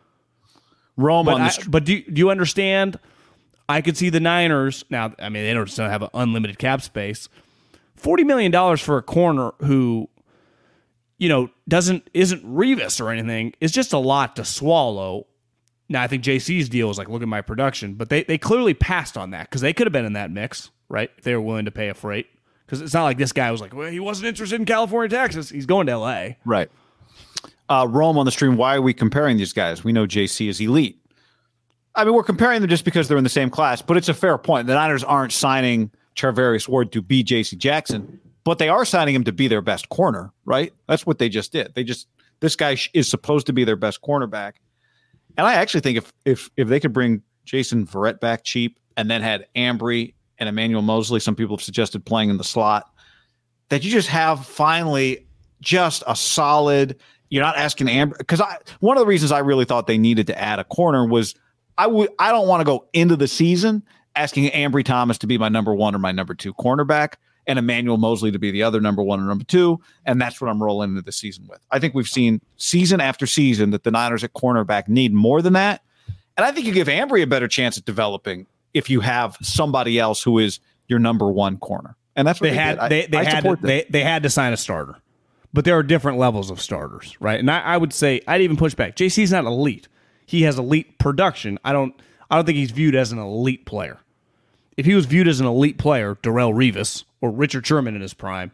Rome 0.97 1.26
But, 1.26 1.35
on 1.35 1.41
the 1.41 1.47
I, 1.47 1.51
str- 1.51 1.70
but 1.70 1.85
do, 1.85 2.03
do 2.03 2.18
you 2.18 2.30
understand? 2.30 2.99
I 3.68 3.80
could 3.80 3.97
see 3.97 4.11
the 4.11 4.20
Niners 4.20 4.85
now. 4.91 5.14
I 5.18 5.28
mean, 5.28 5.45
they 5.45 5.55
don't 5.55 5.66
just 5.66 5.76
don't 5.78 5.91
have 5.91 6.03
an 6.03 6.11
unlimited 6.14 6.59
cap 6.59 6.83
space. 6.83 7.28
Forty 7.95 8.24
million 8.24 8.51
dollars 8.51 8.80
for 8.80 8.99
a 8.99 9.03
corner 9.03 9.53
who, 9.61 10.09
you 11.18 11.28
know, 11.28 11.49
doesn't 11.68 12.09
isn't 12.12 12.45
Revis 12.45 13.01
or 13.01 13.11
anything 13.11 13.55
is 13.61 13.70
just 13.72 13.93
a 13.93 13.99
lot 13.99 14.37
to 14.37 14.45
swallow. 14.45 15.26
Now 15.93 16.03
I 16.03 16.07
think 16.07 16.24
JC's 16.24 16.68
deal 16.68 16.90
is 16.90 16.99
like, 16.99 17.09
look 17.09 17.22
at 17.22 17.28
my 17.28 17.43
production, 17.43 17.95
but 17.95 18.09
they 18.09 18.24
they 18.24 18.38
clearly 18.38 18.74
passed 18.74 19.16
on 19.16 19.30
that 19.30 19.49
because 19.49 19.61
they 19.61 19.72
could 19.72 19.86
have 19.86 19.93
been 19.93 20.05
in 20.05 20.14
that 20.14 20.30
mix, 20.30 20.70
right? 20.88 21.11
If 21.16 21.24
they 21.24 21.34
were 21.34 21.40
willing 21.40 21.66
to 21.66 21.70
pay 21.70 21.88
a 21.88 21.95
freight. 21.95 22.26
Because 22.66 22.80
it's 22.80 22.95
not 22.95 23.05
like 23.05 23.18
this 23.18 23.32
guy 23.32 23.51
was 23.51 23.61
like, 23.61 23.74
well, 23.74 23.90
he 23.90 24.01
wasn't 24.01 24.28
interested 24.28 24.59
in 24.59 24.64
California, 24.64 25.11
Texas. 25.11 25.51
He's 25.51 25.66
going 25.66 25.86
to 25.88 25.93
L.A. 25.93 26.38
Right. 26.47 26.70
Uh, 27.68 27.86
Rome 27.88 28.16
on 28.16 28.24
the 28.24 28.32
stream. 28.32 28.57
Why 28.57 28.76
are 28.76 28.82
we 28.82 28.95
comparing 28.95 29.36
these 29.36 29.53
guys? 29.53 29.84
We 29.84 29.93
know 29.93 30.07
JC 30.07 30.49
is 30.49 30.59
elite. 30.59 30.99
I 31.95 32.05
mean, 32.05 32.14
we're 32.14 32.22
comparing 32.22 32.62
them 32.62 32.70
just 32.70 32.86
because 32.86 33.09
they're 33.09 33.18
in 33.18 33.24
the 33.24 33.30
same 33.30 33.51
class, 33.51 33.82
but 33.82 33.99
it's 33.99 34.09
a 34.09 34.14
fair 34.14 34.38
point. 34.38 34.66
The 34.66 34.74
Niners 34.74 35.05
aren't 35.05 35.32
signing 35.32 35.90
Charvarius 36.16 36.66
Ward 36.66 36.93
to 36.93 37.03
be 37.03 37.22
JC 37.22 37.59
Jackson, 37.59 38.18
but 38.45 38.59
they 38.59 38.68
are 38.68 38.84
signing 38.84 39.14
him 39.14 39.24
to 39.24 39.32
be 39.32 39.49
their 39.49 39.61
best 39.61 39.88
corner, 39.90 40.32
right? 40.47 40.72
That's 40.88 41.05
what 41.05 41.18
they 41.18 41.28
just 41.28 41.53
did. 41.53 41.74
They 41.74 41.84
just 41.84 42.09
this 42.40 42.57
guy 42.57 42.76
is 42.95 43.09
supposed 43.09 43.47
to 43.47 43.53
be 43.53 43.64
their 43.64 43.76
best 43.76 44.01
cornerback, 44.03 44.55
and 45.37 45.47
I 45.47 45.55
actually 45.55 45.80
think 45.80 45.99
if 45.99 46.12
if 46.24 46.51
if 46.57 46.68
they 46.68 46.80
could 46.80 46.93
bring 46.93 47.22
Jason 47.45 47.87
Verrett 47.87 48.20
back 48.20 48.45
cheap 48.45 48.78
and 48.97 49.11
then 49.11 49.22
had 49.22 49.47
Ambry 49.57 50.14
and 50.39 50.49
Emmanuel 50.49 50.83
Moseley, 50.83 51.20
some 51.20 51.35
people 51.35 51.57
have 51.57 51.62
suggested 51.64 52.05
playing 52.05 52.30
in 52.30 52.37
the 52.37 52.45
slot, 52.45 52.91
that 53.68 53.85
you 53.85 53.91
just 53.91 54.09
have 54.09 54.47
finally 54.47 55.26
just 55.61 56.03
a 56.07 56.16
solid. 56.16 56.99
You're 57.30 57.43
not 57.43 57.57
asking 57.57 57.87
Ambry 57.87 58.18
because 58.18 58.41
I 58.41 58.59
one 58.80 58.97
of 58.97 59.01
the 59.01 59.07
reasons 59.07 59.33
I 59.33 59.39
really 59.39 59.64
thought 59.64 59.87
they 59.87 59.99
needed 59.99 60.26
to 60.28 60.39
add 60.39 60.59
a 60.59 60.64
corner 60.64 61.07
was 61.07 61.35
I 61.78 61.87
would 61.87 62.11
I 62.18 62.30
don't 62.30 62.49
want 62.49 62.61
to 62.61 62.64
go 62.64 62.87
into 62.93 63.16
the 63.16 63.28
season 63.28 63.83
asking 64.14 64.51
Ambry 64.51 64.85
Thomas 64.85 65.18
to 65.18 65.26
be 65.26 65.39
my 65.39 65.49
number 65.49 65.74
one 65.74 65.95
or 65.95 65.99
my 65.99 66.12
number 66.12 66.35
two 66.35 66.53
cornerback 66.55 67.14
and 67.47 67.59
Emmanuel 67.59 67.99
Moseley 67.99 68.30
to 68.30 68.38
be 68.38 68.51
the 68.51 68.62
other 68.62 68.80
number 68.80 69.03
one 69.03 69.18
and 69.18 69.28
number 69.28 69.45
two. 69.45 69.80
And 70.07 70.20
that's 70.20 70.40
what 70.40 70.49
I'm 70.49 70.62
rolling 70.62 70.90
into 70.90 71.03
the 71.03 71.12
season 71.12 71.47
with. 71.49 71.61
I 71.70 71.78
think 71.78 71.95
we've 71.95 72.07
seen 72.07 72.40
season 72.57 73.01
after 73.01 73.26
season 73.26 73.70
that 73.70 73.82
the 73.84 73.90
Niners 73.90 74.22
at 74.24 74.32
cornerback 74.32 74.88
need 74.88 75.12
more 75.12 75.43
than 75.43 75.55
that. 75.55 75.82
And 76.36 76.47
I 76.47 76.53
think 76.53 76.66
you 76.66 76.72
give 76.72 76.88
Ambry 76.88 77.22
a 77.22 77.26
better 77.26 77.49
chance 77.49 77.76
at 77.76 77.84
developing 77.84 78.47
if 78.74 78.88
you 78.88 79.01
have 79.01 79.36
somebody 79.43 79.99
else 79.99 80.22
who 80.22 80.38
is 80.38 80.61
your 80.88 80.99
number 80.99 81.30
one 81.30 81.59
corner. 81.59 81.97
And 82.16 82.26
that's 82.26 82.40
what 82.40 82.47
they 82.47 82.51
they, 82.51 82.57
had 82.57 82.74
did. 82.74 82.80
I- 82.80 82.88
they, 82.88 83.07
they 83.07 83.18
I 83.18 83.24
had 83.24 83.45
to, 83.45 83.57
they, 83.61 83.86
they 83.90 84.03
had 84.03 84.22
to 84.22 84.30
sign 84.30 84.53
a 84.53 84.57
starter 84.57 84.97
but 85.53 85.64
there 85.64 85.76
are 85.76 85.82
different 85.82 86.18
levels 86.18 86.51
of 86.51 86.61
starters 86.61 87.16
right 87.20 87.38
and 87.38 87.51
I, 87.51 87.61
I 87.61 87.76
would 87.76 87.93
say 87.93 88.22
i'd 88.26 88.40
even 88.40 88.57
push 88.57 88.74
back 88.74 88.97
jc's 88.97 89.30
not 89.32 89.45
elite 89.45 89.88
he 90.26 90.43
has 90.43 90.59
elite 90.59 90.99
production 90.99 91.59
i 91.64 91.72
don't 91.72 91.95
i 92.30 92.36
don't 92.36 92.45
think 92.47 92.57
he's 92.57 92.70
viewed 92.70 92.95
as 92.95 93.12
an 93.12 93.18
elite 93.18 93.66
player 93.66 93.99
if 94.76 94.86
he 94.86 94.95
was 94.95 95.07
viewed 95.07 95.28
as 95.28 95.40
an 95.40 95.47
elite 95.47 95.78
player 95.78 96.14
Darrelle 96.16 96.55
Revis 96.55 97.05
or 97.23 97.31
Richard 97.31 97.66
Sherman 97.66 97.97
in 97.97 98.03
his 98.03 98.12
prime 98.12 98.53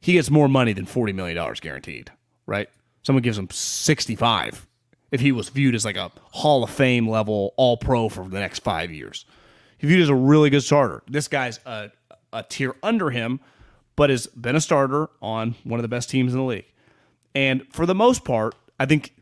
he 0.00 0.12
gets 0.12 0.30
more 0.30 0.48
money 0.48 0.72
than 0.72 0.86
$40 0.86 1.12
million 1.14 1.54
guaranteed 1.60 2.12
right 2.46 2.68
someone 3.02 3.22
gives 3.22 3.38
him 3.38 3.48
65 3.50 4.68
if 5.10 5.20
he 5.20 5.32
was 5.32 5.48
viewed 5.48 5.74
as 5.74 5.84
like 5.84 5.96
a 5.96 6.12
hall 6.30 6.62
of 6.62 6.70
fame 6.70 7.08
level 7.08 7.52
all 7.56 7.76
pro 7.76 8.08
for 8.08 8.28
the 8.28 8.38
next 8.38 8.60
five 8.60 8.92
years 8.92 9.24
he 9.82 9.88
viewed 9.88 10.00
as 10.00 10.08
a 10.08 10.14
really 10.14 10.48
good 10.48 10.62
starter. 10.62 11.02
This 11.08 11.26
guy's 11.26 11.58
a, 11.66 11.90
a 12.32 12.44
tier 12.44 12.76
under 12.84 13.10
him, 13.10 13.40
but 13.96 14.10
has 14.10 14.28
been 14.28 14.54
a 14.54 14.60
starter 14.60 15.10
on 15.20 15.56
one 15.64 15.80
of 15.80 15.82
the 15.82 15.88
best 15.88 16.08
teams 16.08 16.32
in 16.32 16.38
the 16.38 16.44
league. 16.44 16.66
And 17.34 17.66
for 17.72 17.84
the 17.84 17.94
most 17.94 18.24
part, 18.24 18.54
I 18.78 18.86
think 18.86 19.12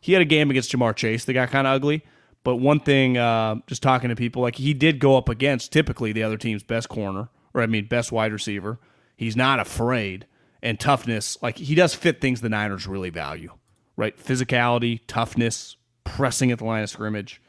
he 0.00 0.14
had 0.14 0.20
a 0.20 0.24
game 0.24 0.50
against 0.50 0.72
Ja'Marr 0.72 0.96
Chase 0.96 1.24
that 1.24 1.34
got 1.34 1.50
kind 1.50 1.68
of 1.68 1.72
ugly. 1.72 2.02
But 2.42 2.56
one 2.56 2.80
thing, 2.80 3.16
uh, 3.16 3.56
just 3.68 3.80
talking 3.80 4.08
to 4.08 4.16
people, 4.16 4.42
like 4.42 4.56
he 4.56 4.74
did 4.74 4.98
go 4.98 5.16
up 5.16 5.28
against 5.28 5.72
typically 5.72 6.10
the 6.10 6.24
other 6.24 6.36
team's 6.36 6.64
best 6.64 6.88
corner, 6.88 7.28
or 7.54 7.62
I 7.62 7.66
mean, 7.66 7.86
best 7.86 8.12
wide 8.12 8.32
receiver. 8.32 8.78
He's 9.16 9.36
not 9.36 9.60
afraid 9.60 10.26
and 10.62 10.78
toughness. 10.78 11.38
Like 11.42 11.58
he 11.58 11.74
does 11.74 11.94
fit 11.94 12.20
things 12.20 12.40
the 12.40 12.48
Niners 12.48 12.86
really 12.86 13.10
value, 13.10 13.52
right? 13.96 14.16
Physicality, 14.16 15.00
toughness, 15.06 15.76
pressing 16.04 16.50
at 16.50 16.58
the 16.58 16.64
line 16.64 16.82
of 16.82 16.90
scrimmage. 16.90 17.40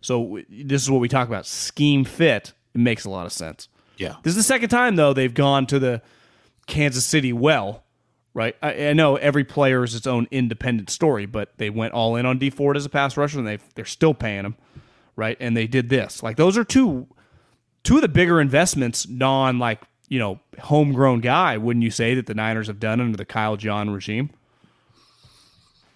So 0.00 0.40
this 0.48 0.82
is 0.82 0.90
what 0.90 1.00
we 1.00 1.08
talk 1.08 1.28
about 1.28 1.46
scheme 1.46 2.04
fit. 2.04 2.52
It 2.74 2.78
makes 2.78 3.04
a 3.04 3.10
lot 3.10 3.26
of 3.26 3.32
sense. 3.32 3.68
Yeah. 3.96 4.16
This 4.22 4.32
is 4.32 4.36
the 4.36 4.42
second 4.42 4.68
time 4.68 4.96
though 4.96 5.12
they've 5.12 5.34
gone 5.34 5.66
to 5.66 5.78
the 5.78 6.02
Kansas 6.66 7.04
City 7.04 7.32
well, 7.32 7.84
right? 8.34 8.54
I, 8.62 8.88
I 8.88 8.92
know 8.92 9.16
every 9.16 9.44
player 9.44 9.82
is 9.82 9.94
its 9.94 10.06
own 10.06 10.28
independent 10.30 10.90
story, 10.90 11.26
but 11.26 11.56
they 11.56 11.70
went 11.70 11.94
all 11.94 12.14
in 12.14 12.26
on 12.26 12.38
Dee 12.38 12.50
Ford 12.50 12.76
as 12.76 12.86
a 12.86 12.90
pass 12.90 13.16
rusher, 13.16 13.38
and 13.38 13.48
they 13.48 13.58
they're 13.74 13.84
still 13.84 14.14
paying 14.14 14.44
him, 14.44 14.56
right? 15.16 15.36
And 15.40 15.56
they 15.56 15.66
did 15.66 15.88
this. 15.88 16.22
Like 16.22 16.36
those 16.36 16.56
are 16.56 16.64
two 16.64 17.08
two 17.88 17.96
of 17.96 18.02
the 18.02 18.08
bigger 18.08 18.40
investments, 18.40 19.08
non 19.08 19.58
like 19.58 19.80
you 20.08 20.18
know 20.18 20.38
homegrown 20.60 21.20
guy. 21.20 21.56
Wouldn't 21.56 21.82
you 21.82 21.90
say 21.90 22.14
that 22.14 22.26
the 22.26 22.34
Niners 22.34 22.66
have 22.66 22.78
done 22.78 23.00
under 23.00 23.16
the 23.16 23.24
Kyle 23.24 23.56
John 23.56 23.90
regime? 23.90 24.30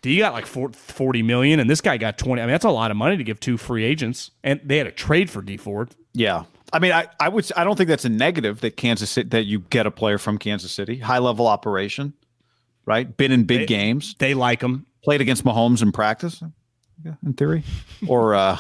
Dee 0.01 0.19
got 0.19 0.33
like 0.33 0.47
40 0.47 1.23
million, 1.23 1.61
and 1.61 1.71
this 1.71 1.81
guy 1.81 1.97
got 1.97 2.19
20. 2.19 2.43
I 2.43 2.47
mean, 2.47 2.53
that's 2.53 2.65
a 2.65 2.71
lot 2.71 2.91
of 2.91 2.97
money 2.97 3.17
to 3.17 3.23
give 3.23 3.39
two 3.39 3.57
free 3.57 3.85
agents, 3.85 4.33
and 4.43 4.61
they 4.65 4.79
had 4.79 4.89
a 4.89 4.91
trade 4.91 5.31
for 5.31 5.43
Dee 5.43 5.57
Ford. 5.57 5.91
Yeah. 6.13 6.45
I 6.73 6.81
mean, 6.81 6.91
I, 6.91 7.07
I 7.21 7.29
would 7.29 7.49
I 7.57 7.63
don't 7.65 7.77
think 7.77 7.89
that's 7.89 8.05
a 8.05 8.09
negative 8.09 8.63
that 8.63 8.77
Kansas 8.77 9.11
City 9.11 9.29
that 9.29 9.45
you 9.45 9.61
get 9.71 9.87
a 9.87 9.91
player 9.93 10.19
from 10.19 10.39
Kansas 10.39 10.73
City, 10.73 10.99
high 10.99 11.19
level 11.19 11.47
operation, 11.47 12.15
right? 12.87 13.15
Been 13.17 13.31
in 13.31 13.45
big 13.45 13.61
They- 13.61 13.67
games, 13.67 14.17
They 14.19 14.35
like 14.35 14.63
him. 14.63 14.87
played 15.05 15.21
against 15.21 15.45
Mahomes 15.45 15.83
in 15.83 15.93
practice, 15.93 16.43
yeah, 17.05 17.15
in 17.25 17.35
theory, 17.35 17.63
or 18.09 18.35
uh, 18.35 18.57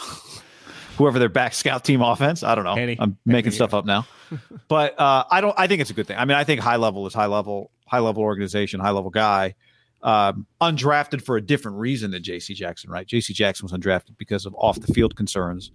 whoever 0.96 1.18
their 1.18 1.28
back 1.28 1.54
scout 1.54 1.84
team 1.84 2.00
offense. 2.02 2.42
I 2.42 2.54
don't 2.54 2.64
know. 2.64 2.74
Henne. 2.74 2.96
I'm 2.98 3.18
making 3.26 3.52
stuff 3.52 3.74
up 3.74 3.84
now, 3.84 4.06
but 4.68 4.98
uh, 4.98 5.24
I 5.30 5.40
don't. 5.40 5.54
I 5.58 5.66
think 5.66 5.80
it's 5.80 5.90
a 5.90 5.94
good 5.94 6.06
thing. 6.06 6.18
I 6.18 6.24
mean, 6.24 6.36
I 6.36 6.44
think 6.44 6.60
high 6.60 6.76
level 6.76 7.06
is 7.06 7.14
high 7.14 7.26
level, 7.26 7.70
high 7.86 7.98
level 8.00 8.22
organization, 8.22 8.80
high 8.80 8.90
level 8.90 9.10
guy. 9.10 9.54
Um, 10.02 10.46
undrafted 10.60 11.22
for 11.22 11.36
a 11.36 11.40
different 11.40 11.78
reason 11.78 12.10
than 12.10 12.24
J.C. 12.24 12.54
Jackson, 12.54 12.90
right? 12.90 13.06
J.C. 13.06 13.32
Jackson 13.32 13.64
was 13.66 13.72
undrafted 13.72 14.18
because 14.18 14.46
of 14.46 14.54
off 14.58 14.80
the 14.80 14.92
field 14.92 15.14
concerns. 15.14 15.70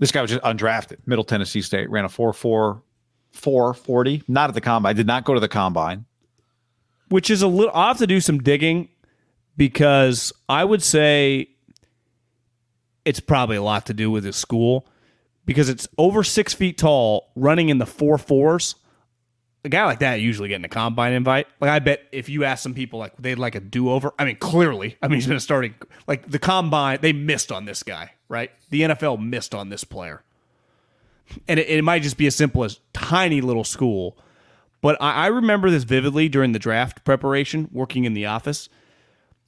This 0.00 0.10
guy 0.10 0.20
was 0.20 0.32
just 0.32 0.42
undrafted. 0.42 0.96
Middle 1.06 1.22
Tennessee 1.22 1.62
State 1.62 1.88
ran 1.90 2.04
a 2.04 2.08
4 2.08 2.32
4 2.32 2.82
4 3.32 3.74
40. 3.74 4.22
Not 4.26 4.48
at 4.50 4.54
the 4.54 4.60
combine. 4.60 4.96
Did 4.96 5.06
not 5.06 5.24
go 5.24 5.34
to 5.34 5.38
the 5.40 5.46
combine. 5.48 6.06
which 7.08 7.30
is 7.30 7.42
a 7.42 7.46
little. 7.46 7.70
I'll 7.72 7.88
have 7.88 7.98
to 7.98 8.06
do 8.08 8.20
some 8.20 8.38
digging 8.40 8.88
because 9.56 10.32
I 10.48 10.64
would 10.64 10.82
say 10.82 11.48
it's 13.04 13.20
probably 13.20 13.56
a 13.56 13.62
lot 13.62 13.86
to 13.86 13.94
do 13.94 14.10
with 14.10 14.24
his 14.24 14.36
school 14.36 14.86
because 15.46 15.68
it's 15.68 15.86
over 15.98 16.22
six 16.22 16.54
feet 16.54 16.78
tall, 16.78 17.30
running 17.36 17.68
in 17.68 17.78
the 17.78 17.86
four 17.86 18.18
fours. 18.18 18.76
a 19.64 19.68
guy 19.68 19.84
like 19.84 19.98
that 20.00 20.20
usually 20.20 20.48
getting 20.48 20.64
a 20.64 20.68
combine 20.68 21.12
invite. 21.12 21.46
Like 21.60 21.70
I 21.70 21.78
bet 21.78 22.02
if 22.12 22.28
you 22.28 22.44
ask 22.44 22.62
some 22.62 22.74
people 22.74 22.98
like 22.98 23.16
they'd 23.18 23.38
like 23.38 23.54
a 23.54 23.60
do 23.60 23.90
over. 23.90 24.12
I 24.18 24.24
mean, 24.24 24.36
clearly, 24.36 24.96
I 25.02 25.08
mean 25.08 25.16
he's 25.16 25.26
been 25.26 25.40
starting 25.40 25.74
like 26.06 26.30
the 26.30 26.38
combine. 26.38 26.98
They 27.00 27.12
missed 27.12 27.52
on 27.52 27.64
this 27.64 27.82
guy, 27.82 28.12
right? 28.28 28.50
The 28.70 28.82
NFL 28.82 29.22
missed 29.22 29.54
on 29.54 29.68
this 29.68 29.84
player, 29.84 30.22
and 31.48 31.60
it, 31.60 31.68
it 31.68 31.84
might 31.84 32.02
just 32.02 32.16
be 32.16 32.26
as 32.26 32.34
simple 32.34 32.64
as 32.64 32.80
tiny 32.92 33.40
little 33.40 33.64
school. 33.64 34.16
But 34.80 35.00
I, 35.00 35.24
I 35.24 35.26
remember 35.28 35.70
this 35.70 35.84
vividly 35.84 36.28
during 36.28 36.52
the 36.52 36.58
draft 36.58 37.04
preparation, 37.04 37.68
working 37.72 38.04
in 38.04 38.12
the 38.12 38.26
office. 38.26 38.68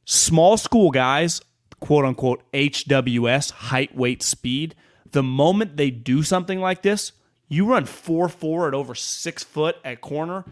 Small 0.06 0.56
school 0.56 0.90
guys, 0.90 1.42
quote 1.80 2.04
unquote 2.04 2.42
HWS, 2.52 3.50
height, 3.52 3.94
weight, 3.96 4.22
speed. 4.22 4.74
The 5.12 5.22
moment 5.22 5.76
they 5.76 5.90
do 5.90 6.22
something 6.22 6.60
like 6.60 6.82
this, 6.82 7.12
you 7.48 7.66
run 7.66 7.84
four 7.84 8.28
four 8.28 8.68
at 8.68 8.74
over 8.74 8.94
six 8.94 9.44
foot 9.44 9.76
at 9.84 10.00
corner. 10.00 10.44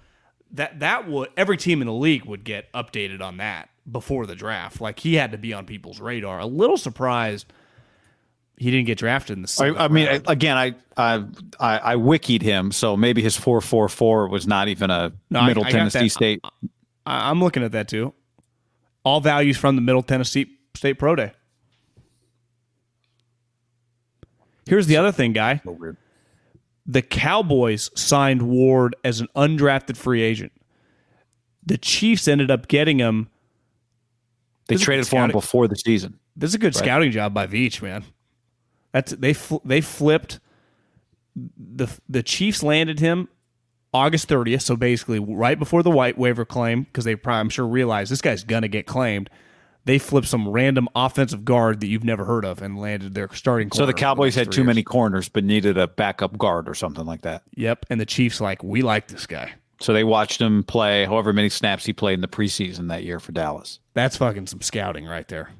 That 0.52 0.80
that 0.80 1.08
would 1.08 1.30
every 1.36 1.56
team 1.56 1.80
in 1.80 1.86
the 1.86 1.94
league 1.94 2.24
would 2.24 2.44
get 2.44 2.72
updated 2.72 3.20
on 3.20 3.38
that 3.38 3.68
before 3.90 4.26
the 4.26 4.36
draft. 4.36 4.80
Like 4.80 5.00
he 5.00 5.14
had 5.14 5.32
to 5.32 5.38
be 5.38 5.52
on 5.52 5.66
people's 5.66 6.00
radar. 6.00 6.38
A 6.38 6.46
little 6.46 6.76
surprised 6.76 7.46
he 8.56 8.70
didn't 8.70 8.86
get 8.86 8.98
drafted 8.98 9.36
in 9.36 9.42
the. 9.42 9.74
I, 9.76 9.84
I 9.84 9.88
mean, 9.88 10.06
round. 10.06 10.22
again, 10.28 10.56
I, 10.56 10.74
I 10.96 11.24
I 11.58 11.78
I 11.78 11.96
wikied 11.96 12.42
him, 12.42 12.70
so 12.70 12.96
maybe 12.96 13.20
his 13.20 13.36
four 13.36 13.60
four 13.60 13.88
four 13.88 14.28
was 14.28 14.46
not 14.46 14.68
even 14.68 14.90
a 14.90 15.12
No, 15.30 15.42
Middle 15.42 15.64
I 15.64 15.72
got 15.72 15.90
Tennessee. 15.90 16.08
State. 16.08 16.40
I, 17.04 17.30
I'm 17.30 17.40
looking 17.40 17.64
at 17.64 17.72
that 17.72 17.88
too. 17.88 18.14
All 19.04 19.20
values 19.20 19.56
from 19.56 19.74
the 19.76 19.82
Middle 19.82 20.02
Tennessee 20.02 20.56
State 20.74 20.94
Pro 20.94 21.14
Day. 21.16 21.32
Here's 24.66 24.86
the 24.86 24.96
other 24.96 25.12
thing, 25.12 25.32
guy. 25.32 25.60
The 26.86 27.02
Cowboys 27.02 27.90
signed 27.94 28.42
Ward 28.42 28.96
as 29.04 29.20
an 29.20 29.28
undrafted 29.36 29.96
free 29.96 30.22
agent. 30.22 30.52
The 31.64 31.78
Chiefs 31.78 32.28
ended 32.28 32.50
up 32.50 32.68
getting 32.68 32.98
him. 32.98 33.28
They 34.68 34.76
traded 34.76 35.06
for 35.06 35.16
him 35.24 35.30
before 35.30 35.68
the 35.68 35.76
season. 35.76 36.18
This 36.36 36.50
is 36.50 36.54
a 36.54 36.58
good 36.58 36.74
scouting 36.74 37.10
job 37.12 37.32
by 37.34 37.46
Veach, 37.46 37.80
man. 37.82 38.04
That's 38.92 39.12
they 39.12 39.32
fl- 39.32 39.58
they 39.64 39.80
flipped 39.80 40.40
the 41.36 41.88
the 42.08 42.22
Chiefs 42.22 42.62
landed 42.62 43.00
him 43.00 43.28
August 43.92 44.28
30th, 44.28 44.62
so 44.62 44.76
basically 44.76 45.18
right 45.18 45.58
before 45.58 45.82
the 45.82 45.90
white 45.90 46.16
waiver 46.18 46.44
claim 46.44 46.82
because 46.82 47.04
they 47.04 47.16
probably 47.16 47.40
I'm 47.40 47.48
sure 47.48 47.66
realized 47.66 48.10
this 48.10 48.22
guy's 48.22 48.44
gonna 48.44 48.68
get 48.68 48.86
claimed. 48.86 49.30
They 49.86 49.98
flipped 49.98 50.28
some 50.28 50.48
random 50.48 50.88
offensive 50.94 51.44
guard 51.44 51.80
that 51.80 51.88
you've 51.88 52.04
never 52.04 52.24
heard 52.24 52.44
of 52.46 52.62
and 52.62 52.78
landed 52.78 53.12
their 53.14 53.28
starting. 53.34 53.68
Corner. 53.68 53.82
So 53.82 53.86
the 53.86 53.92
Cowboys 53.92 54.34
next 54.36 54.46
had 54.46 54.52
too 54.52 54.62
years. 54.62 54.66
many 54.68 54.82
corners, 54.82 55.28
but 55.28 55.44
needed 55.44 55.76
a 55.76 55.86
backup 55.88 56.38
guard 56.38 56.68
or 56.68 56.74
something 56.74 57.04
like 57.04 57.22
that. 57.22 57.42
Yep, 57.56 57.86
and 57.90 58.00
the 58.00 58.06
Chiefs 58.06 58.40
like 58.40 58.62
we 58.62 58.80
like 58.82 59.08
this 59.08 59.26
guy. 59.26 59.52
So 59.80 59.92
they 59.92 60.04
watched 60.04 60.40
him 60.40 60.62
play 60.64 61.04
however 61.04 61.32
many 61.34 61.50
snaps 61.50 61.84
he 61.84 61.92
played 61.92 62.14
in 62.14 62.20
the 62.22 62.28
preseason 62.28 62.88
that 62.88 63.04
year 63.04 63.20
for 63.20 63.32
Dallas. 63.32 63.80
That's 63.92 64.16
fucking 64.16 64.46
some 64.46 64.62
scouting 64.62 65.04
right 65.04 65.28
there. 65.28 65.50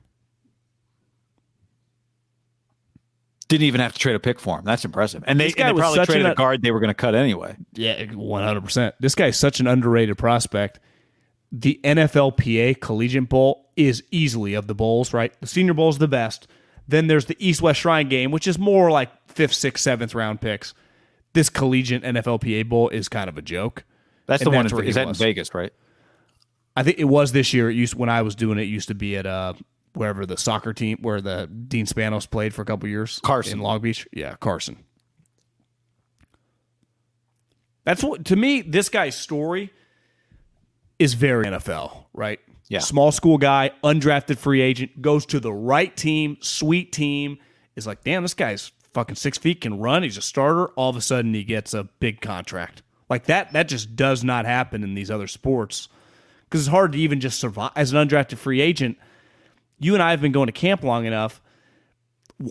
Didn't 3.49 3.65
even 3.65 3.83
have 3.83 3.93
to 3.93 3.99
trade 3.99 4.17
a 4.17 4.21
pick 4.21 4.41
for 4.41 4.59
him. 4.59 4.65
That's 4.65 4.87
impressive. 4.87 5.23
And 5.27 5.39
they, 5.39 5.53
and 5.59 5.77
they 5.77 5.79
probably 5.81 6.05
traded 6.07 6.25
an- 6.25 6.33
a 6.33 6.35
guard 6.35 6.63
they 6.63 6.71
were 6.71 6.81
going 6.81 6.89
to 6.89 6.95
cut 6.95 7.15
anyway. 7.15 7.57
Yeah, 7.75 8.03
one 8.15 8.43
hundred 8.43 8.63
percent. 8.65 8.95
This 9.01 9.15
guy's 9.15 9.39
such 9.39 9.61
an 9.61 9.67
underrated 9.67 10.17
prospect. 10.17 10.81
The 11.53 11.79
NFLPA 11.85 12.81
Collegiate 12.81 13.29
Bowl 13.29 13.64
is 13.77 14.03
easily 14.11 14.55
of 14.55 14.67
the 14.67 14.75
bowls, 14.75 15.13
right? 15.13 15.33
The 15.41 15.47
Senior 15.47 15.75
Bowl 15.75 15.89
is 15.89 15.99
the 15.99 16.09
best. 16.09 16.47
Then 16.87 17.07
there's 17.07 17.25
the 17.27 17.37
East 17.39 17.63
West 17.63 17.81
Shrine 17.81 18.09
Game, 18.09 18.31
which 18.31 18.47
is 18.47 18.59
more 18.59 18.91
like 18.91 19.11
fifth, 19.29 19.55
sixth, 19.55 19.83
seventh 19.83 20.15
round 20.15 20.41
picks. 20.41 20.75
This 21.33 21.49
Collegiate 21.49 22.03
NFLPA 22.03 22.69
Bowl 22.69 22.89
is 22.91 23.09
kind 23.09 23.29
of 23.29 23.39
a 23.39 23.43
joke. 23.43 23.85
That's 24.27 24.43
And 24.43 24.53
the 24.53 24.57
one. 24.57 24.65
that's 24.65 24.73
where 24.75 24.85
Is 24.85 24.95
that 24.95 25.09
in. 25.09 25.15
Vegas, 25.15 25.55
right? 25.55 25.73
I 26.77 26.83
think 26.83 26.99
it 26.99 27.05
was 27.05 27.33
this 27.33 27.53
year. 27.55 27.71
It 27.71 27.75
used 27.75 27.95
when 27.95 28.09
I 28.09 28.23
was 28.23 28.35
doing 28.35 28.59
it. 28.59 28.63
it 28.63 28.67
used 28.67 28.89
to 28.89 28.95
be 28.95 29.17
at 29.17 29.27
uh 29.27 29.55
wherever 29.95 30.27
the 30.27 30.37
soccer 30.37 30.73
team 30.73 30.99
where 31.03 31.21
the 31.21 31.47
Dean 31.47 31.87
Spanos 31.87 32.29
played 32.29 32.53
for 32.53 32.63
a 32.63 32.65
couple 32.65 32.89
years. 32.89 33.21
Carson. 33.23 33.55
in 33.55 33.59
Long 33.61 33.81
Beach. 33.81 34.07
Yeah, 34.13 34.35
Carson. 34.41 34.77
That's 37.85 38.03
what 38.03 38.25
to 38.27 38.37
me. 38.37 38.63
This 38.63 38.89
guy's 38.89 39.15
story 39.17 39.71
is 40.99 41.15
very 41.15 41.47
NFL, 41.47 42.05
right? 42.13 42.41
Yeah. 42.69 42.79
Small 42.79 43.13
school 43.13 43.39
guy, 43.39 43.73
undrafted 43.83 44.39
free 44.39 44.61
agent, 44.61 45.03
goes 45.03 45.27
to 45.27 45.41
the 45.41 45.53
right 45.53 45.95
team, 45.95 46.39
sweet 46.41 46.93
team. 46.93 47.39
Is 47.77 47.87
like, 47.87 48.05
damn, 48.05 48.23
this 48.23 48.35
guy's 48.35 48.73
fucking 48.95 49.17
six 49.17 49.37
feet, 49.37 49.61
can 49.61 49.79
run. 49.79 50.03
He's 50.03 50.17
a 50.17 50.23
starter. 50.23 50.69
All 50.69 50.89
of 50.91 50.97
a 50.97 51.01
sudden, 51.01 51.35
he 51.35 51.45
gets 51.45 51.75
a 51.75 51.85
big 51.85 52.21
contract. 52.21 52.83
Like 53.11 53.25
that. 53.27 53.53
That 53.53 53.69
just 53.69 53.97
does 53.97 54.25
not 54.25 54.47
happen 54.47 54.83
in 54.83 54.95
these 54.95 55.11
other 55.11 55.27
sports 55.27 55.89
because 56.45 56.63
it's 56.63 56.71
hard 56.71 56.93
to 56.93 56.99
even 56.99 57.21
just 57.21 57.39
survive 57.39 57.73
as 57.77 57.93
an 57.93 58.09
undrafted 58.09 58.39
free 58.39 58.61
agent. 58.61 58.97
You 59.79 59.95
and 59.95 60.03
I 60.03 60.13
have 60.13 60.21
been 60.21 60.33
going 60.33 60.47
to 60.47 60.53
camp 60.53 60.83
long 60.83 61.05
enough. 61.05 61.43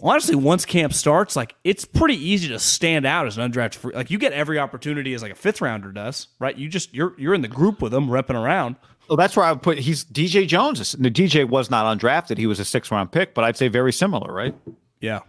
Honestly, 0.01 0.35
once 0.35 0.65
camp 0.65 0.93
starts, 0.93 1.35
like 1.35 1.55
it's 1.63 1.85
pretty 1.85 2.15
easy 2.15 2.49
to 2.49 2.59
stand 2.59 3.05
out 3.05 3.27
as 3.27 3.37
an 3.37 3.51
undrafted 3.51 3.75
free. 3.75 3.93
Like 3.93 4.11
you 4.11 4.17
get 4.17 4.31
every 4.31 4.59
opportunity 4.59 5.13
as 5.13 5.21
like 5.21 5.31
a 5.31 5.35
fifth 5.35 5.61
rounder 5.61 5.91
does, 5.91 6.27
right? 6.39 6.55
You 6.55 6.69
just 6.69 6.93
you're 6.93 7.13
you're 7.17 7.33
in 7.33 7.41
the 7.41 7.47
group 7.47 7.81
with 7.81 7.91
them, 7.91 8.07
repping 8.07 8.41
around. 8.41 8.75
Well, 9.09 9.17
that's 9.17 9.35
where 9.35 9.45
I 9.45 9.51
would 9.51 9.61
put. 9.61 9.79
He's 9.79 10.05
DJ 10.05 10.47
Jones. 10.47 10.93
The 10.93 11.11
DJ 11.11 11.47
was 11.47 11.69
not 11.69 11.85
undrafted. 11.99 12.37
He 12.37 12.47
was 12.47 12.59
a 12.59 12.65
six 12.65 12.89
round 12.91 13.11
pick, 13.11 13.33
but 13.33 13.43
I'd 13.43 13.57
say 13.57 13.67
very 13.67 13.91
similar, 13.93 14.33
right? 14.33 14.55
Yeah, 15.01 15.19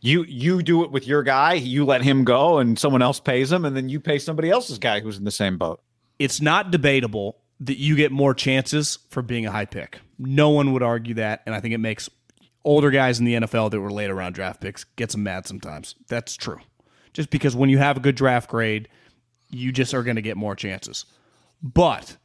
You 0.00 0.22
you 0.24 0.62
do 0.62 0.82
it 0.84 0.90
with 0.90 1.06
your 1.06 1.22
guy. 1.22 1.52
You 1.54 1.84
let 1.84 2.02
him 2.02 2.24
go, 2.24 2.58
and 2.58 2.78
someone 2.78 3.02
else 3.02 3.20
pays 3.20 3.52
him, 3.52 3.64
and 3.64 3.76
then 3.76 3.88
you 3.90 4.00
pay 4.00 4.18
somebody 4.18 4.48
else's 4.50 4.78
guy 4.78 5.00
who's 5.00 5.18
in 5.18 5.24
the 5.24 5.30
same 5.30 5.58
boat. 5.58 5.80
it's 6.18 6.40
not 6.40 6.70
debatable 6.70 7.36
that 7.60 7.76
you 7.76 7.94
get 7.94 8.10
more 8.10 8.32
chances 8.32 8.98
for 9.10 9.20
being 9.20 9.44
a 9.44 9.50
high 9.50 9.66
pick. 9.66 10.00
No 10.18 10.48
one 10.48 10.72
would 10.72 10.82
argue 10.82 11.12
that, 11.14 11.42
and 11.44 11.54
I 11.54 11.60
think 11.60 11.74
it 11.74 11.78
makes 11.78 12.08
older 12.64 12.90
guys 12.90 13.18
in 13.18 13.26
the 13.26 13.34
NFL 13.34 13.70
that 13.70 13.80
were 13.80 13.92
later 13.92 14.14
round 14.14 14.34
draft 14.34 14.62
picks 14.62 14.84
gets 14.84 15.12
them 15.12 15.22
mad 15.24 15.46
sometimes. 15.46 15.94
That's 16.08 16.34
true. 16.36 16.58
Just 17.12 17.28
because 17.28 17.54
when 17.54 17.68
you 17.68 17.76
have 17.78 17.98
a 17.98 18.00
good 18.00 18.14
draft 18.14 18.48
grade, 18.48 18.88
you 19.50 19.72
just 19.72 19.92
are 19.92 20.02
going 20.02 20.16
to 20.16 20.22
get 20.22 20.36
more 20.38 20.54
chances. 20.56 21.04
But 21.62 22.16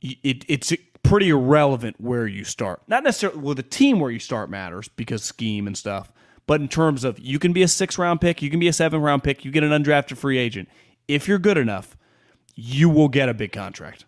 it, 0.00 0.44
it's 0.48 0.72
pretty 1.02 1.28
irrelevant 1.30 1.96
where 2.00 2.26
you 2.26 2.44
start. 2.44 2.82
Not 2.88 3.02
necessarily 3.04 3.38
well, 3.40 3.54
the 3.54 3.62
team 3.62 4.00
where 4.00 4.10
you 4.10 4.18
start 4.18 4.50
matters 4.50 4.88
because 4.88 5.22
scheme 5.22 5.66
and 5.66 5.76
stuff. 5.76 6.12
But 6.46 6.60
in 6.60 6.68
terms 6.68 7.04
of 7.04 7.18
you 7.18 7.38
can 7.38 7.52
be 7.52 7.62
a 7.62 7.68
six 7.68 7.98
round 7.98 8.20
pick, 8.20 8.40
you 8.42 8.50
can 8.50 8.58
be 8.60 8.68
a 8.68 8.72
seven 8.72 9.00
round 9.00 9.22
pick, 9.22 9.44
you 9.44 9.50
get 9.50 9.62
an 9.64 9.70
undrafted 9.70 10.16
free 10.16 10.38
agent. 10.38 10.68
If 11.06 11.28
you're 11.28 11.38
good 11.38 11.58
enough, 11.58 11.96
you 12.54 12.88
will 12.88 13.08
get 13.08 13.28
a 13.28 13.34
big 13.34 13.52
contract. 13.52 14.04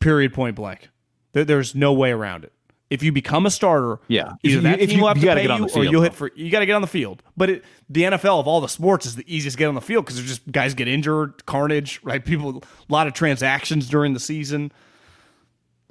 Period. 0.00 0.32
Point 0.32 0.56
blank. 0.56 0.88
There- 1.32 1.44
There's 1.44 1.74
no 1.74 1.92
way 1.92 2.10
around 2.10 2.44
it. 2.44 2.52
If 2.90 3.02
you 3.02 3.12
become 3.12 3.44
a 3.44 3.50
starter, 3.50 3.98
Yeah. 4.08 4.32
If 4.42 4.50
either 4.52 4.54
you- 4.56 4.60
that 4.62 4.80
if 4.80 4.88
team 4.88 4.96
you- 4.98 5.02
will 5.02 5.08
have 5.08 5.18
you 5.18 5.24
to 5.28 5.34
pay 5.34 5.42
get 5.42 5.50
on 5.50 5.60
you, 5.60 5.66
the 5.66 5.72
or 5.72 5.74
field, 5.82 5.92
you'll 5.92 6.00
though. 6.00 6.04
hit 6.04 6.14
for. 6.14 6.30
You 6.34 6.50
got 6.50 6.60
to 6.60 6.66
get 6.66 6.72
on 6.72 6.80
the 6.80 6.86
field. 6.88 7.22
But 7.36 7.50
it, 7.50 7.64
the 7.90 8.04
NFL 8.04 8.40
of 8.40 8.46
all 8.48 8.60
the 8.62 8.68
sports 8.68 9.04
is 9.04 9.14
the 9.16 9.24
easiest 9.32 9.56
to 9.56 9.58
get 9.58 9.66
on 9.68 9.74
the 9.74 9.80
field 9.82 10.06
because 10.06 10.16
there's 10.16 10.28
just 10.28 10.50
guys 10.50 10.72
get 10.74 10.88
injured, 10.88 11.44
carnage, 11.44 12.00
right? 12.02 12.24
People, 12.24 12.62
a 12.88 12.92
lot 12.92 13.06
of 13.06 13.12
transactions 13.12 13.88
during 13.88 14.14
the 14.14 14.20
season. 14.20 14.72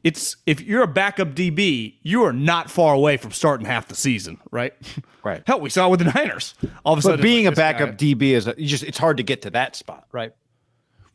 It's 0.08 0.38
if 0.46 0.62
you're 0.62 0.84
a 0.84 0.88
backup 0.88 1.30
DB, 1.36 1.96
you 2.02 2.24
are 2.24 2.32
not 2.32 2.72
far 2.72 2.94
away 2.94 3.18
from 3.18 3.32
starting 3.32 3.66
half 3.66 3.90
the 3.90 3.96
season, 3.96 4.40
right? 4.52 4.74
Right. 5.24 5.44
Hell, 5.46 5.60
we 5.60 5.70
saw 5.70 5.88
it 5.88 5.90
with 5.90 6.00
the 6.00 6.06
Niners. 6.14 6.54
All 6.86 6.94
of 6.94 7.00
a 7.00 7.02
sudden, 7.02 7.18
But 7.18 7.24
being 7.24 7.44
like 7.44 7.52
a 7.52 7.56
this 7.56 7.60
guy- 7.60 7.74
backup 7.74 7.98
DB 7.98 8.22
is 8.32 8.48
a, 8.48 8.56
you 8.58 8.66
just 8.66 8.84
it's 8.86 8.98
hard 8.98 9.18
to 9.18 9.24
get 9.24 9.42
to 9.42 9.50
that 9.50 9.76
spot, 9.76 10.08
right? 10.14 10.32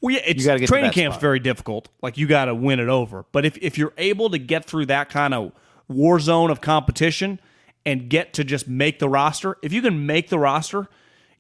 Well, 0.03 0.15
yeah, 0.15 0.21
it's 0.27 0.45
training 0.45 0.91
camp's 0.91 1.15
spot. 1.15 1.21
very 1.23 1.39
difficult. 1.39 1.89
Like 2.03 2.19
you 2.19 2.27
got 2.27 2.45
to 2.47 2.55
win 2.55 2.79
it 2.79 2.91
over. 2.91 3.25
But 3.33 3.47
if 3.47 3.57
if 3.63 3.79
you're 3.79 3.95
able 3.97 4.29
to 4.29 4.39
get 4.39 4.67
through 4.67 4.87
that 4.87 5.09
kind 5.09 5.33
of 5.33 5.53
war 5.89 6.21
zone 6.21 6.51
of 6.51 6.61
competition 6.61 7.41
and 7.87 8.11
get 8.11 8.35
to 8.35 8.45
just 8.45 8.69
make 8.69 8.99
the 8.99 9.09
roster, 9.09 9.57
if 9.63 9.73
you 9.73 9.81
can 9.81 10.05
make 10.05 10.29
the 10.29 10.39
roster, 10.39 10.89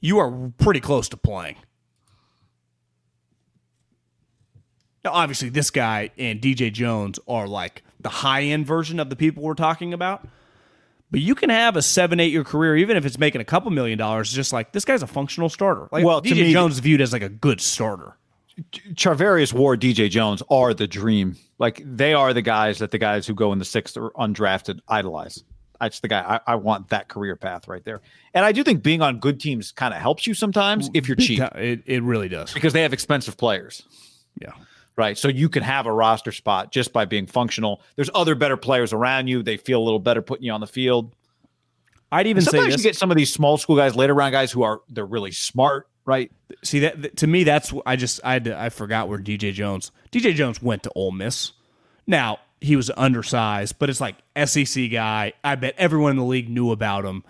you 0.01 0.19
are 0.19 0.31
pretty 0.57 0.81
close 0.81 1.11
to 1.11 1.19
playing. 1.19 1.57
Now, 5.05 5.12
obviously, 5.12 5.49
this 5.49 5.70
guy 5.70 6.11
and 6.16 6.41
DJ 6.41 6.73
Jones 6.73 7.19
are 7.27 7.49
like 7.49 7.83
the 8.01 8.09
high 8.09 8.43
end 8.43 8.66
version 8.66 9.01
of 9.01 9.11
the 9.11 9.16
people 9.16 9.43
we're 9.43 9.55
talking 9.55 9.93
about. 9.93 10.27
But 11.11 11.20
you 11.20 11.35
can 11.35 11.51
have 11.51 11.77
a 11.77 11.83
seven, 11.83 12.20
eight 12.20 12.33
year 12.33 12.45
career, 12.45 12.77
even 12.77 12.97
if 12.97 13.05
it's 13.05 13.19
making 13.19 13.41
a 13.41 13.45
couple 13.45 13.70
million 13.70 13.99
dollars, 13.99 14.33
just 14.33 14.53
like 14.53 14.73
this 14.73 14.85
guy's 14.85 15.03
a 15.03 15.07
functional 15.07 15.49
starter. 15.49 15.89
Like 15.93 16.05
Well, 16.05 16.23
DJ 16.23 16.37
me- 16.45 16.53
Jones 16.53 16.74
is 16.74 16.81
viewed 16.81 17.01
as 17.01 17.12
like 17.12 17.23
a 17.23 17.29
good 17.29 17.61
starter. 17.61 18.16
Charvarius 18.95 19.53
Ward, 19.53 19.81
DJ 19.81 20.09
Jones 20.11 20.43
are 20.51 20.74
the 20.74 20.87
dream. 20.87 21.37
Like 21.59 21.83
they 21.85 22.12
are 22.15 22.33
the 22.33 22.43
guys 22.43 22.79
that 22.79 22.91
the 22.91 22.99
guys 22.99 23.27
who 23.27 23.35
go 23.35 23.53
in 23.53 23.59
the 23.59 23.65
sixth 23.65 23.97
or 23.97 24.11
undrafted 24.12 24.81
idolize. 24.89 25.43
That's 25.81 26.01
the 26.01 26.09
guy 26.09 26.41
I, 26.47 26.53
I 26.53 26.55
want 26.57 26.91
that 26.91 27.09
career 27.09 27.35
path 27.35 27.66
right 27.66 27.85
there. 27.85 28.01
And 28.35 28.45
I 28.45 28.53
do 28.53 28.62
think 28.62 28.83
being 28.83 29.03
on 29.03 29.19
good 29.19 29.41
teams 29.41 29.73
kind 29.73 29.93
of 29.93 30.01
helps 30.01 30.27
you 30.27 30.35
sometimes 30.35 30.91
if 30.95 31.09
you're 31.09 31.16
cheap 31.16 31.41
It, 31.57 31.83
it 31.87 32.03
really 32.03 32.29
does. 32.29 32.53
because 32.55 32.73
they 32.73 32.83
have 32.83 32.93
expensive 32.93 33.37
players. 33.37 33.83
Yeah. 34.41 34.53
Right. 34.97 35.16
So 35.16 35.28
you 35.28 35.48
can 35.48 35.62
have 35.62 35.86
a 35.86 35.93
roster 35.93 36.32
spot 36.32 36.70
just 36.70 36.93
by 36.93 37.06
being 37.06 37.27
functional. 37.27 37.81
There's 37.97 38.10
other 38.14 38.35
better 38.35 38.56
players 38.59 38.93
around 38.93 39.27
you. 39.28 39.43
They 39.43 39.56
feel 39.56 39.81
a 39.81 39.85
little 39.85 39.98
better 39.98 40.20
putting 40.20 40.44
you 40.44 40.52
on 40.52 40.60
the 40.60 40.66
field. 40.66 41.14
I'd 42.10 42.27
even 42.27 42.43
say 42.43 42.51
Sometimes 42.51 42.74
this. 42.74 42.85
you 42.85 42.90
get 42.90 42.97
some 42.97 43.10
of 43.10 43.16
these 43.16 43.32
small 43.32 43.56
school 43.56 43.74
guys, 43.77 43.97
later 43.97 44.12
round 44.14 44.32
guys 44.32 44.52
who 44.52 44.62
are 44.62 44.82
they're 44.90 45.06
really 45.06 45.32
smart. 45.32 45.89
right? 46.05 46.31
See 46.62 46.81
that 46.81 47.16
to 47.16 47.27
me, 47.27 47.44
that's 47.44 47.73
I 47.86 47.97
just 47.97 48.20
I 48.23 48.35
had 48.35 48.44
to, 48.44 48.60
I 48.60 48.69
forgot 48.69 49.09
where 49.09 49.19
DJ 49.19 49.55
Jones. 49.55 49.93
DJ 50.12 50.35
Jones 50.35 50.60
went 50.60 50.82
to 50.82 50.90
Ole 50.94 51.10
Miss. 51.12 51.52
Now 52.06 52.40
he 52.60 52.77
was 52.77 52.90
undersized, 52.97 53.78
but 53.78 53.89
it's 53.89 54.01
like 54.01 54.16
SEC 54.44 54.90
guy. 54.90 55.32
I 55.43 55.55
bet 55.55 55.74
everyone 55.78 56.10
in 56.10 56.16
the 56.19 56.24
league 56.24 56.51
knew 56.51 56.70
about 56.70 57.06
him. 57.06 57.24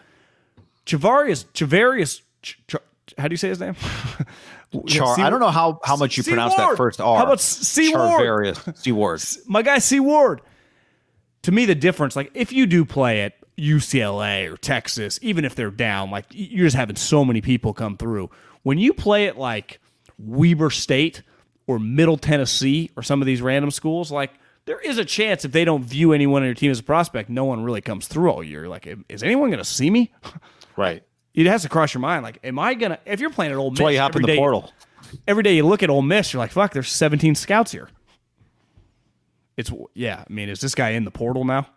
Chavarius, 0.84 1.44
Chavarius, 1.54 2.22
Ch- 2.42 2.58
Ch- 2.66 2.76
how 3.16 3.28
do 3.28 3.32
you 3.32 3.36
say 3.38 3.50
his 3.50 3.60
name? 3.60 3.76
Char. 4.86 5.16
C- 5.16 5.22
I 5.22 5.30
don't 5.30 5.40
know 5.40 5.50
how, 5.50 5.80
how 5.84 5.96
much 5.96 6.16
you 6.16 6.22
C. 6.22 6.30
pronounce 6.30 6.54
that 6.56 6.76
first 6.76 7.00
R. 7.00 7.18
How 7.18 7.24
about 7.24 7.40
C. 7.40 7.94
Ward? 7.94 8.56
C. 8.76 8.92
Ward. 8.92 9.22
my 9.46 9.62
guy 9.62 9.78
C 9.78 10.00
Ward. 10.00 10.40
To 11.42 11.52
me, 11.52 11.66
the 11.66 11.74
difference, 11.74 12.14
like 12.16 12.30
if 12.34 12.52
you 12.52 12.66
do 12.66 12.84
play 12.84 13.22
at 13.22 13.34
UCLA 13.58 14.50
or 14.50 14.56
Texas, 14.56 15.18
even 15.22 15.44
if 15.44 15.54
they're 15.54 15.70
down, 15.70 16.10
like 16.10 16.26
you're 16.30 16.66
just 16.66 16.76
having 16.76 16.96
so 16.96 17.24
many 17.24 17.40
people 17.40 17.72
come 17.74 17.96
through. 17.96 18.30
When 18.62 18.78
you 18.78 18.92
play 18.94 19.26
at 19.26 19.36
like 19.36 19.80
Weber 20.18 20.70
State 20.70 21.22
or 21.66 21.78
Middle 21.78 22.16
Tennessee 22.16 22.90
or 22.96 23.02
some 23.02 23.20
of 23.20 23.26
these 23.26 23.42
random 23.42 23.70
schools, 23.70 24.12
like 24.12 24.32
there 24.64 24.78
is 24.80 24.98
a 24.98 25.04
chance 25.04 25.44
if 25.44 25.52
they 25.52 25.64
don't 25.64 25.82
view 25.84 26.12
anyone 26.12 26.42
on 26.42 26.46
your 26.46 26.54
team 26.54 26.70
as 26.70 26.78
a 26.78 26.82
prospect, 26.84 27.28
no 27.28 27.44
one 27.44 27.64
really 27.64 27.80
comes 27.80 28.06
through 28.06 28.30
all 28.30 28.44
year. 28.44 28.68
Like, 28.68 28.86
is 29.08 29.22
anyone 29.24 29.50
going 29.50 29.58
to 29.58 29.64
see 29.64 29.90
me? 29.90 30.12
Right. 30.74 31.02
It 31.34 31.46
has 31.46 31.62
to 31.62 31.68
cross 31.68 31.94
your 31.94 32.00
mind. 32.00 32.22
Like, 32.22 32.38
am 32.44 32.58
I 32.58 32.74
gonna? 32.74 32.98
If 33.06 33.20
you're 33.20 33.30
playing 33.30 33.52
at 33.52 33.58
Ole 33.58 33.70
Miss, 33.70 33.78
that's 33.78 33.84
why 33.84 33.90
you 33.92 34.00
hop 34.00 34.16
in 34.16 34.22
the 34.22 34.28
day, 34.28 34.36
portal. 34.36 34.70
Every 35.26 35.42
day 35.42 35.56
you 35.56 35.66
look 35.66 35.82
at 35.82 35.90
Ole 35.90 36.02
Miss, 36.02 36.32
you're 36.32 36.38
like, 36.40 36.52
fuck, 36.52 36.72
there's 36.72 36.90
17 36.90 37.34
scouts 37.34 37.72
here. 37.72 37.88
It's 39.56 39.70
yeah. 39.94 40.24
I 40.28 40.32
mean, 40.32 40.48
is 40.48 40.60
this 40.60 40.74
guy 40.74 40.90
in 40.90 41.04
the 41.04 41.10
portal 41.10 41.44
now? 41.44 41.68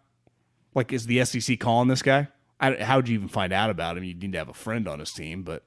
Like, 0.73 0.91
is 0.91 1.05
the 1.05 1.23
SEC 1.23 1.59
calling 1.59 1.87
this 1.87 2.01
guy? 2.01 2.27
I, 2.59 2.73
how'd 2.75 3.07
you 3.07 3.15
even 3.15 3.27
find 3.27 3.53
out 3.53 3.69
about 3.69 3.97
him? 3.97 4.03
You 4.03 4.13
need 4.13 4.33
to 4.33 4.37
have 4.37 4.49
a 4.49 4.53
friend 4.53 4.87
on 4.87 4.99
his 4.99 5.11
team, 5.11 5.43
but 5.43 5.63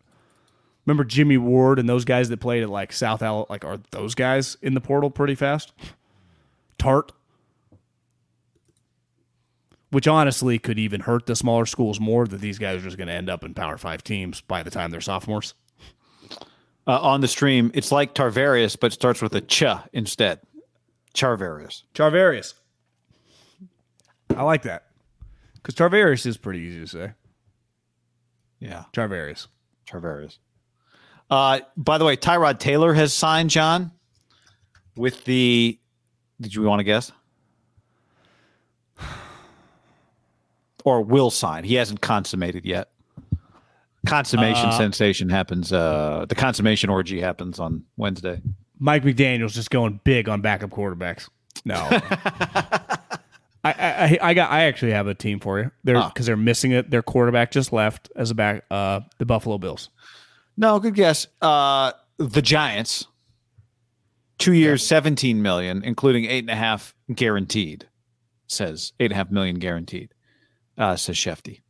remember 0.87 1.05
Jimmy 1.05 1.37
Ward 1.37 1.79
and 1.79 1.89
those 1.89 2.05
guys 2.05 2.29
that 2.29 2.41
played 2.41 2.63
at 2.63 2.71
like 2.71 2.93
South 2.93 3.23
Al. 3.23 3.47
Like, 3.49 3.65
are 3.65 3.79
those 3.91 4.15
guys 4.15 4.57
in 4.63 4.75
the 4.75 4.81
portal 4.81 5.11
pretty 5.11 5.35
fast? 5.35 5.73
Tart, 6.79 7.13
which 9.91 10.07
honestly 10.07 10.59
could 10.59 10.79
even 10.79 11.01
hurt 11.01 11.27
the 11.27 11.37
smaller 11.37 11.67
schools 11.67 12.01
more. 12.01 12.27
That 12.27 12.41
these 12.41 12.59
guys 12.59 12.81
are 12.81 12.85
just 12.85 12.97
going 12.97 13.09
to 13.09 13.15
end 13.15 13.31
up 13.31 13.45
in 13.45 13.55
Power 13.55 13.79
Five 13.79 14.03
teams 14.03 14.41
by 14.41 14.63
the 14.63 14.71
time 14.71 14.91
they're 14.91 15.01
sophomores. 15.01 15.55
Uh, 16.87 16.99
on 17.01 17.21
the 17.21 17.29
stream, 17.29 17.71
it's 17.75 17.93
like 17.93 18.15
Tarvarius, 18.15 18.79
but 18.79 18.93
starts 18.93 19.21
with 19.21 19.35
a 19.35 19.43
ch 19.43 19.65
instead. 19.93 20.41
Charvarius. 21.15 21.83
Charvarius. 21.95 22.55
I 24.35 24.43
like 24.43 24.63
that. 24.63 24.87
Because 25.55 25.75
Charvarius 25.75 26.25
is 26.25 26.37
pretty 26.37 26.61
easy 26.61 26.81
to 26.81 26.87
say. 26.87 27.13
Yeah. 28.61 28.85
Charvarius. 28.93 29.49
Charvarius. 29.87 30.39
Uh, 31.31 31.61
by 31.77 31.99
the 31.99 32.05
way, 32.05 32.17
Tyrod 32.17 32.59
Taylor 32.59 32.95
has 32.95 33.13
signed 33.13 33.51
John 33.51 33.93
with 34.97 35.25
the. 35.25 35.79
Did 36.41 36.55
you 36.55 36.63
want 36.63 36.81
to 36.81 36.85
guess? 36.85 37.13
Or 40.89 41.03
will 41.03 41.29
sign. 41.31 41.65
He 41.65 41.75
hasn't 41.75 42.01
consummated 42.01 42.65
yet. 42.65 42.89
Consummation 44.07 44.73
sensation 44.73 45.29
happens. 45.29 45.71
Uh, 45.71 46.25
the 46.27 46.35
consummation 46.35 46.89
orgy 46.89 47.21
happens 47.21 47.61
on 47.61 47.85
Wednesday. 47.99 48.41
Mike 48.79 49.03
McDaniel's 49.03 49.53
just 49.53 49.71
going 49.71 50.01
big 50.05 50.31
on 50.31 50.41
backup 50.41 50.71
quarterbacks. 50.71 51.29
No. 51.67 51.75
I, 53.65 53.75
I 53.75 54.19
I 54.23 54.35
got 54.35 54.51
I 54.51 54.63
actually 54.63 54.93
have 54.93 55.09
a 55.09 55.15
team 55.15 55.41
for 55.41 55.59
you. 55.59 55.71
They're 55.85 56.03
because 56.03 56.25
they're 56.25 56.39
missing 56.39 56.73
it. 56.73 56.91
Their 56.91 57.03
quarterback 57.03 57.51
just 57.51 57.71
left 57.71 58.11
as 58.17 58.31
a 58.31 58.35
back. 58.35 58.65
Uh, 58.71 59.01
the 59.19 59.27
Buffalo 59.27 59.59
Bills. 59.59 59.91
No, 60.57 60.79
good 60.79 60.95
guess. 60.95 61.27
Uh, 61.43 61.93
the 62.17 62.41
Giants. 62.41 63.07
Two 64.39 64.55
years, 64.55 64.87
seventeen 64.87 65.43
million, 65.43 65.85
including 65.85 66.25
eight 66.25 66.45
and 66.45 66.51
a 66.51 66.57
half 66.57 66.95
guaranteed. 67.15 67.89
Says 68.47 68.95
eight 69.01 69.07
and 69.07 69.13
a 69.13 69.17
half 69.17 69.31
million 69.31 69.59
guaranteed. 69.59 70.15
Uh, 70.79 70.97
says 70.97 71.17
Schefty. 71.17 71.61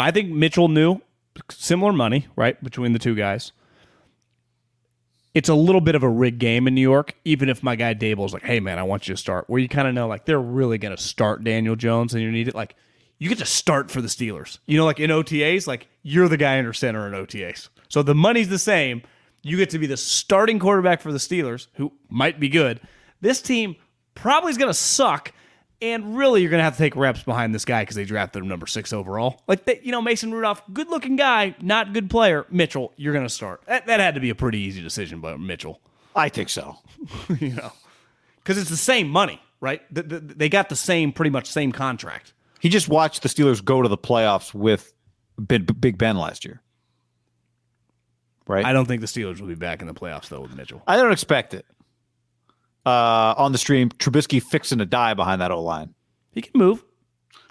I 0.00 0.10
think 0.10 0.30
Mitchell 0.30 0.68
knew 0.68 1.00
similar 1.50 1.92
money 1.92 2.26
right 2.34 2.62
between 2.62 2.92
the 2.92 2.98
two 2.98 3.14
guys. 3.14 3.52
It's 5.34 5.48
a 5.48 5.54
little 5.54 5.80
bit 5.80 5.94
of 5.94 6.02
a 6.02 6.08
rigged 6.08 6.38
game 6.38 6.66
in 6.66 6.74
New 6.74 6.80
York, 6.80 7.14
even 7.24 7.48
if 7.48 7.62
my 7.62 7.76
guy 7.76 7.94
Daboll's 7.94 8.32
like, 8.32 8.42
"Hey 8.42 8.60
man, 8.60 8.78
I 8.78 8.82
want 8.82 9.06
you 9.06 9.14
to 9.14 9.20
start." 9.20 9.48
Where 9.48 9.60
you 9.60 9.68
kind 9.68 9.86
of 9.86 9.94
know 9.94 10.08
like 10.08 10.24
they're 10.24 10.40
really 10.40 10.78
going 10.78 10.96
to 10.96 11.02
start 11.02 11.44
Daniel 11.44 11.76
Jones, 11.76 12.14
and 12.14 12.22
you 12.22 12.32
need 12.32 12.48
it 12.48 12.54
like 12.54 12.74
you 13.18 13.28
get 13.28 13.38
to 13.38 13.46
start 13.46 13.90
for 13.90 14.00
the 14.00 14.08
Steelers. 14.08 14.58
You 14.66 14.78
know, 14.78 14.84
like 14.84 14.98
in 14.98 15.10
OTAs, 15.10 15.66
like 15.66 15.86
you're 16.02 16.28
the 16.28 16.36
guy 16.36 16.58
under 16.58 16.72
center 16.72 17.06
in 17.06 17.12
OTAs, 17.12 17.68
so 17.88 18.02
the 18.02 18.14
money's 18.14 18.48
the 18.48 18.58
same. 18.58 19.02
You 19.42 19.56
get 19.56 19.70
to 19.70 19.78
be 19.78 19.86
the 19.86 19.96
starting 19.96 20.58
quarterback 20.58 21.00
for 21.00 21.12
the 21.12 21.18
Steelers, 21.18 21.68
who 21.74 21.92
might 22.08 22.40
be 22.40 22.48
good. 22.48 22.80
This 23.20 23.40
team 23.40 23.76
probably 24.14 24.50
is 24.50 24.58
going 24.58 24.70
to 24.70 24.74
suck, 24.74 25.32
and 25.80 26.16
really 26.16 26.40
you're 26.40 26.50
going 26.50 26.60
to 26.60 26.64
have 26.64 26.74
to 26.74 26.78
take 26.78 26.96
reps 26.96 27.22
behind 27.22 27.54
this 27.54 27.64
guy 27.64 27.82
because 27.82 27.96
they 27.96 28.04
drafted 28.04 28.42
him 28.42 28.48
number 28.48 28.66
six 28.66 28.92
overall. 28.92 29.42
Like 29.46 29.64
they, 29.64 29.80
you 29.82 29.92
know, 29.92 30.02
Mason 30.02 30.32
Rudolph, 30.32 30.62
good 30.72 30.88
looking 30.88 31.16
guy, 31.16 31.54
not 31.60 31.92
good 31.92 32.10
player. 32.10 32.46
Mitchell, 32.50 32.92
you're 32.96 33.12
going 33.12 33.26
to 33.26 33.32
start. 33.32 33.62
That, 33.66 33.86
that 33.86 34.00
had 34.00 34.14
to 34.14 34.20
be 34.20 34.30
a 34.30 34.34
pretty 34.34 34.58
easy 34.58 34.82
decision 34.82 35.20
but 35.20 35.38
Mitchell, 35.38 35.80
I 36.16 36.28
think 36.28 36.48
so. 36.48 36.78
you 37.40 37.54
know, 37.54 37.72
because 38.38 38.58
it's 38.58 38.70
the 38.70 38.76
same 38.76 39.08
money, 39.08 39.40
right? 39.60 39.82
The, 39.94 40.02
the, 40.02 40.20
they 40.20 40.48
got 40.48 40.68
the 40.68 40.76
same, 40.76 41.12
pretty 41.12 41.30
much 41.30 41.46
same 41.46 41.72
contract. 41.72 42.32
He 42.60 42.68
just 42.68 42.88
watched 42.88 43.22
the 43.22 43.28
Steelers 43.28 43.64
go 43.64 43.82
to 43.82 43.88
the 43.88 43.98
playoffs 43.98 44.52
with 44.52 44.92
Big, 45.46 45.80
Big 45.80 45.96
Ben 45.96 46.16
last 46.16 46.44
year. 46.44 46.60
Right? 48.48 48.64
I 48.64 48.72
don't 48.72 48.86
think 48.86 49.02
the 49.02 49.06
Steelers 49.06 49.40
will 49.40 49.48
be 49.48 49.54
back 49.54 49.80
in 49.80 49.86
the 49.86 49.94
playoffs 49.94 50.28
though 50.28 50.40
with 50.40 50.56
Mitchell. 50.56 50.82
I 50.86 50.96
don't 50.96 51.12
expect 51.12 51.54
it. 51.54 51.66
Uh, 52.86 53.34
on 53.36 53.52
the 53.52 53.58
stream, 53.58 53.90
Trubisky 53.90 54.42
fixing 54.42 54.80
a 54.80 54.86
die 54.86 55.12
behind 55.14 55.40
that 55.42 55.50
O 55.50 55.62
line. 55.62 55.94
He 56.32 56.40
can 56.42 56.52
move. 56.54 56.82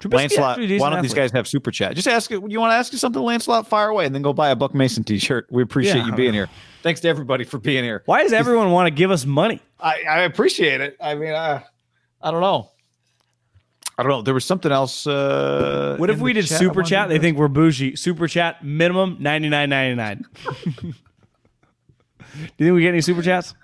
Trubisky 0.00 0.12
Lancelot, 0.14 0.50
actually 0.50 0.64
a 0.64 0.68
decent 0.68 0.80
why 0.82 0.90
don't 0.90 1.02
these 1.02 1.14
guys 1.14 1.32
have 1.32 1.46
super 1.48 1.70
chat? 1.70 1.94
Just 1.94 2.06
ask 2.08 2.30
it. 2.30 2.40
You 2.48 2.60
want 2.60 2.70
to 2.72 2.76
ask 2.76 2.92
you 2.92 2.98
something, 2.98 3.20
Lancelot? 3.22 3.66
Fire 3.66 3.88
away, 3.88 4.06
and 4.06 4.14
then 4.14 4.22
go 4.22 4.32
buy 4.32 4.50
a 4.50 4.56
Buck 4.56 4.74
Mason 4.74 5.02
T-shirt. 5.04 5.46
We 5.50 5.62
appreciate 5.62 5.96
Yeah. 5.96 6.06
you 6.06 6.12
being 6.12 6.32
here. 6.34 6.48
Thanks 6.82 7.00
to 7.00 7.08
everybody 7.08 7.44
for 7.44 7.58
being 7.58 7.82
here. 7.84 8.02
Why 8.06 8.22
does 8.22 8.32
everyone 8.32 8.70
want 8.70 8.86
to 8.86 8.90
give 8.92 9.10
us 9.10 9.24
money? 9.24 9.60
I, 9.80 10.02
I 10.08 10.18
appreciate 10.20 10.80
it. 10.80 10.96
I 11.00 11.14
mean, 11.16 11.32
uh, 11.32 11.62
I 12.22 12.30
don't 12.30 12.40
know. 12.40 12.70
I 13.98 14.04
don't 14.04 14.10
know. 14.10 14.22
There 14.22 14.34
was 14.34 14.44
something 14.44 14.70
else. 14.70 15.06
Uh, 15.08 15.96
What 15.98 16.10
if 16.10 16.20
we 16.20 16.32
did 16.32 16.46
chat 16.46 16.58
super 16.58 16.84
chat? 16.84 17.08
They 17.08 17.18
think 17.18 17.36
we're 17.36 17.48
bougie. 17.48 17.96
Super 17.96 18.28
chat 18.28 18.64
minimum 18.64 19.16
ninety 19.18 19.48
nine 19.48 19.68
ninety 19.70 19.96
nine. 19.96 20.24
Do 20.80 20.86
you 22.58 22.66
think 22.66 22.74
we 22.76 22.82
get 22.82 22.90
any 22.90 23.00
super 23.00 23.22
chats? 23.22 23.54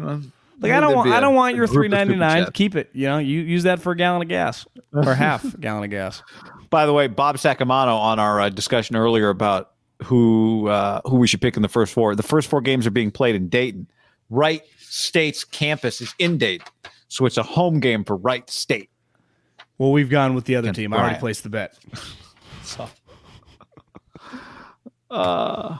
You 0.00 0.06
know, 0.06 0.22
Like 0.60 0.72
I 0.72 0.80
don't 0.80 0.94
want 0.94 1.10
I 1.10 1.20
don't 1.20 1.34
want 1.34 1.56
your 1.56 1.66
three 1.66 1.74
three 1.76 1.88
ninety 1.88 2.16
nine. 2.16 2.46
Keep 2.52 2.76
it. 2.76 2.90
You 2.92 3.06
know, 3.06 3.18
you 3.18 3.40
use 3.40 3.62
that 3.64 3.80
for 3.80 3.92
a 3.92 3.96
gallon 3.96 4.22
of 4.22 4.28
gas 4.28 4.66
or 4.92 5.14
half 5.14 5.54
a 5.54 5.58
gallon 5.58 5.84
of 5.84 5.90
gas. 5.90 6.22
By 6.70 6.86
the 6.86 6.92
way, 6.92 7.06
Bob 7.06 7.36
Sacamano 7.36 7.98
on 7.98 8.18
our 8.18 8.40
uh, 8.40 8.48
discussion 8.48 8.96
earlier 8.96 9.28
about 9.28 9.72
who 10.02 10.68
uh, 10.68 11.00
who 11.04 11.16
we 11.16 11.26
should 11.26 11.40
pick 11.40 11.56
in 11.56 11.62
the 11.62 11.68
first 11.68 11.92
four. 11.92 12.14
The 12.14 12.22
first 12.22 12.48
four 12.48 12.60
games 12.60 12.86
are 12.86 12.90
being 12.90 13.10
played 13.10 13.34
in 13.34 13.48
Dayton. 13.48 13.86
Wright 14.30 14.62
State's 14.78 15.44
campus 15.44 16.00
is 16.00 16.14
in 16.18 16.38
Dayton, 16.38 16.66
so 17.08 17.26
it's 17.26 17.36
a 17.36 17.42
home 17.42 17.80
game 17.80 18.04
for 18.04 18.16
Wright 18.16 18.48
State. 18.48 18.90
Well, 19.78 19.92
we've 19.92 20.10
gone 20.10 20.34
with 20.34 20.44
the 20.44 20.56
other 20.56 20.68
And 20.68 20.76
team. 20.76 20.92
I 20.92 20.98
already 20.98 21.18
placed 21.18 21.42
the 21.42 21.50
bet. 21.50 21.78
so. 22.62 22.88
Uh, 25.10 25.76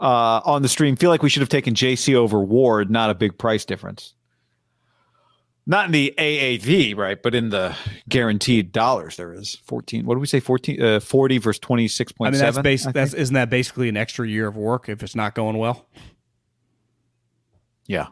on 0.00 0.62
the 0.62 0.68
stream, 0.68 0.96
feel 0.96 1.10
like 1.10 1.22
we 1.22 1.28
should 1.28 1.40
have 1.40 1.48
taken 1.48 1.74
JC 1.74 2.14
over 2.14 2.40
Ward. 2.40 2.90
Not 2.90 3.10
a 3.10 3.14
big 3.14 3.38
price 3.38 3.64
difference. 3.64 4.14
Not 5.68 5.86
in 5.86 5.92
the 5.92 6.14
AAV, 6.16 6.96
right? 6.96 7.20
But 7.20 7.34
in 7.34 7.48
the 7.48 7.74
guaranteed 8.08 8.70
dollars, 8.70 9.16
there 9.16 9.32
is 9.32 9.56
fourteen. 9.64 10.06
What 10.06 10.14
do 10.14 10.20
we 10.20 10.26
say? 10.28 10.38
Fourteen, 10.38 10.80
uh, 10.80 11.00
forty 11.00 11.38
versus 11.38 11.58
twenty 11.58 11.88
six 11.88 12.12
I 12.20 12.30
mean, 12.30 12.40
that's. 12.40 12.56
That's 12.94 13.14
isn't 13.14 13.34
that 13.34 13.50
basically 13.50 13.88
an 13.88 13.96
extra 13.96 14.28
year 14.28 14.46
of 14.46 14.56
work 14.56 14.88
if 14.88 15.02
it's 15.02 15.16
not 15.16 15.34
going 15.34 15.58
well? 15.58 15.88
Yeah. 17.86 18.08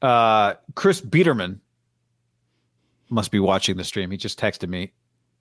Uh, 0.00 0.54
Chris 0.74 1.00
Biederman 1.00 1.60
must 3.10 3.30
be 3.30 3.40
watching 3.40 3.76
the 3.76 3.84
stream. 3.84 4.10
He 4.10 4.16
just 4.16 4.38
texted 4.38 4.68
me. 4.68 4.92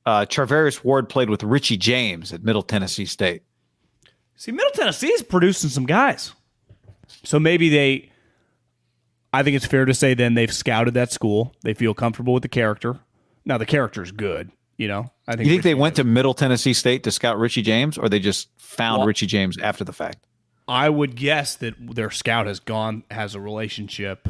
Uh, 0.06 0.26
Charvarius 0.26 0.84
Ward 0.84 1.10
played 1.10 1.30
with 1.30 1.44
Richie 1.44 1.77
James 1.77 2.34
at 2.34 2.44
Middle 2.44 2.64
Tennessee 2.64 3.06
State. 3.06 3.44
See, 4.38 4.52
Middle 4.52 4.72
Tennessee 4.72 5.08
is 5.08 5.22
producing 5.24 5.70
some 5.70 5.86
guys. 5.86 6.34
So 7.24 7.40
maybe 7.40 7.70
they, 7.70 8.12
I 9.34 9.44
think 9.44 9.56
it's 9.56 9.66
fair 9.66 9.86
to 9.86 9.94
say 9.94 10.14
then 10.14 10.36
they've 10.36 10.54
scouted 10.54 10.94
that 10.94 11.12
school. 11.12 11.54
They 11.64 11.74
feel 11.74 11.94
comfortable 11.94 12.34
with 12.34 12.44
the 12.44 12.50
character. 12.50 13.00
Now, 13.46 13.58
the 13.58 13.66
character 13.66 14.04
is 14.04 14.12
good, 14.12 14.52
you 14.78 14.88
know? 14.88 15.12
I 15.28 15.36
think 15.36 15.46
You 15.48 15.52
think 15.54 15.64
they 15.64 15.74
Richie- 15.74 15.82
went 15.82 15.96
to 15.96 16.04
Middle 16.04 16.34
Tennessee 16.34 16.74
State 16.74 17.04
to 17.04 17.12
scout 17.12 17.38
Richie 17.40 17.62
James, 17.64 17.98
or 17.98 18.10
they 18.10 18.20
just 18.20 18.50
found 18.58 19.00
Well- 19.00 19.08
Richie 19.08 19.26
James 19.26 19.58
after 19.58 19.84
the 19.84 19.94
fact? 19.94 20.20
I 20.68 20.90
would 20.90 21.16
guess 21.16 21.56
that 21.56 21.76
their 21.96 22.12
scout 22.12 22.46
has 22.46 22.60
gone, 22.60 23.04
has 23.10 23.36
a 23.36 23.40
relationship 23.40 24.28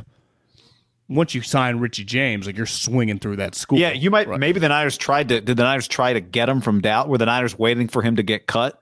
once 1.10 1.34
you 1.34 1.42
sign 1.42 1.78
Richie 1.80 2.04
James, 2.04 2.46
like 2.46 2.56
you're 2.56 2.66
swinging 2.68 3.18
through 3.18 3.38
that 3.38 3.56
school. 3.56 3.80
Yeah, 3.80 3.92
you 3.94 4.12
might. 4.12 4.28
Right. 4.28 4.40
Maybe 4.40 4.60
the 4.60 4.70
Niners 4.70 4.98
tried 4.98 5.30
to. 5.30 5.42
Did 5.42 5.58
the 5.58 5.64
Niners 5.64 5.88
try 5.88 6.14
to 6.14 6.20
get 6.22 6.48
him 6.48 6.62
from 6.62 6.80
doubt? 6.82 7.10
Were 7.10 7.18
the 7.18 7.26
Niners 7.26 7.58
waiting 7.58 7.88
for 7.88 8.02
him 8.04 8.18
to 8.18 8.24
get 8.24 8.46
cut 8.46 8.80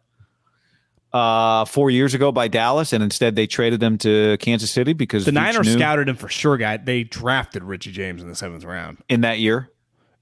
uh, 1.14 1.66
four 1.66 1.90
years 1.90 2.14
ago 2.14 2.32
by 2.32 2.48
Dallas, 2.48 2.92
and 2.94 3.04
instead 3.04 3.36
they 3.36 3.48
traded 3.48 3.82
him 3.82 3.98
to 4.00 4.38
Kansas 4.40 4.70
City 4.72 4.94
because 4.94 5.26
the 5.26 5.32
Veach 5.32 5.36
Niners 5.36 5.68
knew 5.68 5.74
scouted 5.80 6.10
him 6.10 6.16
for 6.16 6.28
sure, 6.28 6.58
guy. 6.58 6.78
They 6.78 7.04
drafted 7.04 7.64
Richie 7.64 7.92
James 7.92 8.22
in 8.22 8.28
the 8.28 8.36
seventh 8.36 8.64
round 8.66 8.98
in 9.08 9.22
that 9.22 9.40
year. 9.40 9.70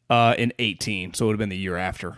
uh, 0.10 0.35
in 0.38 0.53
18, 0.60 1.14
so 1.14 1.26
it 1.26 1.27
would 1.27 1.34
have 1.34 1.39
been 1.39 1.49
the 1.49 1.57
year 1.57 1.77
after. 1.77 2.18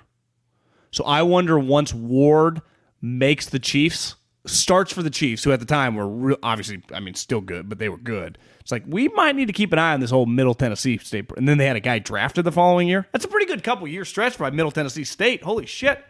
So 0.92 1.04
I 1.06 1.22
wonder 1.22 1.58
once 1.60 1.94
Ward 1.94 2.62
makes 3.02 3.46
the 3.48 3.60
Chiefs, 3.60 4.16
starts 4.46 4.92
for 4.92 5.04
the 5.04 5.10
Chiefs, 5.10 5.44
who 5.44 5.52
at 5.52 5.60
the 5.60 5.66
time 5.66 5.96
were 5.96 6.08
real, 6.08 6.38
obviously, 6.44 6.82
I 6.94 7.00
mean, 7.00 7.14
still 7.16 7.42
good, 7.42 7.70
but 7.70 7.80
they 7.80 7.90
were 7.90 7.98
good. 7.98 8.38
It's 8.62 8.72
like 8.72 8.84
we 8.88 9.08
might 9.10 9.36
need 9.36 9.46
to 9.48 9.54
keep 9.54 9.72
an 9.74 9.80
eye 9.80 9.94
on 9.94 10.00
this 10.00 10.10
whole 10.10 10.26
Middle 10.26 10.54
Tennessee 10.54 10.98
State. 10.98 11.30
And 11.38 11.48
then 11.48 11.58
they 11.58 11.66
had 11.68 11.76
a 11.76 11.82
guy 11.82 12.00
drafted 12.00 12.46
the 12.46 12.52
following 12.52 12.88
year. 12.88 13.08
That's 13.12 13.26
a 13.26 13.28
pretty 13.28 13.46
good 13.46 13.64
couple 13.64 13.88
year 13.88 14.04
stretch 14.06 14.38
by 14.38 14.50
Middle 14.50 14.72
Tennessee 14.72 15.04
State. 15.04 15.44
Holy 15.44 15.66
shit! 15.66 16.04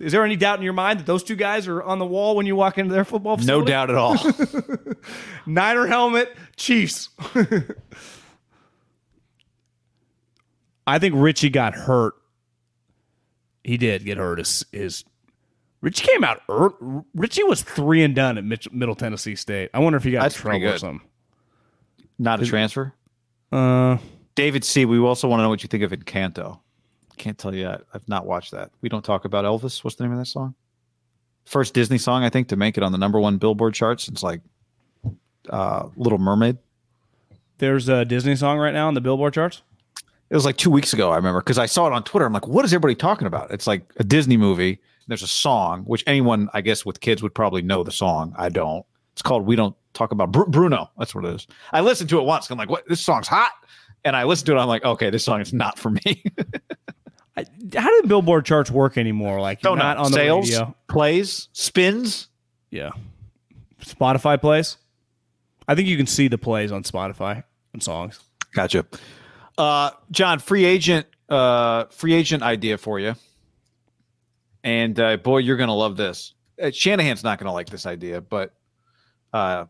Is 0.00 0.12
there 0.12 0.24
any 0.24 0.36
doubt 0.36 0.58
in 0.58 0.64
your 0.64 0.72
mind 0.72 0.98
that 0.98 1.06
those 1.06 1.22
two 1.22 1.36
guys 1.36 1.68
are 1.68 1.82
on 1.82 1.98
the 1.98 2.06
wall 2.06 2.34
when 2.34 2.46
you 2.46 2.56
walk 2.56 2.78
into 2.78 2.94
their 2.94 3.04
football 3.04 3.36
No 3.36 3.62
doubt 3.62 3.90
at 3.90 3.96
all. 3.96 4.16
Niner 5.46 5.86
helmet, 5.86 6.34
Chiefs. 6.56 7.10
I 10.86 10.98
think 10.98 11.14
Richie 11.16 11.50
got 11.50 11.74
hurt. 11.74 12.14
He 13.62 13.76
did 13.76 14.04
get 14.06 14.16
hurt. 14.16 14.38
His, 14.38 14.64
his 14.72 15.04
Richie 15.82 16.06
came 16.06 16.24
out. 16.24 16.40
ear 16.50 16.70
Richie 17.14 17.44
was 17.44 17.62
three 17.62 18.02
and 18.02 18.14
done 18.14 18.38
at 18.38 18.44
Mitch, 18.44 18.70
Middle 18.72 18.94
Tennessee 18.94 19.36
State. 19.36 19.68
I 19.74 19.80
wonder 19.80 19.98
if 19.98 20.04
he 20.04 20.12
got 20.12 20.22
That's 20.22 20.36
in 20.36 20.40
trouble 20.40 20.66
or 20.66 20.78
something. 20.78 21.06
Not 22.18 22.42
a 22.42 22.46
transfer. 22.46 22.94
Uh, 23.52 23.98
David 24.34 24.64
C. 24.64 24.86
We 24.86 24.98
also 24.98 25.28
want 25.28 25.40
to 25.40 25.42
know 25.42 25.50
what 25.50 25.62
you 25.62 25.68
think 25.68 25.82
of 25.84 25.90
Encanto. 25.92 26.60
Can't 27.20 27.36
tell 27.36 27.54
you 27.54 27.60
yet. 27.64 27.82
I've 27.92 28.08
not 28.08 28.24
watched 28.24 28.50
that. 28.52 28.70
We 28.80 28.88
don't 28.88 29.04
talk 29.04 29.26
about 29.26 29.44
Elvis. 29.44 29.84
What's 29.84 29.96
the 29.96 30.04
name 30.04 30.12
of 30.12 30.18
that 30.18 30.24
song? 30.24 30.54
First 31.44 31.74
Disney 31.74 31.98
song, 31.98 32.24
I 32.24 32.30
think, 32.30 32.48
to 32.48 32.56
make 32.56 32.78
it 32.78 32.82
on 32.82 32.92
the 32.92 32.98
number 32.98 33.20
one 33.20 33.36
Billboard 33.36 33.74
chart 33.74 34.00
since 34.00 34.22
like 34.22 34.40
uh, 35.50 35.90
Little 35.96 36.16
Mermaid. 36.16 36.56
there's 37.58 37.90
a 37.90 38.06
Disney 38.06 38.36
song 38.36 38.56
right 38.56 38.72
now 38.72 38.88
on 38.88 38.94
the 38.94 39.02
Billboard 39.02 39.34
charts. 39.34 39.60
It 40.30 40.34
was 40.34 40.46
like 40.46 40.56
two 40.56 40.70
weeks 40.70 40.94
ago, 40.94 41.10
I 41.10 41.16
remember, 41.16 41.40
because 41.40 41.58
I 41.58 41.66
saw 41.66 41.86
it 41.88 41.92
on 41.92 42.04
Twitter. 42.04 42.24
I'm 42.24 42.32
like, 42.32 42.48
what 42.48 42.64
is 42.64 42.72
everybody 42.72 42.94
talking 42.94 43.26
about? 43.26 43.50
It's 43.50 43.66
like 43.66 43.82
a 43.98 44.04
Disney 44.04 44.38
movie. 44.38 44.78
There's 45.06 45.22
a 45.22 45.28
song, 45.28 45.82
which 45.82 46.02
anyone, 46.06 46.48
I 46.54 46.62
guess, 46.62 46.86
with 46.86 47.00
kids 47.00 47.22
would 47.22 47.34
probably 47.34 47.60
know 47.60 47.82
the 47.84 47.92
song. 47.92 48.34
I 48.38 48.48
don't. 48.48 48.86
It's 49.12 49.20
called 49.20 49.44
We 49.44 49.56
Don't 49.56 49.76
Talk 49.92 50.12
About 50.12 50.32
Bru- 50.32 50.46
Bruno. 50.46 50.88
That's 50.96 51.14
what 51.14 51.26
it 51.26 51.34
is. 51.34 51.46
I 51.72 51.82
listened 51.82 52.08
to 52.10 52.18
it 52.18 52.24
once. 52.24 52.48
I'm 52.50 52.56
like, 52.56 52.70
what? 52.70 52.88
This 52.88 53.02
song's 53.02 53.28
hot. 53.28 53.52
And 54.06 54.16
I 54.16 54.24
listened 54.24 54.46
to 54.46 54.52
it. 54.56 54.58
I'm 54.58 54.68
like, 54.68 54.84
okay, 54.86 55.10
this 55.10 55.22
song 55.22 55.42
is 55.42 55.52
not 55.52 55.78
for 55.78 55.90
me. 55.90 56.24
I, 57.36 57.44
how 57.76 58.00
do 58.02 58.08
Billboard 58.08 58.44
charts 58.44 58.70
work 58.70 58.98
anymore? 58.98 59.40
Like 59.40 59.62
you're 59.62 59.70
don't 59.70 59.78
not 59.78 59.96
know. 59.96 60.04
on 60.04 60.10
the 60.12 60.16
Sales, 60.16 60.50
radio. 60.50 60.74
plays, 60.88 61.48
spins. 61.52 62.28
Yeah. 62.70 62.90
Spotify 63.82 64.40
plays. 64.40 64.76
I 65.68 65.74
think 65.74 65.88
you 65.88 65.96
can 65.96 66.06
see 66.06 66.28
the 66.28 66.38
plays 66.38 66.72
on 66.72 66.82
Spotify 66.82 67.44
and 67.72 67.82
songs. 67.82 68.20
Gotcha. 68.52 68.84
Uh, 69.56 69.90
John, 70.10 70.38
free 70.38 70.64
agent, 70.64 71.06
uh, 71.28 71.84
free 71.86 72.14
agent 72.14 72.42
idea 72.42 72.76
for 72.78 72.98
you. 72.98 73.14
And 74.64 74.98
uh, 74.98 75.16
boy, 75.16 75.38
you're 75.38 75.56
gonna 75.56 75.74
love 75.74 75.96
this. 75.96 76.34
Uh, 76.60 76.70
Shanahan's 76.70 77.24
not 77.24 77.38
gonna 77.38 77.52
like 77.52 77.68
this 77.68 77.86
idea, 77.86 78.20
but 78.20 78.52
uh, 79.32 79.66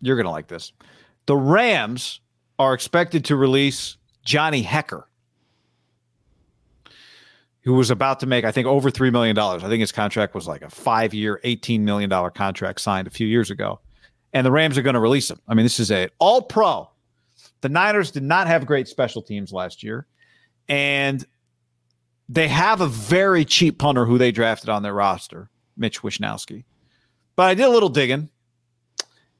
you're 0.00 0.16
gonna 0.16 0.30
like 0.30 0.48
this. 0.48 0.72
The 1.26 1.36
Rams 1.36 2.20
are 2.58 2.74
expected 2.74 3.24
to 3.26 3.36
release 3.36 3.96
Johnny 4.24 4.62
Hekker, 4.62 5.04
who 7.66 7.74
was 7.74 7.90
about 7.90 8.20
to 8.20 8.26
make, 8.26 8.44
I 8.44 8.52
think, 8.52 8.66
over 8.66 8.90
three 8.90 9.10
million 9.10 9.36
dollars. 9.36 9.64
I 9.64 9.68
think 9.68 9.80
his 9.80 9.92
contract 9.92 10.34
was 10.34 10.46
like 10.46 10.62
a 10.62 10.70
five-year, 10.70 11.40
eighteen 11.42 11.84
million 11.84 12.08
dollar 12.08 12.30
contract 12.30 12.80
signed 12.80 13.08
a 13.08 13.10
few 13.10 13.26
years 13.26 13.50
ago, 13.50 13.80
and 14.32 14.46
the 14.46 14.52
Rams 14.52 14.78
are 14.78 14.82
going 14.82 14.94
to 14.94 15.00
release 15.00 15.30
him. 15.30 15.40
I 15.48 15.54
mean, 15.54 15.66
this 15.66 15.80
is 15.80 15.90
a 15.90 16.08
All-Pro. 16.18 16.88
The 17.62 17.68
Niners 17.68 18.12
did 18.12 18.22
not 18.22 18.46
have 18.46 18.66
great 18.66 18.86
special 18.86 19.20
teams 19.20 19.52
last 19.52 19.82
year, 19.82 20.06
and 20.68 21.26
they 22.28 22.46
have 22.46 22.80
a 22.80 22.86
very 22.86 23.44
cheap 23.44 23.78
punter 23.78 24.04
who 24.06 24.16
they 24.16 24.30
drafted 24.30 24.68
on 24.68 24.82
their 24.82 24.94
roster, 24.94 25.50
Mitch 25.76 26.02
Wishnowsky. 26.02 26.64
But 27.34 27.48
I 27.48 27.54
did 27.54 27.64
a 27.64 27.70
little 27.70 27.88
digging, 27.88 28.30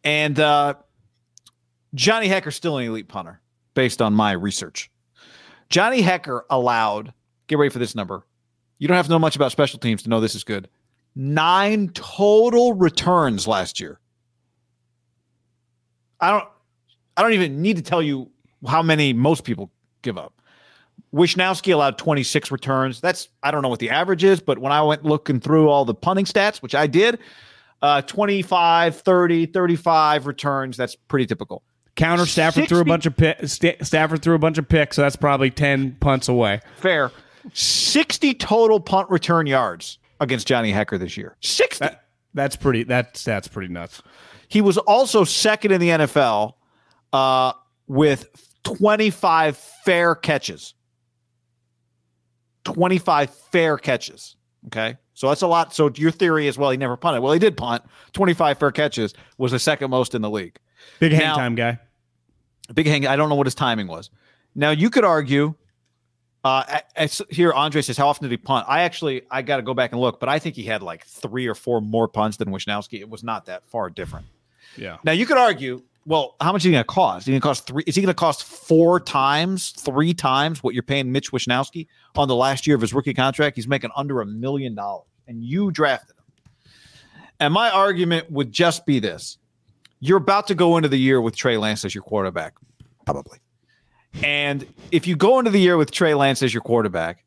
and 0.02 0.40
uh, 0.40 0.74
Johnny 1.94 2.28
Hekker's 2.28 2.56
still 2.56 2.78
an 2.78 2.86
elite 2.86 3.08
punter 3.08 3.40
based 3.74 4.02
on 4.02 4.14
my 4.14 4.32
research. 4.32 4.90
Johnny 5.68 6.02
Hekker 6.02 6.42
allowed, 6.50 7.12
get 7.46 7.58
ready 7.58 7.70
for 7.70 7.78
this 7.78 7.94
number. 7.94 8.24
You 8.78 8.88
don't 8.88 8.96
have 8.96 9.06
to 9.06 9.12
know 9.12 9.18
much 9.18 9.36
about 9.36 9.52
special 9.52 9.78
teams 9.78 10.02
to 10.02 10.08
know 10.08 10.20
this 10.20 10.34
is 10.34 10.44
good. 10.44 10.68
Nine 11.14 11.88
total 11.90 12.74
returns 12.74 13.46
last 13.48 13.80
year. 13.80 13.98
I 16.20 16.30
don't 16.30 16.44
I 17.16 17.22
don't 17.22 17.32
even 17.32 17.62
need 17.62 17.76
to 17.76 17.82
tell 17.82 18.02
you 18.02 18.30
how 18.66 18.82
many 18.82 19.12
most 19.12 19.44
people 19.44 19.70
give 20.02 20.18
up. 20.18 20.40
Wishnowsky 21.14 21.72
allowed 21.72 21.96
26 21.98 22.50
returns. 22.50 23.00
That's 23.00 23.28
I 23.42 23.50
don't 23.50 23.62
know 23.62 23.68
what 23.68 23.78
the 23.78 23.90
average 23.90 24.24
is, 24.24 24.40
but 24.40 24.58
when 24.58 24.72
I 24.72 24.82
went 24.82 25.04
looking 25.04 25.40
through 25.40 25.68
all 25.68 25.84
the 25.84 25.94
punting 25.94 26.26
stats, 26.26 26.58
which 26.62 26.74
I 26.74 26.86
did, 26.86 27.18
uh 27.80 28.02
25, 28.02 29.00
30, 29.00 29.46
35 29.46 30.26
returns, 30.26 30.76
that's 30.76 30.94
pretty 30.96 31.26
typical. 31.26 31.62
Counter 31.94 32.26
Stafford 32.26 32.68
threw 32.68 32.80
a 32.80 32.84
bunch 32.84 33.06
of 33.06 33.16
pick, 33.16 33.38
Sta- 33.46 33.82
Stafford 33.82 34.20
threw 34.20 34.34
a 34.34 34.38
bunch 34.38 34.58
of 34.58 34.68
picks, 34.68 34.96
so 34.96 35.02
that's 35.02 35.16
probably 35.16 35.50
ten 35.50 35.96
punts 35.98 36.28
away. 36.28 36.60
Fair. 36.76 37.10
60 37.52 38.34
total 38.34 38.80
punt 38.80 39.08
return 39.10 39.46
yards 39.46 39.98
against 40.20 40.46
Johnny 40.46 40.72
Hekker 40.72 40.98
this 40.98 41.16
year. 41.16 41.36
60. 41.40 41.84
That, 41.84 42.04
that's 42.34 42.56
pretty. 42.56 42.84
That's 42.84 43.24
that's 43.24 43.48
pretty 43.48 43.72
nuts. 43.72 44.02
He 44.48 44.60
was 44.60 44.78
also 44.78 45.24
second 45.24 45.72
in 45.72 45.80
the 45.80 45.88
NFL 45.88 46.54
uh, 47.12 47.52
with 47.88 48.26
25 48.64 49.56
fair 49.56 50.14
catches. 50.14 50.74
25 52.64 53.30
fair 53.30 53.78
catches. 53.78 54.36
Okay. 54.66 54.96
So 55.14 55.28
that's 55.28 55.42
a 55.42 55.46
lot. 55.46 55.72
So 55.74 55.90
your 55.94 56.10
theory 56.10 56.46
is, 56.46 56.58
well, 56.58 56.70
he 56.70 56.76
never 56.76 56.96
punted. 56.96 57.22
Well, 57.22 57.32
he 57.32 57.38
did 57.38 57.56
punt. 57.56 57.82
25 58.12 58.58
fair 58.58 58.70
catches 58.72 59.14
was 59.38 59.52
the 59.52 59.58
second 59.58 59.90
most 59.90 60.14
in 60.14 60.22
the 60.22 60.30
league. 60.30 60.58
Big 61.00 61.12
hang 61.12 61.22
Now- 61.22 61.36
time 61.36 61.54
guy. 61.54 61.78
Big 62.74 62.86
hang. 62.86 63.06
I 63.06 63.14
don't 63.14 63.28
know 63.28 63.36
what 63.36 63.46
his 63.46 63.54
timing 63.54 63.86
was. 63.86 64.10
Now 64.56 64.70
you 64.70 64.90
could 64.90 65.04
argue. 65.04 65.54
Uh, 66.46 66.78
here, 67.28 67.52
Andre 67.52 67.82
says, 67.82 67.96
"How 67.96 68.06
often 68.06 68.22
did 68.22 68.30
he 68.30 68.36
punt?" 68.36 68.66
I 68.68 68.82
actually, 68.82 69.22
I 69.32 69.42
got 69.42 69.56
to 69.56 69.62
go 69.62 69.74
back 69.74 69.90
and 69.90 70.00
look, 70.00 70.20
but 70.20 70.28
I 70.28 70.38
think 70.38 70.54
he 70.54 70.62
had 70.62 70.80
like 70.80 71.04
three 71.04 71.48
or 71.48 71.56
four 71.56 71.80
more 71.80 72.06
punts 72.06 72.36
than 72.36 72.50
Wishnowsky. 72.50 73.00
It 73.00 73.08
was 73.08 73.24
not 73.24 73.46
that 73.46 73.66
far 73.66 73.90
different. 73.90 74.26
Yeah. 74.76 74.98
Now 75.02 75.10
you 75.10 75.26
could 75.26 75.38
argue, 75.38 75.82
well, 76.04 76.36
how 76.40 76.52
much 76.52 76.60
is 76.60 76.66
he 76.66 76.70
going 76.70 76.84
to 76.84 76.86
cost? 76.86 77.22
Is 77.22 77.26
he 77.26 77.32
going 77.32 77.40
to 77.40 77.46
cost 77.48 77.66
three? 77.66 77.82
Is 77.86 77.96
he 77.96 78.00
going 78.00 78.14
to 78.14 78.14
cost 78.14 78.44
four 78.44 79.00
times, 79.00 79.70
three 79.70 80.14
times 80.14 80.62
what 80.62 80.72
you're 80.72 80.84
paying 80.84 81.10
Mitch 81.10 81.32
Wishnowsky 81.32 81.88
on 82.14 82.28
the 82.28 82.36
last 82.36 82.64
year 82.64 82.76
of 82.76 82.82
his 82.82 82.94
rookie 82.94 83.14
contract? 83.14 83.56
He's 83.56 83.66
making 83.66 83.90
under 83.96 84.20
a 84.20 84.26
million 84.26 84.76
dollars, 84.76 85.08
and 85.26 85.42
you 85.42 85.72
drafted 85.72 86.16
him. 86.16 86.70
And 87.40 87.52
my 87.52 87.70
argument 87.70 88.30
would 88.30 88.52
just 88.52 88.86
be 88.86 89.00
this: 89.00 89.38
you're 89.98 90.18
about 90.18 90.46
to 90.46 90.54
go 90.54 90.76
into 90.76 90.88
the 90.88 90.98
year 90.98 91.20
with 91.20 91.34
Trey 91.34 91.56
Lance 91.56 91.84
as 91.84 91.92
your 91.92 92.04
quarterback, 92.04 92.54
probably. 93.04 93.38
And 94.22 94.66
if 94.90 95.06
you 95.06 95.16
go 95.16 95.38
into 95.38 95.50
the 95.50 95.60
year 95.60 95.76
with 95.76 95.90
Trey 95.90 96.14
Lance 96.14 96.42
as 96.42 96.52
your 96.52 96.62
quarterback, 96.62 97.24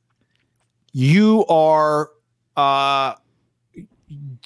you 0.91 1.45
are 1.47 2.09
uh 2.57 3.15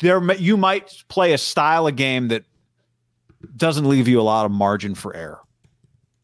there 0.01 0.33
you 0.33 0.57
might 0.57 1.03
play 1.07 1.33
a 1.33 1.37
style 1.37 1.87
of 1.87 1.95
game 1.95 2.27
that 2.27 2.43
doesn't 3.55 3.87
leave 3.87 4.07
you 4.07 4.19
a 4.19 4.23
lot 4.23 4.45
of 4.45 4.51
margin 4.51 4.95
for 4.95 5.15
error. 5.15 5.39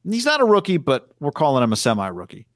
And 0.03 0.13
he's 0.13 0.25
not 0.25 0.41
a 0.41 0.45
rookie, 0.45 0.77
but 0.77 1.09
we're 1.19 1.31
calling 1.31 1.63
him 1.63 1.71
a 1.71 1.75
semi-rookie. 1.75 2.47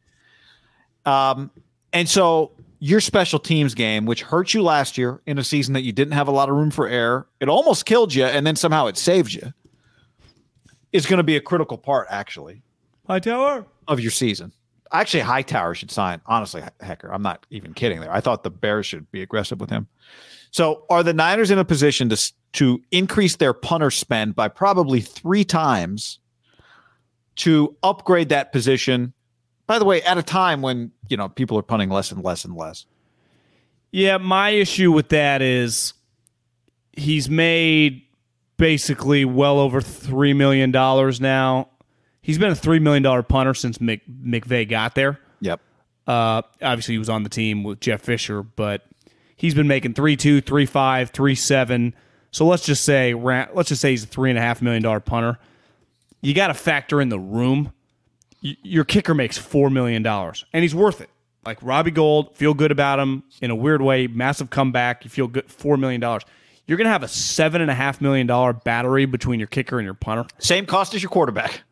Um, 1.06 1.52
and 1.92 2.08
so 2.08 2.52
your 2.80 3.00
special 3.00 3.40
teams 3.40 3.74
game, 3.74 4.06
which 4.06 4.24
hurt 4.24 4.54
you 4.54 4.62
last 4.62 4.98
year 4.98 5.22
in 5.26 5.38
a 5.38 5.44
season 5.44 5.74
that 5.74 5.84
you 5.84 5.92
didn't 5.92 6.14
have 6.14 6.28
a 6.28 6.32
lot 6.32 6.50
of 6.50 6.56
room 6.56 6.72
for 6.72 6.88
error, 6.88 7.28
it 7.40 7.48
almost 7.50 7.86
killed 7.86 8.14
you, 8.14 8.26
and 8.26 8.46
then 8.46 8.56
somehow 8.56 8.88
it 8.88 8.98
saved 8.98 9.34
you, 9.34 9.54
is 10.92 11.06
going 11.06 11.18
to 11.18 11.24
be 11.24 11.36
a 11.36 11.42
critical 11.42 11.78
part, 11.78 12.08
actually, 12.10 12.62
Hightower. 13.08 13.66
of 13.88 14.00
your 14.00 14.12
season. 14.12 14.52
Actually, 14.92 15.22
Hightower 15.22 15.74
should 15.76 15.92
sign. 15.92 16.22
Honestly, 16.26 16.62
Hekker, 16.82 17.10
I'm 17.12 17.24
not 17.24 17.46
even 17.50 17.74
kidding 17.74 18.00
there. 18.00 18.12
I 18.12 18.22
thought 18.22 18.44
the 18.44 18.52
Bears 18.52 18.86
should 18.86 19.12
be 19.12 19.22
aggressive 19.22 19.60
with 19.60 19.70
him. 19.70 19.88
So, 20.52 20.86
are 20.90 21.02
the 21.04 21.14
Niners 21.14 21.50
in 21.52 21.58
a 21.58 21.66
position 21.66 22.10
to 22.10 22.32
to 22.54 22.82
increase 22.92 23.38
their 23.38 23.54
punter 23.54 23.90
spend 23.90 24.36
by 24.36 24.48
probably 24.48 25.02
three 25.02 25.44
times 25.44 26.20
to 27.38 27.76
upgrade 27.82 28.30
that 28.30 28.52
position? 28.52 29.14
By 29.66 29.80
the 29.80 29.86
way, 29.86 30.04
at 30.04 30.18
a 30.20 30.24
time 30.24 30.62
when 30.62 30.92
you 31.10 31.18
know 31.18 31.28
people 31.28 31.58
are 31.58 31.64
punting 31.64 31.90
less 31.90 32.12
and 32.12 32.24
less 32.24 32.46
and 32.46 32.56
less. 32.56 32.86
Yeah, 33.92 34.18
my 34.18 34.50
issue 34.50 34.92
with 34.92 35.10
that 35.10 35.42
is 35.42 35.94
he's 36.94 37.30
made 37.30 38.04
basically 38.58 39.26
well 39.26 39.60
over 39.60 39.82
three 39.82 40.34
million 40.34 40.70
dollars 40.72 41.20
now. 41.20 41.70
He's 42.24 42.40
been 42.40 42.50
a 42.52 42.56
three 42.56 42.80
million 42.80 43.04
dollar 43.04 43.22
punter 43.22 43.54
since 43.54 43.80
Mc, 43.80 44.02
McVay 44.10 44.68
got 44.68 44.96
there. 44.96 45.20
Yep. 45.42 45.60
Uh, 46.08 46.42
obviously, 46.62 46.96
he 46.96 46.98
was 46.98 47.10
on 47.10 47.24
the 47.24 47.30
team 47.30 47.64
with 47.64 47.80
Jeff 47.82 48.02
Fisher, 48.02 48.42
but 48.42 48.86
he's 49.36 49.54
been 49.54 49.68
making 49.68 49.94
three 49.94 50.16
two, 50.16 50.42
three 50.42 50.66
five, 50.66 51.12
three 51.12 51.36
seven. 51.36 51.94
So 52.32 52.48
let's 52.48 52.66
just 52.66 52.84
say 52.86 53.14
let's 53.14 53.70
just 53.70 53.82
say 53.82 53.92
he's 53.92 54.06
a 54.06 54.08
three 54.08 54.30
and 54.30 54.40
a 54.40 54.42
half 54.42 54.62
million 54.62 54.82
dollar 54.82 55.02
punter. 55.02 55.38
You 56.22 56.34
got 56.34 56.48
to 56.48 56.54
factor 56.54 57.02
in 57.02 57.10
the 57.10 57.20
room. 57.20 57.74
Y- 58.42 58.56
your 58.64 58.86
kicker 58.86 59.14
makes 59.14 59.38
four 59.38 59.70
million 59.70 60.02
dollars, 60.02 60.46
and 60.54 60.64
he's 60.64 60.74
worth 60.74 61.02
it. 61.02 61.10
Like 61.46 61.58
Robbie 61.62 61.92
Gould, 61.92 62.38
feel 62.38 62.54
good 62.54 62.72
about 62.72 63.00
him 63.00 63.24
in 63.42 63.52
a 63.52 63.56
weird 63.56 63.82
way. 63.82 64.08
Massive 64.08 64.50
comeback. 64.50 65.04
You 65.04 65.10
feel 65.10 65.28
good. 65.28 65.52
Four 65.52 65.76
million 65.76 66.00
dollars. 66.00 66.24
You're 66.66 66.78
gonna 66.78 66.90
have 66.90 67.04
a 67.04 67.10
seven 67.10 67.62
and 67.62 67.70
a 67.70 67.74
half 67.76 68.00
million 68.00 68.28
dollar 68.28 68.54
battery 68.54 69.06
between 69.06 69.42
your 69.42 69.48
kicker 69.48 69.78
and 69.78 69.84
your 69.86 69.94
punter. 69.94 70.26
Same 70.40 70.66
cost 70.66 70.96
as 70.96 71.04
your 71.04 71.10
quarterback. 71.10 71.64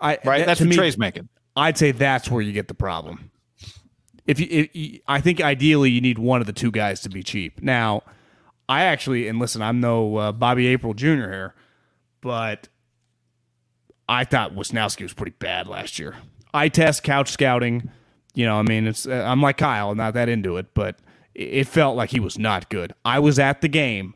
I, 0.00 0.18
Right. 0.24 0.38
that- 0.38 0.46
That's 0.46 0.60
what 0.60 0.68
me, 0.70 0.76
Trey's 0.76 0.98
making. 0.98 1.28
I'd 1.56 1.76
say 1.78 1.90
that's 1.92 2.30
where 2.30 2.40
you 2.42 2.52
get 2.52 2.68
the 2.68 2.74
problem. 2.74 3.30
If 4.26 4.38
you, 4.38 4.46
if 4.50 4.76
you, 4.76 5.00
I 5.08 5.20
think 5.20 5.40
ideally 5.40 5.90
you 5.90 6.00
need 6.00 6.18
one 6.18 6.40
of 6.40 6.46
the 6.46 6.52
two 6.52 6.70
guys 6.70 7.00
to 7.00 7.08
be 7.08 7.22
cheap. 7.22 7.62
Now, 7.62 8.02
I 8.68 8.82
actually, 8.84 9.26
and 9.26 9.38
listen, 9.38 9.62
I'm 9.62 9.80
no 9.80 10.16
uh, 10.16 10.32
Bobby 10.32 10.66
April 10.66 10.92
Jr. 10.94 11.06
here, 11.30 11.54
but 12.20 12.68
I 14.08 14.24
thought 14.24 14.54
Wishnowsky 14.54 15.02
was 15.02 15.14
pretty 15.14 15.34
bad 15.38 15.66
last 15.66 15.98
year. 15.98 16.14
I 16.54 16.68
test 16.68 17.02
couch 17.02 17.30
scouting. 17.30 17.90
You 18.34 18.44
know, 18.46 18.56
I 18.58 18.62
mean, 18.62 18.86
it's 18.86 19.06
uh, 19.06 19.24
I'm 19.26 19.40
like 19.42 19.56
Kyle, 19.56 19.94
not 19.94 20.14
that 20.14 20.28
into 20.28 20.58
it, 20.58 20.66
but 20.74 20.98
it 21.34 21.66
felt 21.66 21.96
like 21.96 22.10
he 22.10 22.20
was 22.20 22.38
not 22.38 22.68
good. 22.70 22.92
I 23.04 23.18
was 23.18 23.38
at 23.38 23.62
the 23.62 23.68
game, 23.68 24.14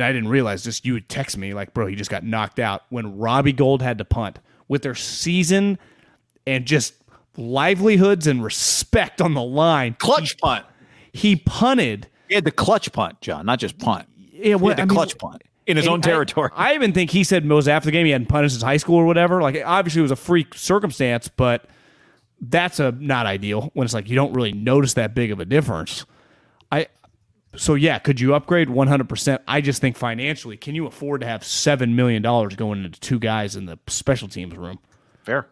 and 0.00 0.06
I 0.08 0.12
didn't 0.12 0.28
realize 0.28 0.64
this. 0.64 0.84
You 0.84 0.94
would 0.94 1.08
text 1.08 1.36
me 1.36 1.52
like, 1.54 1.74
"Bro, 1.74 1.86
he 1.88 1.94
just 1.96 2.10
got 2.10 2.24
knocked 2.24 2.58
out." 2.58 2.82
When 2.88 3.18
Robbie 3.18 3.52
Gould 3.52 3.82
had 3.82 3.98
to 3.98 4.04
punt 4.04 4.38
with 4.68 4.82
their 4.82 4.94
season 4.94 5.78
and 6.46 6.64
just 6.66 6.94
livelihoods 7.36 8.26
and 8.26 8.42
respect 8.42 9.20
on 9.20 9.34
the 9.34 9.42
line, 9.42 9.94
Clutch 9.98 10.36
punt. 10.38 10.64
he 11.12 11.36
punted. 11.36 12.08
He 12.28 12.34
had 12.34 12.44
the 12.44 12.50
clutch 12.52 12.92
punt, 12.92 13.20
John, 13.20 13.46
not 13.46 13.58
just 13.58 13.78
punt. 13.78 14.06
Yeah, 14.16 14.42
He 14.44 14.54
what- 14.54 14.70
had 14.78 14.80
I 14.80 14.84
the 14.84 14.88
mean, 14.88 14.96
clutch 14.96 15.18
punt 15.18 15.42
in 15.66 15.76
his 15.76 15.86
own 15.88 15.98
I- 15.98 16.02
territory. 16.02 16.50
I, 16.54 16.74
even 16.74 16.92
think 16.92 17.10
he 17.10 17.24
said 17.24 17.44
most 17.44 17.66
after 17.68 17.86
the 17.86 17.92
game 17.92 18.06
he 18.06 18.12
hadn't 18.12 18.28
punted 18.28 18.50
since 18.52 18.62
high 18.62 18.76
school 18.76 18.96
or 18.96 19.04
whatever. 19.04 19.42
Like 19.42 19.60
obviously 19.64 20.00
it 20.00 20.02
was 20.02 20.10
a 20.12 20.16
freak 20.16 20.54
circumstance, 20.54 21.28
but 21.28 21.66
that's 22.40 22.78
a 22.80 22.92
not 22.92 23.26
ideal 23.26 23.70
when 23.74 23.84
it's 23.84 23.94
like 23.94 24.08
you 24.08 24.14
don't 24.16 24.32
really 24.32 24.52
notice 24.52 24.94
that 24.94 25.14
big 25.14 25.30
of 25.30 25.40
a 25.40 25.44
difference. 25.44 26.06
I 26.72 26.86
so 27.56 27.74
yeah, 27.74 27.98
could 27.98 28.20
you 28.20 28.34
upgrade 28.34 28.68
100%? 28.68 29.38
I 29.48 29.60
just 29.60 29.80
think 29.80 29.96
financially, 29.96 30.56
can 30.56 30.74
you 30.74 30.86
afford 30.86 31.20
to 31.22 31.26
have 31.26 31.44
7 31.44 31.94
million 31.96 32.22
dollars 32.22 32.54
going 32.56 32.84
into 32.84 33.00
two 33.00 33.18
guys 33.18 33.56
in 33.56 33.66
the 33.66 33.78
special 33.88 34.28
teams 34.28 34.56
room? 34.56 34.78
Fair. 35.24 35.46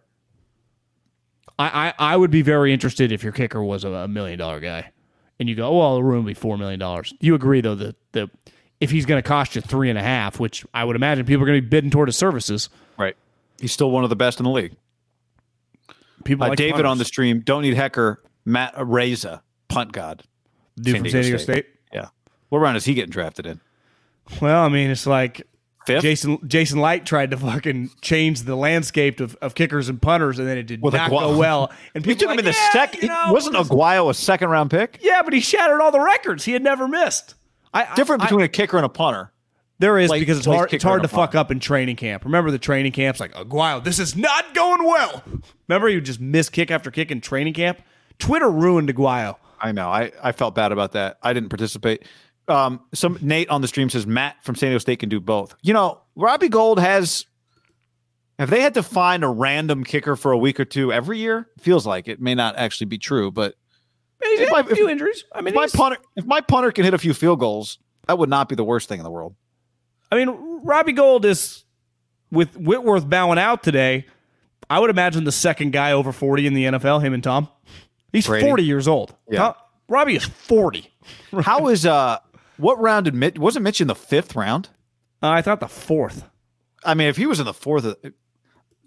I, 1.59 1.89
I, 1.99 2.13
I 2.13 2.17
would 2.17 2.31
be 2.31 2.43
very 2.43 2.73
interested 2.73 3.11
if 3.11 3.23
your 3.25 3.33
kicker 3.33 3.63
was 3.63 3.85
a, 3.85 3.89
a 3.91 4.09
million 4.09 4.39
dollar 4.39 4.61
guy, 4.61 4.93
and 5.41 5.49
you 5.49 5.55
go, 5.57 5.77
well, 5.77 5.97
the 5.97 6.05
room 6.05 6.25
would 6.25 6.31
be 6.31 6.35
four 6.35 6.57
million 6.57 6.79
dollars. 6.79 7.13
You 7.21 7.35
agree 7.35 7.61
though 7.61 7.75
that 7.75 7.97
the 8.13 8.31
if 8.81 8.93
he's 8.93 9.07
going 9.07 9.21
to 9.21 9.27
cost 9.27 9.57
you 9.57 9.61
three 9.61 9.91
and 9.91 9.99
a 9.99 10.03
half, 10.03 10.39
which 10.39 10.65
I 10.73 10.85
would 10.85 10.95
imagine 10.95 11.27
people 11.27 11.43
are 11.43 11.47
going 11.47 11.59
to 11.59 11.63
be 11.63 11.69
bidding 11.69 11.91
toward 11.91 12.07
his 12.09 12.17
services. 12.17 12.69
Right. 12.97 13.17
He's 13.61 13.73
still 13.73 13.91
one 13.91 14.05
of 14.05 14.11
the 14.11 14.15
best 14.17 14.39
in 14.39 14.45
the 14.45 14.51
league. 14.51 14.77
People 16.25 16.45
Uh, 16.45 16.51
like 16.51 16.59
David 16.59 16.75
punters. 16.75 16.91
on 16.91 16.99
the 16.99 17.05
stream. 17.05 17.41
Don't 17.41 17.63
need 17.63 17.75
Hekker. 17.77 18.19
Matt 18.45 18.77
Araiza, 18.77 19.41
punt 19.69 19.91
god. 19.93 20.23
dude 20.81 20.97
from 20.99 21.09
San 21.11 21.23
Diego 21.23 21.39
State. 21.39 21.67
Yeah. 21.67 21.75
What 22.49 22.59
round 22.59 22.77
is 22.77 22.85
he 22.85 22.95
getting 22.95 23.11
drafted 23.11 23.47
in? 23.47 23.61
Well, 24.41 24.63
I 24.63 24.69
mean, 24.69 24.91
it's 24.91 25.07
like 25.07 25.47
Fifth. 25.87 26.03
Jason 26.03 26.39
Jason 26.47 26.81
Licht 26.81 27.07
tried 27.07 27.31
to 27.31 27.37
fucking 27.39 27.91
change 28.03 28.43
the 28.43 28.55
landscape 28.57 29.21
of, 29.21 29.37
of 29.37 29.55
kickers 29.55 29.89
and 29.89 30.01
punters, 30.01 30.39
and 30.39 30.47
then 30.47 30.59
it 30.59 30.67
did 30.67 30.83
With 30.83 30.95
not 30.95 31.11
Aguayo. 31.11 31.33
go 31.33 31.39
well. 31.39 31.73
And 31.95 32.05
people 32.05 32.21
took 32.21 32.31
him 32.31 32.39
in 32.39 32.45
the 32.45 32.51
yeah, 32.53 32.71
second. 32.73 33.03
you 33.03 33.09
know, 33.09 33.33
wasn't 33.33 33.57
Aguayo 33.57 34.11
a 34.11 34.15
second 34.15 34.51
round 34.51 34.71
pick? 34.71 34.99
Yeah, 35.01 35.23
but 35.23 35.33
he 35.33 35.41
shattered 35.41 35.81
all 35.81 35.91
the 35.91 36.01
records. 36.01 36.45
He 36.45 36.53
had 36.53 36.63
never 36.63 36.87
missed. 36.87 37.35
I, 37.73 37.95
Different 37.95 38.23
I- 38.23 38.27
between 38.27 38.45
a 38.45 38.49
kicker 38.49 38.77
and 38.77 38.85
a 38.85 38.91
punter. 38.91 39.33
There 39.81 39.97
is 39.97 40.09
Play- 40.09 40.19
because 40.21 40.39
it's 40.39 40.47
hard. 40.47 40.73
It's 40.75 40.83
hard 40.85 41.03
to 41.03 41.09
fuck 41.09 41.35
up 41.37 41.51
in 41.53 41.61
training 41.61 41.97
camp. 41.97 42.25
Remember 42.25 42.51
the 42.51 42.59
training 42.59 42.91
camps 42.93 43.21
like 43.21 43.33
Aguayo. 43.35 43.83
This 43.83 43.99
is 44.01 44.17
not 44.17 44.53
going 44.53 44.85
well. 44.85 45.23
Remember 45.69 45.89
you 45.89 46.01
just 46.01 46.21
miss 46.21 46.51
kick 46.51 46.71
after 46.73 46.91
kick 46.91 47.11
in 47.13 47.21
training 47.21 47.55
camp. 47.55 47.81
Twitter 48.19 48.51
ruined 48.51 48.89
Aguayo. 48.93 49.37
I 49.61 49.71
know. 49.73 49.89
I, 49.89 50.11
I 50.23 50.33
felt 50.33 50.55
bad 50.57 50.73
about 50.73 50.93
that. 50.93 51.19
I 51.23 51.33
didn't 51.33 51.49
participate. 51.51 52.05
Um, 52.49 52.81
some 52.95 53.19
Nate 53.21 53.49
on 53.51 53.61
the 53.61 53.69
stream 53.69 53.91
says 53.91 54.07
Matt 54.07 54.43
from 54.43 54.55
San 54.57 54.71
Diego 54.71 54.79
State 54.79 55.01
can 55.01 55.09
do 55.09 55.21
both. 55.21 55.55
You 55.63 55.75
know, 55.75 56.01
Robbie 56.17 56.49
Gould 56.49 56.79
has. 56.79 57.27
Have 58.39 58.51
they 58.51 58.61
had 58.61 58.75
to 58.75 58.85
find 58.85 59.25
a 59.25 59.29
random 59.29 59.83
kicker 59.83 60.15
for 60.15 60.31
a 60.31 60.39
week 60.39 60.61
or 60.61 60.65
two 60.65 60.93
every 60.93 61.19
year? 61.19 61.49
Feels 61.59 61.85
like 61.87 62.07
it 62.07 62.21
may 62.21 62.37
not 62.37 62.57
actually 62.57 62.87
be 62.87 62.97
true, 62.99 63.31
but 63.33 63.55
He's 64.23 64.41
If 64.41 64.51
my- 64.51 64.61
a 64.61 64.65
few 64.65 64.87
if- 64.87 64.91
injuries. 64.93 65.25
I 65.33 65.41
mean, 65.41 65.49
if 65.49 65.55
my 65.55 65.67
punter, 65.67 65.99
if 66.17 66.25
my 66.25 66.41
punter 66.41 66.71
can 66.73 66.85
hit 66.85 66.95
a 66.95 66.99
few 66.99 67.15
field 67.15 67.39
goals, 67.41 67.79
that 68.07 68.19
would 68.19 68.29
not 68.29 68.49
be 68.49 68.55
the 68.57 68.65
worst 68.65 68.89
thing 68.89 68.99
in 69.01 69.05
the 69.05 69.11
world. 69.11 69.35
I 70.11 70.17
mean, 70.17 70.61
Robbie 70.65 70.93
Gould 70.93 71.25
is 71.25 71.65
with 72.33 72.57
Whitworth 72.57 73.09
bowing 73.09 73.39
out 73.39 73.63
today. 73.63 74.07
I 74.71 74.79
would 74.81 74.91
imagine 74.91 75.25
the 75.25 75.33
second 75.33 75.73
guy 75.73 75.93
over 75.93 76.13
forty 76.13 76.47
in 76.47 76.55
the 76.55 76.65
NFL. 76.65 77.01
Him 77.03 77.15
and 77.15 77.23
Tom. 77.23 77.49
He's 78.13 78.27
Brady. 78.27 78.47
forty 78.47 78.65
years 78.65 78.89
old. 78.89 79.15
Yeah. 79.31 79.39
Tom- 79.39 79.55
Robbie 79.89 80.17
is 80.17 80.25
forty. 80.25 80.93
How 81.43 81.69
is 81.69 81.87
uh 81.87 82.19
what 82.59 82.79
round 82.81 83.05
did 83.07 83.15
Mitch 83.15 83.39
wasn't 83.39 83.65
Mitch 83.65 83.81
in 83.81 83.89
the 83.89 83.95
fifth 83.95 84.37
round? 84.37 84.69
Uh, 85.23 85.31
I 85.31 85.43
thought 85.43 85.61
the 85.61 85.69
fourth. 85.69 86.25
I 86.85 86.95
mean, 86.95 87.09
if 87.09 87.17
he 87.17 87.27
was 87.27 87.41
in 87.41 87.47
the 87.47 87.55
fourth, 87.55 87.85
uh, 87.85 87.95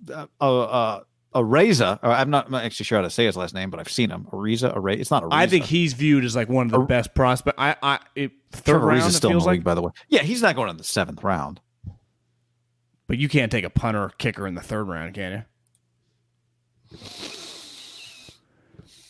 uh, 0.09 0.25
uh, 0.41 0.99
Areza, 1.35 1.99
or 2.03 2.09
I'm 2.11 2.29
not, 2.29 2.45
I'm 2.45 2.51
not 2.51 2.63
actually 2.63 2.85
sure 2.85 2.97
how 2.97 3.03
to 3.03 3.09
say 3.09 3.25
his 3.25 3.35
last 3.37 3.53
name, 3.53 3.69
but 3.69 3.79
I've 3.79 3.89
seen 3.91 4.09
him. 4.09 4.27
Areza, 4.31 4.75
Areza. 4.75 4.99
It's 4.99 5.11
not 5.11 5.23
Areza. 5.23 5.29
I 5.33 5.47
think 5.47 5.65
he's 5.65 5.93
viewed 5.93 6.23
as 6.25 6.35
like 6.35 6.47
one 6.49 6.67
of 6.67 6.71
the 6.71 6.79
best 6.79 7.13
prospects. 7.13 7.55
I, 7.57 7.75
I, 7.83 7.99
it, 8.15 8.31
third 8.51 8.65
Trevor 8.73 8.87
round. 8.87 9.01
Ariza's 9.01 9.13
It 9.15 9.17
still 9.17 9.29
in 9.29 9.33
feels 9.35 9.43
the 9.43 9.47
like, 9.47 9.55
league, 9.57 9.63
by 9.63 9.73
the 9.75 9.81
way. 9.81 9.91
Yeah, 10.09 10.21
he's 10.23 10.41
not 10.41 10.55
going 10.55 10.69
in 10.69 10.77
the 10.77 10.83
seventh 10.83 11.23
round. 11.23 11.59
but 13.07 13.17
you 13.17 13.27
can't 13.29 13.51
take 13.51 13.65
a 13.65 13.69
punter 13.69 14.03
or 14.03 14.09
kicker 14.17 14.47
in 14.47 14.55
the 14.55 14.61
third 14.61 14.85
round, 14.87 15.13
can 15.15 15.45
you? 16.91 16.97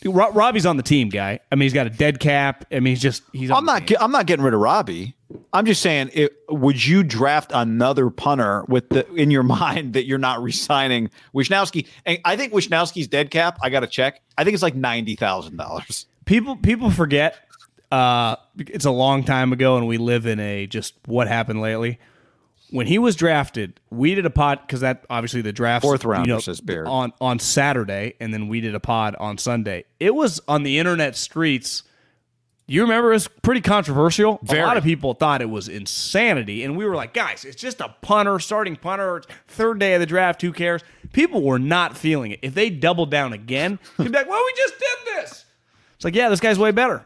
Dude, 0.01 0.15
Robbie's 0.15 0.65
on 0.65 0.77
the 0.77 0.83
team, 0.83 1.09
guy. 1.09 1.39
I 1.51 1.55
mean, 1.55 1.61
he's 1.65 1.73
got 1.73 1.85
a 1.85 1.91
dead 1.91 2.19
cap. 2.19 2.65
I 2.71 2.75
mean, 2.75 2.91
he's 2.93 3.01
just 3.01 3.23
he's. 3.33 3.51
I'm 3.51 3.65
not. 3.65 3.89
I'm 4.01 4.11
not 4.11 4.25
getting 4.25 4.43
rid 4.43 4.53
of 4.55 4.59
Robbie. 4.59 5.15
I'm 5.53 5.65
just 5.65 5.81
saying, 5.81 6.09
it, 6.13 6.33
would 6.49 6.83
you 6.83 7.03
draft 7.03 7.51
another 7.53 8.09
punter 8.09 8.65
with 8.67 8.89
the 8.89 9.09
in 9.13 9.29
your 9.29 9.43
mind 9.59 9.93
that 9.93 10.05
you're 10.05 10.17
not 10.17 10.41
resigning 10.41 11.11
Wishnowsky? 11.35 11.87
And 12.05 12.19
I 12.25 12.35
think 12.35 12.51
Wishnowsky's 12.51 13.07
dead 13.07 13.29
cap. 13.29 13.59
I 13.61 13.69
got 13.69 13.81
to 13.81 13.87
check. 13.87 14.21
I 14.37 14.43
think 14.43 14.55
it's 14.55 14.63
like 14.63 14.75
ninety 14.75 15.15
thousand 15.15 15.57
dollars. 15.57 16.07
people 16.25 16.55
people 16.55 16.89
forget 16.89 17.35
uh 17.91 18.37
it's 18.57 18.85
a 18.85 18.91
long 18.91 19.23
time 19.23 19.51
ago 19.53 19.77
and 19.77 19.87
we 19.87 19.97
live 19.97 20.25
in 20.25 20.39
a 20.39 20.65
just 20.65 20.93
what 21.05 21.27
happened 21.27 21.61
lately 21.61 21.99
when 22.71 22.87
he 22.87 22.97
was 22.97 23.15
drafted 23.15 23.79
we 23.89 24.15
did 24.15 24.25
a 24.25 24.29
pod 24.29 24.59
because 24.65 24.79
that 24.81 25.05
obviously 25.09 25.41
the 25.41 25.53
draft 25.53 25.83
Fourth 25.83 26.03
round 26.03 26.25
you 26.25 26.33
rounder, 26.33 26.43
says 26.43 26.59
Beard. 26.61 26.87
on 26.87 27.13
on 27.21 27.37
saturday 27.39 28.15
and 28.19 28.33
then 28.33 28.47
we 28.47 28.59
did 28.61 28.73
a 28.75 28.79
pod 28.79 29.15
on 29.19 29.37
sunday. 29.37 29.85
It 29.99 30.15
was 30.15 30.41
on 30.47 30.63
the 30.63 30.79
internet 30.79 31.15
streets. 31.15 31.83
You 32.67 32.83
remember 32.83 33.11
it 33.11 33.15
was 33.15 33.27
pretty 33.27 33.59
controversial. 33.59 34.39
A 34.47 34.55
lot 34.55 34.77
of 34.77 34.83
people 34.85 35.13
thought 35.13 35.41
it 35.41 35.49
was 35.49 35.67
insanity 35.67 36.63
and 36.63 36.77
we 36.77 36.85
were 36.85 36.95
like 36.95 37.13
guys 37.13 37.45
it's 37.45 37.61
just 37.61 37.81
a 37.81 37.89
punter 38.01 38.39
starting 38.39 38.75
punter 38.75 39.21
third 39.47 39.79
day 39.79 39.93
of 39.93 39.99
the 39.99 40.05
draft 40.05 40.41
who 40.41 40.51
cares? 40.53 40.81
People 41.13 41.43
were 41.43 41.59
not 41.59 41.97
feeling 41.97 42.31
it. 42.31 42.39
If 42.41 42.53
they 42.53 42.69
doubled 42.69 43.11
down 43.11 43.33
again 43.33 43.77
they'd 43.97 44.05
be 44.05 44.17
like 44.17 44.29
well 44.29 44.43
we 44.45 44.53
just 44.55 44.73
did 44.79 45.15
this. 45.17 45.45
It's 45.95 46.03
like, 46.05 46.15
yeah, 46.15 46.29
this 46.29 46.39
guy's 46.39 46.57
way 46.57 46.71
better. 46.71 47.05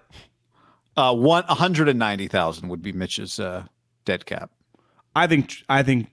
Uh, 0.96 1.14
one 1.14 1.44
hundred 1.44 1.90
and 1.90 2.00
ninety 2.00 2.30
thousand 2.30 2.70
would 2.70 2.82
be 2.82 2.94
Mitch's 2.94 3.42
uh, 3.42 3.66
dead 4.06 4.26
cap. 4.26 4.52
I 5.16 5.28
think. 5.28 5.64
I 5.70 5.84
think. 5.84 6.10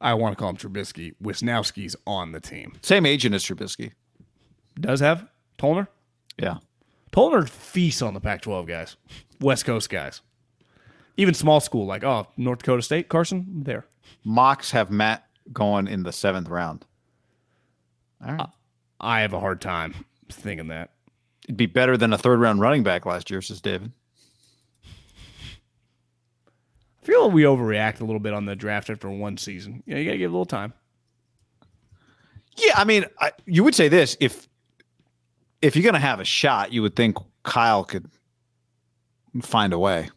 I 0.00 0.14
want 0.14 0.36
to 0.36 0.36
call 0.36 0.50
him 0.50 0.56
Trubisky. 0.56 1.14
Wishnowsky's 1.22 1.94
on 2.06 2.32
the 2.32 2.40
team. 2.40 2.72
Same 2.82 3.06
agent 3.06 3.34
as 3.34 3.44
Trubisky. 3.44 3.92
Does 4.78 5.00
have 5.00 5.28
Tollner. 5.58 5.86
Yeah. 6.36 6.58
Tollner 7.12 7.48
feasts 7.48 8.02
on 8.02 8.14
the 8.14 8.20
Pac-12 8.20 8.66
guys, 8.66 8.96
West 9.40 9.64
Coast 9.64 9.90
guys, 9.90 10.22
even 11.16 11.34
small 11.34 11.60
school 11.60 11.86
like 11.86 12.02
oh 12.04 12.26
North 12.36 12.60
Dakota 12.60 12.82
State, 12.82 13.08
Carson 13.08 13.62
there. 13.64 13.84
Mocks 14.24 14.70
have 14.70 14.90
Matt 14.90 15.26
going 15.52 15.88
in 15.88 16.02
the 16.02 16.12
seventh 16.12 16.48
round. 16.48 16.84
All 18.26 18.34
right. 18.34 18.48
I 19.00 19.20
have 19.20 19.32
a 19.32 19.40
hard 19.40 19.60
time 19.60 20.06
thinking 20.30 20.68
that. 20.68 20.90
It'd 21.44 21.56
be 21.56 21.66
better 21.66 21.96
than 21.96 22.12
a 22.12 22.18
third 22.18 22.40
round 22.40 22.60
running 22.60 22.82
back 22.82 23.04
last 23.04 23.30
year, 23.30 23.42
says 23.42 23.60
David. 23.60 23.92
I 27.02 27.06
feel 27.06 27.24
like 27.24 27.34
we 27.34 27.42
overreact 27.42 28.00
a 28.00 28.04
little 28.04 28.20
bit 28.20 28.32
on 28.32 28.46
the 28.46 28.54
draft 28.54 28.88
after 28.88 29.10
one 29.10 29.36
season. 29.36 29.82
Yeah, 29.86 29.96
you 29.96 30.04
got 30.04 30.12
to 30.12 30.18
give 30.18 30.30
it 30.30 30.34
a 30.34 30.36
little 30.36 30.44
time. 30.44 30.72
Yeah, 32.56 32.74
I 32.76 32.84
mean, 32.84 33.06
I, 33.18 33.32
you 33.46 33.64
would 33.64 33.74
say 33.74 33.88
this 33.88 34.16
if 34.20 34.48
if 35.62 35.74
you're 35.74 35.82
going 35.82 35.94
to 35.94 36.00
have 36.00 36.20
a 36.20 36.24
shot, 36.24 36.72
you 36.72 36.82
would 36.82 36.94
think 36.94 37.16
Kyle 37.44 37.84
could 37.84 38.10
find 39.40 39.72
a 39.72 39.78
way. 39.78 40.10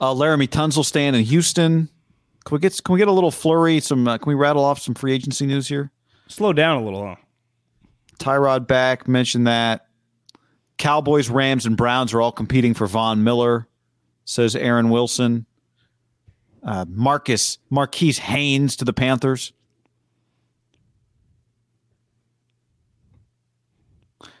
Uh, 0.00 0.12
Laremy 0.14 0.48
Tunsil 0.48 0.84
staying 0.84 1.14
in 1.14 1.22
Houston. 1.24 1.88
Can 2.44 2.54
we 2.56 2.58
get 2.58 2.78
can 2.84 2.94
we 2.94 2.98
get 2.98 3.08
a 3.08 3.12
little 3.12 3.30
flurry? 3.30 3.80
Some 3.80 4.08
uh, 4.08 4.18
can 4.18 4.28
we 4.28 4.34
rattle 4.34 4.64
off 4.64 4.80
some 4.80 4.94
free 4.94 5.12
agency 5.12 5.46
news 5.46 5.68
here? 5.68 5.90
Slow 6.28 6.52
down 6.52 6.82
a 6.82 6.84
little, 6.84 7.06
huh? 7.06 7.16
Tyrod 8.18 8.66
back. 8.66 9.06
Mentioned 9.06 9.46
that. 9.46 9.86
Cowboys, 10.78 11.30
Rams, 11.30 11.66
and 11.66 11.76
Browns 11.76 12.12
are 12.12 12.20
all 12.20 12.32
competing 12.32 12.74
for 12.74 12.86
Von 12.86 13.22
Miller, 13.22 13.68
says 14.24 14.56
Aaron 14.56 14.90
Wilson. 14.90 15.46
Uh, 16.62 16.84
Marcus 16.88 17.58
Marquis 17.68 18.12
Haynes 18.12 18.76
to 18.76 18.84
the 18.84 18.92
Panthers. 18.94 19.52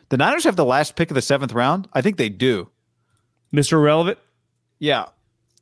The 0.08 0.16
Niners 0.16 0.44
have 0.44 0.56
the 0.56 0.64
last 0.64 0.96
pick 0.96 1.10
of 1.10 1.14
the 1.14 1.22
seventh 1.22 1.52
round. 1.52 1.88
I 1.92 2.00
think 2.00 2.16
they 2.16 2.28
do. 2.28 2.70
Mr. 3.52 3.82
Relevant? 3.82 4.18
Yeah, 4.78 5.06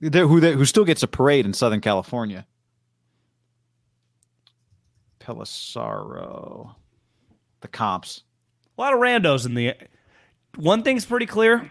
They're, 0.00 0.26
who 0.26 0.40
they, 0.40 0.52
who 0.52 0.64
still 0.64 0.84
gets 0.84 1.02
a 1.02 1.08
parade 1.08 1.46
in 1.46 1.52
Southern 1.52 1.80
California. 1.80 2.46
Pelissero, 5.20 6.74
the 7.60 7.68
comps. 7.68 8.22
A 8.76 8.80
lot 8.80 8.94
of 8.94 9.00
randos 9.00 9.46
in 9.46 9.54
the. 9.54 9.74
One 10.56 10.82
thing's 10.82 11.04
pretty 11.06 11.26
clear. 11.26 11.68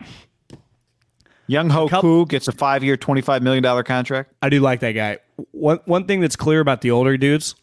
Younghoe 1.51 2.01
Koo 2.01 2.25
gets 2.25 2.47
a 2.47 2.51
five-year, 2.51 2.97
twenty-five 2.97 3.43
million 3.43 3.61
dollar 3.61 3.83
contract. 3.83 4.33
I 4.41 4.49
do 4.49 4.59
like 4.59 4.79
that 4.79 4.93
guy. 4.93 5.19
One 5.51 5.79
one 5.85 6.05
thing 6.05 6.21
that's 6.21 6.35
clear 6.35 6.61
about 6.61 6.81
the 6.81 6.91
older 6.91 7.17
dudes, 7.17 7.55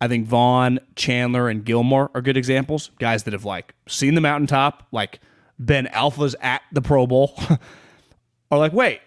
I 0.00 0.08
think 0.08 0.26
Von, 0.26 0.78
Chandler, 0.96 1.48
and 1.48 1.64
Gilmore 1.64 2.10
are 2.14 2.22
good 2.22 2.36
examples. 2.36 2.90
Guys 2.98 3.24
that 3.24 3.32
have 3.32 3.44
like 3.44 3.74
seen 3.88 4.14
the 4.14 4.20
mountaintop, 4.20 4.86
like 4.92 5.20
been 5.62 5.86
alphas 5.86 6.34
at 6.40 6.62
the 6.72 6.82
Pro 6.82 7.06
Bowl, 7.06 7.34
are 8.50 8.58
like, 8.58 8.72
wait, 8.72 9.00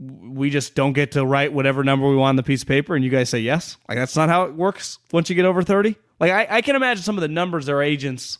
we 0.00 0.50
just 0.50 0.74
don't 0.74 0.94
get 0.94 1.12
to 1.12 1.24
write 1.24 1.52
whatever 1.52 1.84
number 1.84 2.08
we 2.08 2.16
want 2.16 2.30
on 2.30 2.36
the 2.36 2.42
piece 2.42 2.62
of 2.62 2.68
paper, 2.68 2.96
and 2.96 3.04
you 3.04 3.10
guys 3.10 3.28
say 3.28 3.38
yes. 3.38 3.76
Like 3.88 3.98
that's 3.98 4.16
not 4.16 4.28
how 4.28 4.44
it 4.44 4.54
works 4.54 4.98
once 5.12 5.28
you 5.28 5.36
get 5.36 5.44
over 5.44 5.62
thirty. 5.62 5.96
Like 6.18 6.32
I, 6.32 6.56
I 6.56 6.60
can 6.62 6.74
imagine 6.74 7.02
some 7.02 7.16
of 7.16 7.22
the 7.22 7.28
numbers 7.28 7.66
their 7.66 7.82
agents, 7.82 8.38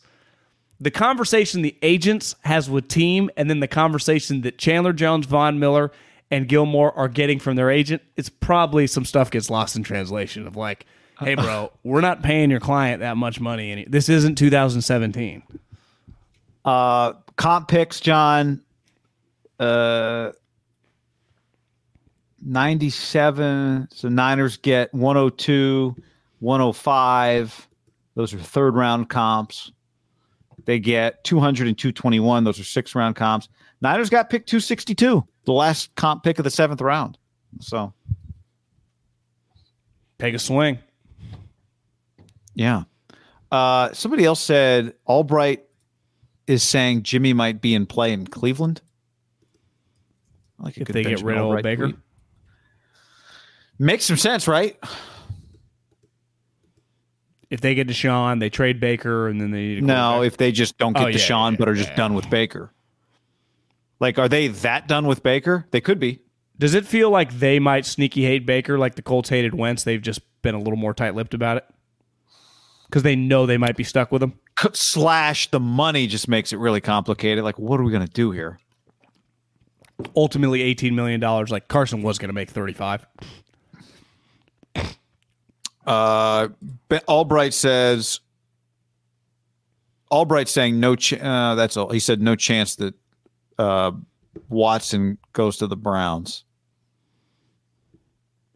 the 0.81 0.91
conversation 0.91 1.61
the 1.61 1.77
agents 1.83 2.35
has 2.41 2.67
with 2.67 2.87
team, 2.87 3.29
and 3.37 3.49
then 3.49 3.59
the 3.59 3.67
conversation 3.67 4.41
that 4.41 4.57
Chandler 4.57 4.93
Jones, 4.93 5.27
Von 5.27 5.59
Miller, 5.59 5.91
and 6.31 6.47
Gilmore 6.47 6.91
are 6.97 7.07
getting 7.07 7.37
from 7.37 7.55
their 7.55 7.69
agent. 7.69 8.01
It's 8.17 8.29
probably 8.29 8.87
some 8.87 9.05
stuff 9.05 9.29
gets 9.29 9.51
lost 9.51 9.75
in 9.75 9.83
translation 9.83 10.47
of 10.47 10.55
like, 10.55 10.87
hey, 11.19 11.35
bro, 11.35 11.71
we're 11.83 12.01
not 12.01 12.23
paying 12.23 12.49
your 12.49 12.59
client 12.59 13.01
that 13.01 13.15
much 13.15 13.39
money, 13.39 13.71
and 13.71 13.91
this 13.93 14.09
isn't 14.09 14.35
2017. 14.39 15.43
Uh, 16.65 17.13
comp 17.35 17.67
picks, 17.67 17.99
John. 17.99 18.63
Uh, 19.59 20.31
97. 22.43 23.87
So 23.91 24.09
Niners 24.09 24.57
get 24.57 24.91
102, 24.95 25.95
105. 26.39 27.67
Those 28.15 28.33
are 28.33 28.39
third 28.39 28.75
round 28.75 29.09
comps. 29.09 29.71
They 30.65 30.79
get 30.79 31.23
200 31.23 31.67
and 31.67 31.77
221. 31.77 32.43
Those 32.43 32.59
are 32.59 32.63
six 32.63 32.93
round 32.95 33.15
comps. 33.15 33.49
Niners 33.81 34.09
got 34.09 34.29
pick 34.29 34.45
262, 34.45 35.25
the 35.45 35.51
last 35.51 35.93
comp 35.95 36.23
pick 36.23 36.37
of 36.39 36.43
the 36.43 36.51
seventh 36.51 36.81
round. 36.81 37.17
So, 37.59 37.93
Take 40.19 40.35
a 40.35 40.39
swing. 40.39 40.77
yeah. 42.53 42.83
Uh, 43.51 43.91
somebody 43.91 44.23
else 44.23 44.39
said 44.39 44.93
Albright 45.05 45.63
is 46.47 46.63
saying 46.63 47.03
Jimmy 47.03 47.33
might 47.33 47.59
be 47.59 47.73
in 47.73 47.85
play 47.85 48.13
in 48.13 48.27
Cleveland. 48.27 48.81
I 50.59 50.65
like 50.65 50.77
If 50.77 50.87
they 50.87 51.03
get 51.03 51.21
rid 51.21 51.37
of 51.37 51.61
Baker, 51.63 51.85
tweet. 51.85 51.97
Makes 53.79 54.05
some 54.05 54.17
sense, 54.17 54.47
right? 54.47 54.77
If 57.51 57.59
they 57.59 57.75
get 57.75 57.87
Deshaun, 57.87 58.39
they 58.39 58.49
trade 58.49 58.79
Baker, 58.79 59.27
and 59.27 59.39
then 59.39 59.51
they 59.51 59.81
No, 59.81 60.23
if 60.23 60.37
they 60.37 60.51
just 60.53 60.77
don't 60.77 60.93
get 60.93 61.03
Oh, 61.03 61.07
yeah, 61.07 61.17
Deshaun, 61.17 61.51
yeah, 61.51 61.57
but 61.59 61.69
are 61.69 61.75
just 61.75 61.93
done 61.95 62.13
with 62.13 62.29
Baker. 62.29 62.71
Like, 63.99 64.17
are 64.17 64.29
they 64.29 64.47
that 64.47 64.87
done 64.87 65.05
with 65.05 65.21
Baker? 65.21 65.67
They 65.71 65.81
could 65.81 65.99
be. 65.99 66.21
Does 66.57 66.73
it 66.73 66.85
feel 66.85 67.09
like 67.09 67.39
they 67.39 67.59
might 67.59 67.85
sneaky 67.85 68.23
hate 68.23 68.45
Baker 68.45 68.79
like 68.79 68.95
the 68.95 69.01
Colts 69.01 69.29
hated 69.29 69.53
Wentz? 69.53 69.83
They've 69.83 70.01
just 70.01 70.21
been 70.41 70.55
a 70.55 70.59
little 70.59 70.77
more 70.77 70.93
tight 70.93 71.13
lipped 71.13 71.33
about 71.33 71.57
it 71.57 71.65
because 72.85 73.03
they 73.03 73.15
know 73.15 73.45
they 73.45 73.57
might 73.57 73.75
be 73.75 73.83
stuck 73.83 74.11
with 74.11 74.23
him. 74.23 74.33
Slash 74.73 75.51
the 75.51 75.59
money 75.59 76.07
just 76.07 76.27
makes 76.27 76.53
it 76.53 76.57
really 76.57 76.81
complicated. 76.81 77.43
Like, 77.43 77.59
what 77.59 77.79
are 77.79 77.83
we 77.83 77.91
going 77.91 78.05
to 78.05 78.13
do 78.13 78.31
here? 78.31 78.59
Ultimately, 80.15 80.73
$18 80.73 80.93
million. 80.93 81.19
Like 81.19 81.67
Carson 81.67 82.01
was 82.01 82.17
going 82.17 82.29
to 82.29 82.33
make 82.33 82.49
35 82.49 83.05
Uh, 85.85 86.49
Albright 87.07 87.53
says. 87.53 88.19
Albright 90.11 90.49
saying 90.49 90.79
no. 90.79 90.95
Ch- 90.95 91.13
uh, 91.13 91.55
that's 91.55 91.77
all. 91.77 91.89
He 91.89 91.99
said 91.99 92.21
no 92.21 92.35
chance 92.35 92.75
that 92.75 92.93
uh, 93.57 93.91
Watson 94.49 95.17
goes 95.33 95.57
to 95.57 95.67
the 95.67 95.77
Browns. 95.77 96.43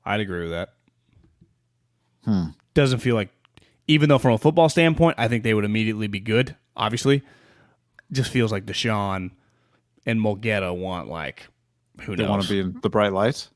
I'd 0.04 0.20
agree 0.20 0.42
with 0.42 0.52
that. 0.52 0.70
Hmm. 2.26 2.48
Doesn't 2.74 3.00
feel 3.00 3.16
like, 3.16 3.30
even 3.88 4.10
though 4.10 4.18
from 4.18 4.34
a 4.34 4.38
football 4.38 4.70
standpoint, 4.70 5.16
I 5.18 5.28
think 5.28 5.44
they 5.44 5.54
would 5.54 5.66
immediately 5.66 6.08
be 6.08 6.20
good, 6.20 6.56
obviously. 6.76 7.24
Just 8.12 8.32
feels 8.32 8.52
like 8.52 8.66
Deshaun 8.66 9.32
and 10.06 10.20
Mulugheta 10.20 10.76
want, 10.78 11.08
like, 11.08 11.48
who 12.02 12.16
They 12.16 12.24
knows? 12.24 12.30
want 12.30 12.44
to 12.44 12.50
be 12.50 12.60
in 12.60 12.80
the 12.82 12.90
bright 12.90 13.14
lights. 13.14 13.50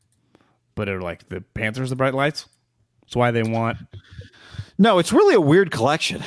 but 0.76 0.88
are 0.90 1.02
like 1.02 1.28
the 1.30 1.42
Panthers 1.42 1.90
the 1.90 1.96
bright 1.96 2.14
lights? 2.16 2.48
That's 3.10 3.16
why 3.16 3.32
they 3.32 3.42
want. 3.42 3.80
No, 4.78 5.00
it's 5.00 5.12
really 5.12 5.34
a 5.34 5.42
weird 5.42 5.72
collection. 5.72 6.22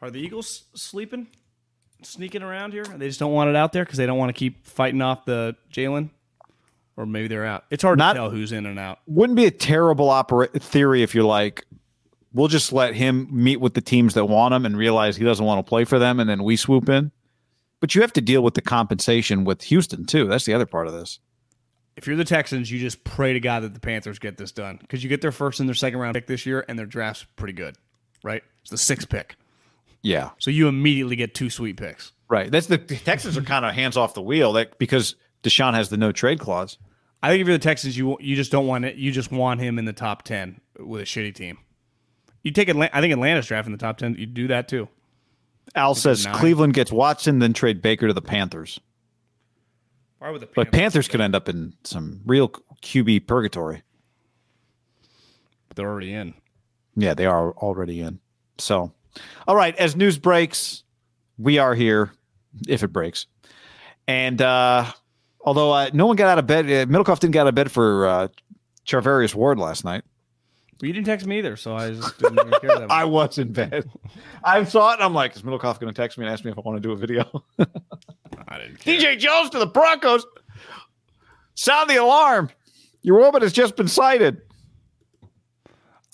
Are 0.00 0.08
the 0.08 0.20
Eagles 0.20 0.64
sleeping, 0.76 1.26
sneaking 2.02 2.40
around 2.42 2.72
here? 2.74 2.84
They 2.84 3.08
just 3.08 3.18
don't 3.18 3.32
want 3.32 3.50
it 3.50 3.56
out 3.56 3.72
there 3.72 3.84
because 3.84 3.98
they 3.98 4.06
don't 4.06 4.16
want 4.18 4.28
to 4.28 4.32
keep 4.38 4.64
fighting 4.64 5.02
off 5.02 5.24
the 5.24 5.56
Jalen, 5.72 6.10
or 6.96 7.06
maybe 7.06 7.26
they're 7.26 7.44
out. 7.44 7.64
It's 7.72 7.82
hard 7.82 7.98
Not- 7.98 8.12
to 8.12 8.18
tell 8.20 8.30
who's 8.30 8.52
in 8.52 8.66
and 8.66 8.78
out. 8.78 9.00
wouldn't 9.08 9.36
be 9.36 9.46
a 9.46 9.50
terrible 9.50 10.10
opera- 10.10 10.46
theory 10.46 11.02
if 11.02 11.12
you're 11.12 11.24
like, 11.24 11.64
we'll 12.32 12.46
just 12.46 12.72
let 12.72 12.94
him 12.94 13.26
meet 13.32 13.60
with 13.60 13.74
the 13.74 13.80
teams 13.80 14.14
that 14.14 14.26
want 14.26 14.54
him 14.54 14.64
and 14.64 14.76
realize 14.76 15.16
he 15.16 15.24
doesn't 15.24 15.44
want 15.44 15.58
to 15.64 15.68
play 15.68 15.82
for 15.84 15.98
them, 15.98 16.20
and 16.20 16.30
then 16.30 16.44
we 16.44 16.54
swoop 16.54 16.88
in. 16.88 17.10
But 17.80 17.96
you 17.96 18.00
have 18.02 18.12
to 18.12 18.20
deal 18.20 18.42
with 18.44 18.54
the 18.54 18.62
compensation 18.62 19.42
with 19.42 19.62
Houston 19.62 20.04
too. 20.06 20.28
That's 20.28 20.44
the 20.44 20.54
other 20.54 20.66
part 20.66 20.86
of 20.86 20.92
this. 20.92 21.18
If 21.96 22.06
you're 22.06 22.16
the 22.16 22.24
Texans, 22.24 22.70
you 22.70 22.80
just 22.80 23.04
pray 23.04 23.32
to 23.34 23.40
God 23.40 23.60
that 23.62 23.72
the 23.74 23.80
Panthers 23.80 24.18
get 24.18 24.36
this 24.36 24.50
done 24.52 24.78
because 24.80 25.02
you 25.04 25.08
get 25.08 25.20
their 25.20 25.32
first 25.32 25.60
and 25.60 25.68
their 25.68 25.74
second 25.74 25.98
round 26.00 26.14
pick 26.14 26.26
this 26.26 26.44
year, 26.46 26.64
and 26.68 26.78
their 26.78 26.86
draft's 26.86 27.24
pretty 27.36 27.52
good, 27.52 27.76
right? 28.22 28.42
It's 28.62 28.70
the 28.70 28.78
sixth 28.78 29.08
pick, 29.08 29.36
Yeah, 30.02 30.30
so 30.38 30.50
you 30.50 30.66
immediately 30.68 31.14
get 31.16 31.34
two 31.34 31.50
sweet 31.50 31.76
picks. 31.76 32.12
right. 32.28 32.50
That's 32.50 32.66
the, 32.66 32.78
the 32.78 32.96
Texans 32.96 33.36
are 33.38 33.42
kind 33.42 33.64
of 33.64 33.74
hands 33.74 33.96
off 33.96 34.14
the 34.14 34.22
wheel 34.22 34.52
that 34.54 34.78
because 34.78 35.14
Deshaun 35.44 35.74
has 35.74 35.88
the 35.90 35.96
no 35.96 36.10
trade 36.10 36.40
clause. 36.40 36.78
I 37.22 37.28
think 37.28 37.40
if 37.42 37.46
you're 37.46 37.56
the 37.56 37.62
Texans, 37.62 37.96
you 37.96 38.16
you 38.20 38.34
just 38.36 38.50
don't 38.50 38.66
want 38.66 38.84
it. 38.84 38.96
You 38.96 39.12
just 39.12 39.30
want 39.30 39.60
him 39.60 39.78
in 39.78 39.84
the 39.84 39.92
top 39.92 40.22
ten 40.24 40.60
with 40.78 41.02
a 41.02 41.04
shitty 41.04 41.34
team. 41.34 41.58
You 42.42 42.50
take 42.50 42.68
Atlanta, 42.68 42.94
I 42.96 43.00
think 43.00 43.12
Atlanta's 43.12 43.46
draft 43.46 43.66
in 43.66 43.72
the 43.72 43.78
top 43.78 43.98
ten. 43.98 44.14
You 44.18 44.26
do 44.26 44.48
that 44.48 44.68
too. 44.68 44.88
Al 45.74 45.94
says 45.94 46.24
nine. 46.26 46.34
Cleveland 46.34 46.74
gets 46.74 46.92
Watson, 46.92 47.38
then 47.38 47.52
trade 47.54 47.80
Baker 47.80 48.06
to 48.08 48.12
the 48.12 48.20
Panthers. 48.20 48.78
Why 50.24 50.30
would 50.30 50.40
the 50.40 50.48
But 50.54 50.72
Panthers 50.72 51.06
could 51.06 51.20
end 51.20 51.34
up 51.34 51.50
in 51.50 51.74
some 51.84 52.22
real 52.24 52.48
QB 52.48 53.26
purgatory. 53.26 53.82
They're 55.74 55.86
already 55.86 56.14
in. 56.14 56.32
Yeah, 56.96 57.12
they 57.12 57.26
are 57.26 57.52
already 57.52 58.00
in. 58.00 58.20
So, 58.56 58.94
all 59.46 59.54
right, 59.54 59.76
as 59.76 59.94
news 59.94 60.16
breaks, 60.16 60.82
we 61.36 61.58
are 61.58 61.74
here 61.74 62.10
if 62.66 62.82
it 62.82 62.88
breaks. 62.88 63.26
And 64.08 64.40
uh, 64.40 64.86
although 65.42 65.72
uh, 65.72 65.90
no 65.92 66.06
one 66.06 66.16
got 66.16 66.28
out 66.28 66.38
of 66.38 66.46
bed, 66.46 66.64
uh, 66.64 66.90
Middlekauff 66.90 67.20
didn't 67.20 67.34
get 67.34 67.40
out 67.42 67.48
of 67.48 67.54
bed 67.54 67.70
for 67.70 68.06
uh, 68.06 68.28
Charvarius 68.86 69.34
Ward 69.34 69.58
last 69.58 69.84
night. 69.84 70.04
But 70.84 70.88
you 70.88 70.92
didn't 70.92 71.06
text 71.06 71.26
me 71.26 71.38
either, 71.38 71.56
so 71.56 71.74
I 71.74 71.92
just 71.92 72.18
didn't 72.18 72.40
even 72.40 72.60
care 72.60 72.68
that 72.78 72.80
much. 72.88 72.90
I 72.90 73.06
was 73.06 73.38
in 73.38 73.54
bed. 73.54 73.88
I 74.44 74.62
saw 74.64 74.90
it 74.90 74.96
and 74.96 75.02
I'm 75.02 75.14
like, 75.14 75.34
is 75.34 75.40
Middlekauff 75.40 75.80
going 75.80 75.90
to 75.90 75.94
text 75.94 76.18
me 76.18 76.26
and 76.26 76.30
ask 76.30 76.44
me 76.44 76.50
if 76.50 76.58
I 76.58 76.60
want 76.60 76.76
to 76.76 76.80
do 76.86 76.92
a 76.92 76.96
video? 76.96 77.24
I 77.58 78.58
didn't 78.58 78.80
care. 78.80 78.94
DJ 78.98 79.18
Jones 79.18 79.48
to 79.48 79.58
the 79.58 79.66
Broncos. 79.66 80.26
Sound 81.54 81.88
the 81.88 81.96
alarm. 81.96 82.50
Your 83.00 83.24
orbit 83.24 83.40
has 83.40 83.54
just 83.54 83.76
been 83.76 83.88
sighted. 83.88 84.42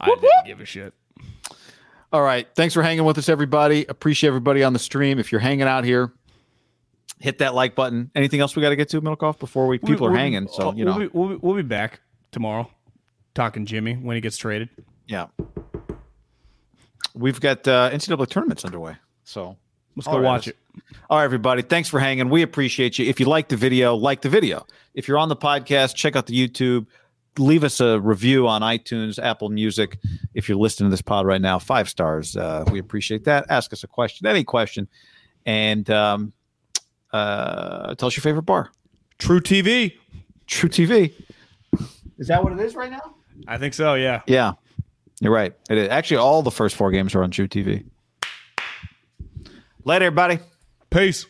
I 0.00 0.06
didn't 0.06 0.46
give 0.46 0.60
a 0.60 0.64
shit. 0.64 0.94
All 2.12 2.22
right. 2.22 2.46
Thanks 2.54 2.72
for 2.72 2.84
hanging 2.84 3.02
with 3.02 3.18
us, 3.18 3.28
everybody. 3.28 3.86
Appreciate 3.86 4.28
everybody 4.28 4.62
on 4.62 4.72
the 4.72 4.78
stream. 4.78 5.18
If 5.18 5.32
you're 5.32 5.40
hanging 5.40 5.66
out 5.66 5.82
here, 5.82 6.12
hit 7.18 7.38
that 7.38 7.56
like 7.56 7.74
button. 7.74 8.12
Anything 8.14 8.38
else 8.38 8.54
we 8.54 8.62
got 8.62 8.68
to 8.68 8.76
get 8.76 8.88
to, 8.90 9.02
Middlekauff, 9.02 9.40
before 9.40 9.66
we 9.66 9.78
people 9.78 10.06
We'll 10.06 10.10
are 10.10 10.12
be- 10.12 10.18
hanging? 10.20 10.46
So 10.46 10.68
uh, 10.68 10.74
you 10.74 10.84
know, 10.84 10.96
we'll 10.96 11.08
be, 11.08 11.10
we'll, 11.12 11.28
be, 11.30 11.34
we'll 11.42 11.56
be 11.56 11.62
back 11.62 11.98
tomorrow, 12.30 12.70
talking 13.34 13.66
Jimmy 13.66 13.94
when 13.94 14.14
he 14.16 14.20
gets 14.20 14.36
traded. 14.36 14.68
yeah. 15.06 15.26
We've 17.14 17.40
got 17.40 17.66
uh, 17.66 17.90
NCAA 17.90 18.28
tournaments 18.28 18.64
underway. 18.64 18.96
So 19.24 19.56
Let's 19.96 20.06
go 20.06 20.14
right, 20.14 20.22
watch 20.22 20.48
it. 20.48 20.56
All 21.08 21.18
right, 21.18 21.24
everybody. 21.24 21.62
Thanks 21.62 21.88
for 21.88 21.98
hanging. 21.98 22.30
We 22.30 22.42
appreciate 22.42 22.98
you. 22.98 23.06
If 23.06 23.18
you 23.18 23.26
like 23.26 23.48
the 23.48 23.56
video, 23.56 23.96
like 23.96 24.22
the 24.22 24.28
video. 24.28 24.64
If 24.94 25.08
you're 25.08 25.18
on 25.18 25.28
the 25.28 25.36
podcast, 25.36 25.94
check 25.94 26.14
out 26.16 26.26
the 26.26 26.48
YouTube. 26.48 26.86
leave 27.38 27.64
us 27.64 27.80
a 27.80 28.00
review 28.00 28.46
on 28.46 28.62
iTunes, 28.62 29.18
Apple 29.22 29.48
Music. 29.48 29.98
If 30.34 30.48
you're 30.48 30.58
listening 30.58 30.88
to 30.88 30.90
this 30.92 31.02
pod 31.02 31.26
right 31.26 31.40
now, 31.40 31.58
five 31.58 31.88
stars. 31.88 32.36
Uh, 32.36 32.64
we 32.70 32.78
appreciate 32.78 33.24
that. 33.24 33.46
Ask 33.50 33.72
us 33.72 33.82
a 33.82 33.88
question, 33.88 34.26
any 34.26 34.44
question, 34.44 34.88
and 35.44 35.88
um, 35.90 36.32
uh, 37.12 37.94
tell 37.96 38.06
us 38.06 38.16
your 38.16 38.22
favorite 38.22 38.42
bar. 38.42 38.70
True 39.18 39.40
TV. 39.40 39.94
True 40.46 40.68
TV. 40.68 41.12
Is 42.18 42.28
that 42.28 42.42
what 42.42 42.52
it 42.52 42.60
is 42.60 42.74
right 42.74 42.90
now? 42.90 43.16
I 43.46 43.58
think 43.58 43.74
so. 43.74 43.94
Yeah. 43.94 44.22
Yeah, 44.26 44.52
you're 45.20 45.32
right. 45.32 45.52
It 45.68 45.78
is. 45.78 45.88
Actually, 45.88 46.18
all 46.18 46.42
the 46.42 46.50
first 46.50 46.76
four 46.76 46.90
games 46.90 47.14
are 47.14 47.22
on 47.22 47.30
True 47.30 47.48
TV. 47.48 47.84
Later, 49.84 50.06
everybody. 50.06 50.38
Peace. 50.90 51.26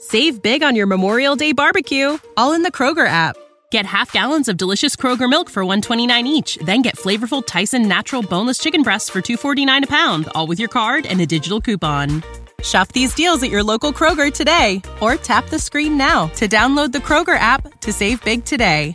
Save 0.00 0.42
big 0.42 0.62
on 0.62 0.76
your 0.76 0.86
Memorial 0.86 1.36
Day 1.36 1.52
barbecue, 1.52 2.18
all 2.36 2.52
in 2.52 2.62
the 2.62 2.70
Kroger 2.70 3.06
app. 3.06 3.36
Get 3.70 3.84
half 3.84 4.12
gallons 4.12 4.48
of 4.48 4.56
delicious 4.56 4.96
Kroger 4.96 5.28
milk 5.28 5.50
for 5.50 5.64
129 5.64 6.26
each, 6.26 6.56
then 6.64 6.80
get 6.82 6.96
flavorful 6.96 7.44
Tyson 7.44 7.86
natural 7.86 8.22
boneless 8.22 8.58
chicken 8.58 8.82
breasts 8.82 9.10
for 9.10 9.20
249 9.20 9.84
a 9.84 9.86
pound, 9.86 10.28
all 10.34 10.46
with 10.46 10.58
your 10.58 10.70
card 10.70 11.04
and 11.04 11.20
a 11.20 11.26
digital 11.26 11.60
coupon. 11.60 12.22
Shop 12.62 12.88
these 12.92 13.14
deals 13.14 13.42
at 13.42 13.50
your 13.50 13.62
local 13.62 13.92
Kroger 13.92 14.32
today 14.32 14.82
or 15.00 15.16
tap 15.16 15.48
the 15.48 15.58
screen 15.58 15.96
now 15.96 16.26
to 16.28 16.48
download 16.48 16.92
the 16.92 16.98
Kroger 16.98 17.38
app 17.38 17.80
to 17.80 17.92
save 17.92 18.24
big 18.24 18.44
today. 18.44 18.94